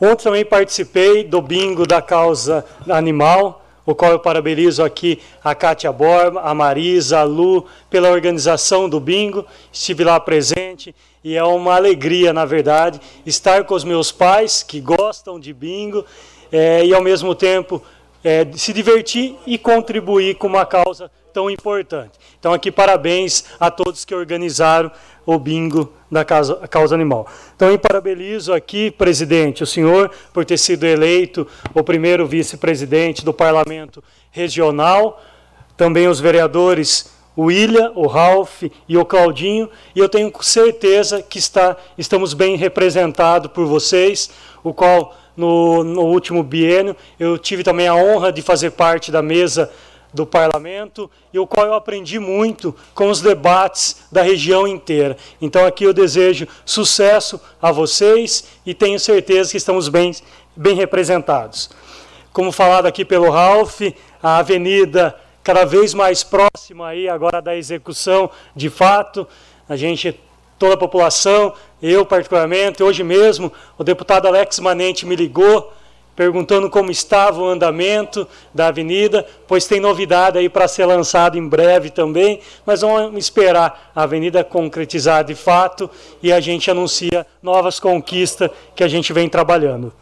Ontem 0.00 0.24
também 0.24 0.44
participei 0.44 1.24
do 1.24 1.40
bingo 1.40 1.86
da 1.86 2.02
causa 2.02 2.64
animal, 2.88 3.64
o 3.86 3.94
qual 3.94 4.12
eu 4.12 4.18
parabenizo 4.18 4.82
aqui 4.82 5.20
a 5.42 5.54
Kátia 5.54 5.90
Borba, 5.90 6.42
a 6.42 6.52
Marisa, 6.52 7.20
a 7.20 7.22
Lu, 7.22 7.64
pela 7.88 8.10
organização 8.10 8.88
do 8.88 9.00
bingo. 9.00 9.46
Estive 9.72 10.04
lá 10.04 10.20
presente 10.20 10.94
e 11.24 11.34
é 11.34 11.42
uma 11.42 11.76
alegria, 11.76 12.32
na 12.32 12.44
verdade, 12.44 13.00
estar 13.24 13.64
com 13.64 13.74
os 13.74 13.84
meus 13.84 14.12
pais 14.12 14.62
que 14.62 14.80
gostam 14.80 15.40
de 15.40 15.52
bingo 15.54 16.04
é, 16.52 16.84
e, 16.84 16.92
ao 16.92 17.00
mesmo 17.00 17.34
tempo, 17.34 17.82
é, 18.22 18.46
se 18.54 18.72
divertir 18.72 19.36
e 19.46 19.56
contribuir 19.56 20.34
com 20.34 20.46
uma 20.46 20.66
causa 20.66 21.10
tão 21.32 21.48
importante. 21.48 22.18
Então, 22.38 22.52
aqui, 22.52 22.70
parabéns 22.70 23.44
a 23.58 23.70
todos 23.70 24.04
que 24.04 24.14
organizaram 24.14 24.90
o 25.26 25.38
bingo 25.38 25.92
da 26.10 26.24
causa, 26.24 26.54
causa 26.68 26.94
animal. 26.94 27.26
Então, 27.54 27.68
eu 27.68 27.78
parabenizo 27.78 28.52
aqui, 28.52 28.90
presidente, 28.90 29.62
o 29.62 29.66
senhor, 29.66 30.10
por 30.32 30.44
ter 30.44 30.56
sido 30.56 30.86
eleito 30.86 31.46
o 31.74 31.82
primeiro 31.82 32.24
vice-presidente 32.26 33.24
do 33.24 33.34
Parlamento 33.34 34.02
Regional, 34.30 35.20
também 35.76 36.06
os 36.06 36.20
vereadores 36.20 37.14
o 37.36 37.44
William, 37.44 37.92
o 37.94 38.06
Ralph 38.06 38.62
e 38.88 38.96
o 38.96 39.04
Claudinho, 39.04 39.68
e 39.94 39.98
eu 39.98 40.08
tenho 40.08 40.32
certeza 40.40 41.22
que 41.22 41.38
está, 41.38 41.76
estamos 41.98 42.32
bem 42.32 42.56
representados 42.56 43.52
por 43.52 43.66
vocês, 43.66 44.30
o 44.64 44.72
qual 44.72 45.14
no, 45.36 45.84
no 45.84 46.02
último 46.06 46.42
biênio 46.42 46.96
eu 47.20 47.36
tive 47.36 47.62
também 47.62 47.86
a 47.86 47.94
honra 47.94 48.32
de 48.32 48.40
fazer 48.40 48.70
parte 48.70 49.12
da 49.12 49.20
mesa 49.20 49.70
do 50.12 50.26
parlamento 50.26 51.10
e 51.32 51.38
o 51.38 51.46
qual 51.46 51.66
eu 51.66 51.74
aprendi 51.74 52.18
muito 52.18 52.74
com 52.94 53.10
os 53.10 53.20
debates 53.20 54.06
da 54.10 54.22
região 54.22 54.66
inteira. 54.66 55.16
Então 55.40 55.64
aqui 55.66 55.84
eu 55.84 55.92
desejo 55.92 56.46
sucesso 56.64 57.40
a 57.60 57.70
vocês 57.70 58.44
e 58.64 58.74
tenho 58.74 58.98
certeza 58.98 59.50
que 59.50 59.56
estamos 59.56 59.88
bem, 59.88 60.12
bem 60.54 60.74
representados. 60.74 61.70
Como 62.32 62.52
falado 62.52 62.86
aqui 62.86 63.04
pelo 63.04 63.30
Ralph, 63.30 63.80
a 64.22 64.38
avenida 64.38 65.18
cada 65.42 65.64
vez 65.64 65.94
mais 65.94 66.24
próxima 66.24 66.88
aí 66.88 67.08
agora 67.08 67.40
da 67.40 67.56
execução 67.56 68.30
de 68.54 68.68
fato, 68.68 69.26
a 69.68 69.76
gente 69.76 70.18
toda 70.58 70.74
a 70.74 70.78
população, 70.78 71.52
eu 71.82 72.04
particularmente, 72.04 72.82
hoje 72.82 73.02
mesmo, 73.02 73.52
o 73.76 73.84
deputado 73.84 74.26
Alex 74.26 74.58
Manente 74.58 75.04
me 75.04 75.14
ligou 75.14 75.72
perguntando 76.16 76.70
como 76.70 76.90
estava 76.90 77.40
o 77.40 77.46
andamento 77.46 78.26
da 78.52 78.68
avenida, 78.68 79.24
pois 79.46 79.66
tem 79.66 79.78
novidade 79.78 80.38
aí 80.38 80.48
para 80.48 80.66
ser 80.66 80.86
lançado 80.86 81.36
em 81.36 81.46
breve 81.46 81.90
também, 81.90 82.40
mas 82.64 82.80
vamos 82.80 83.18
esperar 83.18 83.92
a 83.94 84.02
avenida 84.02 84.42
concretizar 84.42 85.22
de 85.22 85.34
fato 85.34 85.90
e 86.22 86.32
a 86.32 86.40
gente 86.40 86.70
anuncia 86.70 87.26
novas 87.42 87.78
conquistas 87.78 88.50
que 88.74 88.82
a 88.82 88.88
gente 88.88 89.12
vem 89.12 89.28
trabalhando. 89.28 89.92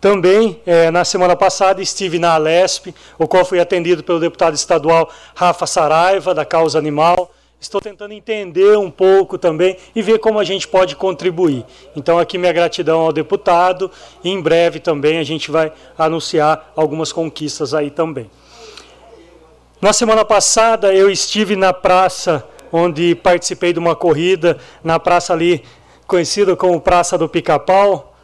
Também, 0.00 0.60
eh, 0.64 0.92
na 0.92 1.04
semana 1.04 1.34
passada, 1.34 1.82
estive 1.82 2.20
na 2.20 2.34
Alesp, 2.34 2.94
o 3.18 3.26
qual 3.26 3.44
fui 3.44 3.58
atendido 3.58 4.04
pelo 4.04 4.20
deputado 4.20 4.54
estadual 4.54 5.10
Rafa 5.34 5.66
Saraiva, 5.66 6.32
da 6.32 6.44
Causa 6.44 6.78
Animal, 6.78 7.32
Estou 7.60 7.80
tentando 7.80 8.12
entender 8.12 8.78
um 8.78 8.90
pouco 8.90 9.36
também 9.36 9.76
e 9.94 10.00
ver 10.00 10.18
como 10.20 10.38
a 10.38 10.44
gente 10.44 10.68
pode 10.68 10.94
contribuir. 10.94 11.64
Então, 11.96 12.16
aqui 12.16 12.38
minha 12.38 12.52
gratidão 12.52 13.00
ao 13.00 13.12
deputado. 13.12 13.90
E 14.22 14.30
em 14.30 14.40
breve 14.40 14.78
também 14.78 15.18
a 15.18 15.24
gente 15.24 15.50
vai 15.50 15.72
anunciar 15.96 16.72
algumas 16.76 17.12
conquistas 17.12 17.74
aí 17.74 17.90
também. 17.90 18.30
Na 19.80 19.92
semana 19.92 20.24
passada 20.24 20.94
eu 20.94 21.10
estive 21.10 21.56
na 21.56 21.72
praça 21.72 22.46
onde 22.72 23.14
participei 23.14 23.72
de 23.72 23.78
uma 23.78 23.96
corrida, 23.96 24.58
na 24.84 24.98
praça 25.00 25.32
ali 25.32 25.64
conhecida 26.06 26.56
como 26.56 26.80
Praça 26.80 27.18
do 27.18 27.28
Pica-Pau, 27.28 28.14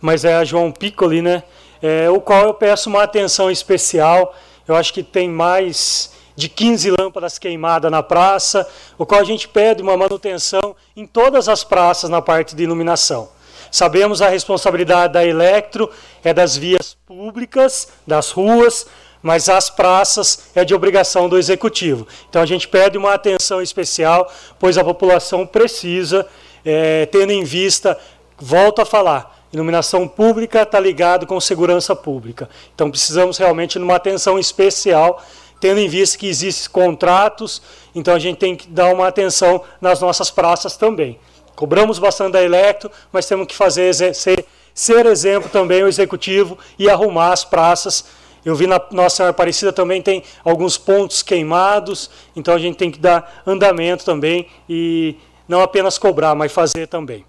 mas 0.00 0.24
é 0.24 0.34
a 0.34 0.44
João 0.44 0.70
Piccoli, 0.70 1.20
né? 1.20 1.42
É, 1.82 2.08
o 2.08 2.20
qual 2.20 2.44
eu 2.46 2.54
peço 2.54 2.88
uma 2.88 3.02
atenção 3.02 3.50
especial. 3.50 4.34
Eu 4.66 4.74
acho 4.74 4.94
que 4.94 5.02
tem 5.02 5.28
mais 5.28 6.13
de 6.36 6.48
15 6.48 6.90
lâmpadas 6.98 7.38
queimadas 7.38 7.90
na 7.90 8.02
praça, 8.02 8.68
o 8.98 9.06
qual 9.06 9.20
a 9.20 9.24
gente 9.24 9.48
pede 9.48 9.82
uma 9.82 9.96
manutenção 9.96 10.74
em 10.96 11.06
todas 11.06 11.48
as 11.48 11.62
praças 11.62 12.10
na 12.10 12.20
parte 12.20 12.54
de 12.56 12.62
iluminação. 12.62 13.28
Sabemos 13.70 14.22
a 14.22 14.28
responsabilidade 14.28 15.12
da 15.12 15.24
Electro 15.24 15.90
é 16.22 16.32
das 16.32 16.56
vias 16.56 16.96
públicas, 17.06 17.88
das 18.06 18.30
ruas, 18.30 18.86
mas 19.22 19.48
as 19.48 19.70
praças 19.70 20.50
é 20.54 20.64
de 20.64 20.74
obrigação 20.74 21.28
do 21.28 21.38
executivo. 21.38 22.06
Então 22.28 22.42
a 22.42 22.46
gente 22.46 22.68
pede 22.68 22.98
uma 22.98 23.14
atenção 23.14 23.62
especial, 23.62 24.30
pois 24.58 24.76
a 24.76 24.84
população 24.84 25.46
precisa, 25.46 26.26
é, 26.64 27.06
tendo 27.06 27.32
em 27.32 27.42
vista, 27.42 27.98
volto 28.38 28.82
a 28.82 28.84
falar, 28.84 29.44
iluminação 29.52 30.06
pública 30.06 30.62
está 30.62 30.78
ligado 30.78 31.26
com 31.26 31.40
segurança 31.40 31.96
pública. 31.96 32.48
Então 32.74 32.90
precisamos 32.90 33.38
realmente 33.38 33.78
de 33.78 33.84
uma 33.84 33.96
atenção 33.96 34.38
especial 34.38 35.22
tendo 35.64 35.80
em 35.80 35.88
vista 35.88 36.18
que 36.18 36.26
existem 36.26 36.70
contratos, 36.70 37.62
então 37.94 38.14
a 38.14 38.18
gente 38.18 38.36
tem 38.36 38.54
que 38.54 38.68
dar 38.68 38.92
uma 38.92 39.08
atenção 39.08 39.62
nas 39.80 39.98
nossas 39.98 40.30
praças 40.30 40.76
também. 40.76 41.18
Cobramos 41.56 41.98
bastante 41.98 42.32
da 42.32 42.42
Electro, 42.42 42.90
mas 43.10 43.24
temos 43.24 43.46
que 43.46 43.56
fazer 43.56 43.94
ser, 44.14 44.44
ser 44.74 45.06
exemplo 45.06 45.48
também 45.48 45.82
o 45.82 45.88
executivo 45.88 46.58
e 46.78 46.86
arrumar 46.86 47.32
as 47.32 47.46
praças. 47.46 48.04
Eu 48.44 48.54
vi 48.54 48.66
na 48.66 48.78
Nossa 48.90 49.16
Senhora 49.16 49.30
Aparecida 49.30 49.72
também 49.72 50.02
tem 50.02 50.22
alguns 50.44 50.76
pontos 50.76 51.22
queimados, 51.22 52.10
então 52.36 52.52
a 52.52 52.58
gente 52.58 52.76
tem 52.76 52.90
que 52.90 52.98
dar 52.98 53.42
andamento 53.46 54.04
também 54.04 54.46
e 54.68 55.16
não 55.48 55.62
apenas 55.62 55.96
cobrar, 55.96 56.34
mas 56.34 56.52
fazer 56.52 56.88
também. 56.88 57.24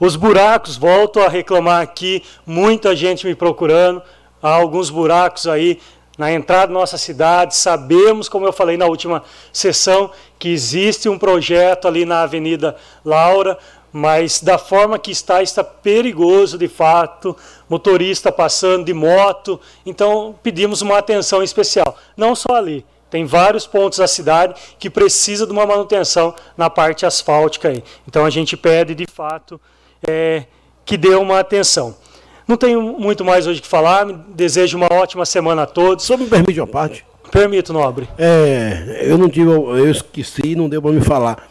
Os 0.00 0.16
buracos, 0.16 0.78
volto 0.78 1.20
a 1.20 1.28
reclamar 1.28 1.82
aqui, 1.82 2.22
muita 2.46 2.96
gente 2.96 3.26
me 3.26 3.34
procurando, 3.34 4.02
há 4.42 4.48
alguns 4.48 4.88
buracos 4.88 5.46
aí 5.46 5.78
na 6.16 6.32
entrada 6.32 6.68
da 6.68 6.78
nossa 6.78 6.98
cidade. 6.98 7.54
Sabemos, 7.54 8.28
como 8.28 8.46
eu 8.46 8.52
falei 8.52 8.76
na 8.76 8.86
última 8.86 9.22
sessão, 9.52 10.10
que 10.38 10.48
existe 10.48 11.08
um 11.08 11.18
projeto 11.18 11.86
ali 11.88 12.04
na 12.04 12.22
Avenida 12.22 12.76
Laura, 13.04 13.58
mas 13.92 14.42
da 14.42 14.58
forma 14.58 14.98
que 14.98 15.10
está, 15.10 15.42
está 15.42 15.64
perigoso 15.64 16.58
de 16.58 16.68
fato, 16.68 17.36
motorista 17.68 18.30
passando 18.30 18.84
de 18.84 18.92
moto, 18.92 19.58
então 19.86 20.34
pedimos 20.42 20.82
uma 20.82 20.98
atenção 20.98 21.42
especial. 21.42 21.96
Não 22.16 22.34
só 22.34 22.56
ali, 22.56 22.84
tem 23.08 23.24
vários 23.24 23.66
pontos 23.66 23.98
da 23.98 24.06
cidade 24.06 24.54
que 24.78 24.90
precisa 24.90 25.46
de 25.46 25.52
uma 25.52 25.64
manutenção 25.64 26.34
na 26.56 26.68
parte 26.68 27.06
asfáltica 27.06 27.68
aí. 27.68 27.82
Então 28.06 28.24
a 28.24 28.30
gente 28.30 28.56
pede 28.56 28.94
de 28.94 29.06
fato 29.06 29.60
é, 30.06 30.44
que 30.84 30.96
dê 30.96 31.14
uma 31.14 31.40
atenção. 31.40 31.96
Não 32.46 32.56
tenho 32.56 32.80
muito 32.80 33.24
mais 33.24 33.46
hoje 33.46 33.60
que 33.60 33.66
falar. 33.66 34.06
Desejo 34.34 34.76
uma 34.76 34.88
ótima 34.92 35.26
semana 35.26 35.62
a 35.62 35.66
todos. 35.66 36.04
Só 36.04 36.16
me 36.16 36.26
permite 36.26 36.60
uma 36.60 36.66
parte? 36.66 37.04
Permito, 37.30 37.72
nobre. 37.72 38.08
É, 38.16 39.00
eu 39.02 39.18
não 39.18 39.28
tive, 39.28 39.50
eu 39.50 39.90
esqueci, 39.90 40.54
não 40.54 40.68
deu 40.68 40.80
para 40.80 40.92
me 40.92 41.00
falar. 41.00 41.48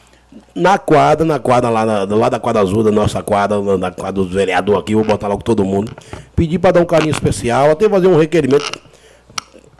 Na 0.53 0.77
quadra, 0.77 1.25
na 1.25 1.37
quadra 1.37 1.69
lá, 1.69 1.85
na, 1.85 2.15
lá 2.15 2.29
da 2.29 2.39
quadra 2.39 2.61
azul, 2.61 2.81
da 2.81 2.91
nossa 2.91 3.21
quadra, 3.21 3.61
na 3.77 3.91
quadra 3.91 4.23
dos 4.23 4.31
vereadores 4.31 4.81
aqui, 4.81 4.95
vou 4.95 5.03
botar 5.03 5.27
logo 5.27 5.43
todo 5.43 5.65
mundo. 5.65 5.91
Pedi 6.35 6.57
para 6.57 6.71
dar 6.71 6.81
um 6.81 6.85
carinho 6.85 7.11
especial, 7.11 7.71
até 7.71 7.89
fazer 7.89 8.07
um 8.07 8.17
requerimento 8.17 8.79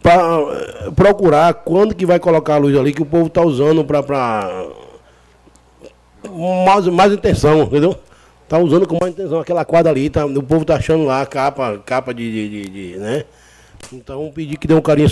para 0.02 0.22
eh, 0.22 0.92
procurar 0.96 1.54
quando 1.54 1.96
que 1.96 2.06
vai 2.06 2.20
colocar 2.20 2.56
a 2.56 2.58
luz 2.58 2.78
ali 2.78 2.94
que 2.94 3.02
o 3.02 3.06
povo 3.06 3.26
está 3.26 3.42
usando 3.42 3.84
para 3.84 4.04
mais, 6.66 6.88
mais 6.88 7.12
intenção, 7.12 7.64
entendeu? 7.64 7.98
Tá 8.48 8.60
usando 8.60 8.88
com 8.88 8.98
mais 9.02 9.14
intenção 9.14 9.40
aquela 9.40 9.66
quadra 9.66 9.92
ali, 9.92 10.10
tá, 10.10 10.26
o 10.26 10.44
povo 10.44 10.64
tá 10.64 10.76
achando 10.76 11.04
lá 11.04 11.26
capa, 11.26 11.82
capa 11.84 12.14
de, 12.14 12.32
de, 12.32 12.50
de, 12.50 12.70
de 12.70 12.98
né? 13.00 13.24
Então 13.92 14.32
pedi 14.34 14.56
que 14.56 14.68
dê 14.68 14.74
um 14.76 14.82
carinho 14.82 15.10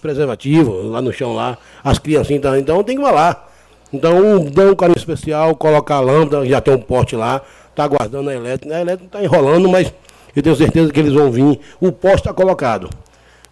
preservativo 0.00 0.88
lá 0.88 1.00
no 1.00 1.12
chão 1.12 1.34
lá, 1.34 1.56
as 1.82 1.98
criancinhas 1.98 2.42
tá, 2.42 2.58
então 2.58 2.84
tem 2.84 2.96
que 2.96 3.02
falar. 3.02 3.48
Então 3.90 4.44
dê 4.44 4.66
um 4.66 4.74
carinho 4.74 4.98
especial, 4.98 5.56
colocar 5.56 5.96
a 5.96 6.00
lâmpada, 6.00 6.46
já 6.46 6.60
tem 6.60 6.74
um 6.74 6.78
poste 6.78 7.16
lá, 7.16 7.40
tá 7.74 7.84
aguardando 7.84 8.28
a 8.28 8.34
elétrica. 8.34 8.74
A 8.74 8.80
elétrica 8.80 9.10
tá 9.10 9.24
enrolando, 9.24 9.68
mas 9.68 9.92
eu 10.36 10.42
tenho 10.42 10.56
certeza 10.56 10.92
que 10.92 11.00
eles 11.00 11.14
vão 11.14 11.30
vir. 11.30 11.58
O 11.80 11.90
poste 11.90 12.18
está 12.18 12.34
colocado. 12.34 12.90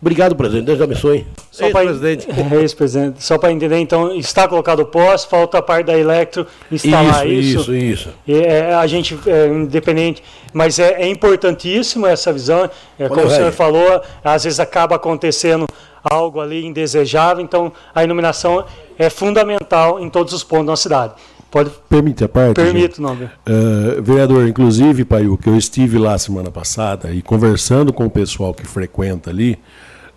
Obrigado, 0.00 0.36
presidente. 0.36 0.66
Deus 0.66 0.80
abençoe. 0.80 1.26
Só 1.50 1.70
para 1.70 1.86
presidente. 1.86 2.28
Ex-presidente. 2.60 3.24
Só 3.24 3.38
para 3.38 3.50
entender, 3.50 3.78
então, 3.78 4.14
está 4.14 4.46
colocado 4.46 4.80
o 4.80 4.86
pós, 4.86 5.24
falta 5.24 5.58
a 5.58 5.62
parte 5.62 5.86
da 5.86 5.98
Electro 5.98 6.46
instalar 6.70 7.26
isso. 7.26 7.60
Isso, 7.60 7.74
isso. 7.74 8.08
E, 8.26 8.34
é, 8.34 8.74
a 8.74 8.86
gente 8.86 9.18
é 9.26 9.48
independente, 9.48 10.22
mas 10.52 10.78
é, 10.78 11.02
é 11.02 11.08
importantíssimo 11.08 12.06
essa 12.06 12.30
visão. 12.32 12.68
É, 12.98 13.08
como 13.08 13.26
o 13.26 13.30
senhor 13.30 13.52
falou, 13.52 14.02
às 14.22 14.44
vezes 14.44 14.60
acaba 14.60 14.96
acontecendo 14.96 15.66
algo 16.04 16.40
ali 16.40 16.64
indesejável, 16.64 17.42
então 17.42 17.72
a 17.94 18.04
iluminação 18.04 18.64
é 18.98 19.10
fundamental 19.10 19.98
em 19.98 20.08
todos 20.08 20.32
os 20.32 20.44
pontos 20.44 20.66
da 20.66 20.76
cidade. 20.76 21.14
Pode... 21.50 21.70
Permite 21.88 22.22
a 22.22 22.28
parte? 22.28 22.54
Permito, 22.54 23.00
não. 23.00 23.14
Uh, 23.14 24.02
vereador, 24.02 24.46
inclusive, 24.46 25.04
Paiu, 25.04 25.38
que 25.38 25.48
eu 25.48 25.56
estive 25.56 25.98
lá 25.98 26.18
semana 26.18 26.50
passada 26.50 27.10
e 27.12 27.22
conversando 27.22 27.92
com 27.92 28.04
o 28.04 28.10
pessoal 28.10 28.52
que 28.52 28.66
frequenta 28.66 29.30
ali, 29.30 29.58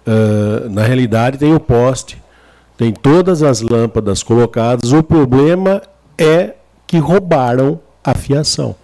uh, 0.09 0.69
na 0.69 0.83
realidade 0.83 1.37
tem 1.37 1.53
o 1.53 1.59
poste, 1.59 2.21
tem 2.75 2.91
todas 2.91 3.43
as 3.43 3.61
lâmpadas 3.61 4.23
colocadas, 4.23 4.91
o 4.91 5.03
problema 5.03 5.81
é 6.17 6.55
que 6.87 6.97
roubaram 6.97 7.79
a 8.03 8.15
fiação. 8.15 8.75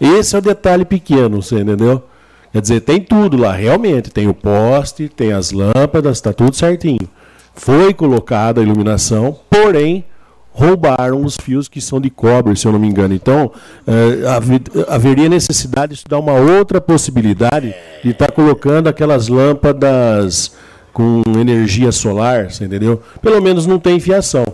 Esse 0.00 0.36
é 0.36 0.38
o 0.38 0.42
detalhe 0.42 0.84
pequeno, 0.84 1.42
você 1.42 1.60
entendeu? 1.60 2.02
Quer 2.52 2.60
dizer, 2.60 2.80
tem 2.80 3.00
tudo 3.00 3.36
lá, 3.36 3.52
realmente. 3.52 4.10
Tem 4.10 4.28
o 4.28 4.34
poste, 4.34 5.08
tem 5.08 5.32
as 5.32 5.50
lâmpadas, 5.50 6.16
está 6.16 6.32
tudo 6.32 6.54
certinho. 6.54 7.08
Foi 7.54 7.92
colocada 7.92 8.60
a 8.60 8.64
iluminação, 8.64 9.36
porém 9.50 10.04
roubaram 10.58 11.24
os 11.24 11.36
fios 11.36 11.68
que 11.68 11.80
são 11.80 12.00
de 12.00 12.10
cobre, 12.10 12.56
se 12.56 12.66
eu 12.66 12.72
não 12.72 12.80
me 12.80 12.88
engano. 12.88 13.14
Então, 13.14 13.52
eh, 13.86 14.84
haveria 14.88 15.28
necessidade 15.28 15.92
de 15.92 15.98
estudar 15.98 16.18
uma 16.18 16.32
outra 16.32 16.80
possibilidade 16.80 17.72
de 18.02 18.10
estar 18.10 18.26
tá 18.26 18.32
colocando 18.32 18.88
aquelas 18.88 19.28
lâmpadas 19.28 20.52
com 20.92 21.22
energia 21.38 21.92
solar, 21.92 22.50
você 22.50 22.64
entendeu? 22.64 23.00
Pelo 23.22 23.40
menos 23.40 23.66
não 23.66 23.78
tem 23.78 24.00
fiação. 24.00 24.44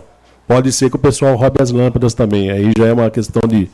Pode 0.47 0.71
ser 0.71 0.91
que 0.91 0.95
o 0.95 0.99
pessoal 0.99 1.35
roube 1.35 1.59
as 1.59 1.71
lâmpadas 1.71 2.13
também. 2.13 2.51
Aí 2.51 2.71
já 2.77 2.85
é 2.85 2.93
uma 2.93 3.09
questão 3.09 3.41
de, 3.47 3.67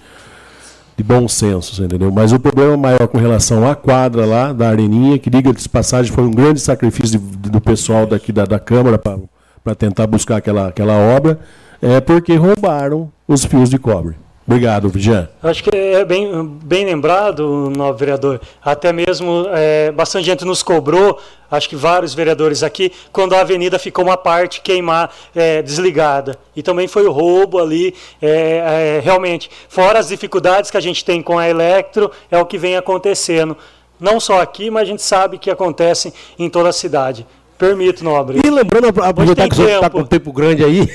de 0.95 1.03
bom 1.03 1.27
senso, 1.27 1.75
você 1.75 1.83
entendeu? 1.83 2.09
Mas 2.13 2.31
o 2.31 2.39
problema 2.39 2.77
maior 2.77 3.09
com 3.09 3.17
relação 3.17 3.69
à 3.69 3.75
quadra 3.75 4.25
lá, 4.25 4.53
da 4.53 4.69
Areninha, 4.69 5.19
que 5.19 5.29
diga 5.29 5.51
de 5.51 5.67
passagem, 5.67 6.13
foi 6.13 6.23
um 6.23 6.31
grande 6.31 6.61
sacrifício 6.61 7.19
de, 7.19 7.49
do 7.49 7.59
pessoal 7.59 8.05
daqui 8.05 8.31
da, 8.31 8.45
da 8.45 8.57
Câmara 8.57 8.97
para 8.97 9.75
tentar 9.75 10.07
buscar 10.07 10.37
aquela, 10.37 10.69
aquela 10.69 10.93
obra 10.93 11.37
é 11.81 11.99
porque 11.99 12.35
roubaram 12.35 13.11
os 13.27 13.43
fios 13.43 13.69
de 13.69 13.77
cobre. 13.77 14.15
Obrigado, 14.45 14.89
Vigian. 14.89 15.29
Acho 15.41 15.63
que 15.63 15.69
é 15.73 16.03
bem, 16.03 16.45
bem 16.45 16.83
lembrado, 16.83 17.71
novo 17.75 17.97
vereador. 17.97 18.41
Até 18.61 18.91
mesmo 18.91 19.45
é, 19.53 19.91
bastante 19.91 20.25
gente 20.25 20.43
nos 20.43 20.63
cobrou, 20.63 21.19
acho 21.49 21.69
que 21.69 21.75
vários 21.75 22.13
vereadores 22.13 22.63
aqui, 22.63 22.91
quando 23.13 23.33
a 23.33 23.41
avenida 23.41 23.79
ficou 23.79 24.03
uma 24.03 24.17
parte 24.17 24.59
queimar, 24.61 25.11
é, 25.35 25.61
desligada. 25.61 26.37
E 26.55 26.63
também 26.63 26.87
foi 26.87 27.05
o 27.05 27.11
roubo 27.11 27.59
ali, 27.59 27.93
é, 28.21 28.97
é, 28.97 29.01
realmente. 29.01 29.49
Fora 29.69 29.99
as 29.99 30.09
dificuldades 30.09 30.71
que 30.71 30.77
a 30.77 30.81
gente 30.81 31.05
tem 31.05 31.21
com 31.21 31.37
a 31.37 31.47
Electro, 31.47 32.11
é 32.29 32.37
o 32.37 32.45
que 32.45 32.57
vem 32.57 32.75
acontecendo. 32.75 33.55
Não 33.99 34.19
só 34.19 34.41
aqui, 34.41 34.71
mas 34.71 34.81
a 34.81 34.85
gente 34.85 35.03
sabe 35.03 35.37
que 35.37 35.51
acontece 35.51 36.11
em 36.37 36.49
toda 36.49 36.69
a 36.69 36.73
cidade. 36.73 37.27
Permito, 37.61 38.03
nobre. 38.03 38.41
E 38.43 38.49
lembrando, 38.49 38.87
aproveitar 39.03 39.47
que 39.47 39.55
você 39.55 39.73
está 39.73 39.87
com 39.87 40.03
tempo 40.03 40.33
grande 40.33 40.63
aí, 40.63 40.89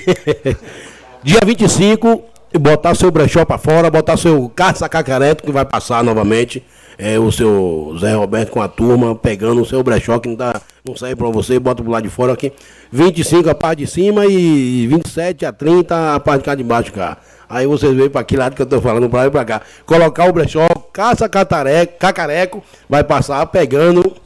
dia 1.22 1.38
25, 1.46 2.24
e 2.52 2.58
botar 2.58 2.92
seu 2.96 3.08
brechó 3.08 3.44
para 3.44 3.56
fora, 3.56 3.88
botar 3.88 4.16
seu 4.16 4.48
caça 4.48 4.88
cacareto 4.88 5.44
que 5.44 5.52
vai 5.52 5.64
passar 5.64 6.02
novamente. 6.02 6.60
É, 6.98 7.20
o 7.20 7.30
seu 7.30 7.94
Zé 8.00 8.14
Roberto 8.14 8.50
com 8.50 8.60
a 8.60 8.66
turma 8.66 9.14
pegando 9.14 9.60
o 9.60 9.66
seu 9.66 9.80
brechó 9.82 10.18
que 10.18 10.28
não, 10.28 10.34
dá, 10.34 10.60
não 10.84 10.96
sai 10.96 11.14
para 11.14 11.28
você, 11.28 11.58
bota 11.60 11.84
pro 11.84 11.92
lado 11.92 12.02
de 12.02 12.08
fora 12.08 12.32
aqui. 12.32 12.52
25 12.90 13.48
a 13.48 13.54
parte 13.54 13.80
de 13.80 13.86
cima 13.86 14.26
e 14.26 14.88
27 14.88 15.46
a 15.46 15.52
30 15.52 16.16
a 16.16 16.18
parte 16.18 16.40
de 16.40 16.44
cá 16.46 16.54
de 16.56 16.64
baixo, 16.64 16.92
cá. 16.92 17.18
Aí 17.48 17.64
vocês 17.64 17.94
veem 17.94 18.10
para 18.10 18.22
aquele 18.22 18.40
lado 18.40 18.56
que 18.56 18.62
eu 18.62 18.66
tô 18.66 18.80
falando, 18.80 19.08
para 19.08 19.20
lá 19.20 19.26
e 19.26 19.30
pra 19.30 19.44
cá. 19.44 19.62
Colocar 19.84 20.28
o 20.28 20.32
brechó, 20.32 20.66
caça 20.92 21.28
catareco, 21.28 21.96
cacareco, 21.96 22.60
vai 22.88 23.04
passar 23.04 23.46
pegando 23.46 24.25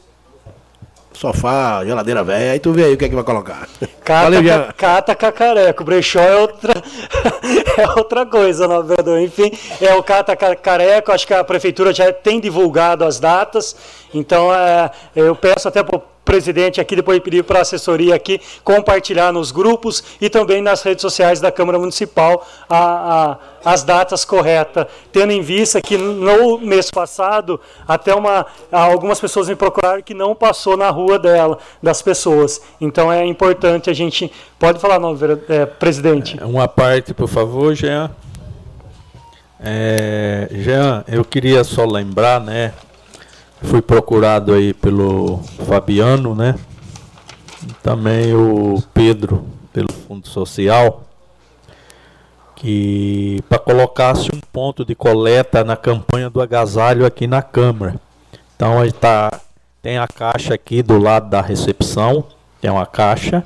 sofá, 1.20 1.84
geladeira 1.84 2.24
velha, 2.24 2.52
aí 2.52 2.58
tu 2.58 2.72
vê 2.72 2.84
aí 2.84 2.94
o 2.94 2.96
que 2.96 3.04
é 3.04 3.08
que 3.10 3.14
vai 3.14 3.22
colocar. 3.22 3.68
Cata, 4.02 4.22
Valeu, 4.22 4.42
Jean. 4.42 4.72
cata 4.74 5.14
cacareco, 5.14 5.84
brechó 5.84 6.18
é 6.18 6.36
outra, 6.36 6.72
é 7.76 7.88
outra 7.90 8.24
coisa, 8.24 8.66
não, 8.66 8.82
vereador. 8.82 9.20
Enfim, 9.20 9.52
é 9.82 9.94
o 9.94 10.02
cata 10.02 10.34
cacareco, 10.34 11.12
acho 11.12 11.26
que 11.26 11.34
a 11.34 11.44
prefeitura 11.44 11.92
já 11.92 12.10
tem 12.10 12.40
divulgado 12.40 13.04
as 13.04 13.20
datas, 13.20 13.76
então 14.14 14.52
é, 14.54 14.90
eu 15.14 15.36
peço 15.36 15.68
até 15.68 15.82
para 15.82 16.00
presidente 16.30 16.80
aqui, 16.80 16.94
depois 16.94 17.18
pedir 17.18 17.42
para 17.42 17.58
a 17.58 17.62
assessoria 17.62 18.14
aqui, 18.14 18.40
compartilhar 18.62 19.32
nos 19.32 19.50
grupos 19.50 20.04
e 20.20 20.30
também 20.30 20.62
nas 20.62 20.80
redes 20.80 21.02
sociais 21.02 21.40
da 21.40 21.50
Câmara 21.50 21.76
Municipal 21.76 22.46
a, 22.68 23.38
a, 23.64 23.72
as 23.72 23.82
datas 23.82 24.24
corretas, 24.24 24.86
tendo 25.10 25.32
em 25.32 25.42
vista 25.42 25.82
que 25.82 25.98
no 25.98 26.56
mês 26.58 26.88
passado, 26.88 27.60
até 27.86 28.14
uma, 28.14 28.46
algumas 28.70 29.18
pessoas 29.18 29.48
me 29.48 29.56
procuraram 29.56 30.02
que 30.02 30.14
não 30.14 30.32
passou 30.32 30.76
na 30.76 30.88
rua 30.88 31.18
dela, 31.18 31.58
das 31.82 32.00
pessoas. 32.00 32.60
Então 32.80 33.12
é 33.12 33.26
importante 33.26 33.90
a 33.90 33.92
gente. 33.92 34.30
Pode 34.56 34.78
falar, 34.78 35.00
não, 35.00 35.18
é, 35.48 35.66
presidente? 35.66 36.38
Uma 36.44 36.68
parte, 36.68 37.12
por 37.12 37.28
favor, 37.28 37.74
Jean. 37.74 38.08
É, 39.58 40.48
Jean, 40.52 41.04
eu 41.08 41.24
queria 41.24 41.64
só 41.64 41.84
lembrar, 41.84 42.40
né? 42.40 42.72
Fui 43.62 43.82
procurado 43.82 44.52
aí 44.52 44.72
pelo 44.72 45.38
Fabiano, 45.66 46.34
né? 46.34 46.54
E 47.62 47.72
também 47.82 48.34
o 48.34 48.82
Pedro, 48.94 49.44
pelo 49.72 49.92
Fundo 49.92 50.26
Social, 50.26 51.02
que 52.56 53.42
para 53.48 53.58
colocasse 53.58 54.28
um 54.34 54.40
ponto 54.52 54.84
de 54.84 54.94
coleta 54.94 55.62
na 55.62 55.76
campanha 55.76 56.28
do 56.28 56.40
agasalho 56.40 57.06
aqui 57.06 57.26
na 57.26 57.42
Câmara. 57.42 57.96
Então 58.56 58.80
aí 58.80 58.92
tá, 58.92 59.30
tem 59.80 59.98
a 59.98 60.06
caixa 60.06 60.54
aqui 60.54 60.82
do 60.82 60.98
lado 60.98 61.30
da 61.30 61.40
recepção, 61.40 62.24
tem 62.60 62.70
uma 62.70 62.86
caixa. 62.86 63.44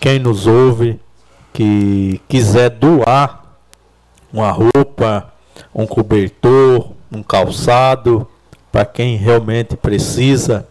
Quem 0.00 0.18
nos 0.18 0.46
ouve 0.46 1.00
que 1.52 2.20
quiser 2.28 2.70
doar 2.70 3.44
uma 4.32 4.50
roupa, 4.50 5.32
um 5.74 5.86
cobertor, 5.86 6.92
um 7.12 7.22
calçado, 7.22 8.26
para 8.70 8.84
quem 8.84 9.16
realmente 9.16 9.76
precisa, 9.76 10.66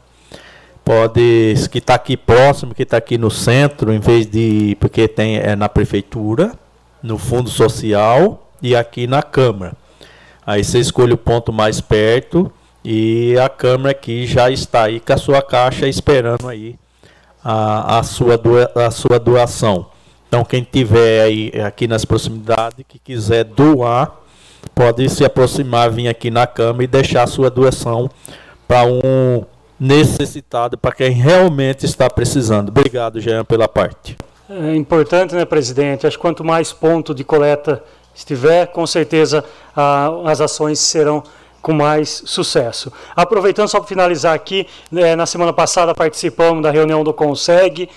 pode, 0.84 1.54
que 1.72 1.80
está 1.80 1.96
aqui 1.96 2.16
próximo, 2.16 2.74
que 2.74 2.84
está 2.84 2.98
aqui 2.98 3.18
no 3.18 3.30
centro, 3.30 3.94
em 3.94 4.00
vez 4.00 4.26
de, 4.26 4.76
porque 4.80 5.08
tem 5.08 5.38
é 5.38 5.56
na 5.56 5.70
prefeitura, 5.70 6.54
no 7.02 7.18
fundo 7.18 7.50
social 7.50 8.50
e 8.62 8.76
aqui 8.76 9.08
na 9.08 9.22
Câmara. 9.22 9.74
Aí 10.46 10.64
você 10.64 10.80
escolhe 10.80 11.14
o 11.14 11.18
ponto 11.18 11.54
mais 11.54 11.80
perto 11.80 12.52
e 12.84 13.36
a 13.38 13.50
Câmara 13.50 13.92
aqui 13.92 14.26
já 14.26 14.50
está 14.50 14.84
aí 14.84 15.00
com 15.00 15.14
a 15.14 15.18
sua 15.18 15.42
caixa 15.42 15.88
esperando 15.88 16.48
aí 16.48 16.76
a, 17.44 18.00
a, 18.00 18.04
sua, 18.04 18.38
doa, 18.38 18.72
a 18.76 18.92
sua 18.92 19.20
doação. 19.20 19.88
Então 20.28 20.44
quem 20.44 20.64
tiver 20.64 21.22
aí 21.22 21.52
aqui 21.66 21.88
nas 21.88 22.06
proximidades 22.06 22.86
que 22.88 23.00
quiser 23.00 23.44
doar, 23.44 24.16
pode 24.74 25.08
se 25.10 25.26
aproximar, 25.26 25.92
vir 25.92 26.08
aqui 26.08 26.30
na 26.32 26.48
Câmara 26.48 26.84
e 26.84 26.88
deixar 26.88 27.24
a 27.24 27.28
sua 27.28 27.50
doação 27.50 28.10
para 28.68 28.86
um 28.86 29.44
necessitado, 29.80 30.78
para 30.78 30.92
quem 30.92 31.12
realmente 31.12 31.86
está 31.86 32.10
precisando. 32.10 32.70
Obrigado, 32.70 33.22
Jean, 33.22 33.46
pela 33.46 33.68
parte. 33.68 34.18
É 34.50 34.76
importante, 34.76 35.36
né, 35.36 35.46
presidente? 35.46 36.06
Acho 36.06 36.18
que 36.18 36.22
quanto 36.22 36.44
mais 36.44 36.74
ponto 36.74 37.14
de 37.14 37.24
coleta 37.24 37.84
estiver, 38.14 38.68
com 38.68 38.86
certeza 38.86 39.46
ah, 39.76 40.12
as 40.26 40.42
ações 40.42 40.80
serão 40.80 41.24
com 41.62 41.74
mais 41.74 42.24
sucesso. 42.26 42.92
Aproveitando 43.16 43.68
só 43.68 43.80
para 43.80 43.88
finalizar 43.88 44.34
aqui, 44.34 44.68
né, 44.92 45.16
na 45.16 45.26
semana 45.26 45.54
passada 45.54 45.94
participamos 45.94 46.64
da 46.64 46.72
reunião 46.72 47.04
do 47.04 47.14
Conseg, 47.14 47.90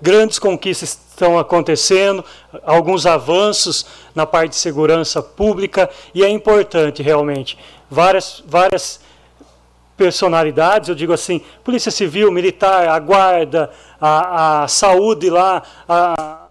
grandes 0.00 0.38
conquistas 0.38 0.98
estão 1.10 1.38
acontecendo, 1.38 2.24
alguns 2.64 3.06
avanços 3.06 3.86
na 4.14 4.26
parte 4.26 4.50
de 4.50 4.56
segurança 4.56 5.22
pública 5.22 5.88
e 6.14 6.22
é 6.22 6.28
importante 6.28 7.02
realmente 7.02 7.58
várias 7.90 8.42
várias 8.46 9.00
personalidades, 9.96 10.88
eu 10.88 10.94
digo 10.94 11.12
assim, 11.12 11.40
polícia 11.64 11.90
civil, 11.90 12.30
militar, 12.30 12.88
a 12.88 12.98
guarda, 12.98 13.70
a, 14.00 14.64
a 14.64 14.68
saúde 14.68 15.30
lá, 15.30 15.62
a, 15.88 16.46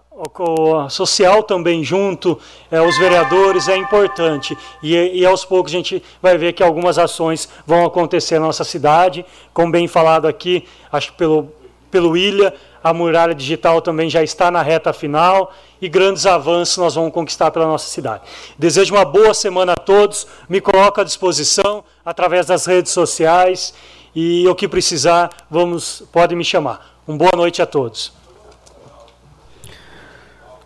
a 0.84 0.88
social 0.88 1.42
também 1.42 1.84
junto, 1.84 2.38
é, 2.70 2.80
os 2.80 2.98
vereadores, 2.98 3.68
é 3.68 3.76
importante. 3.76 4.56
E, 4.82 5.20
e 5.20 5.24
aos 5.24 5.44
poucos 5.44 5.72
a 5.72 5.76
gente 5.76 6.02
vai 6.20 6.36
ver 6.36 6.54
que 6.54 6.62
algumas 6.62 6.98
ações 6.98 7.48
vão 7.66 7.84
acontecer 7.84 8.38
na 8.38 8.46
nossa 8.46 8.64
cidade, 8.64 9.24
como 9.52 9.70
bem 9.70 9.86
falado 9.86 10.26
aqui, 10.26 10.66
acho 10.90 11.12
que 11.12 11.18
pelo, 11.18 11.52
pelo 11.90 12.16
Ilha, 12.16 12.52
a 12.86 12.94
muralha 12.94 13.34
digital 13.34 13.82
também 13.82 14.08
já 14.08 14.22
está 14.22 14.48
na 14.48 14.62
reta 14.62 14.92
final 14.92 15.52
e 15.82 15.88
grandes 15.88 16.24
avanços 16.24 16.76
nós 16.76 16.94
vamos 16.94 17.12
conquistar 17.12 17.50
pela 17.50 17.66
nossa 17.66 17.88
cidade. 17.88 18.22
Desejo 18.56 18.94
uma 18.94 19.04
boa 19.04 19.34
semana 19.34 19.72
a 19.72 19.76
todos, 19.76 20.24
me 20.48 20.60
coloco 20.60 21.00
à 21.00 21.04
disposição 21.04 21.82
através 22.04 22.46
das 22.46 22.64
redes 22.64 22.92
sociais 22.92 23.74
e 24.14 24.46
o 24.46 24.54
que 24.54 24.68
precisar, 24.68 25.30
vamos, 25.50 26.04
pode 26.12 26.36
me 26.36 26.44
chamar. 26.44 27.00
Uma 27.08 27.18
boa 27.18 27.32
noite 27.34 27.60
a 27.60 27.66
todos. 27.66 28.12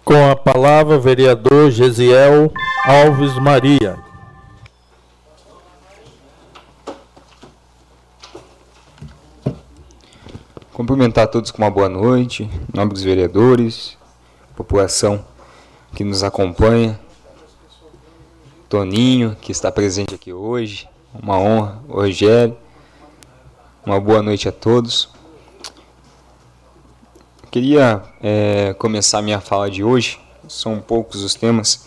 Com 0.04 0.30
a 0.30 0.36
palavra, 0.36 0.98
vereador 0.98 1.70
Gesiel 1.70 2.52
Alves 2.84 3.32
Maria. 3.38 4.09
Cumprimentar 10.72 11.26
todos 11.26 11.50
com 11.50 11.62
uma 11.62 11.70
boa 11.70 11.88
noite, 11.88 12.48
nobres 12.72 13.02
vereadores, 13.02 13.98
população 14.54 15.24
que 15.96 16.04
nos 16.04 16.22
acompanha, 16.22 16.98
Toninho, 18.68 19.36
que 19.40 19.50
está 19.50 19.72
presente 19.72 20.14
aqui 20.14 20.32
hoje, 20.32 20.88
uma 21.12 21.36
honra, 21.36 21.82
Rogério, 21.88 22.56
uma 23.84 23.98
boa 23.98 24.22
noite 24.22 24.48
a 24.48 24.52
todos. 24.52 25.08
Queria 27.50 28.00
é, 28.22 28.72
começar 28.74 29.20
minha 29.22 29.40
fala 29.40 29.68
de 29.68 29.82
hoje, 29.82 30.20
são 30.46 30.78
poucos 30.80 31.24
os 31.24 31.34
temas, 31.34 31.84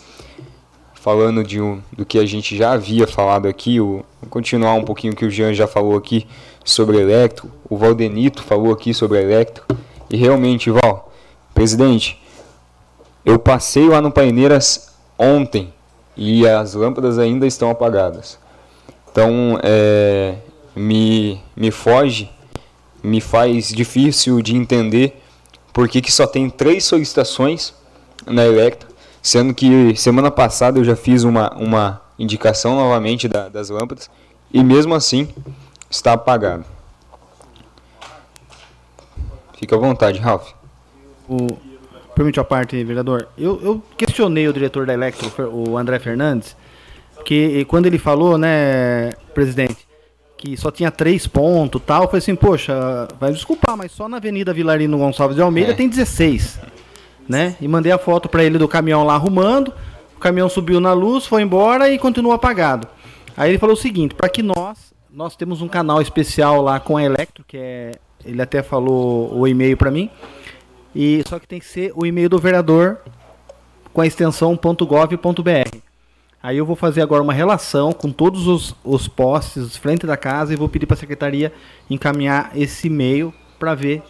falando 0.92 1.42
de 1.42 1.58
do 1.90 2.04
que 2.04 2.18
a 2.18 2.26
gente 2.26 2.54
já 2.54 2.72
havia 2.72 3.06
falado 3.06 3.48
aqui, 3.48 3.80
o, 3.80 4.04
continuar 4.28 4.74
um 4.74 4.84
pouquinho 4.84 5.14
o 5.14 5.16
que 5.16 5.24
o 5.24 5.30
Jean 5.30 5.54
já 5.54 5.66
falou 5.66 5.96
aqui 5.96 6.26
sobre 6.64 6.98
Electro, 6.98 7.50
o 7.68 7.76
Valdenito 7.76 8.42
falou 8.42 8.72
aqui 8.72 8.94
sobre 8.94 9.22
Electro, 9.22 9.64
e 10.10 10.16
realmente, 10.16 10.70
Val, 10.70 11.12
presidente, 11.54 12.20
eu 13.24 13.38
passei 13.38 13.88
lá 13.88 14.00
no 14.00 14.10
Paineiras 14.10 14.92
ontem 15.18 15.72
e 16.16 16.46
as 16.46 16.74
lâmpadas 16.74 17.18
ainda 17.18 17.46
estão 17.46 17.70
apagadas. 17.70 18.38
Então, 19.10 19.58
é, 19.62 20.36
me, 20.74 21.40
me 21.54 21.70
foge, 21.70 22.30
me 23.02 23.20
faz 23.20 23.68
difícil 23.68 24.40
de 24.42 24.56
entender 24.56 25.20
por 25.72 25.88
que, 25.88 26.00
que 26.00 26.12
só 26.12 26.26
tem 26.26 26.48
três 26.48 26.84
solicitações 26.84 27.74
na 28.26 28.44
Electro, 28.44 28.88
sendo 29.22 29.54
que 29.54 29.94
semana 29.96 30.30
passada 30.30 30.78
eu 30.78 30.84
já 30.84 30.96
fiz 30.96 31.24
uma, 31.24 31.52
uma 31.54 32.00
indicação 32.18 32.76
novamente 32.76 33.26
da, 33.28 33.48
das 33.48 33.70
lâmpadas 33.70 34.10
e 34.52 34.62
mesmo 34.62 34.94
assim 34.94 35.28
está 35.94 36.12
apagado. 36.12 36.64
Fica 39.58 39.76
à 39.76 39.78
vontade, 39.78 40.18
Ralph. 40.18 40.50
O, 41.28 41.56
permite 42.14 42.38
a 42.40 42.44
parte, 42.44 42.82
vereador. 42.84 43.28
Eu, 43.38 43.60
eu 43.62 43.82
questionei 43.96 44.46
o 44.48 44.52
diretor 44.52 44.86
da 44.86 44.92
Electro, 44.92 45.32
o 45.50 45.78
André 45.78 45.98
Fernandes, 45.98 46.56
que 47.24 47.64
quando 47.66 47.86
ele 47.86 47.98
falou, 47.98 48.36
né, 48.36 49.12
presidente, 49.32 49.86
que 50.36 50.56
só 50.56 50.70
tinha 50.70 50.90
três 50.90 51.26
pontos 51.26 51.80
tal, 51.86 52.02
eu 52.02 52.08
falei 52.08 52.18
assim, 52.18 52.34
poxa, 52.34 53.08
vai 53.18 53.32
desculpar, 53.32 53.76
mas 53.76 53.92
só 53.92 54.08
na 54.08 54.18
Avenida 54.18 54.52
Vilarino 54.52 54.98
Gonçalves 54.98 55.36
de 55.36 55.42
Almeida 55.42 55.72
É. 55.72 55.74
tem 55.74 55.88
16. 55.88 56.60
Né? 57.26 57.56
E 57.60 57.66
mandei 57.66 57.90
a 57.90 57.96
foto 57.98 58.28
para 58.28 58.44
ele 58.44 58.58
do 58.58 58.68
caminhão 58.68 59.04
lá 59.04 59.14
arrumando. 59.14 59.72
O 60.14 60.20
caminhão 60.20 60.48
subiu 60.48 60.78
na 60.80 60.92
luz, 60.92 61.24
foi 61.24 61.40
embora 61.40 61.88
e 61.88 61.98
continuou 61.98 62.34
apagado. 62.34 62.86
Aí 63.34 63.50
ele 63.50 63.58
falou 63.58 63.74
o 63.74 63.78
seguinte, 63.78 64.14
para 64.14 64.28
que 64.28 64.42
nós, 64.42 64.92
nós 65.14 65.36
temos 65.36 65.62
um 65.62 65.68
canal 65.68 66.02
especial 66.02 66.60
lá 66.60 66.80
com 66.80 66.96
a 66.96 67.04
Electro, 67.04 67.44
que 67.46 67.56
é, 67.56 67.92
ele 68.24 68.42
até 68.42 68.64
falou 68.64 69.32
o 69.32 69.46
e-mail 69.46 69.76
para 69.76 69.90
mim. 69.90 70.10
E 70.94 71.22
só 71.28 71.38
que 71.38 71.46
tem 71.46 71.60
que 71.60 71.66
ser 71.66 71.92
o 71.94 72.04
e-mail 72.04 72.28
do 72.28 72.38
vereador 72.38 72.98
com 73.92 74.00
a 74.00 74.06
extensão 74.06 74.56
.gov.br. 74.56 75.78
Aí 76.42 76.58
eu 76.58 76.66
vou 76.66 76.74
fazer 76.74 77.00
agora 77.00 77.22
uma 77.22 77.32
relação 77.32 77.92
com 77.92 78.10
todos 78.10 78.48
os, 78.48 78.74
os 78.82 79.06
postes 79.06 79.76
frente 79.76 80.04
da 80.04 80.16
casa 80.16 80.52
e 80.52 80.56
vou 80.56 80.68
pedir 80.68 80.84
para 80.86 80.94
a 80.94 80.98
secretaria 80.98 81.52
encaminhar 81.88 82.50
esse 82.54 82.88
e-mail 82.88 83.32
para 83.56 83.74
ver 83.74 84.02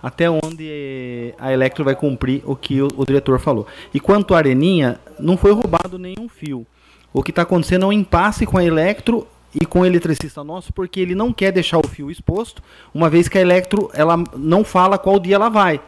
até 0.00 0.30
onde 0.30 1.34
a 1.38 1.52
Electro 1.52 1.84
vai 1.84 1.96
cumprir 1.96 2.40
o 2.46 2.54
que 2.54 2.80
o, 2.80 2.88
o, 2.96 3.04
diretor 3.04 3.40
falou. 3.40 3.66
E 3.92 3.98
quanto 3.98 4.32
à 4.32 4.38
Areninha, 4.38 5.00
não 5.18 5.36
foi 5.36 5.52
roubado 5.52 5.98
nenhum 5.98 6.28
fio. 6.28 6.64
O 7.12 7.22
que 7.22 7.30
está 7.30 7.42
acontecendo 7.42 7.84
é 7.84 7.88
um 7.88 7.92
impasse 7.92 8.46
com 8.46 8.58
a 8.58 8.64
Electro 8.64 9.26
e 9.54 9.66
com 9.66 9.80
o 9.80 9.86
eletricista 9.86 10.42
nosso, 10.42 10.72
porque 10.72 11.00
ele 11.00 11.14
não 11.14 11.32
quer 11.32 11.52
deixar 11.52 11.78
o 11.78 11.86
fio 11.86 12.10
exposto, 12.10 12.62
uma 12.94 13.10
vez 13.10 13.28
que 13.28 13.36
a 13.36 13.40
Electro 13.40 13.90
ela 13.92 14.16
não 14.36 14.64
fala 14.64 14.98
qual 14.98 15.18
dia 15.18 15.34
ela 15.34 15.48
vai. 15.48 15.80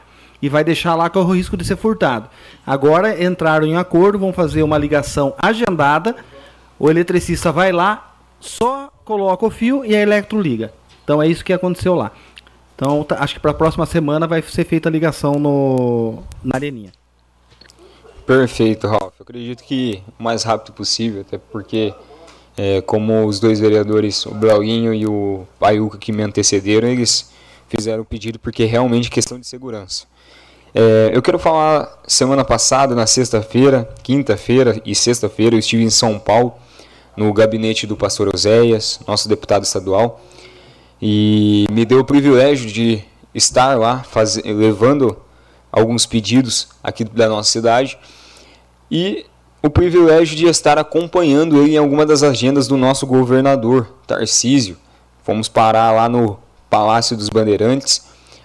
E 0.42 0.48
vai 0.48 0.62
deixar 0.62 0.94
lá 0.94 1.08
com 1.08 1.20
o 1.20 1.32
risco 1.32 1.56
de 1.56 1.64
ser 1.64 1.76
furtado. 1.76 2.28
Agora 2.66 3.22
entraram 3.22 3.66
em 3.66 3.76
acordo, 3.76 4.18
vão 4.18 4.32
fazer 4.32 4.62
uma 4.62 4.76
ligação 4.76 5.34
agendada. 5.38 6.14
O 6.78 6.90
eletricista 6.90 7.50
vai 7.50 7.72
lá, 7.72 8.14
só 8.40 8.90
coloca 9.04 9.46
o 9.46 9.50
fio 9.50 9.84
e 9.84 9.96
a 9.96 10.02
Electro 10.02 10.38
liga. 10.38 10.72
Então 11.02 11.22
é 11.22 11.26
isso 11.26 11.44
que 11.44 11.52
aconteceu 11.52 11.94
lá. 11.94 12.12
Então 12.74 13.04
tá, 13.04 13.16
acho 13.20 13.34
que 13.34 13.40
para 13.40 13.52
a 13.52 13.54
próxima 13.54 13.86
semana 13.86 14.26
vai 14.26 14.42
ser 14.42 14.64
feita 14.64 14.88
a 14.88 14.92
ligação 14.92 15.38
no, 15.38 16.22
na 16.42 16.56
areninha. 16.56 16.92
Perfeito, 18.26 18.86
Ralf. 18.86 19.14
Eu 19.18 19.22
acredito 19.22 19.62
que 19.62 20.02
o 20.18 20.22
mais 20.22 20.42
rápido 20.42 20.74
possível, 20.74 21.22
até 21.22 21.38
porque 21.38 21.94
é, 22.56 22.80
como 22.80 23.26
os 23.26 23.40
dois 23.40 23.60
vereadores, 23.60 24.24
o 24.26 24.34
Blauinho 24.34 24.94
e 24.94 25.06
o 25.06 25.46
Paiuca 25.58 25.98
que 25.98 26.12
me 26.12 26.22
antecederam, 26.22 26.88
eles 26.88 27.30
fizeram 27.68 28.02
o 28.02 28.04
pedido 28.04 28.38
porque 28.38 28.62
é 28.62 28.66
realmente 28.66 29.10
questão 29.10 29.38
de 29.38 29.46
segurança. 29.46 30.06
É, 30.74 31.10
eu 31.12 31.22
quero 31.22 31.38
falar, 31.38 32.02
semana 32.06 32.44
passada, 32.44 32.94
na 32.94 33.06
sexta-feira, 33.06 33.88
quinta-feira 34.02 34.80
e 34.84 34.94
sexta-feira, 34.94 35.54
eu 35.54 35.60
estive 35.60 35.84
em 35.84 35.90
São 35.90 36.18
Paulo, 36.18 36.54
no 37.16 37.32
gabinete 37.32 37.86
do 37.86 37.96
pastor 37.96 38.28
Oséias, 38.34 39.00
nosso 39.06 39.28
deputado 39.28 39.62
estadual, 39.62 40.20
e 41.00 41.66
me 41.70 41.84
deu 41.84 42.00
o 42.00 42.04
privilégio 42.04 42.70
de 42.70 43.04
estar 43.34 43.78
lá 43.78 44.02
faz... 44.02 44.36
levando 44.36 45.16
alguns 45.70 46.06
pedidos 46.06 46.68
aqui 46.82 47.04
da 47.04 47.28
nossa 47.28 47.50
cidade 47.50 47.98
e 48.90 49.26
o 49.64 49.70
privilégio 49.70 50.36
de 50.36 50.46
estar 50.46 50.76
acompanhando 50.76 51.62
ele 51.62 51.72
em 51.72 51.78
alguma 51.78 52.04
das 52.04 52.22
agendas 52.22 52.68
do 52.68 52.76
nosso 52.76 53.06
governador, 53.06 53.88
Tarcísio. 54.06 54.76
Fomos 55.22 55.48
parar 55.48 55.90
lá 55.90 56.06
no 56.06 56.38
Palácio 56.68 57.16
dos 57.16 57.30
Bandeirantes, 57.30 58.04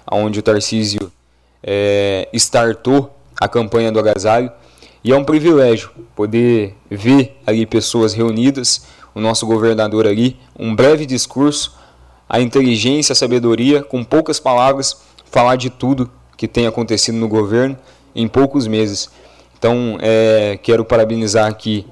onde 0.10 0.40
o 0.40 0.42
Tarcísio 0.42 1.12
é, 1.62 2.30
startou 2.36 3.14
a 3.38 3.50
campanha 3.50 3.92
do 3.92 4.00
agasalho. 4.00 4.50
E 5.04 5.12
é 5.12 5.18
um 5.18 5.26
privilégio 5.26 5.90
poder 6.16 6.78
ver 6.90 7.38
ali 7.46 7.66
pessoas 7.66 8.14
reunidas, 8.14 8.86
o 9.14 9.20
nosso 9.20 9.46
governador 9.46 10.08
ali, 10.08 10.38
um 10.58 10.74
breve 10.74 11.06
discurso 11.06 11.78
a 12.30 12.40
inteligência, 12.40 13.12
a 13.12 13.16
sabedoria, 13.16 13.84
com 13.84 14.06
poucas 14.06 14.40
palavras, 14.40 15.02
falar 15.30 15.58
de 15.58 15.70
tudo 15.70 16.10
que 16.38 16.48
tem 16.48 16.66
acontecido 16.66 17.18
no 17.18 17.28
governo 17.28 17.76
em 18.16 18.26
poucos 18.26 18.68
meses. 18.68 19.10
Então, 19.60 19.98
é, 20.02 20.58
quero 20.64 20.86
parabenizar 20.86 21.46
aqui 21.46 21.86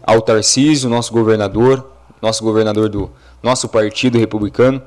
ao 0.00 0.22
Tarcísio, 0.22 0.88
nosso 0.88 1.12
governador, 1.12 1.90
nosso 2.22 2.44
governador 2.44 2.88
do 2.88 3.10
nosso 3.42 3.68
partido 3.68 4.16
republicano, 4.16 4.80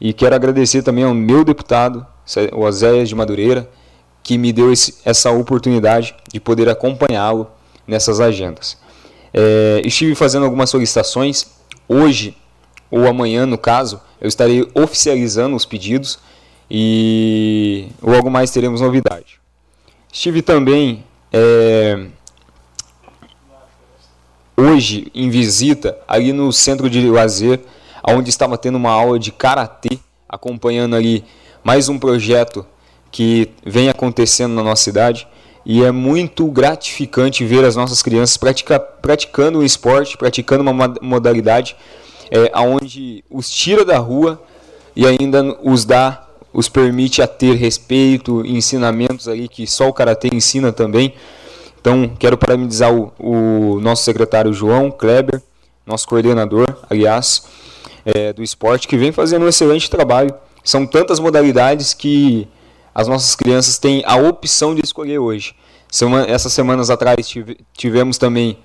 e 0.00 0.14
quero 0.14 0.34
agradecer 0.34 0.82
também 0.82 1.04
ao 1.04 1.12
meu 1.12 1.44
deputado, 1.44 2.06
o 2.52 2.62
Oséias 2.62 3.10
de 3.10 3.14
Madureira, 3.14 3.68
que 4.22 4.38
me 4.38 4.52
deu 4.54 4.72
esse, 4.72 4.94
essa 5.04 5.30
oportunidade 5.30 6.14
de 6.32 6.40
poder 6.40 6.68
acompanhá-lo 6.68 7.46
nessas 7.86 8.20
agendas. 8.20 8.78
É, 9.34 9.82
estive 9.84 10.14
fazendo 10.14 10.44
algumas 10.44 10.70
solicitações. 10.70 11.46
Hoje, 11.86 12.36
ou 12.90 13.06
amanhã, 13.06 13.44
no 13.44 13.58
caso, 13.58 14.00
eu 14.18 14.28
estarei 14.28 14.66
oficializando 14.74 15.54
os 15.54 15.66
pedidos 15.66 16.18
e 16.70 17.88
logo 18.02 18.30
mais 18.30 18.50
teremos 18.50 18.80
novidade. 18.80 19.38
Estive 20.10 20.40
também 20.40 21.04
é, 21.32 22.06
hoje 24.56 25.10
em 25.14 25.28
visita 25.28 25.98
ali 26.08 26.32
no 26.32 26.52
centro 26.52 26.88
de 26.88 27.08
lazer, 27.08 27.60
onde 28.08 28.30
estava 28.30 28.56
tendo 28.56 28.76
uma 28.76 28.90
aula 28.90 29.18
de 29.18 29.32
karatê, 29.32 29.98
acompanhando 30.28 30.96
ali 30.96 31.24
mais 31.62 31.88
um 31.88 31.98
projeto 31.98 32.64
que 33.10 33.50
vem 33.64 33.88
acontecendo 33.88 34.54
na 34.54 34.62
nossa 34.62 34.82
cidade. 34.82 35.26
E 35.64 35.82
é 35.82 35.90
muito 35.90 36.46
gratificante 36.46 37.44
ver 37.44 37.64
as 37.64 37.74
nossas 37.74 38.00
crianças 38.00 38.36
pratica, 38.36 38.78
praticando 38.78 39.58
o 39.58 39.64
esporte, 39.64 40.16
praticando 40.16 40.62
uma 40.62 40.94
modalidade 41.02 41.76
é, 42.30 42.56
onde 42.58 43.24
os 43.28 43.50
tira 43.50 43.84
da 43.84 43.98
rua 43.98 44.40
e 44.94 45.06
ainda 45.06 45.58
os 45.62 45.84
dá, 45.84 46.25
os 46.52 46.68
permite 46.68 47.20
a 47.20 47.26
ter 47.26 47.54
respeito, 47.54 48.44
ensinamentos 48.46 49.28
aí 49.28 49.48
que 49.48 49.66
só 49.66 49.88
o 49.88 49.92
karatê 49.92 50.28
ensina 50.32 50.72
também. 50.72 51.14
Então, 51.80 52.10
quero 52.18 52.36
parabenizar 52.36 52.92
o, 52.92 53.12
o 53.18 53.80
nosso 53.80 54.02
secretário 54.02 54.52
João 54.52 54.90
Kleber, 54.90 55.42
nosso 55.86 56.08
coordenador, 56.08 56.66
aliás, 56.90 57.46
é, 58.04 58.32
do 58.32 58.42
esporte, 58.42 58.88
que 58.88 58.96
vem 58.96 59.12
fazendo 59.12 59.44
um 59.44 59.48
excelente 59.48 59.88
trabalho. 59.88 60.34
São 60.64 60.86
tantas 60.86 61.20
modalidades 61.20 61.94
que 61.94 62.48
as 62.94 63.06
nossas 63.06 63.36
crianças 63.36 63.78
têm 63.78 64.02
a 64.06 64.16
opção 64.16 64.74
de 64.74 64.80
escolher 64.82 65.18
hoje. 65.18 65.54
Semana, 65.88 66.26
essas 66.28 66.52
semanas 66.52 66.90
atrás 66.90 67.32
tivemos 67.72 68.18
também 68.18 68.58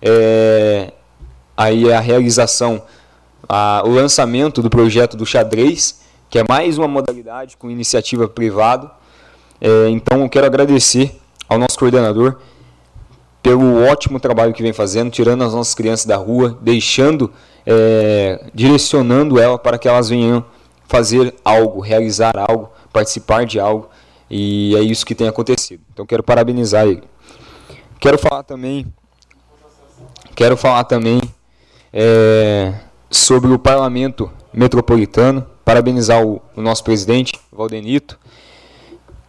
é, 0.00 0.92
aí 1.56 1.92
a 1.92 1.98
realização 1.98 2.82
a, 3.48 3.82
o 3.84 3.90
lançamento 3.90 4.62
do 4.62 4.70
projeto 4.70 5.16
do 5.16 5.26
xadrez, 5.26 6.00
que 6.30 6.38
é 6.38 6.44
mais 6.48 6.78
uma 6.78 6.86
modalidade 6.86 7.56
com 7.56 7.68
iniciativa 7.68 8.28
privada. 8.28 8.88
É, 9.60 9.88
então, 9.88 10.22
eu 10.22 10.28
quero 10.28 10.46
agradecer 10.46 11.20
ao 11.48 11.58
nosso 11.58 11.76
coordenador 11.76 12.38
pelo 13.42 13.82
ótimo 13.82 14.20
trabalho 14.20 14.52
que 14.54 14.62
vem 14.62 14.72
fazendo, 14.72 15.10
tirando 15.10 15.42
as 15.42 15.52
nossas 15.52 15.74
crianças 15.74 16.06
da 16.06 16.16
rua, 16.16 16.56
deixando, 16.62 17.32
é, 17.66 18.46
direcionando 18.54 19.40
ela 19.40 19.58
para 19.58 19.76
que 19.76 19.88
elas 19.88 20.08
venham 20.08 20.44
fazer 20.86 21.34
algo, 21.44 21.80
realizar 21.80 22.32
algo, 22.36 22.70
participar 22.92 23.44
de 23.44 23.58
algo, 23.58 23.88
e 24.30 24.76
é 24.76 24.80
isso 24.80 25.04
que 25.04 25.16
tem 25.16 25.26
acontecido. 25.26 25.82
Então, 25.92 26.06
quero 26.06 26.22
parabenizar 26.22 26.86
ele. 26.86 27.02
Quero 27.98 28.18
falar 28.18 28.44
também, 28.44 28.86
quero 30.36 30.56
falar 30.56 30.84
também 30.84 31.20
é, 31.92 32.72
sobre 33.10 33.52
o 33.52 33.58
parlamento 33.58 34.30
metropolitano, 34.52 35.44
parabenizar 35.70 36.20
o, 36.20 36.42
o 36.56 36.60
nosso 36.60 36.82
presidente, 36.82 37.38
Valdenito, 37.52 38.18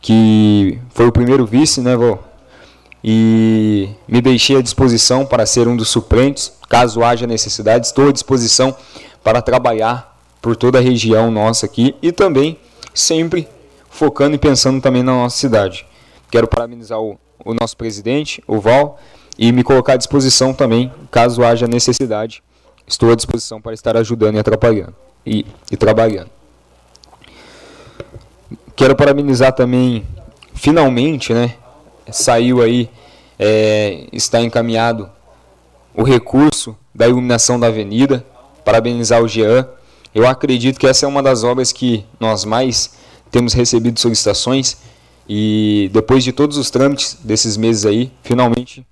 que 0.02 0.80
foi 0.90 1.06
o 1.06 1.12
primeiro 1.12 1.46
vice, 1.46 1.82
né, 1.82 1.96
Val? 1.96 2.18
E 3.04 3.90
me 4.08 4.22
deixei 4.22 4.58
à 4.58 4.62
disposição 4.62 5.24
para 5.24 5.46
ser 5.46 5.68
um 5.68 5.78
dos 5.78 5.90
suplentes, 5.90 6.52
caso 6.68 7.04
haja 7.04 7.28
necessidade, 7.28 7.86
estou 7.86 8.10
à 8.10 8.12
disposição 8.12 8.76
para 9.24 9.40
trabalhar 9.40 10.20
por 10.42 10.56
toda 10.56 10.80
a 10.80 10.82
região 10.82 11.30
nossa 11.30 11.68
aqui 11.68 11.96
e 12.02 12.12
também 12.12 12.58
sempre 12.92 13.48
focando 13.88 14.34
e 14.34 14.40
pensando 14.40 14.82
também 14.82 15.04
na 15.04 15.12
nossa 15.12 15.38
cidade. 15.38 15.86
Quero 16.32 16.48
parabenizar 16.48 17.00
o, 17.00 17.20
o 17.46 17.54
nosso 17.54 17.78
presidente, 17.78 18.44
o 18.48 18.60
Val, 18.60 19.00
e 19.38 19.52
me 19.52 19.64
colocar 19.64 19.94
à 19.94 19.98
disposição 19.98 20.56
também, 20.56 20.92
caso 21.12 21.44
haja 21.44 21.68
necessidade 21.68 22.42
Estou 22.88 23.12
à 23.12 23.16
disposição 23.16 23.62
para 23.62 23.74
estar 23.74 23.96
ajudando 23.98 24.36
e 24.36 24.40
atrapalhando 24.40 24.96
e, 25.26 25.46
e 25.72 25.78
trabalhando. 25.78 26.30
Quero 28.76 28.96
parabenizar 28.96 29.54
também, 29.54 30.06
finalmente, 30.54 31.34
né? 31.34 31.56
Saiu 32.12 32.62
aí, 32.62 32.90
é, 33.38 34.08
está 34.12 34.42
encaminhado 34.42 35.10
o 35.94 36.04
recurso 36.04 36.76
da 36.94 37.08
iluminação 37.08 37.60
da 37.60 37.68
avenida. 37.68 38.26
Parabenizar 38.66 39.22
o 39.22 39.28
Jean. 39.28 39.68
Eu 40.14 40.28
acredito 40.28 40.80
que 40.80 40.88
essa 40.88 41.06
é 41.06 41.10
uma 41.10 41.24
das 41.24 41.44
obras 41.44 41.72
que 41.72 42.06
nós 42.20 42.44
mais 42.44 42.94
temos 43.30 43.54
recebido 43.54 44.00
solicitações 44.00 44.78
e 45.28 45.90
depois 45.94 46.24
de 46.24 46.34
todos 46.34 46.58
os 46.58 46.70
trâmites 46.70 47.18
desses 47.24 47.56
meses 47.56 47.86
aí, 47.86 48.12
finalmente 48.22 48.86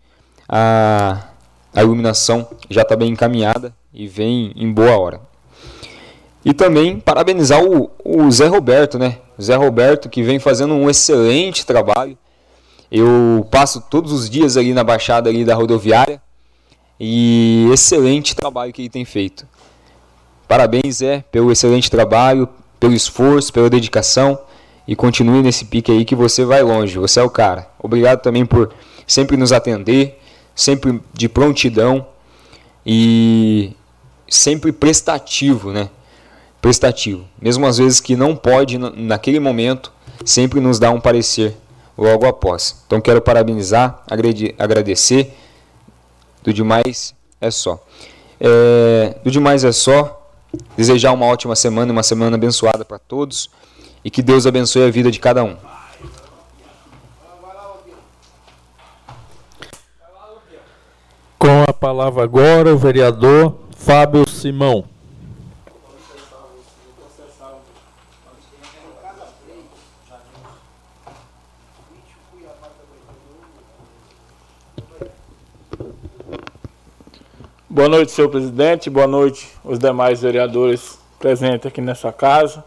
a, 0.48 1.28
a 1.74 1.84
iluminação 1.84 2.48
já 2.70 2.84
está 2.84 2.96
bem 2.96 3.12
encaminhada 3.12 3.76
e 3.94 4.08
vem 4.08 4.52
em 4.56 4.72
boa 4.72 4.98
hora. 4.98 5.22
E 6.44 6.54
também 6.54 7.00
parabenizar 7.00 7.64
o, 7.64 7.92
o 8.04 8.32
Zé 8.32 8.48
Roberto, 8.48 8.98
né? 8.98 9.18
O 9.38 9.42
Zé 9.42 9.56
Roberto 9.56 10.10
que 10.10 10.24
vem 10.24 10.40
fazendo 10.40 10.74
um 10.74 10.90
excelente 10.90 11.66
trabalho. 11.66 12.18
Eu 12.92 13.48
passo 13.52 13.82
todos 13.90 14.12
os 14.12 14.30
dias 14.30 14.58
ali 14.58 14.74
na 14.74 14.84
baixada 14.84 15.30
ali 15.30 15.46
da 15.46 15.54
rodoviária 15.54 16.22
e 17.00 17.70
excelente 17.72 18.36
trabalho 18.36 18.74
que 18.74 18.82
ele 18.82 18.90
tem 18.90 19.06
feito. 19.06 19.48
Parabéns, 20.48 20.98
Zé, 20.98 21.24
pelo 21.32 21.52
excelente 21.52 21.92
trabalho, 21.92 22.50
pelo 22.80 22.94
esforço, 22.94 23.54
pela 23.54 23.70
dedicação 23.70 24.40
e 24.88 24.96
continue 24.96 25.44
nesse 25.44 25.66
pique 25.66 25.92
aí 25.92 26.04
que 26.04 26.16
você 26.16 26.44
vai 26.44 26.64
longe, 26.64 26.98
você 26.98 27.20
é 27.20 27.24
o 27.24 27.30
cara. 27.30 27.70
Obrigado 27.78 28.22
também 28.22 28.44
por 28.44 28.74
sempre 29.06 29.38
nos 29.38 29.52
atender, 29.52 30.20
sempre 30.56 31.00
de 31.14 31.30
prontidão 31.30 32.08
e 32.92 33.72
sempre 34.28 34.72
prestativo, 34.72 35.72
né? 35.72 35.92
Prestativo. 36.60 37.24
Mesmo 37.40 37.68
às 37.68 37.78
vezes 37.78 38.00
que 38.00 38.16
não 38.16 38.36
pode 38.36 38.80
naquele 38.80 39.40
momento, 39.40 39.94
sempre 40.26 40.60
nos 40.60 40.80
dá 40.80 40.90
um 40.90 41.00
parecer 41.00 41.56
logo 41.96 42.26
após. 42.26 42.82
Então 42.88 43.00
quero 43.00 43.22
parabenizar, 43.22 44.04
agradecer. 44.58 45.38
Do 46.42 46.52
demais 46.52 47.14
é 47.40 47.52
só. 47.52 47.80
É, 48.40 49.16
do 49.24 49.30
demais 49.30 49.64
é 49.64 49.72
só. 49.72 50.16
Desejar 50.76 51.12
uma 51.12 51.28
ótima 51.28 51.56
semana, 51.56 51.92
uma 51.92 52.02
semana 52.02 52.38
abençoada 52.38 52.84
para 52.84 52.98
todos 52.98 53.52
e 54.04 54.10
que 54.10 54.24
Deus 54.24 54.48
abençoe 54.48 54.88
a 54.88 54.90
vida 54.90 55.12
de 55.12 55.20
cada 55.20 55.44
um. 55.44 55.56
Com 61.40 61.64
a 61.66 61.72
palavra 61.72 62.22
agora 62.22 62.74
o 62.74 62.78
vereador 62.78 63.56
Fábio 63.78 64.28
Simão. 64.28 64.84
Boa 77.70 77.88
noite, 77.88 78.12
senhor 78.12 78.28
presidente. 78.28 78.90
Boa 78.90 79.08
noite, 79.08 79.48
os 79.64 79.80
demais 79.80 80.22
vereadores 80.22 81.00
presentes 81.18 81.66
aqui 81.66 81.80
nessa 81.80 82.12
casa. 82.12 82.66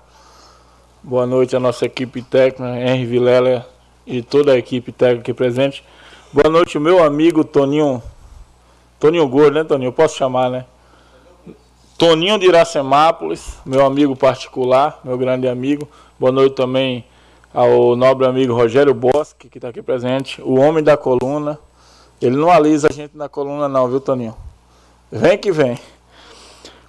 Boa 1.02 1.26
noite 1.26 1.54
à 1.54 1.60
nossa 1.60 1.84
equipe 1.84 2.22
técnica, 2.22 2.74
Henri 2.74 3.04
Vilela 3.04 3.68
e 4.06 4.22
toda 4.22 4.52
a 4.52 4.56
equipe 4.56 4.90
técnica 4.92 5.20
aqui 5.20 5.34
presente. 5.34 5.84
Boa 6.32 6.48
noite, 6.48 6.78
meu 6.78 7.04
amigo 7.04 7.44
Toninho. 7.44 8.02
Toninho 9.02 9.26
Gordo, 9.26 9.54
né, 9.54 9.64
Toninho? 9.64 9.88
Eu 9.88 9.92
posso 9.92 10.16
chamar, 10.16 10.48
né? 10.48 10.64
Toninho 11.98 12.38
de 12.38 12.46
Iracemápolis, 12.46 13.58
meu 13.66 13.84
amigo 13.84 14.14
particular, 14.14 15.00
meu 15.02 15.18
grande 15.18 15.48
amigo. 15.48 15.88
Boa 16.20 16.30
noite 16.30 16.54
também 16.54 17.04
ao 17.52 17.96
nobre 17.96 18.28
amigo 18.28 18.54
Rogério 18.54 18.94
Bosque, 18.94 19.48
que 19.48 19.58
está 19.58 19.70
aqui 19.70 19.82
presente, 19.82 20.40
o 20.40 20.56
homem 20.56 20.84
da 20.84 20.96
coluna. 20.96 21.58
Ele 22.20 22.36
não 22.36 22.48
alisa 22.48 22.86
a 22.88 22.92
gente 22.92 23.16
na 23.16 23.28
coluna, 23.28 23.68
não, 23.68 23.88
viu, 23.88 24.00
Toninho? 24.00 24.36
Vem 25.10 25.36
que 25.36 25.50
vem. 25.50 25.76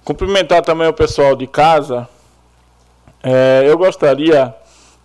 Cumprimentar 0.04 0.62
também 0.62 0.86
o 0.86 0.92
pessoal 0.92 1.34
de 1.34 1.48
casa. 1.48 2.08
É, 3.24 3.64
eu 3.66 3.76
gostaria 3.76 4.54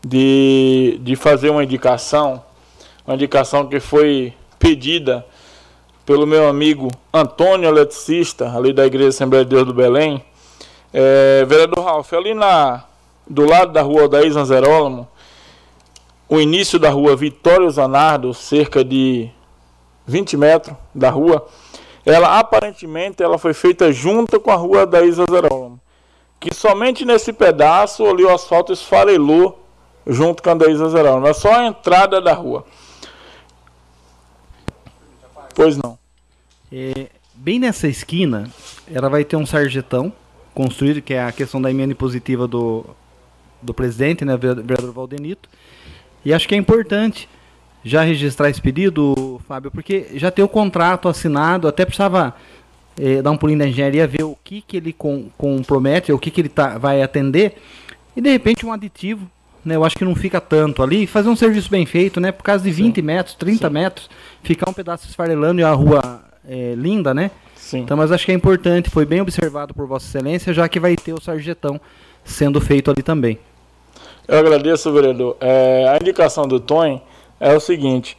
de, 0.06 0.99
de 1.02 1.15
fazer 1.15 1.49
uma 1.49 1.64
indicação, 1.64 2.44
uma 3.03 3.15
indicação 3.15 3.65
que 3.65 3.80
foi 3.80 4.31
pedida 4.60 5.26
pelo 6.10 6.26
meu 6.26 6.49
amigo 6.49 6.90
Antônio 7.14 7.69
Eletricista, 7.69 8.52
ali 8.57 8.73
da 8.73 8.84
Igreja 8.84 9.10
Assembleia 9.10 9.45
de 9.45 9.52
Deus 9.52 9.64
do 9.64 9.76
Belém. 9.76 10.26
É, 10.91 11.45
vereador 11.45 11.86
Ralf, 11.86 12.11
ali 12.14 12.34
na, 12.34 12.84
do 13.30 13.45
lado 13.45 13.72
da 13.73 13.84
rua 13.84 14.06
Odaí 14.06 14.31
Zanzerólamo, 14.31 15.07
o 16.27 16.40
início 16.40 16.80
da 16.80 16.90
rua 16.90 17.15
Vitório 17.15 17.69
Zanardo, 17.69 18.34
cerca 18.34 18.84
de 18.84 19.30
20 20.07 20.36
metros 20.36 20.76
da 20.95 21.11
rua, 21.11 21.45
ela 22.03 22.40
aparentemente 22.40 23.22
ela 23.22 23.38
foi 23.38 23.53
feita 23.53 23.91
junto 23.91 24.40
com 24.40 24.49
a 24.49 24.56
rua 24.56 24.88
da 24.88 25.06
Isa 25.06 25.26
Zerolamo, 25.30 25.80
que 26.40 26.52
somente 26.56 27.06
nesse 27.06 27.31
pedaço 27.31 28.03
ali 28.07 28.26
o 28.26 28.34
asfalto 28.34 28.73
esfarelou 28.73 29.64
junto 30.07 30.41
com 30.41 30.49
a 30.49 30.56
da 30.56 30.72
Isa 30.72 30.90
Zerolamo, 30.90 31.27
é 31.27 31.34
só 31.34 31.53
a 31.53 31.68
entrada 31.68 32.19
da 32.19 32.34
rua. 32.34 32.65
Pois 35.53 35.77
não. 35.77 35.99
É, 36.72 37.08
bem 37.34 37.60
nessa 37.60 37.88
esquina, 37.88 38.50
ela 38.91 39.10
vai 39.10 39.24
ter 39.24 39.36
um 39.36 39.46
sarjetão 39.46 40.14
construído, 40.54 41.02
que 41.02 41.14
é 41.14 41.24
a 41.24 41.32
questão 41.32 41.62
da 41.62 41.72
emenda 41.72 41.96
positiva 41.96 42.48
do, 42.48 42.86
do 43.62 43.74
presidente, 43.74 44.26
né, 44.26 44.38
vereador 44.38 44.91
Valdenito. 44.91 45.50
E 46.24 46.34
acho 46.34 46.48
que 46.48 46.56
é 46.56 46.58
importante 46.58 47.30
já 47.84 48.04
registrar 48.04 48.50
esse 48.50 48.62
pedido, 48.62 49.40
Fábio, 49.48 49.72
porque 49.72 50.08
já 50.16 50.30
tem 50.30 50.44
o 50.44 50.50
contrato 50.50 51.08
assinado, 51.08 51.68
até 51.68 51.86
precisava 51.86 52.36
eh, 53.00 53.22
dar 53.22 53.32
um 53.32 53.38
pulinho 53.38 53.60
da 53.60 53.68
engenharia, 53.68 54.06
ver 54.06 54.24
o 54.24 54.38
que, 54.44 54.62
que 54.62 54.78
ele 54.78 54.91
com, 54.91 55.30
compromete, 55.38 56.12
o 56.12 56.20
que, 56.20 56.30
que 56.30 56.41
ele 56.41 56.50
tá, 56.50 56.78
vai 56.78 57.02
atender, 57.02 57.56
e 58.16 58.22
de 58.22 58.30
repente 58.30 58.66
um 58.66 58.74
aditivo, 58.74 59.30
né, 59.64 59.76
eu 59.76 59.86
acho 59.86 59.98
que 59.98 60.04
não 60.04 60.14
fica 60.14 60.41
tanto 60.41 60.84
ali, 60.84 61.08
fazer 61.08 61.30
um 61.30 61.36
serviço 61.38 61.70
bem 61.70 61.86
feito, 61.86 62.20
né, 62.20 62.34
por 62.34 62.44
causa 62.44 62.64
de 62.64 62.72
20 62.72 62.96
Sim. 62.96 63.02
metros, 63.02 63.36
30 63.36 63.68
Sim. 63.68 63.74
metros, 63.74 64.10
ficar 64.44 64.70
um 64.70 64.74
pedaço 64.74 65.08
esfarelando 65.08 65.62
e 65.62 65.64
a 65.64 65.72
rua 65.72 66.28
é, 66.50 66.74
linda, 66.76 67.14
né? 67.14 67.30
Sim. 67.56 67.82
Então, 67.82 67.96
mas 67.96 68.12
acho 68.12 68.26
que 68.26 68.32
é 68.32 68.36
importante, 68.36 68.90
foi 68.90 69.06
bem 69.06 69.22
observado 69.22 69.74
por 69.74 69.86
Vossa 69.86 70.08
Excelência, 70.08 70.52
já 70.52 70.68
que 70.68 70.80
vai 70.80 70.96
ter 70.96 71.14
o 71.14 71.22
sarjetão 71.22 71.80
sendo 72.24 72.60
feito 72.60 72.90
ali 72.90 73.04
também. 73.04 73.38
Eu 74.28 74.40
agradeço, 74.40 74.92
vereador. 74.92 75.38
É, 75.40 75.88
a 75.88 75.98
indicação 76.02 76.48
do 76.48 76.60
Tony 76.60 77.02
é 77.40 77.54
o 77.56 77.60
seguinte: 77.60 78.18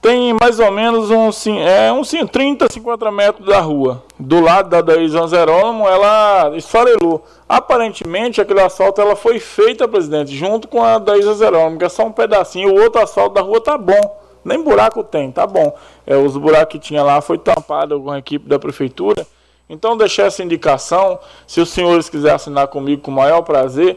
tem 0.00 0.34
mais 0.40 0.60
ou 0.60 0.70
menos 0.70 1.10
uns 1.10 1.46
é, 1.46 1.90
uns 1.90 2.10
30, 2.10 2.66
50 2.70 3.10
metros 3.10 3.46
da 3.46 3.60
rua. 3.60 4.04
Do 4.18 4.40
lado 4.40 4.68
da 4.68 4.80
Daí 4.80 5.08
João 5.08 5.26
Jerônimo, 5.26 5.88
ela 5.88 6.56
esfarelou. 6.56 7.24
Aparentemente, 7.48 8.40
aquele 8.40 8.60
asfalto 8.60 9.00
ela 9.00 9.16
foi 9.16 9.38
feita, 9.38 9.88
presidente, 9.88 10.34
junto 10.34 10.68
com 10.68 10.82
a 10.82 10.98
Daí 10.98 11.22
João 11.22 11.36
Jerônimo, 11.36 11.78
que 11.78 11.84
é 11.84 11.88
só 11.88 12.06
um 12.06 12.12
pedacinho. 12.12 12.74
O 12.74 12.82
outro 12.82 13.00
asfalto 13.00 13.34
da 13.34 13.40
rua 13.40 13.60
tá 13.60 13.76
bom. 13.76 14.25
Nem 14.46 14.62
buraco 14.62 15.02
tem, 15.02 15.30
tá 15.32 15.46
bom. 15.46 15.76
É, 16.06 16.16
os 16.16 16.36
buracos 16.36 16.72
que 16.72 16.78
tinha 16.78 17.02
lá 17.02 17.20
foi 17.20 17.36
tampado 17.36 18.00
com 18.00 18.10
a 18.10 18.18
equipe 18.18 18.48
da 18.48 18.58
prefeitura. 18.58 19.26
Então, 19.68 19.96
deixei 19.96 20.24
essa 20.24 20.42
indicação. 20.42 21.18
Se 21.46 21.60
os 21.60 21.68
senhores 21.70 22.08
quiserem 22.08 22.36
assinar 22.36 22.68
comigo 22.68 23.02
com 23.02 23.10
o 23.10 23.14
maior 23.14 23.42
prazer, 23.42 23.96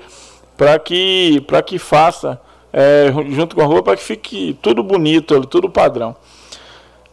para 0.58 0.80
que, 0.80 1.46
que 1.66 1.78
faça 1.78 2.42
é, 2.74 3.14
junto 3.30 3.56
com 3.56 3.62
a 3.62 3.66
rua 3.66 3.84
para 3.84 3.96
que 3.96 4.04
fique 4.04 4.58
tudo 4.62 4.84
bonito, 4.84 5.46
tudo 5.46 5.70
padrão. 5.70 6.16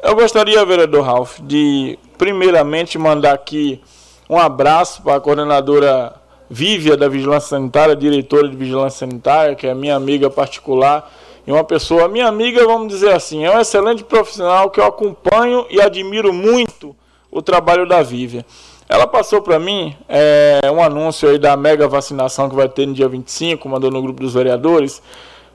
Eu 0.03 0.15
gostaria, 0.15 0.65
vereador 0.65 1.05
Ralph, 1.05 1.39
de 1.41 1.99
primeiramente 2.17 2.99
mandar 2.99 3.35
aqui 3.35 3.81
um 4.29 4.39
abraço 4.39 5.03
para 5.03 5.17
a 5.17 5.21
coordenadora 5.21 6.15
Vívia 6.49 6.97
da 6.97 7.09
Vigilância 7.09 7.51
Sanitária, 7.51 7.97
diretora 7.97 8.49
de 8.49 8.57
Vigilância 8.57 9.01
Sanitária, 9.07 9.55
que 9.55 9.67
é 9.67 9.75
minha 9.75 9.97
amiga 9.97 10.31
particular 10.31 11.11
e 11.47 11.53
uma 11.53 11.63
pessoa, 11.63 12.09
minha 12.09 12.27
amiga, 12.27 12.67
vamos 12.67 12.89
dizer 12.89 13.13
assim, 13.13 13.45
é 13.45 13.51
um 13.51 13.61
excelente 13.61 14.03
profissional 14.03 14.69
que 14.69 14.81
eu 14.81 14.85
acompanho 14.85 15.65
e 15.71 15.81
admiro 15.81 16.33
muito 16.33 16.95
o 17.31 17.41
trabalho 17.41 17.87
da 17.87 18.03
Vívia. 18.03 18.45
Ela 18.89 19.07
passou 19.07 19.41
para 19.41 19.59
mim 19.59 19.97
é, 20.09 20.61
um 20.73 20.83
anúncio 20.83 21.29
aí 21.29 21.39
da 21.39 21.57
mega 21.57 21.87
vacinação 21.87 22.49
que 22.49 22.57
vai 22.57 22.69
ter 22.69 22.87
no 22.87 22.95
dia 22.95 23.09
25, 23.09 23.69
mandou 23.69 23.93
no 23.93 24.03
grupo 24.03 24.23
dos 24.23 24.35
vereadores. 24.35 25.01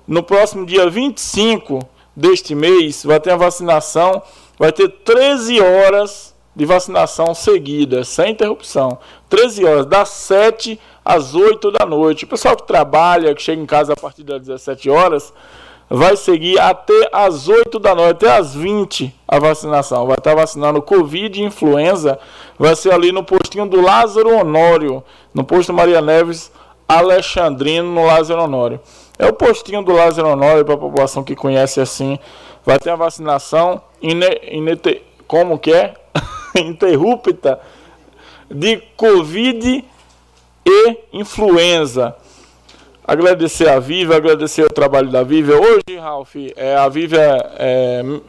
No 0.07 0.23
próximo 0.23 0.65
dia 0.65 0.89
25 0.89 1.79
deste 2.15 2.55
mês, 2.55 3.03
vai 3.03 3.19
ter 3.19 3.31
a 3.31 3.37
vacinação, 3.37 4.21
vai 4.57 4.71
ter 4.71 4.87
13 4.87 5.59
horas 5.59 6.33
de 6.55 6.65
vacinação 6.65 7.33
seguida, 7.33 8.03
sem 8.03 8.31
interrupção. 8.31 8.97
13 9.29 9.65
horas, 9.65 9.85
das 9.85 10.09
7 10.09 10.79
às 11.03 11.35
8 11.35 11.71
da 11.71 11.85
noite. 11.85 12.25
O 12.25 12.27
pessoal 12.27 12.55
que 12.55 12.63
trabalha, 12.63 13.33
que 13.35 13.41
chega 13.41 13.61
em 13.61 13.65
casa 13.65 13.93
a 13.93 13.95
partir 13.95 14.23
das 14.23 14.41
17 14.41 14.89
horas, 14.89 15.33
vai 15.93 16.15
seguir 16.15 16.57
até 16.57 17.09
às 17.11 17.49
8 17.49 17.77
da 17.77 17.93
noite, 17.93 18.25
até 18.25 18.37
às 18.37 18.55
20 18.55 19.13
a 19.27 19.39
vacinação. 19.39 20.07
Vai 20.07 20.17
estar 20.17 20.33
vacinando 20.33 20.81
Covid 20.81 21.37
e 21.37 21.43
influenza. 21.43 22.17
Vai 22.57 22.75
ser 22.77 22.93
ali 22.93 23.11
no 23.11 23.25
postinho 23.25 23.65
do 23.67 23.81
Lázaro 23.81 24.37
Honório, 24.37 25.03
no 25.33 25.43
posto 25.43 25.73
Maria 25.73 25.99
Neves 25.99 26.49
Alexandrino, 26.87 27.91
no 27.91 28.05
Lázaro 28.05 28.43
Honório. 28.43 28.79
É 29.19 29.27
o 29.27 29.33
postinho 29.33 29.83
do 29.83 29.91
Lázaro 29.91 30.29
Honório 30.29 30.63
para 30.63 30.75
a 30.75 30.77
população 30.77 31.25
que 31.25 31.35
conhece 31.35 31.81
assim. 31.81 32.17
Vai 32.65 32.79
ter 32.79 32.91
a 32.91 32.95
vacinação 32.95 33.81
inete, 34.01 35.01
como 35.27 35.59
que 35.59 35.73
é? 35.73 35.93
interrupta 36.55 37.59
de 38.49 38.77
Covid 38.95 39.83
e 40.65 40.97
influenza. 41.11 42.15
Agradecer 43.05 43.67
a 43.67 43.79
Viva, 43.79 44.15
agradecer 44.15 44.63
o 44.63 44.69
trabalho 44.69 45.09
da 45.09 45.23
Viva. 45.23 45.53
Hoje, 45.53 45.97
Ralf, 45.99 46.35
é, 46.55 46.75
a 46.75 46.87
Viva 46.87 47.17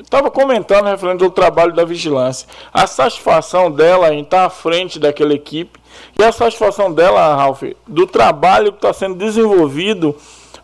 estava 0.02 0.28
é, 0.28 0.30
comentando 0.30 0.86
referente 0.86 1.22
ao 1.22 1.30
trabalho 1.30 1.74
da 1.74 1.84
vigilância. 1.84 2.48
A 2.72 2.86
satisfação 2.86 3.70
dela 3.70 4.14
em 4.14 4.22
estar 4.22 4.46
à 4.46 4.50
frente 4.50 4.98
daquela 4.98 5.34
equipe 5.34 5.78
e 6.18 6.24
a 6.24 6.32
satisfação 6.32 6.92
dela, 6.92 7.36
Ralf, 7.36 7.62
do 7.86 8.06
trabalho 8.06 8.72
que 8.72 8.78
está 8.78 8.92
sendo 8.94 9.16
desenvolvido 9.16 10.16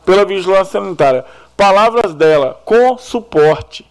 pela 0.07 0.25
vigilância 0.25 0.81
sanitária. 0.81 1.25
Palavras 1.55 2.15
dela, 2.15 2.59
com 2.65 2.97
suporte. 2.97 3.87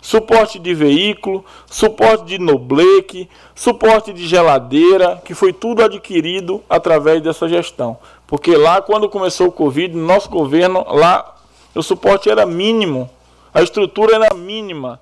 Suporte 0.00 0.60
de 0.60 0.72
veículo, 0.72 1.44
suporte 1.66 2.24
de 2.24 2.38
nobleque, 2.38 3.28
suporte 3.54 4.12
de 4.12 4.26
geladeira, 4.26 5.20
que 5.24 5.34
foi 5.34 5.52
tudo 5.52 5.82
adquirido 5.82 6.62
através 6.70 7.20
dessa 7.20 7.48
gestão. 7.48 7.98
Porque 8.28 8.54
lá, 8.54 8.82
quando 8.82 9.08
começou 9.08 9.48
o 9.48 9.52
Covid, 9.52 9.96
no 9.96 10.06
nosso 10.06 10.28
governo, 10.28 10.84
lá 10.86 11.34
o 11.74 11.82
suporte 11.82 12.28
era 12.28 12.44
mínimo, 12.44 13.08
a 13.52 13.62
estrutura 13.62 14.16
era 14.16 14.34
mínima. 14.34 15.00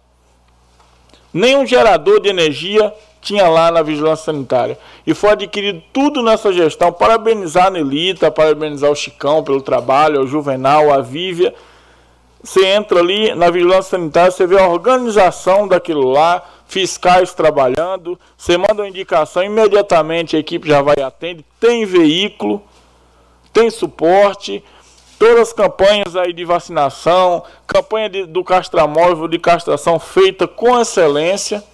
Nenhum 1.35 1.67
gerador 1.67 2.21
de 2.21 2.29
energia 2.29 2.95
tinha 3.21 3.49
lá 3.49 3.73
na 3.73 3.83
vigilância 3.83 4.27
sanitária. 4.27 4.79
E 5.05 5.13
foi 5.13 5.31
adquirido 5.31 5.83
tudo 5.93 6.23
nessa 6.23 6.53
gestão. 6.53 6.93
Parabenizar 6.93 7.67
a 7.67 7.71
Nelita, 7.71 8.31
parabenizar 8.31 8.91
o 8.91 8.95
Chicão 8.95 9.43
pelo 9.43 9.61
trabalho, 9.61 10.23
o 10.23 10.27
Juvenal, 10.27 10.93
a 10.93 11.01
Vívia. 11.01 11.53
Você 12.41 12.65
entra 12.65 13.01
ali 13.01 13.35
na 13.35 13.51
vigilância 13.51 13.99
sanitária, 13.99 14.31
você 14.31 14.47
vê 14.47 14.57
a 14.57 14.69
organização 14.69 15.67
daquilo 15.67 16.09
lá, 16.09 16.41
fiscais 16.69 17.35
trabalhando, 17.35 18.17
você 18.39 18.57
manda 18.57 18.83
uma 18.83 18.89
indicação, 18.89 19.43
imediatamente 19.43 20.37
a 20.37 20.39
equipe 20.39 20.69
já 20.69 20.81
vai 20.81 20.95
atender, 21.03 21.45
tem 21.59 21.85
veículo, 21.85 22.63
tem 23.57 23.71
suporte, 23.71 24.63
todas 25.19 25.49
as 25.49 25.53
campanhas 25.55 26.15
aí 26.15 26.31
de 26.35 26.45
vacinação, 26.45 27.43
campanha 27.67 28.11
de, 28.11 28.27
do 28.27 28.45
castramóvel 28.45 29.27
de 29.27 29.39
castração 29.39 29.99
feita 29.99 30.47
com 30.47 30.79
excelência. 30.79 31.65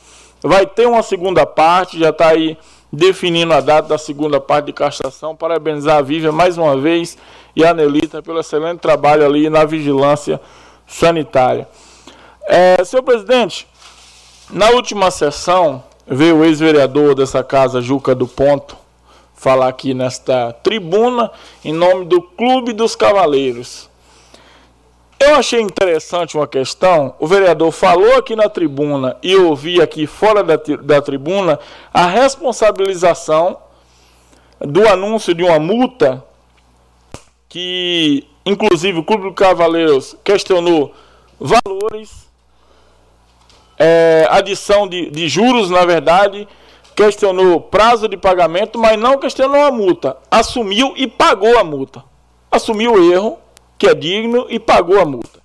Vai 0.41 0.65
ter 0.65 0.87
uma 0.87 1.03
segunda 1.03 1.45
parte, 1.45 1.99
já 1.99 2.11
está 2.11 2.29
aí 2.29 2.57
definindo 2.93 3.53
a 3.53 3.61
data 3.61 3.89
da 3.89 3.99
segunda 3.99 4.41
parte 4.41 4.67
de 4.67 4.73
castração. 4.73 5.35
Parabenizar 5.35 5.97
a 5.97 6.03
Vívia 6.03 6.31
mais 6.31 6.57
uma 6.57 6.77
vez 6.77 7.19
e 7.57 7.65
a 7.65 7.75
Nelita 7.75 8.23
pelo 8.23 8.39
excelente 8.39 8.79
trabalho 8.79 9.27
ali 9.27 9.51
na 9.51 9.65
vigilância 9.65 10.41
sanitária. 10.87 11.67
É, 12.47 12.85
senhor 12.85 13.03
presidente, 13.03 13.67
na 14.49 14.71
última 14.71 15.11
sessão 15.11 15.83
veio 16.07 16.39
o 16.39 16.45
ex-vereador 16.45 17.17
dessa 17.17 17.43
casa, 17.43 17.81
Juca 17.81 18.15
do 18.15 18.29
Ponto, 18.29 18.82
falar 19.43 19.67
aqui 19.67 19.93
nesta 19.93 20.53
tribuna 20.53 21.29
em 21.65 21.73
nome 21.73 22.05
do 22.05 22.23
Clube 22.23 22.73
dos 22.73 22.95
Cavaleiros. 22.95 23.91
Eu 25.19 25.35
achei 25.35 25.61
interessante 25.61 26.37
uma 26.37 26.47
questão. 26.47 27.17
O 27.19 27.27
vereador 27.27 27.73
falou 27.73 28.15
aqui 28.15 28.37
na 28.37 28.49
tribuna 28.49 29.17
e 29.21 29.33
eu 29.33 29.49
ouvi 29.49 29.83
aqui 29.83 30.07
fora 30.07 30.45
da, 30.45 30.55
da 30.57 31.03
tribuna 31.03 31.59
a 31.93 32.07
responsabilização 32.07 33.59
do 34.61 34.87
anúncio 34.87 35.35
de 35.35 35.43
uma 35.43 35.59
multa 35.59 36.25
que, 37.49 38.25
inclusive, 38.47 39.01
o 39.01 39.05
Clube 39.05 39.25
dos 39.25 39.35
Cavaleiros 39.35 40.17
questionou 40.23 40.95
valores, 41.41 42.29
é, 43.77 44.25
adição 44.31 44.87
de, 44.87 45.11
de 45.11 45.29
juros, 45.29 45.69
na 45.69 45.85
verdade, 45.85 46.47
questionou 46.95 47.61
prazo 47.61 48.09
de 48.09 48.17
pagamento, 48.17 48.79
mas 48.79 48.99
não 48.99 49.19
questionou 49.19 49.65
a 49.65 49.71
multa. 49.71 50.17
Assumiu 50.31 50.95
e 50.97 51.07
pagou 51.07 51.59
a 51.59 51.65
multa. 51.65 52.05
Assumiu 52.51 52.95
o 52.95 53.13
erro 53.13 53.39
que 53.79 53.89
é 53.89 53.95
digno 53.95 54.47
e 54.49 54.61
pagou 54.61 55.01
a 55.01 55.05
multa. 55.05 55.41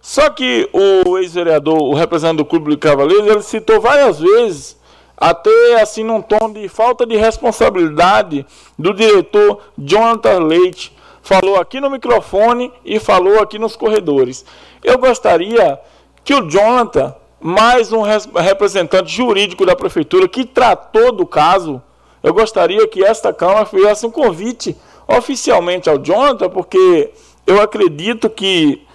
Só 0.00 0.30
que 0.30 0.68
o 0.72 1.18
ex-vereador, 1.18 1.80
o 1.80 1.94
representante 1.94 2.38
do 2.38 2.44
Clube 2.44 2.70
de 2.70 2.76
Cavaleiros, 2.76 3.26
ele 3.26 3.42
citou 3.42 3.80
várias 3.80 4.18
vezes, 4.18 4.76
até 5.16 5.80
assim 5.80 6.02
num 6.02 6.20
tom 6.20 6.52
de 6.52 6.68
falta 6.68 7.06
de 7.06 7.16
responsabilidade 7.16 8.44
do 8.76 8.92
diretor 8.92 9.60
Jonathan 9.78 10.40
Leite. 10.40 10.92
Falou 11.22 11.56
aqui 11.56 11.80
no 11.80 11.88
microfone 11.88 12.72
e 12.84 12.98
falou 12.98 13.40
aqui 13.40 13.60
nos 13.60 13.76
corredores. 13.76 14.44
Eu 14.82 14.98
gostaria 14.98 15.80
que 16.24 16.34
o 16.34 16.50
Jonathan, 16.50 17.14
mais 17.42 17.92
um 17.92 18.02
representante 18.02 19.10
jurídico 19.10 19.66
da 19.66 19.74
prefeitura 19.74 20.28
que 20.28 20.44
tratou 20.44 21.10
do 21.10 21.26
caso, 21.26 21.82
eu 22.22 22.32
gostaria 22.32 22.86
que 22.86 23.04
esta 23.04 23.32
Câmara 23.32 23.66
fizesse 23.66 24.06
um 24.06 24.10
convite 24.10 24.76
oficialmente 25.08 25.90
ao 25.90 25.98
Jonathan, 25.98 26.48
porque 26.48 27.10
eu 27.44 27.60
acredito 27.60 28.30
que 28.30 28.86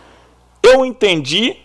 eu 0.64 0.86
entendi 0.86 1.57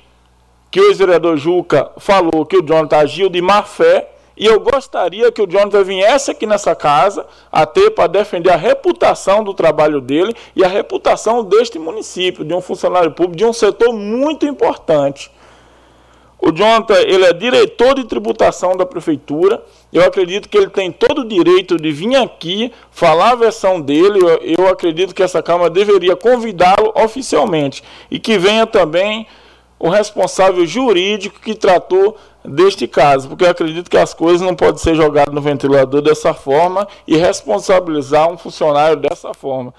que 0.71 0.81
o 0.81 0.89
ex-vereador 0.89 1.37
Juca 1.37 1.91
falou 1.99 2.45
que 2.45 2.57
o 2.57 2.63
Jonathan 2.63 2.97
agiu 2.97 3.29
de 3.29 3.41
má 3.41 3.63
fé 3.63 4.09
e 4.37 4.47
eu 4.47 4.59
gostaria 4.59 5.31
que 5.31 5.41
o 5.41 5.47
Jonathan 5.47 5.85
viesse 5.85 6.31
aqui 6.31 6.47
nessa 6.47 6.75
casa 6.75 7.27
até 7.53 7.91
para 7.91 8.09
defender 8.09 8.51
a 8.51 8.57
reputação 8.57 9.45
do 9.45 9.55
trabalho 9.55 10.01
dele 10.01 10.35
e 10.57 10.65
a 10.65 10.69
reputação 10.69 11.45
deste 11.45 11.79
município, 11.79 12.45
de 12.45 12.53
um 12.53 12.61
funcionário 12.61 13.13
público, 13.13 13.37
de 13.37 13.45
um 13.45 13.53
setor 13.53 13.93
muito 13.93 14.47
importante. 14.47 15.31
O 16.45 16.51
Jonathan, 16.51 17.01
ele 17.03 17.25
é 17.25 17.33
diretor 17.33 17.95
de 17.95 18.03
tributação 18.03 18.77
da 18.77 18.85
prefeitura. 18.85 19.63
Eu 19.93 20.05
acredito 20.05 20.49
que 20.49 20.59
ele 20.59 20.71
tem 20.71 20.91
todo 20.91 21.21
o 21.21 21.25
direito 21.25 21.77
de 21.77 21.93
vir 21.93 22.17
aqui 22.17 22.73
falar 22.91 23.31
a 23.31 23.37
versão 23.37 23.81
dele. 23.81 24.19
Eu, 24.19 24.59
eu 24.59 24.69
acredito 24.69 25.15
que 25.15 25.23
essa 25.23 25.41
Câmara 25.41 25.71
deveria 25.71 26.17
convidá-lo 26.17 26.93
oficialmente. 26.97 27.85
E 28.11 28.19
que 28.19 28.39
venha 28.39 28.67
também 28.67 29.25
o 29.79 29.89
responsável 29.89 30.67
jurídico 30.67 31.39
que 31.39 31.55
tratou 31.55 32.17
deste 32.45 32.89
caso, 32.89 33.29
porque 33.29 33.45
eu 33.45 33.51
acredito 33.51 33.89
que 33.89 33.97
as 33.97 34.13
coisas 34.13 34.41
não 34.41 34.57
podem 34.57 34.79
ser 34.79 34.97
jogadas 34.97 35.33
no 35.33 35.41
ventilador 35.41 36.03
dessa 36.03 36.35
forma 36.35 36.89
e 37.07 37.17
responsabilizar 37.17 38.29
um 38.29 38.37
funcionário 38.37 38.97
dessa 38.97 39.33
forma. 39.33 39.73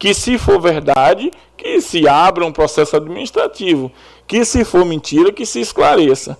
Que 0.00 0.12
se 0.12 0.36
for 0.36 0.60
verdade, 0.60 1.30
que 1.56 1.80
se 1.80 2.08
abra 2.08 2.44
um 2.44 2.50
processo 2.50 2.96
administrativo 2.96 3.92
que 4.30 4.44
se 4.44 4.64
for 4.64 4.84
mentira, 4.84 5.32
que 5.32 5.44
se 5.44 5.60
esclareça. 5.60 6.38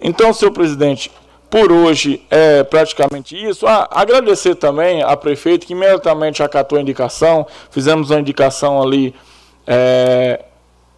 Então, 0.00 0.32
senhor 0.32 0.50
presidente, 0.50 1.08
por 1.48 1.70
hoje 1.70 2.26
é 2.28 2.64
praticamente 2.64 3.36
isso. 3.36 3.64
Ah, 3.64 3.88
agradecer 3.92 4.56
também 4.56 5.04
a 5.04 5.16
prefeito 5.16 5.68
que 5.68 5.72
imediatamente 5.72 6.42
acatou 6.42 6.78
a 6.78 6.82
indicação. 6.82 7.46
Fizemos 7.70 8.10
uma 8.10 8.18
indicação 8.18 8.82
ali 8.82 9.14
é, 9.64 10.46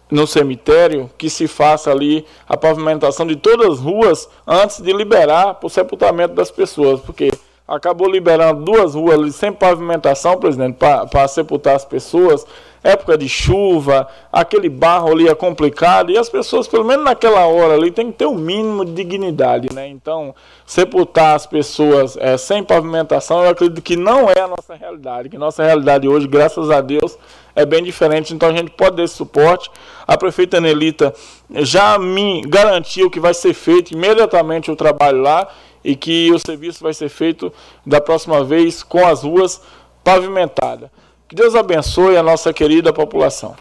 no 0.09 0.25
cemitério 0.25 1.11
que 1.15 1.29
se 1.29 1.47
faça 1.47 1.91
ali 1.91 2.25
a 2.49 2.57
pavimentação 2.57 3.27
de 3.27 3.35
todas 3.35 3.73
as 3.73 3.79
ruas 3.79 4.27
antes 4.47 4.81
de 4.81 4.91
liberar 4.91 5.53
para 5.53 5.67
o 5.67 5.69
sepultamento 5.69 6.33
das 6.33 6.49
pessoas, 6.49 6.99
porque 7.01 7.29
acabou 7.67 8.09
liberando 8.09 8.63
duas 8.63 8.95
ruas 8.95 9.19
ali 9.19 9.31
sem 9.31 9.51
pavimentação, 9.51 10.37
presidente, 10.37 10.77
para 10.77 11.27
sepultar 11.27 11.75
as 11.75 11.85
pessoas 11.85 12.45
época 12.83 13.17
de 13.17 13.29
chuva, 13.29 14.07
aquele 14.31 14.67
barro 14.67 15.11
ali 15.11 15.27
é 15.27 15.33
complicado 15.33 16.11
e 16.11 16.17
as 16.17 16.27
pessoas, 16.27 16.67
pelo 16.67 16.83
menos 16.83 17.05
naquela 17.05 17.45
hora 17.45 17.73
ali, 17.73 17.89
tem 17.89 18.11
que 18.11 18.17
ter 18.17 18.25
o 18.25 18.31
um 18.31 18.35
mínimo 18.35 18.83
de 18.83 18.91
dignidade, 18.91 19.73
né? 19.73 19.87
Então, 19.87 20.35
sepultar 20.65 21.35
as 21.35 21.47
pessoas 21.47 22.17
é, 22.17 22.37
sem 22.37 22.61
pavimentação, 22.61 23.43
eu 23.43 23.51
acredito 23.51 23.81
que 23.81 23.95
não 23.95 24.29
é 24.29 24.41
a 24.41 24.47
nossa 24.47 24.75
realidade, 24.75 25.29
que 25.29 25.37
nossa 25.37 25.63
realidade 25.63 26.07
hoje, 26.07 26.27
graças 26.27 26.69
a 26.69 26.81
Deus, 26.81 27.17
é 27.55 27.65
bem 27.65 27.81
diferente. 27.83 28.33
Então, 28.33 28.49
a 28.49 28.53
gente 28.53 28.71
pode 28.71 28.97
dar 28.97 29.03
esse 29.03 29.15
suporte. 29.15 29.71
A 30.05 30.17
prefeita 30.17 30.59
Nelita 30.59 31.13
já 31.49 31.97
me 31.97 32.41
garantiu 32.41 33.09
que 33.09 33.19
vai 33.19 33.33
ser 33.33 33.53
feito 33.53 33.93
imediatamente 33.93 34.69
o 34.69 34.75
trabalho 34.75 35.21
lá 35.21 35.47
e 35.83 35.95
que 35.95 36.31
o 36.31 36.39
serviço 36.39 36.83
vai 36.83 36.93
ser 36.93 37.09
feito 37.09 37.51
da 37.85 37.99
próxima 37.99 38.43
vez 38.43 38.81
com 38.83 39.05
as 39.05 39.23
ruas 39.23 39.61
pavimentadas. 40.03 40.89
Que 41.27 41.35
Deus 41.35 41.55
abençoe 41.55 42.17
a 42.17 42.23
nossa 42.23 42.53
querida 42.53 42.93
população. 42.93 43.55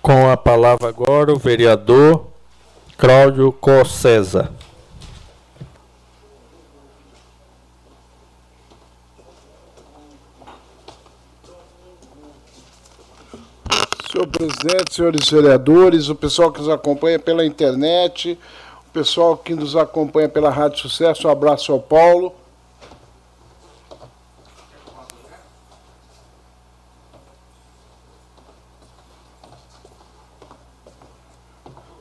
Com 0.00 0.30
a 0.30 0.36
palavra 0.36 0.88
agora 0.88 1.32
o 1.32 1.38
vereador 1.38 2.26
Cláudio 2.96 3.52
Cossesa. 3.52 4.50
Senhor 14.10 14.26
presidente, 14.26 14.94
senhores 14.94 15.30
vereadores, 15.30 16.08
o 16.08 16.14
pessoal 16.14 16.50
que 16.50 16.58
nos 16.58 16.68
acompanha 16.68 17.18
pela 17.18 17.44
internet, 17.44 18.38
pessoal 18.92 19.36
que 19.36 19.54
nos 19.54 19.76
acompanha 19.76 20.28
pela 20.28 20.50
Rádio 20.50 20.78
Sucesso, 20.80 21.28
um 21.28 21.30
abraço 21.30 21.72
ao 21.72 21.80
Paulo. 21.80 22.34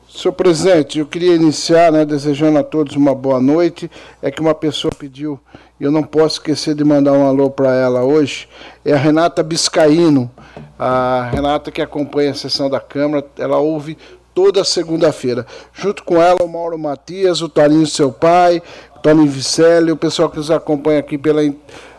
Senhor 0.10 0.34
presidente, 0.34 1.00
eu 1.00 1.06
queria 1.06 1.34
iniciar, 1.34 1.94
né, 1.94 2.04
desejando 2.04 2.60
a 2.60 2.64
todos 2.64 2.94
uma 2.94 3.16
boa 3.16 3.40
noite. 3.40 3.90
É 4.22 4.30
que 4.30 4.42
uma 4.42 4.54
pessoa 4.54 4.92
pediu, 4.94 5.40
e 5.80 5.86
eu 5.86 5.92
não 5.92 6.04
posso 6.04 6.40
esquecer 6.40 6.76
de 6.76 6.84
mandar 6.84 7.14
um 7.14 7.26
alô 7.26 7.50
para 7.50 7.74
ela 7.74 8.04
hoje, 8.04 8.50
é 8.84 8.92
a 8.92 8.98
Renata 8.98 9.42
Biscaíno. 9.42 10.30
A 10.78 11.30
Renata 11.32 11.72
que 11.72 11.82
acompanha 11.82 12.32
a 12.32 12.36
sessão 12.36 12.70
da 12.70 12.82
Câmara, 12.82 13.26
ela 13.38 13.60
ouve 13.60 13.98
toda 14.40 14.64
segunda-feira. 14.64 15.46
Junto 15.74 16.02
com 16.02 16.22
ela, 16.22 16.42
o 16.42 16.48
Mauro 16.48 16.80
Matias, 16.80 17.42
o 17.42 17.50
Toninho 17.50 17.86
seu 17.86 18.10
pai, 18.10 18.64
o 18.96 19.00
Toninho 19.00 19.30
Vicelli, 19.30 19.92
o 19.92 19.98
pessoal 19.98 20.30
que 20.30 20.38
nos 20.38 20.50
acompanha 20.50 21.02
aqui 21.02 21.18
pela 21.18 21.42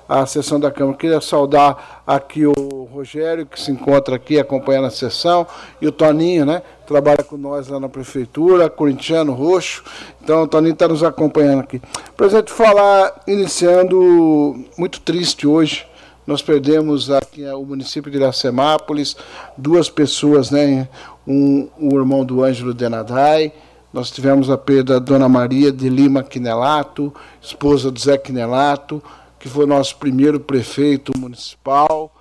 a 0.09 0.25
sessão 0.25 0.59
da 0.59 0.71
Câmara. 0.71 0.97
Queria 0.97 1.21
saudar 1.21 2.03
aqui 2.07 2.47
o 2.47 2.89
Rogério, 2.91 3.45
que 3.45 3.61
se 3.61 3.71
encontra 3.71 4.17
aqui 4.17 4.39
acompanhando 4.39 4.87
a 4.87 4.91
sessão, 4.91 5.47
e 5.83 5.87
o 5.87 5.93
Toninho, 5.93 6.47
né? 6.47 6.63
Trabalha 6.87 7.23
com 7.23 7.37
nós 7.37 7.69
lá 7.69 7.79
na 7.79 7.91
prefeitura, 7.91 8.71
corintiano 8.71 9.35
roxo. 9.35 9.85
Então, 10.25 10.45
o 10.45 10.49
Toninho 10.49 10.73
está 10.73 10.89
nos 10.89 11.05
acompanhando 11.05 11.61
aqui. 11.61 11.81
Presidente, 12.17 12.51
falar, 12.51 13.21
iniciando, 13.27 14.65
muito 14.79 14.99
triste 15.01 15.47
hoje. 15.47 15.85
Nós 16.27 16.41
perdemos 16.41 17.11
aqui 17.11 17.45
o 17.45 17.65
município 17.65 18.11
de 18.11 18.17
Iracemápolis, 18.17 19.17
duas 19.57 19.91
pessoas, 19.91 20.51
né? 20.51 20.89
Um, 21.33 21.69
o 21.79 21.97
irmão 21.97 22.25
do 22.25 22.43
Ângelo 22.43 22.75
Denadai, 22.75 23.53
nós 23.93 24.11
tivemos 24.11 24.51
a 24.51 24.59
perda 24.59 24.95
da 24.95 24.99
Dona 24.99 25.29
Maria 25.29 25.71
de 25.71 25.89
Lima 25.89 26.25
Quinelato, 26.25 27.15
esposa 27.41 27.89
do 27.89 28.01
Zé 28.01 28.19
Quinelato, 28.19 29.01
que 29.39 29.49
foi 29.49 29.65
nosso 29.65 29.97
primeiro 29.97 30.41
prefeito 30.41 31.13
municipal, 31.17 32.13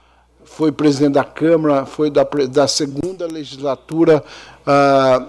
foi 0.43 0.71
presidente 0.71 1.13
da 1.13 1.23
Câmara, 1.23 1.87
foi 1.87 2.11
da, 2.11 2.23
da 2.51 2.67
segunda 2.67 3.25
legislatura 3.25 4.23
ah, 4.63 5.25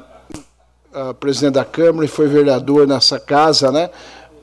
ah, 0.93 1.15
presidente 1.15 1.55
da 1.55 1.65
Câmara 1.65 2.05
e 2.05 2.09
foi 2.09 2.29
vereador 2.29 2.87
nessa 2.87 3.19
casa, 3.19 3.73
né? 3.73 3.89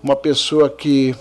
Uma 0.02 0.16
pessoa 0.16 0.68
que 0.68 1.16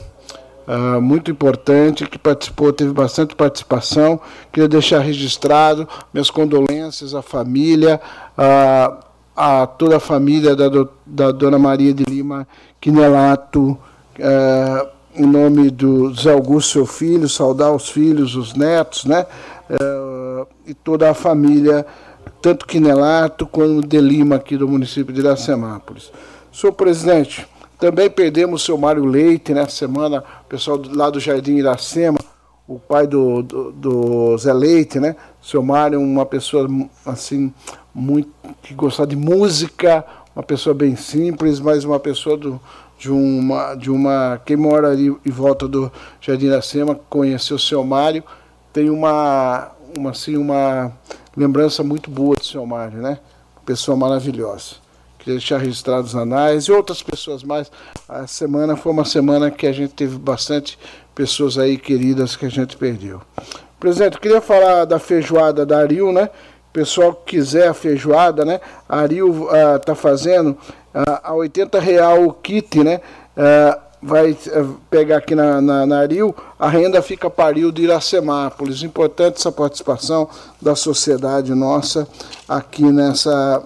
ah, 0.67 1.01
muito 1.01 1.31
importante, 1.31 2.07
que 2.07 2.19
participou, 2.19 2.73
teve 2.73 2.93
bastante 2.93 3.35
participação. 3.35 4.21
Queria 4.53 4.69
deixar 4.69 5.01
registrado 5.01 5.89
minhas 6.13 6.31
condolências 6.31 7.15
à 7.15 7.23
família, 7.23 8.01
ah, 8.37 8.99
a 9.37 9.67
toda 9.67 9.99
a 9.99 10.01
família 10.01 10.57
da, 10.57 10.69
do, 10.69 10.89
da 11.05 11.31
Dona 11.31 11.59
Maria 11.59 11.93
de 11.93 12.05
Lima 12.05 12.49
Quinelato, 12.81 13.77
é, 14.19 14.89
em 15.15 15.27
nome 15.27 15.71
do 15.71 16.15
Zé 16.15 16.33
Augusto, 16.33 16.73
seu 16.73 16.87
filho, 16.87 17.29
saudar 17.29 17.71
os 17.73 17.89
filhos, 17.89 18.35
os 18.35 18.55
netos, 18.55 19.05
né? 19.05 19.27
É, 19.69 20.47
e 20.67 20.75
toda 20.75 21.11
a 21.11 21.15
família, 21.15 21.85
tanto 22.41 22.67
Quinelato 22.67 23.47
quanto 23.47 23.87
de 23.87 24.01
Lima, 24.01 24.37
aqui 24.37 24.57
do 24.57 24.67
município 24.67 25.13
de 25.13 25.21
Iracemápolis. 25.21 26.11
Senhor 26.53 26.73
presidente, 26.73 27.47
também 27.79 28.09
perdemos 28.09 28.63
o 28.63 28.65
seu 28.65 28.79
Mário 28.79 29.05
Leite 29.05 29.53
nessa 29.53 29.71
semana, 29.71 30.25
o 30.43 30.49
pessoal 30.49 30.81
lá 30.95 31.11
do 31.11 31.21
Jardim 31.21 31.57
Iracema, 31.57 32.19
o 32.67 32.79
pai 32.79 33.07
do, 33.07 33.43
do, 33.43 33.73
do 33.73 34.39
Zé 34.39 34.53
Leite, 34.53 34.99
né? 34.99 35.15
O 35.43 35.47
seu 35.47 35.63
Mário, 35.63 36.01
uma 36.01 36.27
pessoa 36.27 36.69
assim 37.05 37.53
muito 37.95 38.31
que 38.63 38.75
gostava 38.75 39.09
de 39.09 39.17
música, 39.17 40.05
uma 40.35 40.43
pessoa 40.43 40.75
bem 40.75 40.97
simples, 40.97 41.61
mas 41.61 41.85
uma 41.85 42.01
pessoa 42.01 42.37
do, 42.37 42.61
de 42.99 43.11
uma 43.11 43.75
de 43.75 43.91
uma 43.91 44.41
quem 44.45 44.57
mora 44.57 44.91
ali 44.91 45.15
em 45.25 45.31
volta 45.31 45.69
do 45.69 45.91
Jardim 46.21 46.49
da 46.49 46.63
Sema 46.63 46.99
conheceu 47.09 47.57
o 47.57 47.61
seu 47.61 47.85
Mário, 47.85 48.25
tem 48.73 48.91
uma 48.91 49.71
uma 49.97 50.11
assim 50.11 50.37
uma 50.37 50.93
lembrança 51.37 51.83
muito 51.85 52.11
boa 52.11 52.37
do 52.37 52.45
seu 52.45 52.65
Mário, 52.67 53.01
né? 53.01 53.19
Pessoa 53.65 53.97
maravilhosa. 53.97 54.86
Deixar 55.27 55.59
registrado 55.59 56.07
os 56.07 56.15
anais 56.15 56.65
e 56.65 56.73
outras 56.73 57.03
pessoas 57.03 57.43
mais. 57.43 57.71
A 58.09 58.27
semana 58.27 58.77
foi 58.77 58.93
uma 58.93 59.05
semana 59.05 59.51
que 59.51 59.67
a 59.67 59.73
gente 59.73 59.93
teve 59.93 60.17
bastante 60.17 60.79
pessoas 61.15 61.59
aí 61.59 61.77
queridas 61.77 62.37
que 62.37 62.47
a 62.47 62.51
gente 62.51 62.77
perdeu. 62.77 63.21
Presidente, 63.81 64.21
queria 64.21 64.41
falar 64.41 64.85
da 64.85 64.99
feijoada 64.99 65.67
da 65.67 65.79
Ariu, 65.79 66.13
né? 66.13 66.31
pessoal 66.77 67.15
que 67.15 67.37
quiser 67.37 67.69
a 67.69 67.73
feijoada, 67.73 68.45
né? 68.45 68.61
A 68.87 69.01
Aril 69.01 69.49
está 69.77 69.95
uh, 69.95 69.97
fazendo 69.97 70.51
uh, 70.51 71.21
a 71.23 71.33
80 71.33 71.81
real 71.81 72.25
o 72.25 72.35
kit, 72.35 72.85
né? 72.85 73.01
Uh, 73.35 73.81
vai 74.03 74.33
uh, 74.33 74.79
pegar 74.91 75.17
aqui 75.17 75.35
na, 75.35 75.59
na, 75.59 75.87
na 75.87 76.01
Aril, 76.01 76.37
a 76.59 76.69
renda 76.69 77.01
fica 77.01 77.31
para 77.31 77.47
Aril 77.47 77.73
de 77.73 77.85
Iracemápolis. 77.85 78.83
Importante 78.83 79.39
essa 79.39 79.51
participação 79.51 80.29
da 80.61 80.77
sociedade 80.77 81.55
nossa 81.55 82.07
aqui 82.47 82.85
nessa 82.85 83.63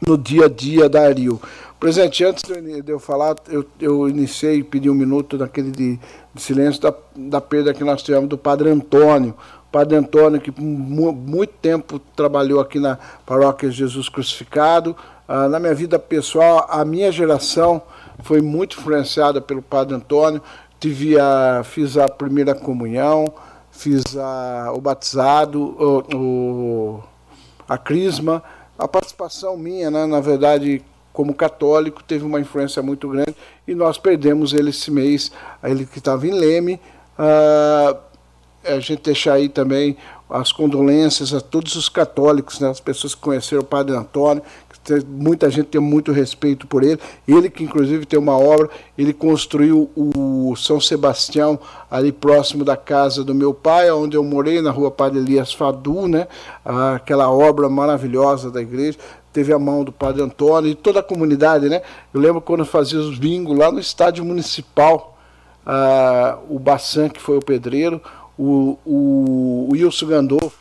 no 0.00 0.16
dia 0.16 0.46
a 0.46 0.48
dia 0.48 0.88
da 0.88 1.02
Aril. 1.02 1.40
Presidente, 1.78 2.24
antes 2.24 2.42
de 2.44 2.90
eu 2.90 2.98
falar, 2.98 3.36
eu, 3.48 3.64
eu 3.80 4.08
iniciei 4.08 4.62
pedi 4.62 4.90
um 4.90 4.94
minuto 4.94 5.38
daquele 5.38 5.70
de, 5.70 5.98
de 6.34 6.42
silêncio 6.42 6.80
da, 6.80 6.92
da 7.16 7.40
perda 7.40 7.72
que 7.72 7.82
nós 7.82 8.02
tivemos 8.02 8.28
do 8.28 8.36
Padre 8.36 8.70
Antônio, 8.70 9.34
Padre 9.70 9.96
Antônio, 9.96 10.40
que 10.40 10.52
muito 10.60 11.52
tempo 11.62 12.00
trabalhou 12.16 12.60
aqui 12.60 12.80
na 12.80 12.98
paróquia 13.24 13.70
Jesus 13.70 14.08
Crucificado. 14.08 14.96
Ah, 15.28 15.48
na 15.48 15.60
minha 15.60 15.74
vida 15.74 15.96
pessoal, 15.96 16.66
a 16.68 16.84
minha 16.84 17.12
geração 17.12 17.80
foi 18.22 18.40
muito 18.40 18.78
influenciada 18.78 19.40
pelo 19.40 19.62
Padre 19.62 19.94
Antônio. 19.94 20.42
Tive 20.80 21.18
a, 21.20 21.62
fiz 21.64 21.96
a 21.96 22.08
primeira 22.08 22.52
comunhão, 22.52 23.32
fiz 23.70 24.02
a, 24.16 24.72
o 24.74 24.80
batizado, 24.80 25.60
o, 25.62 26.16
o, 26.16 27.04
a 27.68 27.78
crisma. 27.78 28.42
A 28.80 28.88
participação 28.88 29.58
minha, 29.58 29.90
né, 29.90 30.06
na 30.06 30.20
verdade, 30.20 30.82
como 31.12 31.34
católico, 31.34 32.02
teve 32.02 32.24
uma 32.24 32.40
influência 32.40 32.82
muito 32.82 33.08
grande 33.10 33.36
e 33.68 33.74
nós 33.74 33.98
perdemos 33.98 34.54
ele 34.54 34.70
esse 34.70 34.90
mês, 34.90 35.30
ele 35.62 35.84
que 35.84 35.98
estava 35.98 36.26
em 36.26 36.30
Leme. 36.30 36.80
Uh, 37.18 37.98
a 38.64 38.78
gente 38.80 39.02
deixar 39.02 39.34
aí 39.34 39.48
também 39.48 39.98
as 40.30 40.50
condolências 40.50 41.34
a 41.34 41.40
todos 41.42 41.76
os 41.76 41.90
católicos, 41.90 42.58
né, 42.58 42.70
as 42.70 42.80
pessoas 42.80 43.14
que 43.14 43.20
conheceram 43.20 43.62
o 43.62 43.66
Padre 43.66 43.94
Antônio, 43.94 44.42
muita 45.06 45.50
gente 45.50 45.66
tem 45.66 45.80
muito 45.80 46.12
respeito 46.12 46.66
por 46.66 46.82
ele. 46.82 46.98
Ele 47.26 47.50
que 47.50 47.62
inclusive 47.62 48.06
tem 48.06 48.18
uma 48.18 48.38
obra, 48.38 48.68
ele 48.96 49.12
construiu 49.12 49.90
o 49.94 50.54
São 50.56 50.80
Sebastião 50.80 51.58
ali 51.90 52.12
próximo 52.12 52.64
da 52.64 52.76
casa 52.76 53.22
do 53.22 53.34
meu 53.34 53.52
pai, 53.52 53.90
onde 53.90 54.16
eu 54.16 54.24
morei 54.24 54.60
na 54.60 54.70
rua 54.70 54.90
Padre 54.90 55.18
Elias 55.18 55.52
Fadu, 55.52 56.08
né, 56.08 56.26
aquela 56.64 57.30
obra 57.30 57.68
maravilhosa 57.68 58.50
da 58.50 58.60
igreja 58.60 58.98
teve 59.32 59.52
a 59.52 59.58
mão 59.58 59.84
do 59.84 59.92
Padre 59.92 60.22
Antônio 60.22 60.70
e 60.70 60.74
toda 60.74 61.00
a 61.00 61.04
comunidade, 61.04 61.68
né? 61.68 61.82
Eu 62.12 62.20
lembro 62.20 62.40
quando 62.40 62.64
fazia 62.64 62.98
os 62.98 63.16
bingos 63.16 63.56
lá 63.56 63.70
no 63.70 63.78
estádio 63.78 64.24
municipal, 64.24 65.16
ah, 65.64 66.38
o 66.48 66.58
Bassan, 66.58 67.08
que 67.08 67.20
foi 67.20 67.38
o 67.38 67.44
pedreiro, 67.44 68.00
o, 68.36 68.76
o, 68.84 69.68
o 69.68 69.72
Wilson 69.72 70.06
Gandolfo, 70.06 70.58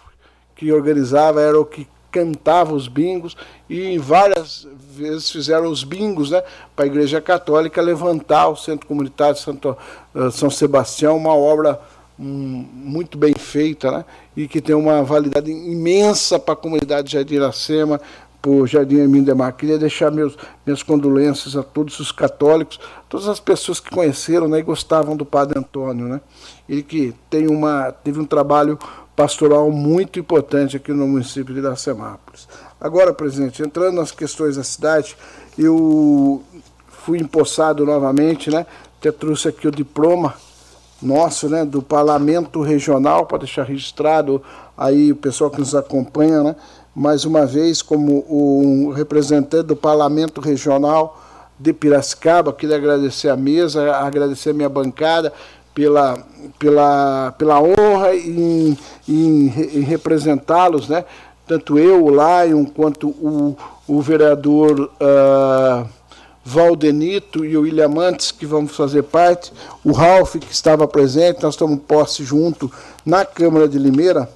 que 0.55 0.71
organizava, 0.71 1.41
era 1.41 1.59
o 1.59 1.65
que 1.65 1.87
cantava 2.11 2.73
os 2.73 2.87
bingos 2.87 3.35
e 3.69 3.97
várias 3.97 4.67
vezes 4.91 5.29
fizeram 5.29 5.69
os 5.69 5.83
bingos 5.83 6.31
né, 6.31 6.43
para 6.75 6.85
a 6.85 6.87
Igreja 6.87 7.21
Católica 7.21 7.81
levantar 7.81 8.49
o 8.49 8.55
Centro 8.55 8.87
Comunitário 8.87 9.35
de 9.35 9.41
Santo, 9.41 9.77
uh, 10.13 10.31
São 10.31 10.49
Sebastião, 10.49 11.17
uma 11.17 11.33
obra 11.33 11.79
um, 12.19 12.65
muito 12.73 13.17
bem 13.17 13.33
feita 13.33 13.91
né, 13.91 14.05
e 14.35 14.47
que 14.47 14.59
tem 14.59 14.75
uma 14.75 15.03
validade 15.03 15.51
imensa 15.51 16.37
para 16.37 16.53
a 16.53 16.57
comunidade 16.57 17.07
de 17.07 17.13
Jardim 17.13 17.35
Iracema, 17.35 18.01
por 18.41 18.67
Jardim 18.67 18.97
Hermínio 18.97 19.25
de 19.25 19.33
Mar. 19.33 19.51
Queria 19.53 19.77
deixar 19.77 20.11
meus, 20.11 20.37
minhas 20.65 20.81
condolências 20.81 21.55
a 21.55 21.63
todos 21.63 21.99
os 21.99 22.11
católicos, 22.11 22.79
todas 23.07 23.27
as 23.27 23.39
pessoas 23.39 23.79
que 23.79 23.89
conheceram 23.89 24.47
né, 24.47 24.59
e 24.59 24.63
gostavam 24.63 25.15
do 25.15 25.25
Padre 25.25 25.59
Antônio. 25.59 26.07
Né? 26.07 26.21
Ele 26.67 26.83
que 26.83 27.13
tem 27.29 27.47
uma, 27.47 27.91
teve 27.91 28.19
um 28.19 28.25
trabalho 28.25 28.77
pastoral 29.19 29.69
muito 29.69 30.17
importante 30.17 30.77
aqui 30.77 30.93
no 30.93 31.05
município 31.05 31.53
de 31.53 31.59
Iracemápolis. 31.59 32.47
Agora, 32.79 33.13
presidente, 33.13 33.61
entrando 33.61 33.95
nas 33.95 34.11
questões 34.11 34.55
da 34.55 34.63
cidade, 34.63 35.17
eu 35.57 36.41
fui 36.87 37.19
empossado 37.19 37.85
novamente, 37.85 38.49
né? 38.49 38.65
Até 38.97 39.11
trouxe 39.11 39.49
aqui 39.49 39.67
o 39.67 39.71
diploma 39.71 40.35
nosso, 41.01 41.49
né, 41.49 41.65
do 41.65 41.81
Parlamento 41.81 42.61
Regional, 42.61 43.25
para 43.25 43.39
deixar 43.39 43.63
registrado 43.63 44.41
aí 44.77 45.11
o 45.11 45.17
pessoal 45.17 45.49
que 45.49 45.59
nos 45.59 45.75
acompanha, 45.75 46.41
né? 46.41 46.55
mais 46.95 47.25
uma 47.25 47.45
vez, 47.45 47.81
como 47.81 48.25
um 48.29 48.91
representante 48.91 49.63
do 49.63 49.75
Parlamento 49.75 50.39
Regional 50.39 51.21
de 51.59 51.73
Piracicaba, 51.73 52.53
queria 52.53 52.77
agradecer 52.77 53.27
a 53.27 53.35
mesa, 53.35 53.97
agradecer 53.97 54.51
a 54.51 54.53
minha 54.53 54.69
bancada 54.69 55.33
pela, 55.73 56.25
pela, 56.57 57.33
pela 57.37 57.61
honra 57.61 58.15
em, 58.15 58.77
em, 59.07 59.47
em 59.47 59.81
representá-los, 59.81 60.89
né? 60.89 61.05
tanto 61.47 61.79
eu, 61.79 62.05
o 62.05 62.09
Lion, 62.09 62.65
quanto 62.65 63.09
o, 63.09 63.57
o 63.87 64.01
vereador 64.01 64.91
uh, 65.01 65.89
Valdenito 66.43 67.43
e 67.43 67.57
o 67.57 67.61
William 67.61 67.89
Mantes, 67.89 68.31
que 68.31 68.45
vamos 68.45 68.75
fazer 68.75 69.03
parte, 69.03 69.51
o 69.83 69.91
Ralph, 69.91 70.35
que 70.35 70.51
estava 70.51 70.87
presente, 70.87 71.43
nós 71.43 71.55
estamos 71.55 71.79
posse 71.87 72.23
junto 72.23 72.71
na 73.05 73.25
Câmara 73.25 73.67
de 73.67 73.77
Limeira, 73.77 74.29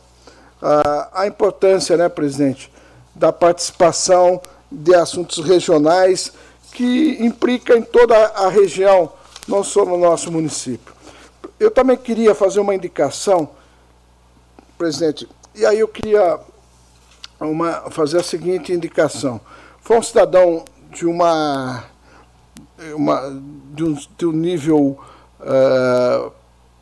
a 1.11 1.27
importância, 1.27 1.97
né, 1.97 2.07
presidente, 2.07 2.71
da 3.13 3.33
participação 3.33 4.41
de 4.71 4.95
assuntos 4.95 5.43
regionais 5.43 6.31
que 6.71 7.17
implica 7.19 7.77
em 7.77 7.81
toda 7.81 8.15
a 8.15 8.47
região, 8.47 9.11
não 9.47 9.63
só 9.63 9.85
no 9.85 9.97
nosso 9.97 10.31
município. 10.31 10.92
Eu 11.63 11.71
também 11.71 11.95
queria 11.95 12.35
fazer 12.35 12.59
uma 12.59 12.75
indicação, 12.75 13.51
presidente, 14.77 15.29
e 15.55 15.65
aí 15.65 15.79
eu 15.79 15.87
queria 15.87 16.37
uma, 17.39 17.89
fazer 17.89 18.19
a 18.19 18.23
seguinte 18.23 18.73
indicação. 18.73 19.39
Foi 19.79 19.97
um 19.97 20.03
cidadão 20.03 20.65
de 20.91 21.05
uma, 21.05 21.85
uma 22.93 23.41
de, 23.73 23.81
um, 23.81 23.97
de 24.17 24.25
um 24.25 24.33
nível 24.33 24.99
uh, 25.39 26.33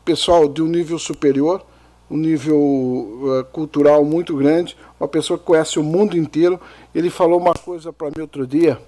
pessoal 0.03 0.47
de 0.47 0.63
um 0.63 0.67
nível 0.67 0.97
superior, 0.97 1.61
um 2.09 2.17
nível 2.17 2.57
uh, 2.57 3.45
cultural 3.51 4.03
muito 4.03 4.35
grande, 4.35 4.75
uma 4.99 5.07
pessoa 5.07 5.37
que 5.37 5.45
conhece 5.45 5.77
o 5.77 5.83
mundo 5.83 6.17
inteiro. 6.17 6.59
Ele 6.93 7.11
falou 7.11 7.39
uma 7.39 7.53
coisa 7.53 7.93
para 7.93 8.07
mim 8.07 8.21
outro 8.21 8.47
dia. 8.47 8.81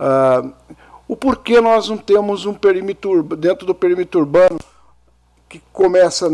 Uh, 0.00 0.50
o 1.06 1.14
porquê 1.14 1.60
nós 1.60 1.90
não 1.90 1.98
temos 1.98 2.46
um 2.46 2.54
perímetro 2.54 3.22
dentro 3.22 3.66
do 3.66 3.74
perímetro 3.74 4.20
urbano 4.20 4.58
que 5.48 5.62
começa 5.72 6.28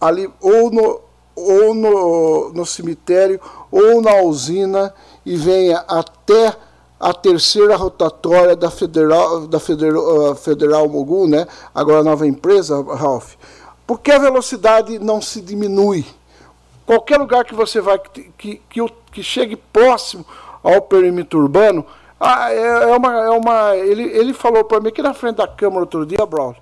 ali 0.00 0.30
ou 0.40 0.70
no, 0.70 1.00
ou 1.34 1.74
no, 1.74 2.52
no 2.52 2.66
cemitério 2.66 3.40
ou 3.70 4.00
na 4.00 4.16
usina 4.22 4.94
e 5.24 5.36
venha 5.36 5.84
até 5.88 6.54
a 6.98 7.14
terceira 7.14 7.76
rotatória 7.76 8.54
da 8.54 8.70
Federal, 8.70 9.46
da 9.46 9.58
Federal, 9.58 10.32
uh, 10.32 10.34
Federal 10.34 10.86
Mogul, 10.86 11.26
né? 11.26 11.46
agora 11.74 12.02
nova 12.02 12.26
empresa, 12.26 12.82
Ralph. 12.82 13.34
Por 13.86 14.00
que 14.00 14.12
a 14.12 14.18
velocidade 14.18 14.98
não 14.98 15.20
se 15.22 15.40
diminui? 15.40 16.04
Qualquer 16.84 17.18
lugar 17.18 17.44
que 17.44 17.54
você 17.54 17.80
vai, 17.80 17.98
que, 17.98 18.30
que, 18.36 18.62
que, 18.68 18.80
que 19.12 19.22
chegue 19.22 19.56
próximo 19.56 20.26
ao 20.62 20.82
perímetro 20.82 21.38
urbano, 21.38 21.86
ah, 22.20 22.52
é, 22.52 22.90
é, 22.90 22.96
uma, 22.96 23.24
é 23.24 23.30
uma. 23.30 23.76
Ele, 23.76 24.02
ele 24.02 24.34
falou 24.34 24.62
para 24.62 24.78
mim 24.78 24.88
aqui 24.88 25.00
na 25.00 25.14
frente 25.14 25.36
da 25.36 25.48
Câmara 25.48 25.80
outro 25.80 26.04
dia, 26.04 26.26
Braulio, 26.26 26.60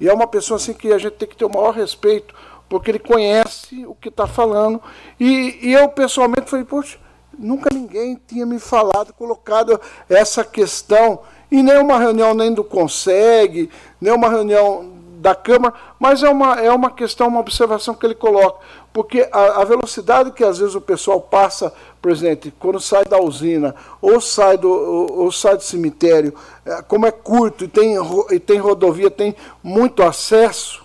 e 0.00 0.08
é 0.08 0.12
uma 0.12 0.26
pessoa 0.26 0.56
assim 0.56 0.72
que 0.72 0.92
a 0.92 0.98
gente 0.98 1.14
tem 1.14 1.28
que 1.28 1.36
ter 1.36 1.44
o 1.44 1.52
maior 1.52 1.72
respeito, 1.72 2.34
porque 2.68 2.90
ele 2.90 2.98
conhece 2.98 3.86
o 3.86 3.94
que 3.94 4.08
está 4.08 4.26
falando. 4.26 4.80
E, 5.18 5.58
e 5.62 5.72
eu 5.72 5.88
pessoalmente 5.88 6.50
falei, 6.50 6.64
poxa, 6.64 6.98
nunca 7.38 7.70
ninguém 7.72 8.20
tinha 8.26 8.44
me 8.44 8.58
falado, 8.58 9.12
colocado 9.12 9.80
essa 10.08 10.44
questão 10.44 11.20
em 11.50 11.62
nenhuma 11.62 11.98
reunião 11.98 12.34
nem 12.34 12.52
do 12.52 12.64
Conseg, 12.64 13.70
nenhuma 14.00 14.28
reunião 14.28 14.96
da 15.18 15.34
Câmara, 15.34 15.74
mas 15.98 16.22
é 16.22 16.28
uma, 16.28 16.60
é 16.60 16.70
uma 16.70 16.90
questão, 16.90 17.28
uma 17.28 17.40
observação 17.40 17.94
que 17.94 18.04
ele 18.04 18.14
coloca. 18.14 18.60
Porque 18.92 19.28
a, 19.32 19.62
a 19.62 19.64
velocidade 19.64 20.30
que 20.30 20.44
às 20.44 20.58
vezes 20.58 20.74
o 20.74 20.80
pessoal 20.80 21.20
passa, 21.20 21.72
presidente, 22.06 22.54
quando 22.56 22.78
sai 22.78 23.04
da 23.04 23.18
usina, 23.18 23.74
ou 24.00 24.20
sai 24.20 24.56
do, 24.56 24.70
ou, 24.70 25.24
ou 25.24 25.32
sai 25.32 25.56
do 25.56 25.62
cemitério, 25.64 26.32
é, 26.64 26.80
como 26.82 27.04
é 27.04 27.10
curto 27.10 27.64
e 27.64 27.68
tem, 27.68 27.96
e 28.30 28.38
tem 28.38 28.58
rodovia, 28.58 29.10
tem 29.10 29.34
muito 29.60 30.04
acesso, 30.04 30.84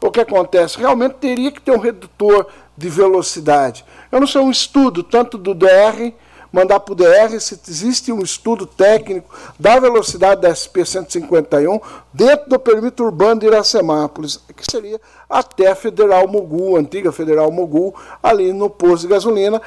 o 0.00 0.10
que 0.12 0.20
acontece? 0.20 0.78
Realmente 0.78 1.14
teria 1.14 1.50
que 1.50 1.60
ter 1.60 1.72
um 1.72 1.78
redutor 1.78 2.46
de 2.76 2.88
velocidade. 2.88 3.84
Eu 4.12 4.20
não 4.20 4.28
sei 4.28 4.40
um 4.40 4.50
estudo 4.50 5.02
tanto 5.02 5.36
do 5.36 5.54
DR 5.54 6.12
mandar 6.52 6.80
para 6.80 6.92
o 6.92 6.96
DR 6.96 7.38
se 7.38 7.58
existe 7.68 8.12
um 8.12 8.22
estudo 8.22 8.66
técnico 8.66 9.32
da 9.58 9.78
velocidade 9.78 10.40
da 10.40 10.50
SP-151 10.50 11.80
dentro 12.12 12.50
do 12.50 12.58
perímetro 12.58 13.06
urbano 13.06 13.40
de 13.40 13.46
Iracemápolis, 13.46 14.40
que 14.56 14.68
seria 14.68 15.00
até 15.28 15.68
a 15.68 15.74
Federal 15.74 16.26
Mogul, 16.26 16.76
antiga 16.76 17.12
Federal 17.12 17.50
Mogul, 17.50 17.94
ali 18.22 18.52
no 18.52 18.68
posto 18.68 19.02
de 19.02 19.08
gasolina. 19.08 19.60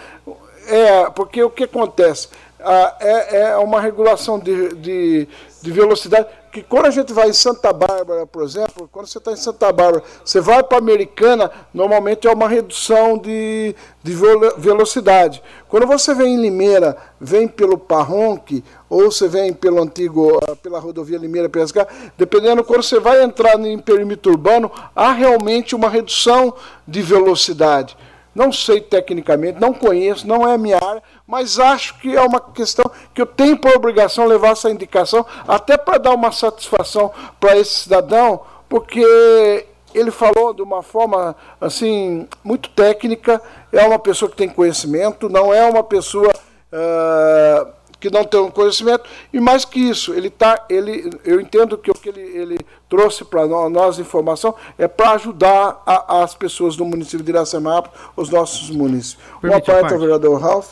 É, 0.67 1.09
porque 1.09 1.43
o 1.43 1.49
que 1.49 1.63
acontece? 1.63 2.29
Ah, 2.59 2.95
é, 2.99 3.37
é 3.41 3.57
uma 3.57 3.81
regulação 3.81 4.39
de, 4.39 4.73
de, 4.75 5.27
de 5.61 5.71
velocidade 5.71 6.27
que 6.53 6.61
quando 6.61 6.85
a 6.85 6.91
gente 6.91 7.11
vai 7.11 7.29
em 7.29 7.33
Santa 7.33 7.73
Bárbara, 7.73 8.27
por 8.27 8.43
exemplo, 8.43 8.87
quando 8.91 9.07
você 9.07 9.17
está 9.17 9.31
em 9.31 9.35
Santa 9.35 9.73
Bárbara, 9.73 10.03
você 10.23 10.39
vai 10.39 10.61
para 10.61 10.77
Americana, 10.77 11.49
normalmente 11.73 12.27
é 12.27 12.31
uma 12.31 12.47
redução 12.47 13.17
de, 13.17 13.75
de 14.03 14.13
velocidade. 14.57 15.41
Quando 15.67 15.87
você 15.87 16.13
vem 16.13 16.35
em 16.35 16.39
Limeira, 16.39 16.95
vem 17.19 17.47
pelo 17.47 17.75
Parronque, 17.75 18.63
ou 18.87 19.11
você 19.11 19.27
vem 19.27 19.51
pelo 19.51 19.81
antigo, 19.81 20.39
ah, 20.47 20.55
pela 20.55 20.77
rodovia 20.77 21.17
Limeira 21.17 21.49
PSK, 21.49 21.87
dependendo, 22.15 22.63
quando 22.63 22.83
você 22.83 22.99
vai 22.99 23.23
entrar 23.23 23.59
em 23.59 23.79
perímetro 23.79 24.31
urbano, 24.31 24.71
há 24.95 25.11
realmente 25.11 25.73
uma 25.73 25.89
redução 25.89 26.53
de 26.87 27.01
velocidade. 27.01 27.97
Não 28.33 28.51
sei 28.51 28.81
tecnicamente, 28.81 29.59
não 29.59 29.73
conheço, 29.73 30.27
não 30.27 30.47
é 30.47 30.57
minha 30.57 30.77
área, 30.77 31.03
mas 31.27 31.59
acho 31.59 31.99
que 31.99 32.15
é 32.15 32.21
uma 32.21 32.39
questão 32.39 32.89
que 33.13 33.21
eu 33.21 33.25
tenho 33.25 33.57
por 33.57 33.75
obrigação 33.75 34.25
levar 34.25 34.49
essa 34.49 34.71
indicação, 34.71 35.25
até 35.47 35.77
para 35.77 35.99
dar 35.99 36.11
uma 36.11 36.31
satisfação 36.31 37.11
para 37.39 37.57
esse 37.57 37.81
cidadão, 37.81 38.41
porque 38.67 39.67
ele 39.93 40.09
falou 40.09 40.53
de 40.53 40.61
uma 40.61 40.81
forma 40.81 41.35
assim 41.61 42.27
muito 42.43 42.69
técnica, 42.69 43.39
é 43.71 43.85
uma 43.85 43.99
pessoa 43.99 44.29
que 44.29 44.37
tem 44.37 44.49
conhecimento, 44.49 45.29
não 45.29 45.53
é 45.53 45.63
uma 45.65 45.83
pessoa 45.83 46.31
uh, 46.31 47.82
que 48.03 48.11
não 48.11 48.25
tem 48.25 48.37
um 48.37 48.51
conhecimento, 48.51 49.05
e 49.31 49.39
mais 49.39 49.63
que 49.63 49.79
isso, 49.79 50.13
ele 50.13 50.29
tá, 50.29 50.65
ele, 50.69 51.09
eu 51.23 51.39
entendo 51.39 51.77
que 51.77 51.89
o 51.89 51.93
que 51.93 52.09
ele, 52.09 52.19
ele 52.19 52.57
trouxe 52.89 53.23
para 53.23 53.47
nós, 53.47 53.71
nós 53.71 53.97
informação 53.97 54.53
é 54.77 54.89
para 54.89 55.11
ajudar 55.11 55.81
a, 55.85 56.21
as 56.21 56.35
pessoas 56.35 56.75
do 56.75 56.83
município 56.83 57.23
de 57.23 57.31
Iracemápolis, 57.31 57.97
os 58.17 58.29
nossos 58.29 58.69
municípios. 58.69 59.25
Permite 59.39 59.71
Uma 59.71 59.79
parte, 59.79 59.97
vereador 59.97 60.41
Ralph. 60.41 60.69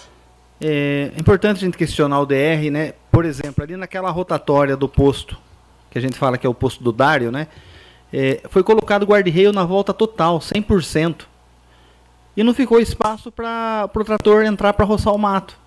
É 0.60 1.14
importante 1.18 1.60
a 1.60 1.62
gente 1.62 1.78
questionar 1.78 2.20
o 2.20 2.26
DR, 2.26 2.70
né? 2.70 2.96
Por 3.10 3.24
exemplo, 3.24 3.64
ali 3.64 3.78
naquela 3.78 4.12
rotatória 4.12 4.76
do 4.76 4.90
posto, 4.90 5.38
que 5.90 5.98
a 5.98 6.02
gente 6.02 6.18
fala 6.18 6.38
que 6.38 6.46
é 6.46 6.50
o 6.50 6.54
posto 6.54 6.84
do 6.84 6.92
Dário, 6.92 7.32
né? 7.32 7.48
É, 8.12 8.42
foi 8.50 8.62
colocado 8.62 9.06
guarda-reio 9.06 9.54
na 9.54 9.64
volta 9.64 9.94
total, 9.94 10.40
100%. 10.40 11.22
E 12.36 12.44
não 12.44 12.54
ficou 12.54 12.78
espaço 12.78 13.32
para 13.32 13.90
o 13.96 14.04
trator 14.04 14.44
entrar 14.44 14.74
para 14.74 14.86
roçar 14.86 15.16
o 15.16 15.18
mato. 15.18 15.61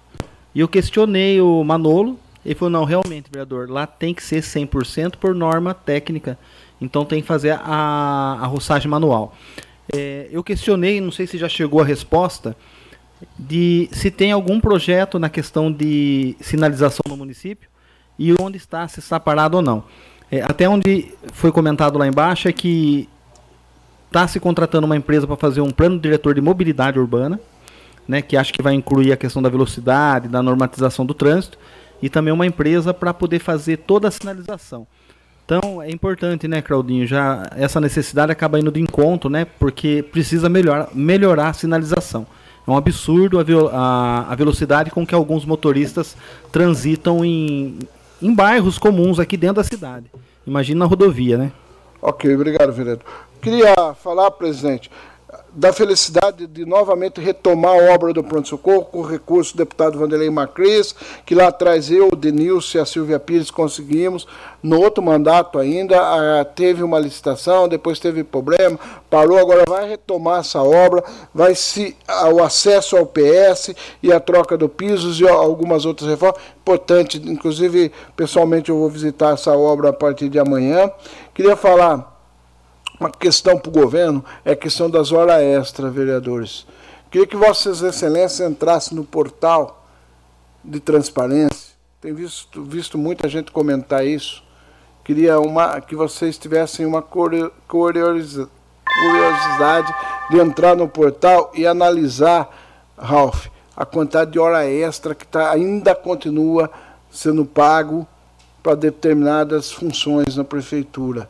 E 0.55 0.61
eu 0.61 0.69
questionei 0.69 1.41
o 1.41 1.65
Manolo, 1.65 2.19
ele 2.45 2.55
falou, 2.55 2.71
não, 2.71 2.85
realmente, 2.85 3.31
vereador, 3.31 3.71
lá 3.71 3.87
tem 3.87 4.15
que 4.15 4.23
ser 4.23 4.43
100% 4.43 5.17
por 5.17 5.35
norma 5.35 5.73
técnica. 5.75 6.39
Então 6.81 7.05
tem 7.05 7.21
que 7.23 7.27
fazer 7.27 7.59
a, 7.63 8.39
a 8.41 8.47
roçagem 8.47 8.91
manual. 8.91 9.35
É, 9.93 10.29
eu 10.31 10.45
questionei, 10.45 11.01
não 11.01 11.11
sei 11.11 11.27
se 11.27 11.39
já 11.39 11.49
chegou 11.49 11.81
a 11.81 11.85
resposta, 11.85 12.57
de 13.39 13.89
se 13.93 14.11
tem 14.11 14.33
algum 14.33 14.61
projeto 14.61 15.19
na 15.19 15.29
questão 15.29 15.73
de 15.73 16.37
sinalização 16.41 17.03
no 17.09 17.17
município 17.17 17.69
e 18.19 18.35
onde 18.41 18.59
está, 18.59 18.87
se 18.87 19.01
está 19.01 19.19
parado 19.19 19.57
ou 19.57 19.63
não. 19.63 19.85
É, 20.31 20.43
até 20.43 20.69
onde 20.69 21.13
foi 21.33 21.51
comentado 21.51 21.99
lá 21.99 22.07
embaixo 22.07 22.49
é 22.49 22.53
que 22.53 23.09
está 24.07 24.29
se 24.29 24.39
contratando 24.39 24.87
uma 24.87 24.97
empresa 24.97 25.27
para 25.27 25.37
fazer 25.37 25.61
um 25.61 25.71
plano 25.71 25.99
diretor 25.99 26.35
de 26.35 26.41
mobilidade 26.41 26.99
urbana, 26.99 27.41
né, 28.07 28.23
que 28.23 28.37
acho 28.37 28.53
que 28.53 28.63
vai 28.63 28.75
incluir 28.75 29.13
a 29.13 29.17
questão 29.17 29.43
da 29.43 29.49
velocidade, 29.49 30.29
da 30.29 30.43
normatização 30.43 31.05
do 31.05 31.15
trânsito, 31.15 31.59
e 32.03 32.09
também 32.09 32.33
uma 32.33 32.47
empresa 32.47 32.93
para 32.93 33.15
poder 33.15 33.39
fazer 33.39 33.79
toda 33.79 34.09
a 34.09 34.11
sinalização. 34.11 34.87
Então 35.45 35.83
é 35.83 35.91
importante, 35.91 36.49
né, 36.49 36.63
Claudinho? 36.63 37.07
Já 37.07 37.51
essa 37.55 37.81
necessidade 37.81 38.33
acaba 38.33 38.59
indo 38.59 38.73
de 38.73 38.81
encontro, 38.81 39.29
né? 39.29 39.45
Porque 39.45 40.03
precisa 40.03 40.49
melhorar, 40.49 40.89
melhorar 40.95 41.49
a 41.49 41.53
sinalização. 41.53 42.27
É 42.67 42.71
um 42.71 42.77
absurdo 42.77 43.39
a, 43.39 43.43
a, 43.73 44.33
a 44.33 44.35
velocidade 44.35 44.91
com 44.91 45.07
que 45.07 45.15
alguns 45.15 45.45
motoristas 45.45 46.17
transitam 46.51 47.23
em, 47.23 47.79
em 48.23 48.35
bairros 48.35 48.79
comuns 48.79 49.19
aqui 49.19 49.37
dentro 49.37 49.57
da 49.57 49.65
cidade. 49.65 50.07
Imagina 50.47 50.81
na 50.81 50.87
rodovia, 50.87 51.37
né? 51.37 51.53
Ok, 52.01 52.35
obrigado, 52.35 52.73
vereador. 52.73 53.05
Queria 53.41 53.95
falar, 53.95 54.31
presidente, 54.31 54.91
da 55.55 55.73
felicidade 55.73 56.47
de 56.47 56.65
novamente 56.65 57.21
retomar 57.21 57.73
a 57.73 57.95
obra 57.95 58.13
do 58.13 58.25
pronto-socorro 58.25 58.85
com 58.87 58.99
o 58.99 59.07
recurso 59.07 59.55
do 59.55 59.59
deputado 59.59 59.99
Vanderlei 59.99 60.29
Macris, 60.29 60.95
que 61.25 61.35
lá 61.35 61.49
atrás 61.49 61.91
eu, 61.91 62.09
o 62.09 62.17
Denilson 62.17 62.79
e 62.79 62.81
a 62.81 62.85
Silvia 62.85 63.21
Pires 63.21 63.51
conseguimos, 63.51 64.27
no 64.63 64.81
outro 64.81 65.03
mandato 65.03 65.59
ainda, 65.59 66.45
teve 66.57 66.83
uma 66.83 66.99
licitação, 66.99 67.69
depois 67.69 68.01
teve 68.01 68.25
problema, 68.25 68.79
parou, 69.09 69.39
agora 69.39 69.63
vai 69.69 69.89
retomar 69.89 70.41
essa 70.41 70.63
obra, 70.63 71.05
vai 71.33 71.55
se 71.55 71.97
o 72.33 72.43
acesso 72.43 72.97
ao 72.97 73.07
PS 73.07 73.75
e 74.03 74.13
a 74.13 74.19
troca 74.19 74.57
do 74.57 74.69
pisos 74.69 75.21
e 75.21 75.29
algumas 75.29 75.85
outras 75.85 76.09
reformas, 76.11 76.41
importante, 76.59 77.19
inclusive 77.25 77.93
pessoalmente 78.17 78.71
eu 78.71 78.79
vou 78.79 78.89
visitar 78.89 79.35
essa 79.35 79.53
obra 79.53 79.91
a 79.91 79.93
partir 79.93 80.29
de 80.29 80.39
amanhã. 80.39 80.91
Queria 81.33 81.55
falar 81.55 82.14
uma 82.99 83.11
questão 83.11 83.59
para 83.59 83.69
o 83.69 83.73
governo 83.73 84.25
é 84.45 84.53
a 84.53 84.57
questão 84.57 84.89
das 84.89 85.13
horas 85.13 85.43
extras, 85.43 85.93
vereadores. 85.93 86.67
Queria 87.11 87.27
que 87.27 87.37
Vossas 87.37 87.83
Excelências 87.83 88.49
entrassem 88.49 88.97
no 88.97 89.05
portal 89.05 89.87
de 90.63 90.81
transparência. 90.81 91.75
Tenho 92.01 92.15
visto, 92.17 92.63
visto 92.65 92.99
muita 92.99 93.29
gente 93.29 93.53
comentar 93.53 94.07
isso. 94.07 94.43
Queria 95.05 95.39
uma, 95.39 95.81
que 95.81 95.95
vocês 95.95 96.39
tivessem 96.39 96.87
uma 96.87 97.03
curiosidade 97.03 98.47
de 100.31 100.39
entrar 100.39 100.75
no 100.75 100.89
portal 100.89 101.53
e 101.55 101.67
analisar, 101.67 102.49
Ralph, 102.97 103.49
a 103.77 103.85
quantidade 103.85 104.31
de 104.33 104.39
hora 104.39 104.67
extra 104.67 105.15
que 105.15 105.27
tá, 105.27 105.51
ainda 105.51 105.95
continua 105.95 106.71
sendo 107.11 107.45
pago 107.45 108.07
para 108.63 108.75
determinadas 108.75 109.71
funções 109.71 110.37
na 110.37 110.45
prefeitura. 110.45 111.29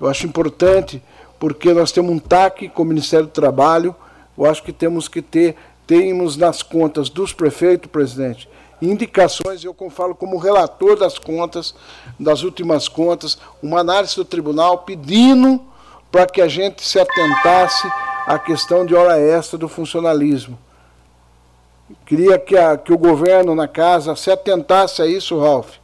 Eu 0.00 0.08
acho 0.08 0.26
importante, 0.26 1.02
porque 1.38 1.72
nós 1.72 1.92
temos 1.92 2.10
um 2.10 2.18
TAC 2.18 2.68
com 2.68 2.82
o 2.82 2.86
Ministério 2.86 3.26
do 3.26 3.32
Trabalho, 3.32 3.94
eu 4.36 4.44
acho 4.44 4.62
que 4.62 4.72
temos 4.72 5.08
que 5.08 5.22
ter, 5.22 5.56
temos 5.86 6.36
nas 6.36 6.62
contas 6.62 7.08
dos 7.08 7.32
prefeitos, 7.32 7.90
presidente, 7.90 8.48
indicações, 8.80 9.64
eu 9.64 9.74
falo 9.90 10.14
como 10.14 10.36
relator 10.36 10.98
das 10.98 11.18
contas, 11.18 11.74
das 12.20 12.42
últimas 12.42 12.88
contas, 12.88 13.38
uma 13.62 13.80
análise 13.80 14.16
do 14.16 14.24
tribunal 14.24 14.78
pedindo 14.78 15.60
para 16.12 16.26
que 16.26 16.40
a 16.40 16.48
gente 16.48 16.86
se 16.86 16.98
atentasse 16.98 17.88
à 18.26 18.38
questão 18.38 18.84
de 18.84 18.94
hora 18.94 19.18
extra 19.18 19.56
do 19.58 19.68
funcionalismo. 19.68 20.58
Queria 22.04 22.38
que, 22.38 22.56
a, 22.56 22.76
que 22.76 22.92
o 22.92 22.98
governo 22.98 23.54
na 23.54 23.68
casa 23.68 24.16
se 24.16 24.30
atentasse 24.30 25.00
a 25.00 25.06
isso, 25.06 25.38
Ralph. 25.38 25.76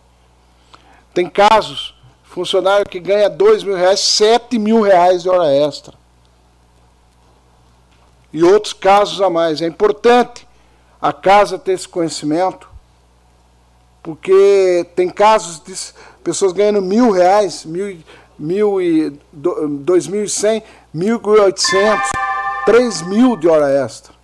Tem 1.15 1.29
casos, 1.29 1.92
funcionário 2.33 2.89
que 2.89 2.99
ganha 2.99 3.29
dois 3.29 3.63
mil 3.63 3.77
reais, 3.77 4.01
sete 4.01 4.59
mil 4.59 4.81
reais 4.81 5.23
de 5.23 5.29
hora 5.29 5.53
extra. 5.55 5.95
E 8.33 8.43
outros 8.43 8.73
casos 8.73 9.21
a 9.21 9.29
mais. 9.29 9.61
É 9.61 9.67
importante 9.67 10.49
a 11.01 11.13
casa 11.13 11.59
ter 11.59 11.73
esse 11.73 11.87
conhecimento, 11.87 12.67
porque 14.03 14.87
tem 14.97 15.11
casos 15.11 15.63
de 15.63 15.75
pessoas 16.25 16.53
ganhando 16.53 16.81
mil 16.81 17.11
reais, 17.11 17.67
mil, 17.67 18.03
mil 18.39 18.81
e, 18.81 19.11
dois 19.33 20.07
mil 20.07 20.25
e 20.25 20.29
cem, 20.29 20.63
mil 20.93 21.21
e 21.23 21.29
oitocentos, 21.41 22.09
três 22.65 23.03
mil 23.03 23.37
de 23.37 23.47
hora 23.47 23.71
extra. 23.85 24.15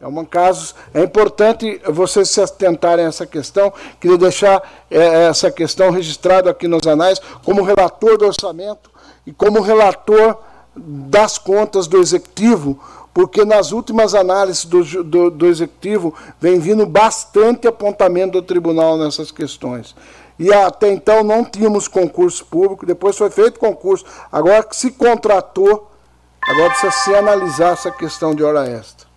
É 0.00 0.06
um 0.06 0.24
caso, 0.24 0.74
é 0.94 1.02
importante 1.02 1.80
vocês 1.88 2.30
se 2.30 2.40
atentarem 2.40 3.04
a 3.04 3.08
essa 3.08 3.26
questão. 3.26 3.72
Queria 4.00 4.16
deixar 4.16 4.62
é, 4.88 5.24
essa 5.24 5.50
questão 5.50 5.90
registrada 5.90 6.50
aqui 6.50 6.68
nos 6.68 6.86
anais 6.86 7.20
como 7.44 7.62
relator 7.62 8.16
do 8.16 8.26
orçamento 8.26 8.90
e 9.26 9.32
como 9.32 9.60
relator 9.60 10.38
das 10.76 11.36
contas 11.36 11.88
do 11.88 11.98
executivo, 11.98 12.78
porque 13.12 13.44
nas 13.44 13.72
últimas 13.72 14.14
análises 14.14 14.64
do, 14.64 15.02
do, 15.02 15.30
do 15.32 15.46
executivo 15.46 16.14
vem 16.40 16.60
vindo 16.60 16.86
bastante 16.86 17.66
apontamento 17.66 18.40
do 18.40 18.42
tribunal 18.42 18.96
nessas 18.96 19.32
questões. 19.32 19.96
E 20.38 20.52
até 20.52 20.92
então 20.92 21.24
não 21.24 21.44
tínhamos 21.44 21.88
concurso 21.88 22.46
público, 22.46 22.86
depois 22.86 23.18
foi 23.18 23.30
feito 23.30 23.58
concurso, 23.58 24.04
agora 24.30 24.62
que 24.62 24.76
se 24.76 24.92
contratou, 24.92 25.90
agora 26.48 26.70
precisa 26.70 26.92
se 26.92 27.14
analisar 27.16 27.72
essa 27.72 27.90
questão 27.90 28.32
de 28.32 28.44
hora 28.44 28.64
extra. 28.64 29.07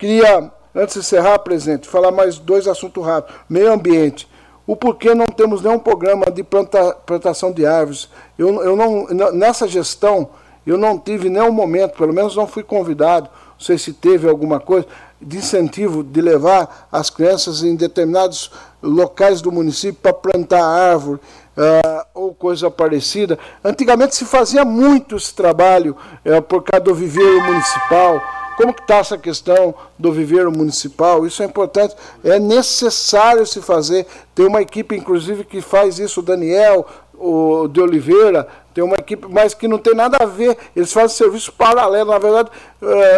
Queria, 0.00 0.50
antes 0.74 0.94
de 0.94 1.00
encerrar, 1.00 1.38
presidente, 1.40 1.86
falar 1.86 2.10
mais 2.10 2.38
dois 2.38 2.66
assuntos 2.66 3.04
rápidos. 3.04 3.38
Meio 3.46 3.70
ambiente. 3.70 4.26
O 4.66 4.74
porquê 4.74 5.14
não 5.14 5.26
temos 5.26 5.60
nenhum 5.60 5.78
programa 5.78 6.30
de 6.30 6.42
planta, 6.42 6.94
plantação 7.04 7.52
de 7.52 7.66
árvores. 7.66 8.08
Eu, 8.38 8.64
eu 8.64 8.74
não, 8.74 9.06
nessa 9.32 9.68
gestão, 9.68 10.30
eu 10.66 10.78
não 10.78 10.98
tive 10.98 11.28
nenhum 11.28 11.52
momento, 11.52 11.98
pelo 11.98 12.14
menos 12.14 12.34
não 12.34 12.46
fui 12.46 12.62
convidado, 12.62 13.28
não 13.28 13.60
sei 13.60 13.76
se 13.76 13.92
teve 13.92 14.26
alguma 14.26 14.58
coisa, 14.58 14.86
de 15.20 15.36
incentivo 15.36 16.02
de 16.02 16.22
levar 16.22 16.88
as 16.90 17.10
crianças 17.10 17.62
em 17.62 17.76
determinados 17.76 18.50
locais 18.82 19.42
do 19.42 19.52
município 19.52 20.00
para 20.00 20.14
plantar 20.14 20.64
árvore 20.64 21.20
uh, 21.58 22.06
ou 22.14 22.32
coisa 22.32 22.70
parecida. 22.70 23.38
Antigamente 23.62 24.16
se 24.16 24.24
fazia 24.24 24.64
muito 24.64 25.16
esse 25.16 25.34
trabalho 25.34 25.94
uh, 26.24 26.40
por 26.40 26.62
causa 26.62 26.84
do 26.84 26.94
viveiro 26.94 27.42
municipal 27.42 28.18
como 28.60 28.74
que 28.74 28.82
está 28.82 28.98
essa 28.98 29.16
questão 29.16 29.74
do 29.98 30.12
viveiro 30.12 30.52
municipal? 30.52 31.26
Isso 31.26 31.42
é 31.42 31.46
importante, 31.46 31.96
é 32.22 32.38
necessário 32.38 33.46
se 33.46 33.62
fazer. 33.62 34.06
Tem 34.34 34.46
uma 34.46 34.60
equipe, 34.60 34.94
inclusive, 34.94 35.44
que 35.44 35.62
faz 35.62 35.98
isso, 35.98 36.20
o 36.20 36.22
Daniel 36.22 36.86
o 37.22 37.68
de 37.68 37.80
Oliveira, 37.82 38.48
tem 38.72 38.82
uma 38.82 38.96
equipe, 38.96 39.26
mas 39.28 39.52
que 39.52 39.68
não 39.68 39.76
tem 39.76 39.94
nada 39.94 40.16
a 40.22 40.24
ver, 40.24 40.56
eles 40.74 40.90
fazem 40.90 41.14
serviço 41.14 41.52
paralelo, 41.52 42.10
na 42.10 42.18
verdade, 42.18 42.48
é, 42.80 43.16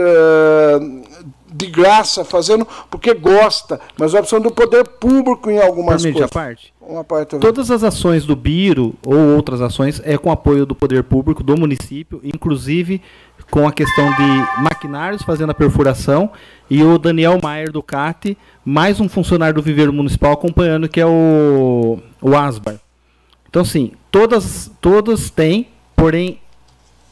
é, 0.00 0.80
de 1.52 1.66
graça, 1.66 2.24
fazendo 2.24 2.66
porque 2.90 3.12
gosta, 3.12 3.78
mas 3.98 4.14
a 4.14 4.20
opção 4.20 4.40
do 4.40 4.50
poder 4.50 4.88
público 4.88 5.50
em 5.50 5.60
algumas 5.60 6.02
Permite 6.02 6.14
coisas. 6.14 6.30
parte? 6.30 6.74
Uma 6.80 7.04
parte 7.04 7.38
Todas 7.38 7.70
as 7.70 7.84
ações 7.84 8.24
do 8.24 8.34
Biro 8.34 8.94
ou 9.06 9.36
outras 9.36 9.60
ações 9.60 10.00
é 10.04 10.16
com 10.16 10.30
apoio 10.30 10.64
do 10.64 10.74
poder 10.74 11.04
público 11.04 11.42
do 11.42 11.54
município, 11.56 12.20
inclusive 12.24 13.02
com 13.54 13.68
a 13.68 13.72
questão 13.72 14.10
de 14.10 14.62
maquinários 14.64 15.22
fazendo 15.22 15.50
a 15.50 15.54
perfuração 15.54 16.32
e 16.68 16.82
o 16.82 16.98
Daniel 16.98 17.38
Maier 17.40 17.70
do 17.70 17.84
CAT, 17.84 18.36
mais 18.64 18.98
um 18.98 19.08
funcionário 19.08 19.54
do 19.54 19.62
viveiro 19.62 19.92
municipal 19.92 20.32
acompanhando, 20.32 20.88
que 20.88 21.00
é 21.00 21.06
o, 21.06 22.00
o 22.20 22.34
Asbar. 22.34 22.80
Então, 23.48 23.64
sim, 23.64 23.92
todas, 24.10 24.72
todas 24.80 25.30
têm, 25.30 25.68
porém, 25.94 26.40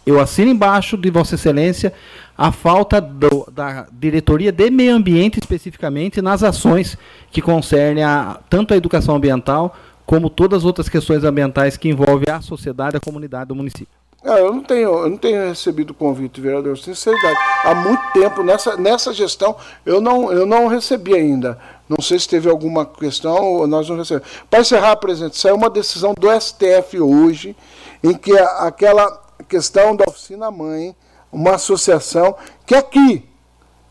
eu 0.04 0.18
assino 0.18 0.50
embaixo 0.50 0.96
de 0.96 1.12
Vossa 1.12 1.36
Excelência 1.36 1.92
a 2.36 2.50
falta 2.50 3.00
do, 3.00 3.48
da 3.54 3.86
diretoria 3.92 4.50
de 4.50 4.68
meio 4.68 4.96
ambiente, 4.96 5.38
especificamente, 5.38 6.20
nas 6.20 6.42
ações 6.42 6.98
que 7.30 7.40
concernem 7.40 8.02
a, 8.02 8.40
tanto 8.50 8.74
a 8.74 8.76
educação 8.76 9.14
ambiental 9.14 9.76
como 10.04 10.28
todas 10.28 10.58
as 10.58 10.64
outras 10.64 10.88
questões 10.88 11.22
ambientais 11.22 11.76
que 11.76 11.88
envolvem 11.88 12.34
a 12.34 12.40
sociedade 12.40 12.96
a 12.96 13.00
comunidade 13.00 13.46
do 13.46 13.54
município. 13.54 14.01
Ah, 14.24 14.38
eu 14.38 14.52
não 14.52 14.62
tenho, 14.62 15.02
eu 15.02 15.10
não 15.10 15.16
tenho 15.16 15.48
recebido 15.48 15.92
convite, 15.92 16.40
vereador, 16.40 16.78
sinceridade. 16.78 17.36
Há 17.64 17.74
muito 17.74 18.12
tempo, 18.12 18.44
nessa, 18.44 18.76
nessa 18.76 19.12
gestão, 19.12 19.56
eu 19.84 20.00
não, 20.00 20.32
eu 20.32 20.46
não 20.46 20.68
recebi 20.68 21.12
ainda. 21.12 21.58
Não 21.88 22.00
sei 22.00 22.20
se 22.20 22.28
teve 22.28 22.48
alguma 22.48 22.86
questão 22.86 23.34
ou 23.34 23.66
nós 23.66 23.88
não 23.88 23.96
recebemos. 23.96 24.28
Para 24.48 24.60
encerrar, 24.60 24.94
presidente, 24.96 25.36
saiu 25.36 25.56
uma 25.56 25.68
decisão 25.68 26.14
do 26.14 26.28
STF 26.40 27.00
hoje, 27.00 27.56
em 28.02 28.14
que 28.14 28.32
aquela 28.38 29.20
questão 29.48 29.96
da 29.96 30.04
oficina 30.08 30.52
mãe, 30.52 30.94
uma 31.32 31.56
associação, 31.56 32.36
que 32.64 32.76
aqui, 32.76 33.28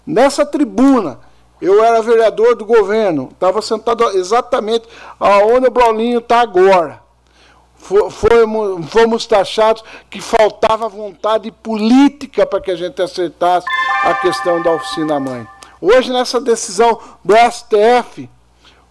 nessa 0.07 0.45
tribuna, 0.45 1.19
eu 1.61 1.83
era 1.83 2.01
vereador 2.01 2.55
do 2.55 2.65
governo, 2.65 3.29
estava 3.33 3.61
sentado 3.61 4.05
exatamente 4.17 4.87
aonde 5.19 5.67
o 5.67 5.71
Braulinho 5.71 6.19
está 6.19 6.39
agora 6.39 7.00
fomos, 7.81 8.89
fomos 8.89 9.25
taxados 9.25 9.83
que 10.09 10.21
faltava 10.21 10.87
vontade 10.87 11.51
política 11.51 12.45
para 12.45 12.61
que 12.61 12.71
a 12.71 12.75
gente 12.75 13.01
acertasse 13.01 13.67
a 14.03 14.13
questão 14.13 14.61
da 14.61 14.71
oficina 14.71 15.19
mãe. 15.19 15.47
Hoje, 15.81 16.13
nessa 16.13 16.39
decisão 16.39 16.99
do 17.25 17.33
STF, 17.35 18.29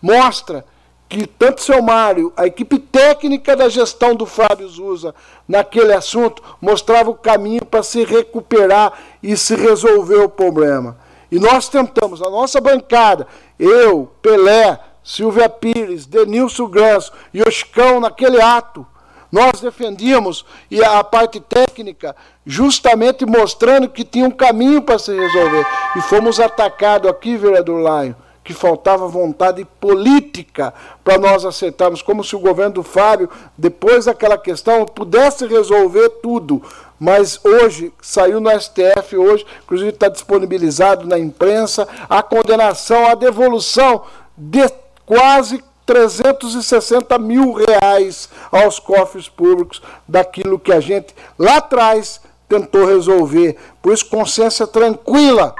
mostra 0.03 0.65
que 1.09 1.27
tanto 1.27 1.61
seu 1.61 1.83
Mário, 1.83 2.33
a 2.37 2.47
equipe 2.47 2.79
técnica 2.79 3.57
da 3.57 3.69
gestão 3.69 4.15
do 4.15 4.27
Fábio 4.27 4.69
Zusa 4.69 5.15
naquele 5.47 5.93
assunto, 5.93 6.43
mostrava 6.61 7.11
o 7.11 7.15
caminho 7.15 7.65
para 7.65 7.83
se 7.83 8.05
recuperar 8.05 8.93
e 9.23 9.37
se 9.37 9.57
resolver 9.57 10.19
o 10.19 10.29
problema. 10.29 10.97
E 11.31 11.39
nós 11.39 11.69
tentamos, 11.69 12.21
a 12.23 12.31
nossa 12.31 12.61
bancada, 12.61 13.27
eu, 13.59 14.11
Pelé, 14.21 14.79
Silvia 15.11 15.49
Pires, 15.49 16.07
Denilson 16.07 16.69
Ganso 16.69 17.13
e 17.35 17.43
Oscão 17.43 17.99
naquele 17.99 18.41
ato. 18.41 18.87
Nós 19.31 19.61
defendíamos 19.61 20.45
e 20.71 20.85
a 20.85 21.03
parte 21.03 21.41
técnica 21.41 22.15
justamente 22.47 23.27
mostrando 23.27 23.89
que 23.89 24.05
tinha 24.05 24.27
um 24.27 24.31
caminho 24.31 24.81
para 24.81 25.01
se 25.01 25.13
resolver. 25.13 25.67
E 25.97 26.01
fomos 26.03 26.39
atacados 26.39 27.11
aqui, 27.11 27.37
vereador 27.37 27.81
Laio, 27.81 28.15
que 28.45 28.55
faltava 28.55 29.09
vontade 29.09 29.65
política 29.81 30.73
para 31.03 31.19
nós 31.19 31.45
acertarmos, 31.45 32.03
como 32.03 32.23
se 32.23 32.37
o 32.37 32.41
governo 32.41 32.75
do 32.75 32.83
Fábio, 32.85 33.29
depois 33.59 34.05
daquela 34.05 34.39
questão, 34.39 34.87
pudesse 34.87 35.45
resolver 35.45 36.09
tudo. 36.23 36.63
Mas 37.01 37.45
hoje, 37.45 37.93
saiu 38.01 38.41
no 38.41 38.51
STF, 38.51 39.17
hoje, 39.17 39.45
inclusive 39.65 39.91
está 39.91 40.09
disponibilizado 40.09 41.05
na 41.09 41.19
imprensa, 41.19 41.89
a 42.09 42.23
condenação, 42.23 43.07
a 43.07 43.17
devolução 43.17 44.03
de 44.37 44.69
quase 45.11 45.61
360 45.85 47.19
mil 47.19 47.53
reais 47.53 48.29
aos 48.53 48.79
cofres 48.79 49.29
públicos 49.29 49.83
daquilo 50.07 50.57
que 50.57 50.73
a 50.73 50.79
gente 50.79 51.13
lá 51.37 51.57
atrás 51.57 52.21
tentou 52.49 52.87
resolver. 52.87 53.57
Por 53.83 53.93
isso, 53.93 54.07
consciência 54.07 54.69
tranquila, 54.69 55.53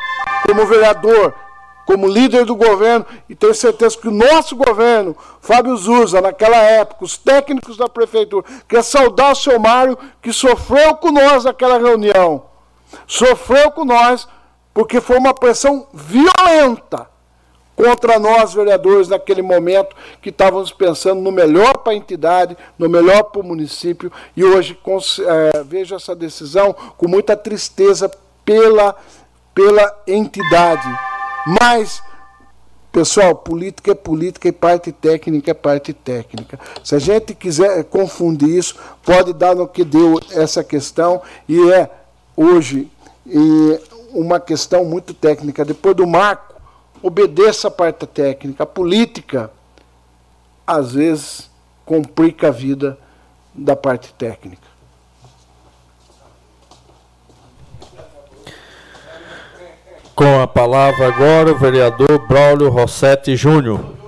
como 0.47 0.67
vereador, 0.67 1.35
como 1.85 2.07
líder 2.07 2.45
do 2.45 2.55
governo, 2.55 3.05
e 3.29 3.35
tenho 3.35 3.53
certeza 3.53 3.99
que 3.99 4.07
o 4.07 4.13
nosso 4.13 4.55
governo, 4.55 5.17
Fábio 5.41 5.77
Zuza, 5.77 6.21
naquela 6.21 6.59
época, 6.59 7.05
os 7.05 7.19
técnicos 7.19 7.77
da 7.77 7.89
prefeitura, 7.89 8.47
quer 8.69 8.85
saudar 8.85 9.33
o 9.33 9.35
seu 9.35 9.59
Mário, 9.59 9.99
que 10.23 10.33
sofreu 10.33 10.95
com 10.95 11.11
nós 11.11 11.43
naquela 11.43 11.77
reunião. 11.77 12.45
Sofreu 13.05 13.73
com 13.73 13.85
nós, 13.85 14.29
porque 14.73 15.01
foi 15.01 15.19
uma 15.19 15.35
pressão 15.35 15.89
violenta 15.93 17.11
contra 17.81 18.19
nós, 18.19 18.53
vereadores, 18.53 19.09
naquele 19.09 19.41
momento 19.41 19.97
que 20.21 20.29
estávamos 20.29 20.71
pensando 20.71 21.23
no 21.23 21.33
melhor 21.33 21.79
para 21.79 21.95
a 21.95 21.97
entidade, 21.97 22.55
no 22.79 22.91
melhor 22.91 23.23
para 23.23 23.41
o 23.41 23.45
município, 23.45 24.13
e 24.37 24.45
hoje 24.45 24.79
é, 25.55 25.65
vejo 25.65 25.95
essa 25.95 26.15
decisão 26.15 26.77
com 26.99 27.09
muita 27.09 27.35
tristeza 27.35 28.11
pela, 28.45 28.95
pela 29.55 29.99
entidade. 30.07 30.87
Mas, 31.59 32.03
pessoal, 32.93 33.35
política 33.35 33.93
é 33.93 33.95
política 33.95 34.49
e 34.49 34.53
parte 34.53 34.93
técnica 34.93 35.53
é 35.53 35.55
parte 35.55 35.95
técnica. 35.95 36.61
Se 36.85 36.95
a 36.95 36.99
gente 36.99 37.35
quiser 37.35 37.85
confundir 37.85 38.59
isso, 38.59 38.77
pode 39.03 39.33
dar 39.33 39.57
no 39.57 39.67
que 39.67 39.85
deu 39.85 40.21
essa 40.33 40.63
questão, 40.63 41.23
e 41.49 41.73
é 41.73 41.91
hoje 42.37 42.91
e 43.25 43.81
uma 44.13 44.39
questão 44.39 44.85
muito 44.85 45.15
técnica. 45.15 45.65
Depois 45.65 45.97
do 45.97 46.07
marco 46.07 46.60
obedeça 47.03 47.69
a 47.69 47.71
parte 47.71 48.07
técnica. 48.07 48.63
A 48.63 48.67
política, 48.67 49.51
às 50.67 50.93
vezes, 50.93 51.51
complica 51.85 52.49
a 52.49 52.51
vida 52.51 52.99
da 53.55 53.75
parte 53.75 54.13
técnica. 54.15 54.69
Com 60.15 60.41
a 60.41 60.47
palavra 60.47 61.09
agora 61.09 61.53
o 61.53 61.59
vereador 61.59 62.29
Braulio 62.29 62.69
Rossetti 62.69 63.35
Júnior. 63.37 64.00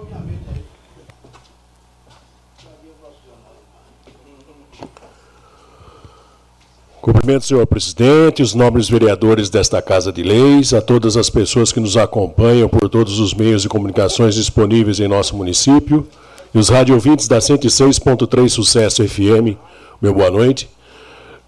Cumprimento, 7.03 7.45
senhor 7.45 7.67
presidente, 7.67 8.45
os 8.45 8.55
nobres 8.55 8.89
vereadores 8.89 9.51
desta 9.51 9.83
Casa 9.83 10.13
de 10.13 10.23
Leis, 10.23 10.73
a 10.73 10.81
todas 10.81 11.17
as 11.17 11.29
pessoas 11.29 11.73
que 11.73 11.81
nos 11.81 11.97
acompanham 11.97 12.69
por 12.69 12.89
todos 12.89 13.19
os 13.19 13.35
meios 13.35 13.63
de 13.63 13.69
comunicações 13.69 14.37
disponíveis 14.37 15.01
em 15.01 15.09
nosso 15.09 15.37
município 15.37 16.07
e 16.55 16.59
os 16.61 16.69
radiovintes 16.69 17.27
da 17.27 17.39
106.3 17.39 18.49
Sucesso 18.49 19.03
FM. 19.05 19.59
Meu 20.01 20.15
boa 20.15 20.31
noite. 20.31 20.71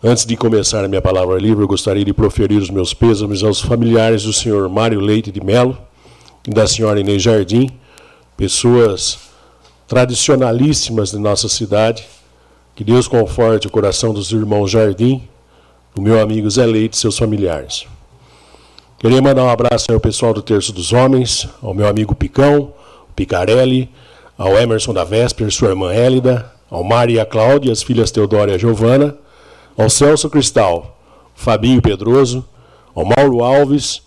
Antes 0.02 0.26
de 0.26 0.36
começar 0.36 0.84
a 0.84 0.88
minha 0.88 1.00
palavra 1.00 1.38
livre, 1.38 1.62
eu 1.62 1.68
gostaria 1.68 2.04
de 2.04 2.12
proferir 2.12 2.60
os 2.60 2.68
meus 2.68 2.92
pêsames 2.92 3.44
aos 3.44 3.60
familiares 3.60 4.24
do 4.24 4.32
senhor 4.32 4.68
Mário 4.68 4.98
Leite 4.98 5.30
de 5.30 5.40
Melo 5.40 5.78
e 6.48 6.50
da 6.50 6.66
senhora 6.66 6.98
Inês 6.98 7.22
Jardim, 7.22 7.70
pessoas 8.36 9.18
tradicionalíssimas 9.86 11.12
de 11.12 11.18
nossa 11.20 11.48
cidade. 11.48 12.04
Que 12.74 12.82
Deus 12.82 13.06
conforte 13.06 13.68
o 13.68 13.70
coração 13.70 14.12
dos 14.12 14.32
irmãos 14.32 14.68
Jardim 14.68 15.28
o 15.96 16.00
meu 16.00 16.20
amigo 16.20 16.50
Zé 16.50 16.66
Leite 16.66 16.94
e 16.94 16.96
seus 16.96 17.16
familiares. 17.16 17.86
Queria 18.98 19.22
mandar 19.22 19.44
um 19.44 19.50
abraço 19.50 19.92
ao 19.92 20.00
pessoal 20.00 20.32
do 20.32 20.42
Terço 20.42 20.72
dos 20.72 20.92
Homens, 20.92 21.48
ao 21.62 21.74
meu 21.74 21.86
amigo 21.86 22.14
Picão, 22.14 22.72
Picarelli, 23.14 23.88
ao 24.36 24.56
Emerson 24.58 24.92
da 24.92 25.04
Vesper, 25.04 25.50
sua 25.52 25.68
irmã 25.68 25.92
Hélida, 25.92 26.50
ao 26.70 26.82
Mário 26.82 27.14
e 27.14 27.20
a 27.20 27.26
Cláudia, 27.26 27.72
as 27.72 27.82
filhas 27.82 28.10
Teodora 28.10 28.50
e 28.50 28.54
a 28.54 28.58
Giovana, 28.58 29.16
ao 29.76 29.88
Celso 29.88 30.28
Cristal, 30.28 30.98
Fabinho 31.34 31.80
Pedroso, 31.80 32.44
ao 32.94 33.04
Mauro 33.04 33.44
Alves, 33.44 34.02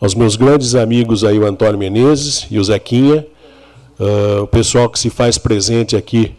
aos 0.00 0.14
meus 0.14 0.36
grandes 0.36 0.74
amigos 0.74 1.24
aí, 1.24 1.38
o 1.38 1.46
Antônio 1.46 1.78
Menezes 1.78 2.46
e 2.50 2.58
o 2.58 2.64
Zequinha, 2.64 3.26
uh, 3.98 4.42
o 4.42 4.46
pessoal 4.46 4.88
que 4.88 4.98
se 4.98 5.10
faz 5.10 5.38
presente 5.38 5.96
aqui 5.96 6.34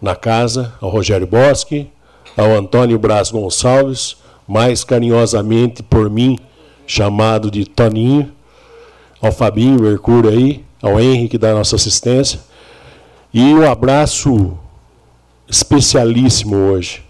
na 0.00 0.16
casa, 0.16 0.74
ao 0.80 0.90
Rogério 0.90 1.26
Bosque, 1.26 1.88
ao 2.36 2.50
Antônio 2.56 2.98
Braz 2.98 3.30
Gonçalves, 3.30 4.16
mais 4.46 4.84
carinhosamente 4.84 5.82
por 5.82 6.10
mim 6.10 6.38
chamado 6.86 7.50
de 7.50 7.64
Toninho, 7.64 8.32
ao 9.20 9.32
Fabinho 9.32 9.80
Mercúrio 9.80 10.30
aí, 10.30 10.64
ao 10.82 11.00
Henrique 11.00 11.38
da 11.38 11.54
nossa 11.54 11.76
assistência, 11.76 12.40
e 13.32 13.54
um 13.54 13.70
abraço 13.70 14.56
especialíssimo 15.48 16.56
hoje 16.56 17.02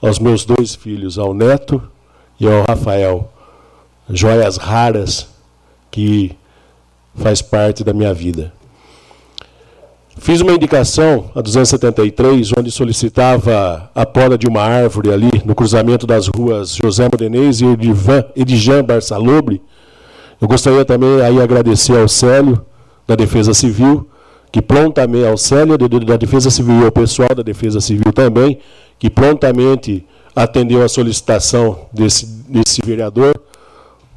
aos 0.00 0.18
meus 0.18 0.44
dois 0.44 0.74
filhos, 0.74 1.18
ao 1.18 1.32
Neto 1.32 1.82
e 2.38 2.46
ao 2.46 2.64
Rafael, 2.68 3.32
joias 4.08 4.56
raras 4.56 5.28
que 5.90 6.36
faz 7.14 7.40
parte 7.40 7.82
da 7.82 7.92
minha 7.92 8.12
vida. 8.12 8.52
Fiz 10.18 10.40
uma 10.40 10.52
indicação, 10.52 11.30
a 11.34 11.42
273, 11.42 12.52
onde 12.58 12.70
solicitava 12.70 13.90
a 13.94 14.06
poda 14.06 14.36
de 14.36 14.48
uma 14.48 14.62
árvore 14.62 15.12
ali 15.12 15.30
no 15.44 15.54
cruzamento 15.54 16.06
das 16.06 16.26
ruas 16.26 16.74
José 16.74 17.04
Modenês 17.04 17.60
e 17.60 17.66
Edivan, 17.66 18.24
Edijan 18.34 18.82
Barçalobre. 18.82 19.62
Eu 20.40 20.48
gostaria 20.48 20.84
também 20.84 21.20
aí 21.20 21.40
agradecer 21.40 21.96
ao 21.96 22.08
Célio, 22.08 22.64
da 23.06 23.14
Defesa 23.14 23.54
Civil, 23.54 24.08
que 24.50 24.60
prontamente, 24.60 25.26
ao 25.26 25.36
Célio 25.36 25.76
da 25.78 26.16
Defesa 26.16 26.50
Civil 26.50 26.80
e 26.80 26.84
ao 26.86 26.92
pessoal 26.92 27.34
da 27.34 27.42
Defesa 27.42 27.80
Civil 27.80 28.12
também, 28.12 28.58
que 28.98 29.10
prontamente 29.10 30.04
atendeu 30.34 30.82
a 30.82 30.88
solicitação 30.88 31.86
desse, 31.92 32.26
desse 32.48 32.80
vereador. 32.84 33.34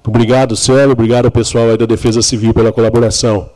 Obrigado, 0.08 0.56
Célio, 0.56 0.94
obrigado 0.94 1.26
ao 1.26 1.32
pessoal 1.32 1.78
da 1.78 1.86
Defesa 1.86 2.22
Civil 2.22 2.54
pela 2.54 2.72
colaboração. 2.72 3.50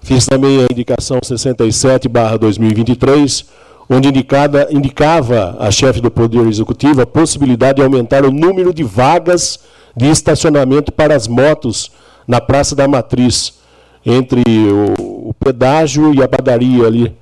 Fiz 0.00 0.26
também 0.26 0.60
a 0.60 0.66
indicação 0.70 1.18
67-2023, 1.20 3.46
onde 3.90 4.08
indicada, 4.08 4.68
indicava 4.70 5.56
a 5.58 5.70
chefe 5.70 6.00
do 6.00 6.10
Poder 6.10 6.46
Executivo 6.46 7.02
a 7.02 7.06
possibilidade 7.06 7.76
de 7.76 7.82
aumentar 7.82 8.24
o 8.24 8.30
número 8.30 8.72
de 8.72 8.84
vagas 8.84 9.58
de 9.96 10.08
estacionamento 10.08 10.92
para 10.92 11.14
as 11.14 11.26
motos 11.26 11.90
na 12.26 12.40
Praça 12.40 12.76
da 12.76 12.86
Matriz, 12.86 13.58
entre 14.04 14.42
o, 14.46 15.30
o 15.30 15.34
pedágio 15.34 16.14
e 16.14 16.22
a 16.22 16.28
padaria 16.28 16.86
ali 16.86 17.16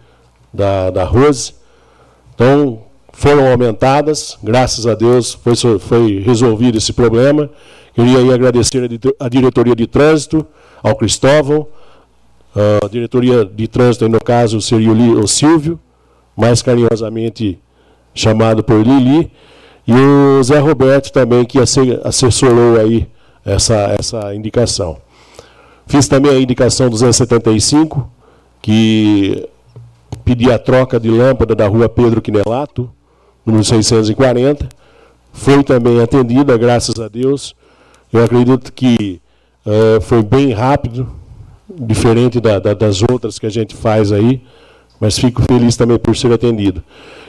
da, 0.53 0.91
da 0.91 1.05
Rose. 1.05 1.55
Então, 2.35 2.81
foram 3.13 3.51
aumentadas, 3.51 4.37
graças 4.43 4.87
a 4.87 4.95
Deus 4.95 5.33
foi, 5.33 5.55
foi 5.79 6.21
resolvido 6.21 6.77
esse 6.77 6.93
problema. 6.93 7.49
Queria 7.95 8.35
agradecer 8.35 8.91
a 9.19 9.29
diretoria 9.29 9.75
de 9.75 9.87
trânsito, 9.87 10.47
ao 10.83 10.95
Cristóvão, 10.95 11.67
a 12.85 12.89
diretoria 12.89 13.45
de 13.45 13.69
trânsito, 13.69 14.09
no 14.09 14.19
caso, 14.19 14.61
seria 14.61 14.91
o 14.93 15.29
Silvio, 15.29 15.79
mais 16.37 16.63
carinhosamente 16.63 17.59
chamado 18.15 18.65
por 18.65 18.81
Lili, 18.81 19.31
e 19.87 19.93
o 19.93 20.43
Zé 20.43 20.59
Roberto 20.59 21.13
também, 21.13 21.45
que 21.45 21.59
assessorou 21.59 22.81
aí 22.81 23.07
essa, 23.45 23.95
essa 23.99 24.35
indicação. 24.35 24.99
Fiz 25.87 26.09
também 26.09 26.33
a 26.33 26.41
indicação 26.41 26.89
275, 26.91 28.11
que 28.61 29.49
pedia 30.25 30.57
a 30.57 30.59
troca 30.59 30.99
de 30.99 31.09
lâmpada 31.09 31.55
da 31.55 31.69
rua 31.69 31.89
Pedro 31.89 32.21
Quinelato, 32.21 32.91
número 33.45 33.63
640. 33.63 34.69
Foi 35.33 35.63
também 35.63 36.01
atendida, 36.01 36.57
graças 36.59 36.99
a 36.99 37.07
Deus. 37.07 37.55
Eu 38.13 38.25
acredito 38.25 38.73
que 38.73 39.21
uh, 39.65 40.01
foi 40.01 40.23
bem 40.23 40.53
rápido, 40.53 41.09
diferente 41.79 42.41
da, 42.41 42.59
da, 42.59 42.75
das 42.75 43.03
outras 43.03 43.39
que 43.39 43.47
a 43.47 43.51
gente 43.51 43.75
faz 43.75 44.13
aí, 44.13 44.43
mas 45.01 45.19
fico 45.19 45.43
feliz 45.43 45.77
também 45.77 45.99
por 45.99 46.17
ser 46.17 46.33
atendido. 46.33 46.83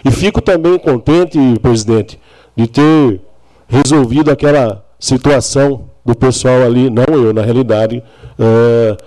E 0.03 0.11
fico 0.11 0.41
também 0.41 0.77
contente, 0.77 1.37
presidente, 1.61 2.19
de 2.55 2.67
ter 2.67 3.21
resolvido 3.67 4.31
aquela 4.31 4.85
situação 4.99 5.89
do 6.05 6.15
pessoal 6.15 6.63
ali, 6.63 6.89
não 6.89 7.03
eu, 7.13 7.33
na 7.33 7.41
realidade. 7.41 8.01
Uh, 8.39 8.97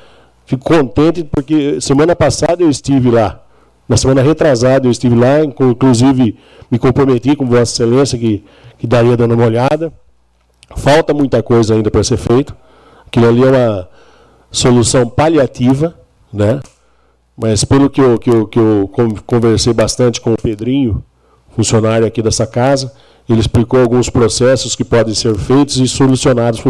fico 0.45 0.62
contente 0.65 1.25
porque 1.25 1.81
semana 1.81 2.15
passada 2.15 2.62
eu 2.62 2.69
estive 2.69 3.11
lá, 3.11 3.43
na 3.91 3.97
semana 3.97 4.23
retrasada 4.23 4.87
eu 4.87 4.91
estive 4.93 5.17
lá, 5.17 5.43
inclusive 5.43 6.39
me 6.71 6.79
comprometi 6.79 7.35
com 7.35 7.45
Vossa 7.45 7.83
Excelência 7.83 8.17
que, 8.17 8.45
que 8.79 8.87
daria 8.87 9.17
dando 9.17 9.35
uma 9.35 9.45
olhada. 9.45 9.93
Falta 10.77 11.12
muita 11.12 11.43
coisa 11.43 11.75
ainda 11.75 11.91
para 11.91 12.05
ser 12.05 12.17
feito. 12.17 12.55
Aquilo 13.05 13.29
ali 13.29 13.43
é 13.43 13.49
uma, 13.49 13.89
solução 14.51 15.09
paliativa, 15.09 15.95
né? 16.33 16.61
Mas 17.37 17.65
pelo 17.65 17.89
que 17.89 18.01
eu, 18.01 18.19
que 18.19 18.31
eu, 18.31 18.47
que 18.47 18.59
eu 18.59 18.91
conversei 19.27 19.73
bastante 19.73 20.21
com 20.21 20.35
o 20.35 20.37
Pedrinho, 20.37 21.03
funcionário 21.51 22.07
aqui 22.07 22.23
dessa 22.23 22.47
casa, 22.47 22.93
ele 23.29 23.41
explicou 23.41 23.81
alguns 23.81 24.11
processos 24.11 24.75
que 24.75 24.85
podem 24.85 25.15
ser 25.15 25.35
feitos 25.37 25.77
e 25.79 25.87
solucionados 25.87 26.61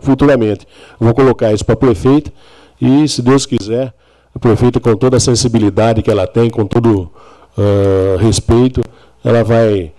futuramente. 0.00 0.66
Vou 0.98 1.12
colocar 1.12 1.52
isso 1.52 1.64
para 1.64 1.74
a 1.74 1.78
prefeita 1.78 2.32
e, 2.80 3.06
se 3.08 3.20
Deus 3.20 3.46
quiser, 3.46 3.92
a 4.34 4.38
prefeita, 4.38 4.80
com 4.80 4.96
toda 4.96 5.16
a 5.16 5.20
sensibilidade 5.20 6.02
que 6.02 6.10
ela 6.10 6.26
tem, 6.26 6.50
com 6.50 6.66
todo 6.66 7.10
uh, 7.58 8.16
respeito, 8.18 8.80
ela 9.22 9.42
vai 9.44 9.92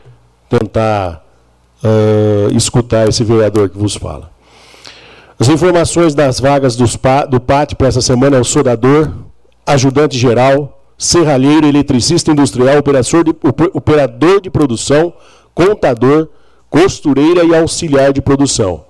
tentar 0.50 1.26
uh, 1.84 2.56
escutar 2.56 3.08
esse 3.08 3.24
vereador 3.24 3.70
que 3.70 3.78
vos 3.78 3.96
fala. 3.96 4.35
As 5.38 5.50
informações 5.50 6.16
das 6.16 6.40
vagas 6.40 6.78
do 6.78 7.42
pátio 7.42 7.76
para 7.76 7.88
essa 7.88 8.02
semana 8.02 8.38
é 8.38 8.40
o 8.40 8.46
soldador, 8.46 9.12
ajudante 9.66 10.18
geral, 10.18 10.82
serralheiro, 10.98 11.68
eletricista 11.68 12.32
industrial, 12.32 12.78
operador 12.78 13.24
de, 13.24 13.36
operador 13.74 14.40
de 14.40 14.50
produção, 14.50 15.14
contador, 15.54 16.30
costureira 16.70 17.44
e 17.44 17.54
auxiliar 17.54 18.14
de 18.14 18.22
produção. 18.22 18.86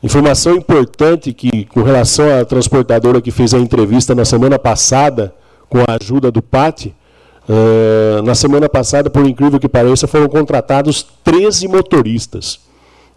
Informação 0.00 0.54
importante 0.54 1.32
que, 1.32 1.64
com 1.64 1.82
relação 1.82 2.38
à 2.38 2.44
transportadora 2.44 3.20
que 3.20 3.32
fez 3.32 3.52
a 3.52 3.58
entrevista 3.58 4.14
na 4.14 4.24
semana 4.24 4.56
passada, 4.56 5.34
com 5.68 5.78
a 5.80 5.96
ajuda 6.00 6.30
do 6.30 6.40
PAT, 6.40 6.86
uh, 6.86 8.22
na 8.22 8.36
semana 8.36 8.68
passada, 8.68 9.10
por 9.10 9.26
incrível 9.26 9.58
que 9.58 9.68
pareça, 9.68 10.06
foram 10.06 10.28
contratados 10.28 11.04
13 11.24 11.66
motoristas. 11.66 12.60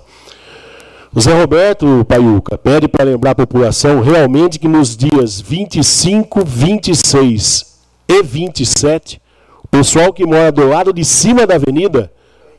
O 1.13 1.19
Zé 1.19 1.33
Roberto 1.33 2.05
Paiuca 2.07 2.57
pede 2.57 2.87
para 2.87 3.05
lembrar 3.05 3.31
a 3.31 3.35
população 3.35 4.01
realmente 4.01 4.59
que 4.59 4.67
nos 4.67 4.95
dias 4.95 5.41
25, 5.41 6.45
26 6.45 7.77
e 8.07 8.23
27, 8.23 9.21
o 9.63 9.67
pessoal 9.67 10.13
que 10.13 10.25
mora 10.25 10.51
do 10.51 10.67
lado 10.67 10.93
de 10.93 11.03
cima 11.03 11.47
da 11.47 11.55
avenida 11.55 12.11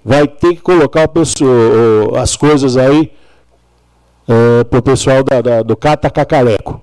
vai 0.05 0.27
ter 0.27 0.55
que 0.55 0.61
colocar 0.61 1.09
pessoal, 1.09 2.17
as 2.21 2.37
coisas 2.37 2.77
aí 2.77 3.13
uh, 4.29 4.65
para 4.65 4.79
o 4.79 4.83
pessoal 4.83 5.23
da, 5.25 5.41
da, 5.41 5.63
do 5.63 5.77
Catacacareco. 5.77 6.81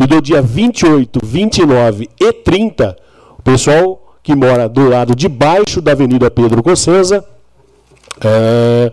E 0.00 0.06
do 0.06 0.22
dia 0.22 0.40
28, 0.40 1.20
29 1.22 2.08
e 2.20 2.32
30, 2.32 2.96
o 3.38 3.42
pessoal 3.42 4.16
que 4.22 4.34
mora 4.34 4.68
do 4.68 4.88
lado 4.88 5.14
de 5.14 5.28
baixo 5.28 5.80
da 5.80 5.92
Avenida 5.92 6.30
Pedro 6.30 6.62
Cossenza, 6.62 7.24
uh, 8.18 8.92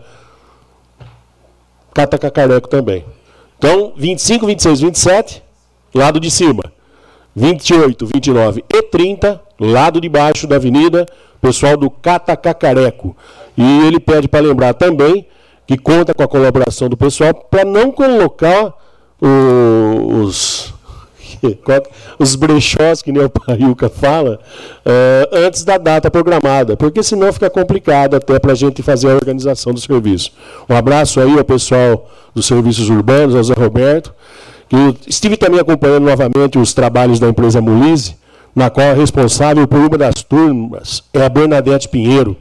Catacacareco 1.93 2.67
também. 2.67 3.05
Então, 3.57 3.93
25, 3.95 4.45
26, 4.45 4.81
27, 4.81 5.43
lado 5.93 6.19
de 6.19 6.29
cima. 6.29 6.63
28, 7.35 8.05
29 8.05 8.63
e 8.73 8.81
30, 8.83 9.41
lado 9.59 9.99
de 9.99 10.07
baixo 10.07 10.47
da 10.47 10.55
avenida, 10.55 11.05
pessoal 11.41 11.75
do 11.75 11.89
Catacacareco. 11.89 13.15
E 13.57 13.85
ele 13.85 13.99
pede 13.99 14.27
para 14.27 14.39
lembrar 14.45 14.73
também 14.73 15.27
que 15.67 15.77
conta 15.77 16.13
com 16.13 16.23
a 16.23 16.27
colaboração 16.27 16.89
do 16.89 16.97
pessoal 16.97 17.33
para 17.33 17.65
não 17.65 17.91
colocar 17.91 18.73
os, 19.19 20.73
os 22.19 22.35
brechós, 22.35 23.01
que 23.01 23.11
nem 23.11 23.23
o 23.23 23.29
Paiuca 23.29 23.89
fala, 23.89 24.39
uh, 24.85 25.35
antes 25.45 25.63
da 25.63 25.77
data 25.77 26.11
programada, 26.11 26.75
porque 26.75 27.01
senão 27.01 27.31
fica 27.33 27.49
complicado 27.49 28.15
até 28.15 28.39
para 28.39 28.51
a 28.51 28.55
gente 28.55 28.81
fazer 28.83 29.09
a 29.09 29.15
organização 29.15 29.73
do 29.73 29.79
serviço. 29.79 30.31
Um 30.69 30.75
abraço 30.75 31.19
aí 31.19 31.37
ao 31.37 31.43
pessoal 31.43 32.09
dos 32.33 32.45
serviços 32.45 32.89
urbanos, 32.89 33.35
ao 33.35 33.43
Zé 33.43 33.53
Roberto, 33.53 34.13
que 34.67 34.97
estive 35.07 35.37
também 35.37 35.59
acompanhando 35.59 36.05
novamente 36.05 36.57
os 36.57 36.73
trabalhos 36.73 37.19
da 37.19 37.29
empresa 37.29 37.61
Mulise, 37.61 38.15
na 38.55 38.69
qual 38.69 38.91
a 38.91 38.93
responsável 38.93 39.67
por 39.67 39.79
uma 39.79 39.97
das 39.97 40.23
turmas 40.23 41.03
é 41.13 41.23
a 41.23 41.29
Bernadette 41.29 41.89
Pinheiro. 41.89 42.37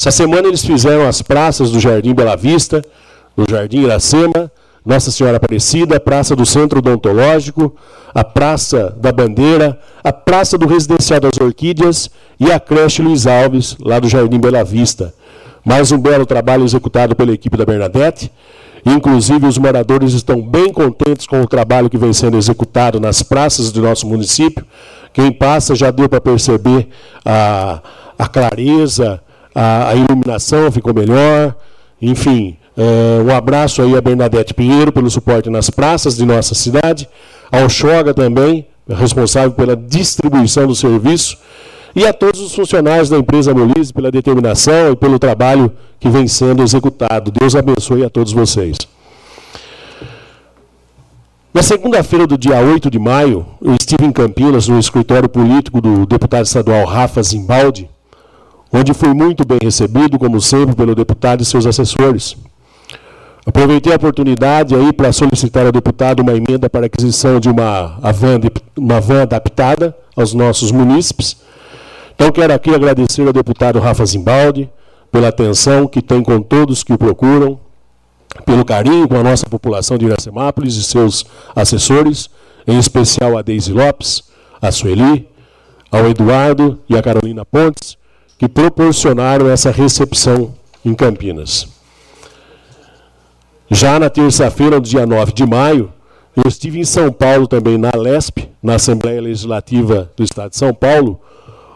Essa 0.00 0.10
semana 0.10 0.48
eles 0.48 0.64
fizeram 0.64 1.06
as 1.06 1.20
praças 1.20 1.70
do 1.70 1.78
Jardim 1.78 2.14
Bela 2.14 2.34
Vista, 2.34 2.80
do 3.36 3.44
Jardim 3.46 3.82
Iracema, 3.82 4.50
Nossa 4.82 5.10
Senhora 5.10 5.36
Aparecida, 5.36 5.96
a 5.96 6.00
Praça 6.00 6.34
do 6.34 6.46
Centro 6.46 6.78
Odontológico, 6.78 7.76
a 8.14 8.24
Praça 8.24 8.96
da 8.98 9.12
Bandeira, 9.12 9.78
a 10.02 10.10
Praça 10.10 10.56
do 10.56 10.66
Residencial 10.66 11.20
das 11.20 11.36
Orquídeas 11.38 12.08
e 12.40 12.50
a 12.50 12.58
creche 12.58 13.02
Luiz 13.02 13.26
Alves, 13.26 13.76
lá 13.78 14.00
do 14.00 14.08
Jardim 14.08 14.40
Bela 14.40 14.64
Vista. 14.64 15.12
Mais 15.62 15.92
um 15.92 15.98
belo 15.98 16.24
trabalho 16.24 16.64
executado 16.64 17.14
pela 17.14 17.32
equipe 17.32 17.58
da 17.58 17.66
Bernadette. 17.66 18.32
Inclusive, 18.86 19.46
os 19.46 19.58
moradores 19.58 20.14
estão 20.14 20.40
bem 20.40 20.72
contentes 20.72 21.26
com 21.26 21.42
o 21.42 21.46
trabalho 21.46 21.90
que 21.90 21.98
vem 21.98 22.14
sendo 22.14 22.38
executado 22.38 22.98
nas 22.98 23.22
praças 23.22 23.70
do 23.70 23.82
nosso 23.82 24.06
município. 24.06 24.64
Quem 25.12 25.30
passa 25.30 25.74
já 25.74 25.90
deu 25.90 26.08
para 26.08 26.22
perceber 26.22 26.88
a, 27.22 27.82
a 28.18 28.26
clareza, 28.26 29.20
a, 29.54 29.90
a 29.90 29.94
iluminação 29.94 30.70
ficou 30.70 30.94
melhor, 30.94 31.54
enfim. 32.00 32.56
Uh, 32.76 33.24
um 33.24 33.34
abraço 33.34 33.82
aí 33.82 33.96
a 33.96 34.00
Bernadette 34.00 34.54
Pinheiro 34.54 34.92
pelo 34.92 35.10
suporte 35.10 35.50
nas 35.50 35.68
praças 35.68 36.16
de 36.16 36.24
nossa 36.24 36.54
cidade, 36.54 37.08
ao 37.50 37.68
Xoga 37.68 38.14
também, 38.14 38.66
responsável 38.88 39.52
pela 39.52 39.76
distribuição 39.76 40.66
do 40.66 40.74
serviço, 40.74 41.36
e 41.94 42.06
a 42.06 42.12
todos 42.12 42.40
os 42.40 42.54
funcionários 42.54 43.08
da 43.08 43.18
empresa 43.18 43.52
Molise 43.52 43.92
pela 43.92 44.10
determinação 44.10 44.92
e 44.92 44.96
pelo 44.96 45.18
trabalho 45.18 45.72
que 45.98 46.08
vem 46.08 46.26
sendo 46.28 46.62
executado. 46.62 47.32
Deus 47.32 47.56
abençoe 47.56 48.04
a 48.04 48.10
todos 48.10 48.32
vocês. 48.32 48.78
Na 51.52 51.64
segunda-feira 51.64 52.28
do 52.28 52.38
dia 52.38 52.60
8 52.60 52.88
de 52.88 52.98
maio, 52.98 53.44
eu 53.60 53.72
estive 53.72 54.04
em 54.04 54.12
Campinas, 54.12 54.68
no 54.68 54.78
escritório 54.78 55.28
político 55.28 55.80
do 55.80 56.06
deputado 56.06 56.44
estadual 56.44 56.84
Rafa 56.84 57.20
Zimbaldi, 57.24 57.90
onde 58.72 58.94
fui 58.94 59.12
muito 59.12 59.44
bem 59.44 59.58
recebido, 59.62 60.18
como 60.18 60.40
sempre, 60.40 60.74
pelo 60.74 60.94
deputado 60.94 61.42
e 61.42 61.44
seus 61.44 61.66
assessores. 61.66 62.36
Aproveitei 63.44 63.92
a 63.92 63.96
oportunidade 63.96 64.74
aí 64.74 64.92
para 64.92 65.12
solicitar 65.12 65.66
ao 65.66 65.72
deputado 65.72 66.20
uma 66.20 66.32
emenda 66.32 66.68
para 66.68 66.86
aquisição 66.86 67.40
de 67.40 67.48
uma, 67.48 67.98
van, 68.12 68.38
uma 68.76 69.00
van 69.00 69.22
adaptada 69.22 69.96
aos 70.14 70.34
nossos 70.34 70.70
munícipes. 70.70 71.38
Então 72.14 72.30
quero 72.30 72.52
aqui 72.52 72.74
agradecer 72.74 73.26
ao 73.26 73.32
deputado 73.32 73.78
Rafa 73.80 74.04
Zimbaldi 74.04 74.68
pela 75.10 75.28
atenção 75.28 75.86
que 75.86 76.02
tem 76.02 76.22
com 76.22 76.40
todos 76.40 76.84
que 76.84 76.92
o 76.92 76.98
procuram, 76.98 77.58
pelo 78.44 78.64
carinho 78.64 79.08
com 79.08 79.16
a 79.16 79.22
nossa 79.22 79.46
população 79.48 79.98
de 79.98 80.06
Iracemápolis 80.06 80.76
e 80.76 80.82
seus 80.82 81.24
assessores, 81.56 82.28
em 82.66 82.78
especial 82.78 83.36
a 83.36 83.42
Deise 83.42 83.72
Lopes, 83.72 84.22
a 84.60 84.70
Sueli, 84.70 85.28
ao 85.90 86.06
Eduardo 86.06 86.78
e 86.88 86.96
a 86.96 87.02
Carolina 87.02 87.44
Pontes, 87.44 87.96
que 88.40 88.48
proporcionaram 88.48 89.50
essa 89.50 89.70
recepção 89.70 90.54
em 90.82 90.94
Campinas. 90.94 91.68
Já 93.70 93.98
na 93.98 94.08
terça-feira, 94.08 94.76
no 94.76 94.82
dia 94.82 95.04
9 95.04 95.32
de 95.34 95.44
maio, 95.44 95.92
eu 96.34 96.44
estive 96.48 96.80
em 96.80 96.84
São 96.84 97.12
Paulo 97.12 97.46
também, 97.46 97.76
na 97.76 97.90
LESP, 97.94 98.48
na 98.62 98.76
Assembleia 98.76 99.20
Legislativa 99.20 100.10
do 100.16 100.24
Estado 100.24 100.52
de 100.52 100.56
São 100.56 100.72
Paulo, 100.72 101.20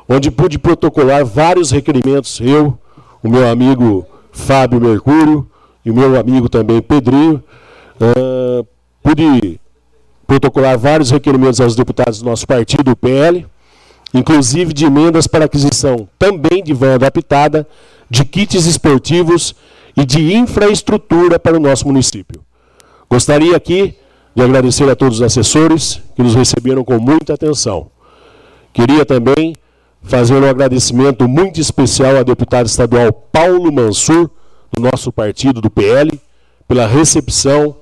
onde 0.09 0.31
pude 0.31 0.59
protocolar 0.59 1.23
vários 1.27 1.71
requerimentos, 1.71 2.41
eu, 2.41 2.79
o 3.23 3.29
meu 3.29 3.47
amigo 3.47 4.07
Fábio 4.33 4.81
Mercúrio 4.81 5.47
e 5.85 5.91
o 5.91 5.95
meu 5.95 6.19
amigo 6.19 6.49
também 6.49 6.81
Pedrinho, 6.81 7.45
uh, 8.01 8.67
pude 9.03 9.61
protocolar 10.27 10.79
vários 10.79 11.11
requerimentos 11.11 11.61
aos 11.61 11.77
deputados 11.77 12.21
do 12.21 12.25
nosso 12.25 12.47
partido, 12.47 12.93
o 12.93 12.97
PL, 12.97 13.47
inclusive 14.15 14.73
de 14.73 14.85
emendas 14.85 15.27
para 15.27 15.45
aquisição 15.45 16.09
também 16.19 16.63
de 16.63 16.73
van 16.73 16.95
adaptada, 16.95 17.67
de 18.09 18.25
kits 18.25 18.65
esportivos 18.65 19.55
e 19.97 20.07
de 20.07 20.35
infraestrutura 20.35 21.39
para 21.39 21.57
o 21.57 21.61
nosso 21.61 21.87
município. 21.87 22.41
Gostaria 23.11 23.57
aqui 23.57 23.97
de 24.35 24.43
agradecer 24.43 24.89
a 24.89 24.97
todos 24.97 25.19
os 25.19 25.23
assessores 25.23 26.01
que 26.15 26.23
nos 26.23 26.35
receberam 26.35 26.85
com 26.85 26.99
muita 26.99 27.35
atenção. 27.35 27.91
Queria 28.73 29.05
também 29.05 29.55
fazer 30.03 30.35
um 30.35 30.49
agradecimento 30.49 31.29
muito 31.29 31.61
especial 31.61 32.17
ao 32.17 32.25
deputado 32.25 32.67
estadual 32.67 33.13
Paulo 33.13 33.73
Mansur, 33.73 34.31
do 34.73 34.83
nosso 34.83 35.13
partido, 35.13 35.61
do 35.61 35.71
PL, 35.71 36.21
pela 36.67 36.87
recepção, 36.87 37.77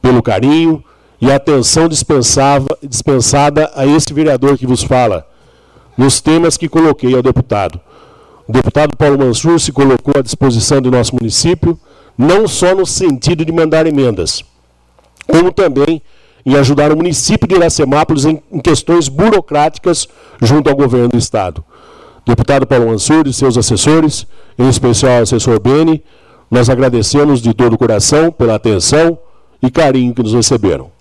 pelo 0.00 0.22
carinho 0.22 0.82
e 1.20 1.30
atenção 1.30 1.88
dispensada 1.88 3.70
a 3.74 3.86
esse 3.86 4.12
vereador 4.12 4.56
que 4.56 4.66
vos 4.66 4.82
fala, 4.82 5.26
nos 5.96 6.20
temas 6.20 6.56
que 6.56 6.68
coloquei 6.68 7.14
ao 7.14 7.22
deputado. 7.22 7.80
O 8.46 8.52
deputado 8.52 8.96
Paulo 8.96 9.18
Mansur 9.18 9.58
se 9.58 9.72
colocou 9.72 10.14
à 10.16 10.22
disposição 10.22 10.80
do 10.80 10.90
nosso 10.90 11.14
município, 11.14 11.78
não 12.16 12.46
só 12.46 12.74
no 12.74 12.86
sentido 12.86 13.44
de 13.44 13.52
mandar 13.52 13.86
emendas, 13.86 14.44
como 15.26 15.50
também 15.50 16.00
em 16.44 16.54
ajudar 16.54 16.92
o 16.92 16.96
município 16.96 17.48
de 17.48 17.56
Iracemápolis 17.56 18.24
em, 18.24 18.40
em 18.52 18.60
questões 18.60 19.08
burocráticas 19.08 20.06
junto 20.40 20.70
ao 20.70 20.76
governo 20.76 21.08
do 21.08 21.18
Estado. 21.18 21.64
Deputado 22.24 22.66
Paulo 22.66 22.88
Mansur 22.88 23.26
e 23.26 23.32
seus 23.32 23.58
assessores, 23.58 24.26
em 24.56 24.68
especial 24.68 25.20
o 25.20 25.22
assessor 25.22 25.60
Beni, 25.60 26.02
nós 26.50 26.70
agradecemos 26.70 27.40
de 27.40 27.52
todo 27.52 27.74
o 27.74 27.78
coração 27.78 28.30
pela 28.30 28.54
atenção 28.54 29.18
e 29.60 29.70
carinho 29.70 30.14
que 30.14 30.22
nos 30.22 30.34
receberam. 30.34 30.95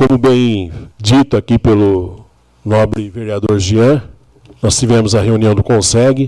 Como 0.00 0.16
bem 0.16 0.72
dito 0.96 1.36
aqui 1.36 1.58
pelo 1.58 2.24
nobre 2.64 3.10
vereador 3.10 3.58
Jean, 3.58 4.02
nós 4.62 4.78
tivemos 4.78 5.14
a 5.14 5.20
reunião 5.20 5.54
do 5.54 5.62
Conseg, 5.62 6.24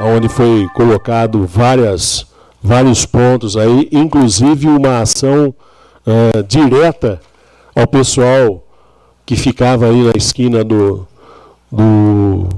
onde 0.00 0.28
foi 0.28 0.66
colocado 0.74 1.46
várias, 1.46 2.26
vários 2.60 3.06
pontos 3.06 3.56
aí, 3.56 3.88
inclusive 3.92 4.66
uma 4.66 4.98
ação 5.00 5.54
uh, 6.04 6.42
direta 6.42 7.20
ao 7.72 7.86
pessoal 7.86 8.66
que 9.24 9.36
ficava 9.36 9.86
aí 9.86 10.02
na 10.02 10.12
esquina 10.16 10.64
do, 10.64 11.06
do 11.70 12.48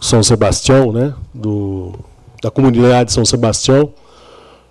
São 0.00 0.22
Sebastião, 0.22 0.92
né? 0.92 1.12
Do, 1.34 1.92
da 2.42 2.50
comunidade 2.50 3.08
de 3.08 3.12
São 3.12 3.26
Sebastião, 3.26 3.92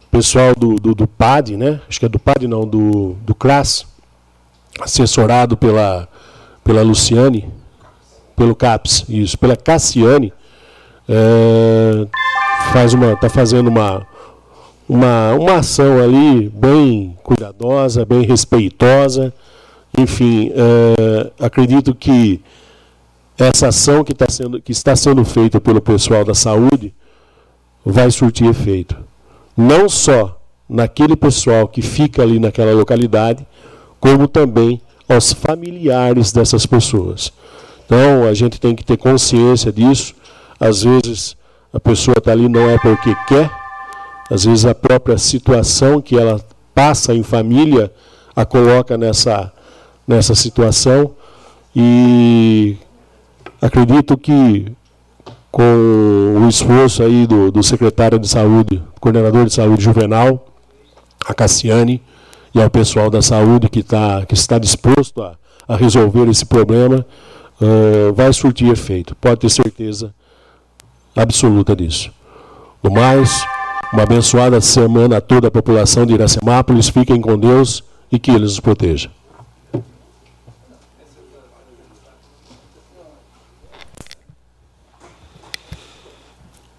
pessoal 0.10 0.56
do, 0.58 0.74
do, 0.74 0.96
do 0.96 1.08
PAD, 1.08 1.56
né? 1.56 1.82
Acho 1.88 2.00
que 2.00 2.08
é 2.08 2.10
do 2.10 2.18
PAD 2.18 2.48
não, 2.48 2.66
do, 2.66 3.16
do 3.24 3.36
CRAS, 3.36 3.86
assessorado 4.80 5.56
pela, 5.56 6.08
pela 6.64 6.82
Luciane, 6.82 7.50
pelo 8.36 8.56
CAPS, 8.56 9.06
isso, 9.08 9.38
pela 9.38 9.56
Cassiane, 9.56 10.34
é, 11.08 12.08
faz 12.74 12.94
uma, 12.94 13.14
está 13.14 13.30
fazendo 13.30 13.68
uma, 13.68 14.06
uma, 14.88 15.34
uma 15.34 15.56
ação 15.56 16.00
ali 16.00 16.50
bem 16.50 17.18
cuidadosa, 17.24 18.06
bem 18.06 18.24
respeitosa. 18.24 19.34
Enfim, 19.98 20.52
é, 20.54 21.32
acredito 21.40 21.96
que 21.96 22.42
essa 23.38 23.68
ação 23.68 24.04
que, 24.04 24.14
tá 24.14 24.26
sendo, 24.30 24.62
que 24.62 24.72
está 24.72 24.96
sendo 24.96 25.24
feita 25.24 25.60
pelo 25.60 25.82
pessoal 25.82 26.26
da 26.26 26.34
saúde 26.34 26.94
vai 27.86 28.10
surtir 28.12 28.48
efeito. 28.48 28.98
Não 29.56 29.88
só 29.88 30.42
naquele 30.68 31.16
pessoal 31.16 31.68
que 31.68 31.82
fica 31.82 32.22
ali 32.22 32.40
naquela 32.40 32.74
localidade, 32.74 33.46
como 34.00 34.28
também 34.28 34.82
aos 35.08 35.34
familiares 35.34 36.32
dessas 36.32 36.66
pessoas. 36.66 37.32
Então, 37.86 38.24
a 38.24 38.34
gente 38.34 38.60
tem 38.60 38.76
que 38.76 38.84
ter 38.84 38.98
consciência 38.98 39.72
disso. 39.72 40.16
Às 40.60 40.84
vezes, 40.84 41.36
a 41.74 41.80
pessoa 41.80 42.18
está 42.18 42.32
ali 42.32 42.50
não 42.50 42.70
é 42.70 42.78
porque 42.80 43.16
quer, 43.28 43.52
às 44.30 44.46
vezes, 44.46 44.66
a 44.66 44.74
própria 44.74 45.18
situação 45.18 46.02
que 46.02 46.18
ela 46.18 46.42
passa 46.74 47.14
em 47.14 47.24
família 47.24 47.92
a 48.36 48.46
coloca 48.46 48.98
nessa, 48.98 49.52
nessa 50.08 50.36
situação. 50.36 51.12
E 51.76 52.78
acredito 53.62 54.18
que 54.18 54.72
com 55.52 56.36
o 56.44 56.50
esforço 56.50 57.02
aí 57.02 57.26
do, 57.26 57.50
do 57.50 57.64
secretário 57.64 58.20
de 58.20 58.28
saúde, 58.28 58.84
coordenador 59.00 59.46
de 59.46 59.54
saúde 59.54 59.82
juvenal, 59.82 60.48
a 61.26 61.34
Cassiane, 61.34 62.02
e 62.56 62.62
ao 62.62 62.70
pessoal 62.70 63.10
da 63.10 63.22
saúde 63.22 63.68
que, 63.68 63.84
tá, 63.84 64.26
que 64.26 64.34
está 64.34 64.58
disposto 64.58 65.22
a, 65.22 65.36
a 65.68 65.76
resolver 65.76 66.30
esse 66.30 66.46
problema, 66.46 67.06
uh, 67.60 68.14
vai 68.14 68.32
surtir 68.32 68.72
efeito. 68.72 69.14
Pode 69.16 69.42
ter 69.42 69.50
certeza 69.50 70.16
absoluta 71.14 71.76
disso. 71.76 72.10
No 72.82 72.90
mais, 72.90 73.44
uma 73.92 74.04
abençoada 74.04 74.62
semana 74.62 75.18
a 75.18 75.22
toda 75.22 75.50
a 75.50 75.52
população 75.52 76.06
de 76.06 76.14
Iracemápolis. 76.14 76.88
Fiquem 76.88 77.20
com 77.20 77.38
Deus 77.38 77.84
e 78.10 78.18
que 78.18 78.32
Ele 78.32 78.46
os 78.46 78.58
proteja. 78.62 79.10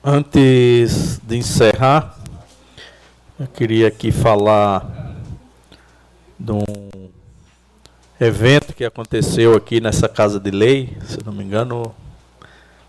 Antes 0.03 1.21
de 1.23 1.37
encerrar, 1.37 2.17
eu 3.39 3.47
queria 3.49 3.89
aqui 3.89 4.11
falar 4.11 4.96
de 6.39 6.53
um 6.53 6.65
evento 8.21 8.75
que 8.75 8.85
aconteceu 8.85 9.55
aqui 9.55 9.81
nessa 9.81 10.09
casa 10.09 10.39
de 10.41 10.51
lei, 10.51 10.97
se 11.05 11.19
não 11.25 11.33
me 11.33 11.45
engano, 11.45 11.95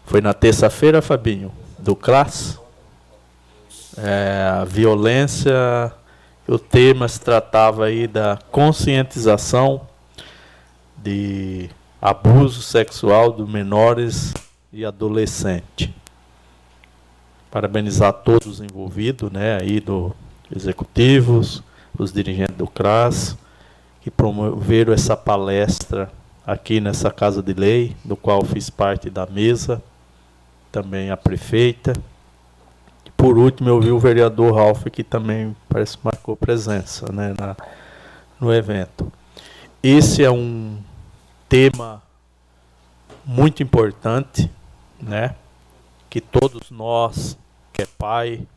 foi 0.05 0.21
na 0.21 0.33
terça-feira, 0.33 1.01
Fabinho, 1.01 1.51
do 1.77 1.95
CLAS. 1.95 2.59
É, 3.97 4.47
a 4.61 4.63
violência, 4.63 5.91
o 6.47 6.59
tema 6.59 7.07
se 7.07 7.19
tratava 7.19 7.85
aí 7.85 8.07
da 8.07 8.37
conscientização 8.51 9.87
de 10.97 11.69
abuso 12.01 12.61
sexual 12.61 13.33
de 13.33 13.43
menores 13.43 14.33
e 14.71 14.85
adolescentes. 14.85 15.89
Parabenizar 17.49 18.13
todos 18.13 18.47
os 18.47 18.61
envolvidos, 18.61 19.31
né, 19.31 19.57
aí 19.59 19.79
do 19.79 20.15
executivos, 20.55 21.63
os 21.97 22.11
dirigentes 22.11 22.55
do 22.55 22.67
CRAS, 22.67 23.37
que 24.01 24.11
promoveram 24.11 24.93
essa 24.93 25.17
palestra 25.17 26.11
aqui 26.45 26.79
nessa 26.79 27.11
Casa 27.11 27.41
de 27.41 27.53
Lei, 27.53 27.95
do 28.05 28.15
qual 28.15 28.43
fiz 28.45 28.69
parte 28.69 29.09
da 29.09 29.25
mesa, 29.25 29.83
também 30.71 31.09
a 31.09 31.17
prefeita. 31.17 31.93
E 33.05 33.11
por 33.11 33.37
último, 33.37 33.69
eu 33.69 33.81
vi 33.81 33.91
o 33.91 33.99
vereador 33.99 34.55
Ralph, 34.55 34.85
que 34.85 35.03
também 35.03 35.55
parece 35.67 35.97
que 35.97 36.05
marcou 36.05 36.37
presença 36.37 37.11
né, 37.11 37.33
na, 37.37 37.55
no 38.39 38.53
evento. 38.53 39.11
Esse 39.83 40.23
é 40.23 40.31
um 40.31 40.77
tema 41.49 42.01
muito 43.25 43.61
importante, 43.61 44.49
né, 45.01 45.35
que 46.09 46.21
todos 46.21 46.71
nós, 46.71 47.37
que 47.73 47.81
é 47.81 47.87
pai, 47.97 48.47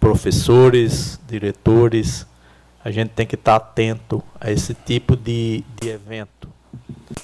professores, 0.00 1.20
diretores, 1.26 2.26
a 2.88 2.90
gente 2.90 3.10
tem 3.10 3.26
que 3.26 3.34
estar 3.34 3.56
atento 3.56 4.22
a 4.40 4.50
esse 4.50 4.72
tipo 4.72 5.14
de, 5.14 5.62
de 5.78 5.90
evento, 5.90 6.48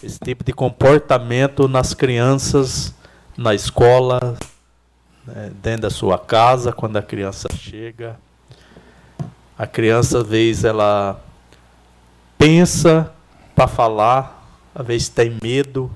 esse 0.03 0.19
tipo 0.19 0.45
de 0.45 0.53
comportamento 0.53 1.67
nas 1.67 1.95
crianças, 1.95 2.95
na 3.35 3.55
escola, 3.55 4.37
né, 5.27 5.51
dentro 5.63 5.83
da 5.83 5.91
sua 5.91 6.19
casa, 6.19 6.71
quando 6.71 6.99
a 6.99 7.03
criança 7.03 7.49
chega. 7.51 8.21
A 9.57 9.67
criança, 9.67 10.19
às 10.19 10.29
vezes, 10.29 10.65
ela 10.65 11.19
pensa 12.37 13.11
para 13.55 13.67
falar, 13.67 14.47
às 14.75 14.87
vezes 14.87 15.09
tem 15.09 15.39
medo, 15.43 15.91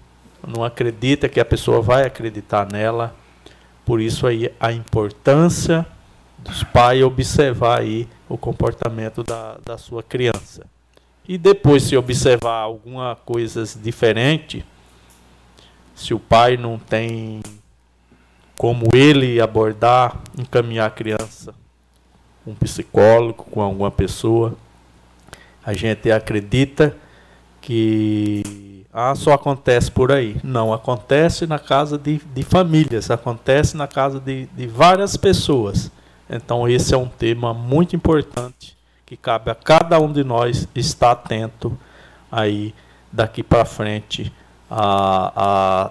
não 0.46 0.64
acredita 0.64 1.28
que 1.28 1.40
a 1.40 1.44
pessoa 1.44 1.82
vai 1.82 2.06
acreditar 2.06 2.72
nela. 2.72 3.14
Por 3.84 4.00
isso 4.00 4.26
aí 4.26 4.50
a 4.58 4.72
importância 4.72 5.84
dos 6.38 6.62
pais 6.62 7.02
observar 7.02 7.80
aí 7.80 8.08
o 8.28 8.36
comportamento 8.36 9.22
da, 9.22 9.58
da 9.64 9.78
sua 9.78 10.02
criança. 10.02 10.66
E 11.26 11.36
depois, 11.36 11.82
se 11.82 11.96
observar 11.96 12.60
alguma 12.60 13.16
coisa 13.16 13.64
diferente, 13.80 14.64
se 15.94 16.14
o 16.14 16.18
pai 16.18 16.56
não 16.56 16.78
tem 16.78 17.42
como 18.56 18.88
ele 18.94 19.40
abordar, 19.40 20.20
encaminhar 20.38 20.86
a 20.86 20.90
criança, 20.90 21.54
um 22.46 22.54
psicólogo, 22.54 23.44
com 23.44 23.60
alguma 23.60 23.90
pessoa, 23.90 24.54
a 25.64 25.72
gente 25.74 26.10
acredita 26.10 26.96
que 27.60 28.86
ah, 28.92 29.14
só 29.14 29.34
acontece 29.34 29.90
por 29.90 30.10
aí. 30.10 30.36
Não, 30.42 30.72
acontece 30.72 31.46
na 31.46 31.58
casa 31.58 31.98
de, 31.98 32.20
de 32.34 32.42
famílias, 32.42 33.10
acontece 33.10 33.76
na 33.76 33.86
casa 33.86 34.18
de, 34.18 34.46
de 34.46 34.66
várias 34.66 35.16
pessoas. 35.16 35.90
Então, 36.28 36.68
esse 36.68 36.92
é 36.92 36.96
um 36.96 37.08
tema 37.08 37.54
muito 37.54 37.96
importante 37.96 38.76
que 39.06 39.16
cabe 39.16 39.50
a 39.50 39.54
cada 39.54 39.98
um 39.98 40.12
de 40.12 40.22
nós 40.22 40.68
estar 40.74 41.12
atento 41.12 41.76
aí 42.30 42.74
daqui 43.10 43.42
para 43.42 43.64
frente 43.64 44.30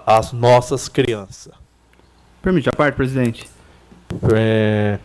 às 0.06 0.32
nossas 0.32 0.88
crianças. 0.88 1.52
Permite 2.40 2.68
a 2.68 2.72
parte, 2.72 2.94
presidente? 2.94 3.50
É, 4.32 5.00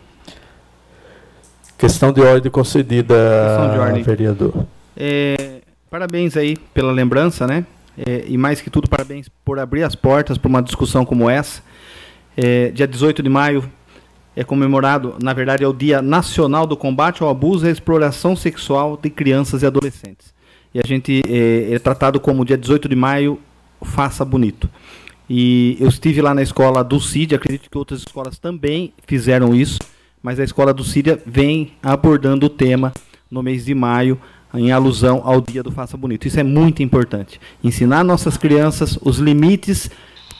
questão 1.76 2.12
de 2.12 2.20
ordem 2.20 2.50
concedida, 2.50 3.14
questão 3.14 3.72
de 3.72 3.78
ordem. 3.78 4.02
vereador. 4.04 4.64
É, 4.96 5.60
parabéns 5.90 6.36
aí 6.36 6.56
pela 6.56 6.92
lembrança, 6.92 7.46
né? 7.46 7.66
É, 7.98 8.24
e 8.28 8.38
mais 8.38 8.60
que 8.60 8.70
tudo, 8.70 8.88
parabéns 8.88 9.28
por 9.44 9.58
abrir 9.58 9.82
as 9.82 9.96
portas 9.96 10.38
para 10.38 10.48
uma 10.48 10.62
discussão 10.62 11.04
como 11.04 11.28
essa. 11.28 11.60
É, 12.36 12.70
dia 12.70 12.86
18 12.86 13.22
de 13.22 13.28
maio 13.28 13.68
é 14.36 14.42
comemorado, 14.42 15.14
na 15.22 15.32
verdade, 15.32 15.62
é 15.62 15.68
o 15.68 15.72
Dia 15.72 16.02
Nacional 16.02 16.66
do 16.66 16.76
Combate 16.76 17.22
ao 17.22 17.28
Abuso 17.28 17.66
e 17.66 17.68
à 17.68 17.72
Exploração 17.72 18.34
Sexual 18.34 18.98
de 19.00 19.08
Crianças 19.10 19.62
e 19.62 19.66
Adolescentes. 19.66 20.34
E 20.74 20.80
a 20.80 20.82
gente 20.84 21.22
é, 21.28 21.74
é 21.74 21.78
tratado 21.78 22.18
como 22.18 22.44
dia 22.44 22.58
18 22.58 22.88
de 22.88 22.96
maio, 22.96 23.38
faça 23.80 24.24
bonito. 24.24 24.68
E 25.30 25.76
eu 25.80 25.88
estive 25.88 26.20
lá 26.20 26.34
na 26.34 26.42
escola 26.42 26.82
do 26.82 27.00
CID, 27.00 27.34
acredito 27.34 27.70
que 27.70 27.78
outras 27.78 28.00
escolas 28.00 28.38
também 28.38 28.92
fizeram 29.06 29.54
isso, 29.54 29.78
mas 30.22 30.40
a 30.40 30.44
escola 30.44 30.74
do 30.74 30.82
Síria 30.82 31.20
vem 31.24 31.72
abordando 31.82 32.46
o 32.46 32.50
tema 32.50 32.92
no 33.30 33.42
mês 33.42 33.64
de 33.64 33.74
maio, 33.74 34.18
em 34.52 34.70
alusão 34.70 35.20
ao 35.24 35.40
Dia 35.40 35.62
do 35.62 35.70
Faça 35.70 35.96
Bonito. 35.96 36.26
Isso 36.26 36.38
é 36.38 36.42
muito 36.42 36.82
importante. 36.82 37.40
Ensinar 37.62 38.04
nossas 38.04 38.36
crianças 38.36 38.98
os 39.02 39.18
limites 39.18 39.90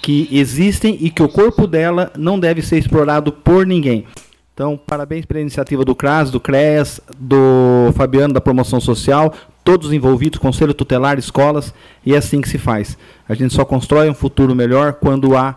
que 0.04 0.28
existem 0.30 0.98
e 1.00 1.08
que 1.08 1.22
o 1.22 1.28
corpo 1.30 1.66
dela 1.66 2.12
não 2.14 2.38
deve 2.38 2.60
ser 2.60 2.76
explorado 2.76 3.32
por 3.32 3.66
ninguém. 3.66 4.04
Então, 4.52 4.76
parabéns 4.76 5.24
pela 5.24 5.40
iniciativa 5.40 5.82
do 5.82 5.94
CRAS, 5.94 6.30
do 6.30 6.38
CREAS, 6.38 7.00
do 7.18 7.90
Fabiano 7.94 8.34
da 8.34 8.40
Promoção 8.40 8.82
Social, 8.82 9.32
todos 9.64 9.94
envolvidos, 9.94 10.38
Conselho 10.38 10.74
Tutelar, 10.74 11.18
escolas, 11.18 11.72
e 12.04 12.12
é 12.12 12.18
assim 12.18 12.42
que 12.42 12.50
se 12.50 12.58
faz. 12.58 12.98
A 13.26 13.32
gente 13.32 13.54
só 13.54 13.64
constrói 13.64 14.10
um 14.10 14.14
futuro 14.14 14.54
melhor 14.54 14.92
quando 14.92 15.34
há 15.34 15.56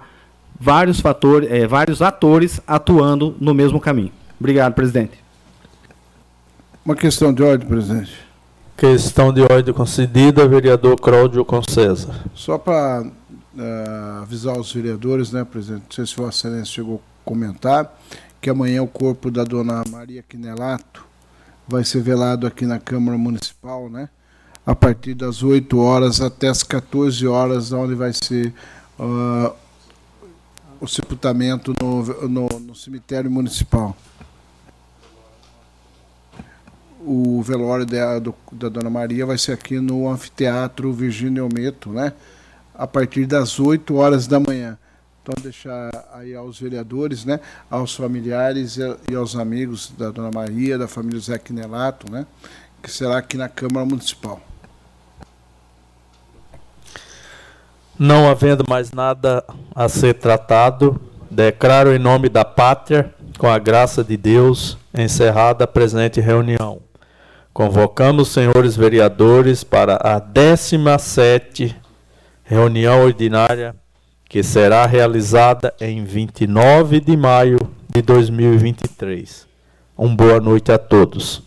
vários 0.57 1.01
fatores, 1.01 1.51
é, 1.51 1.67
vários 1.67 2.01
atores 2.01 2.61
atuando 2.65 3.35
no 3.41 3.53
mesmo 3.53 3.81
caminho. 3.81 4.13
Obrigado, 4.39 4.73
presidente. 4.73 5.19
Uma 6.85 6.95
questão 6.95 7.33
de 7.33 7.43
ordem, 7.43 7.67
presidente. 7.67 8.13
Questão 8.77 9.33
de 9.33 9.41
ordem 9.41 9.73
concedida, 9.73 10.47
vereador 10.47 10.95
Cláudio 10.95 11.43
Concesa. 11.43 12.15
Só 12.33 12.57
para 12.57 13.03
uh, 13.57 14.21
avisar 14.21 14.57
os 14.57 14.71
vereadores, 14.71 15.31
né, 15.31 15.43
presidente? 15.43 15.83
Não 15.83 15.91
sei 15.91 16.05
se 16.05 16.15
Vossa 16.15 16.47
Excelência 16.47 16.73
chegou 16.73 17.01
a 17.21 17.25
comentar 17.25 17.99
que 18.39 18.49
amanhã 18.49 18.81
o 18.83 18.87
corpo 18.87 19.31
da 19.31 19.43
dona 19.43 19.83
Maria 19.89 20.23
Quinelato 20.23 21.05
vai 21.67 21.83
ser 21.83 22.01
velado 22.01 22.47
aqui 22.47 22.65
na 22.65 22.79
Câmara 22.79 23.17
Municipal, 23.17 23.89
né? 23.89 24.09
A 24.65 24.75
partir 24.75 25.13
das 25.13 25.43
8 25.43 25.77
horas 25.79 26.21
até 26.21 26.47
as 26.47 26.61
14 26.61 27.25
horas, 27.27 27.71
onde 27.71 27.95
vai 27.95 28.11
ser 28.13 28.53
uh, 28.99 29.53
o 30.79 30.87
sepultamento 30.87 31.73
no, 31.81 32.03
no, 32.27 32.47
no, 32.59 32.75
cemitério 32.75 33.31
municipal. 33.31 33.95
O 36.99 37.41
velório 37.41 37.85
da, 37.85 38.19
do, 38.19 38.35
da 38.51 38.69
Dona 38.69 38.89
Maria 38.89 39.25
vai 39.25 39.37
ser 39.37 39.53
aqui 39.53 39.79
no 39.79 40.09
Anfiteatro 40.09 40.91
Virgínio 40.91 41.47
Meto, 41.51 41.89
né? 41.89 42.13
A 42.77 42.85
partir 42.85 43.25
das 43.25 43.59
8 43.59 43.95
horas 43.95 44.27
da 44.27 44.39
manhã. 44.39 44.77
Então, 45.23 45.43
deixar 45.43 45.89
aí 46.13 46.33
aos 46.33 46.57
vereadores, 46.57 47.25
né, 47.25 47.41
aos 47.69 47.93
familiares 47.93 48.77
e 49.09 49.15
aos 49.15 49.35
amigos 49.35 49.91
da 49.97 50.09
Dona 50.09 50.31
Maria, 50.31 50.77
da 50.77 50.87
família 50.87 51.19
Zé 51.19 51.37
Quinelato, 51.37 52.09
né, 52.09 52.25
que 52.81 52.89
será 52.89 53.17
aqui 53.17 53.35
na 53.35 53.49
Câmara 53.49 53.85
Municipal. 53.85 54.39
Não 57.99 58.29
havendo 58.29 58.63
mais 58.69 58.91
nada 58.91 59.43
a 59.75 59.89
ser 59.89 60.13
tratado, 60.13 61.01
declaro 61.29 61.93
em 61.93 61.99
nome 61.99 62.29
da 62.29 62.45
pátria, 62.45 63.13
com 63.37 63.47
a 63.47 63.59
graça 63.59 64.03
de 64.03 64.15
Deus, 64.15 64.77
encerrada 64.93 65.65
a 65.65 65.67
presente 65.67 66.21
reunião. 66.21 66.79
Convocamos 67.51 68.27
os 68.27 68.33
senhores 68.33 68.75
vereadores 68.75 69.63
para 69.63 69.95
a 69.95 70.19
17 70.19 71.75
reunião 72.49 73.03
ordinária 73.03 73.75
que 74.23 74.41
será 74.41 74.85
realizada 74.85 75.73
em 75.81 76.05
29 76.05 77.01
de 77.01 77.17
maio 77.17 77.57
de 77.93 78.01
2023. 78.01 79.45
Uma 79.97 80.15
boa 80.15 80.39
noite 80.39 80.71
a 80.71 80.77
todos. 80.77 81.43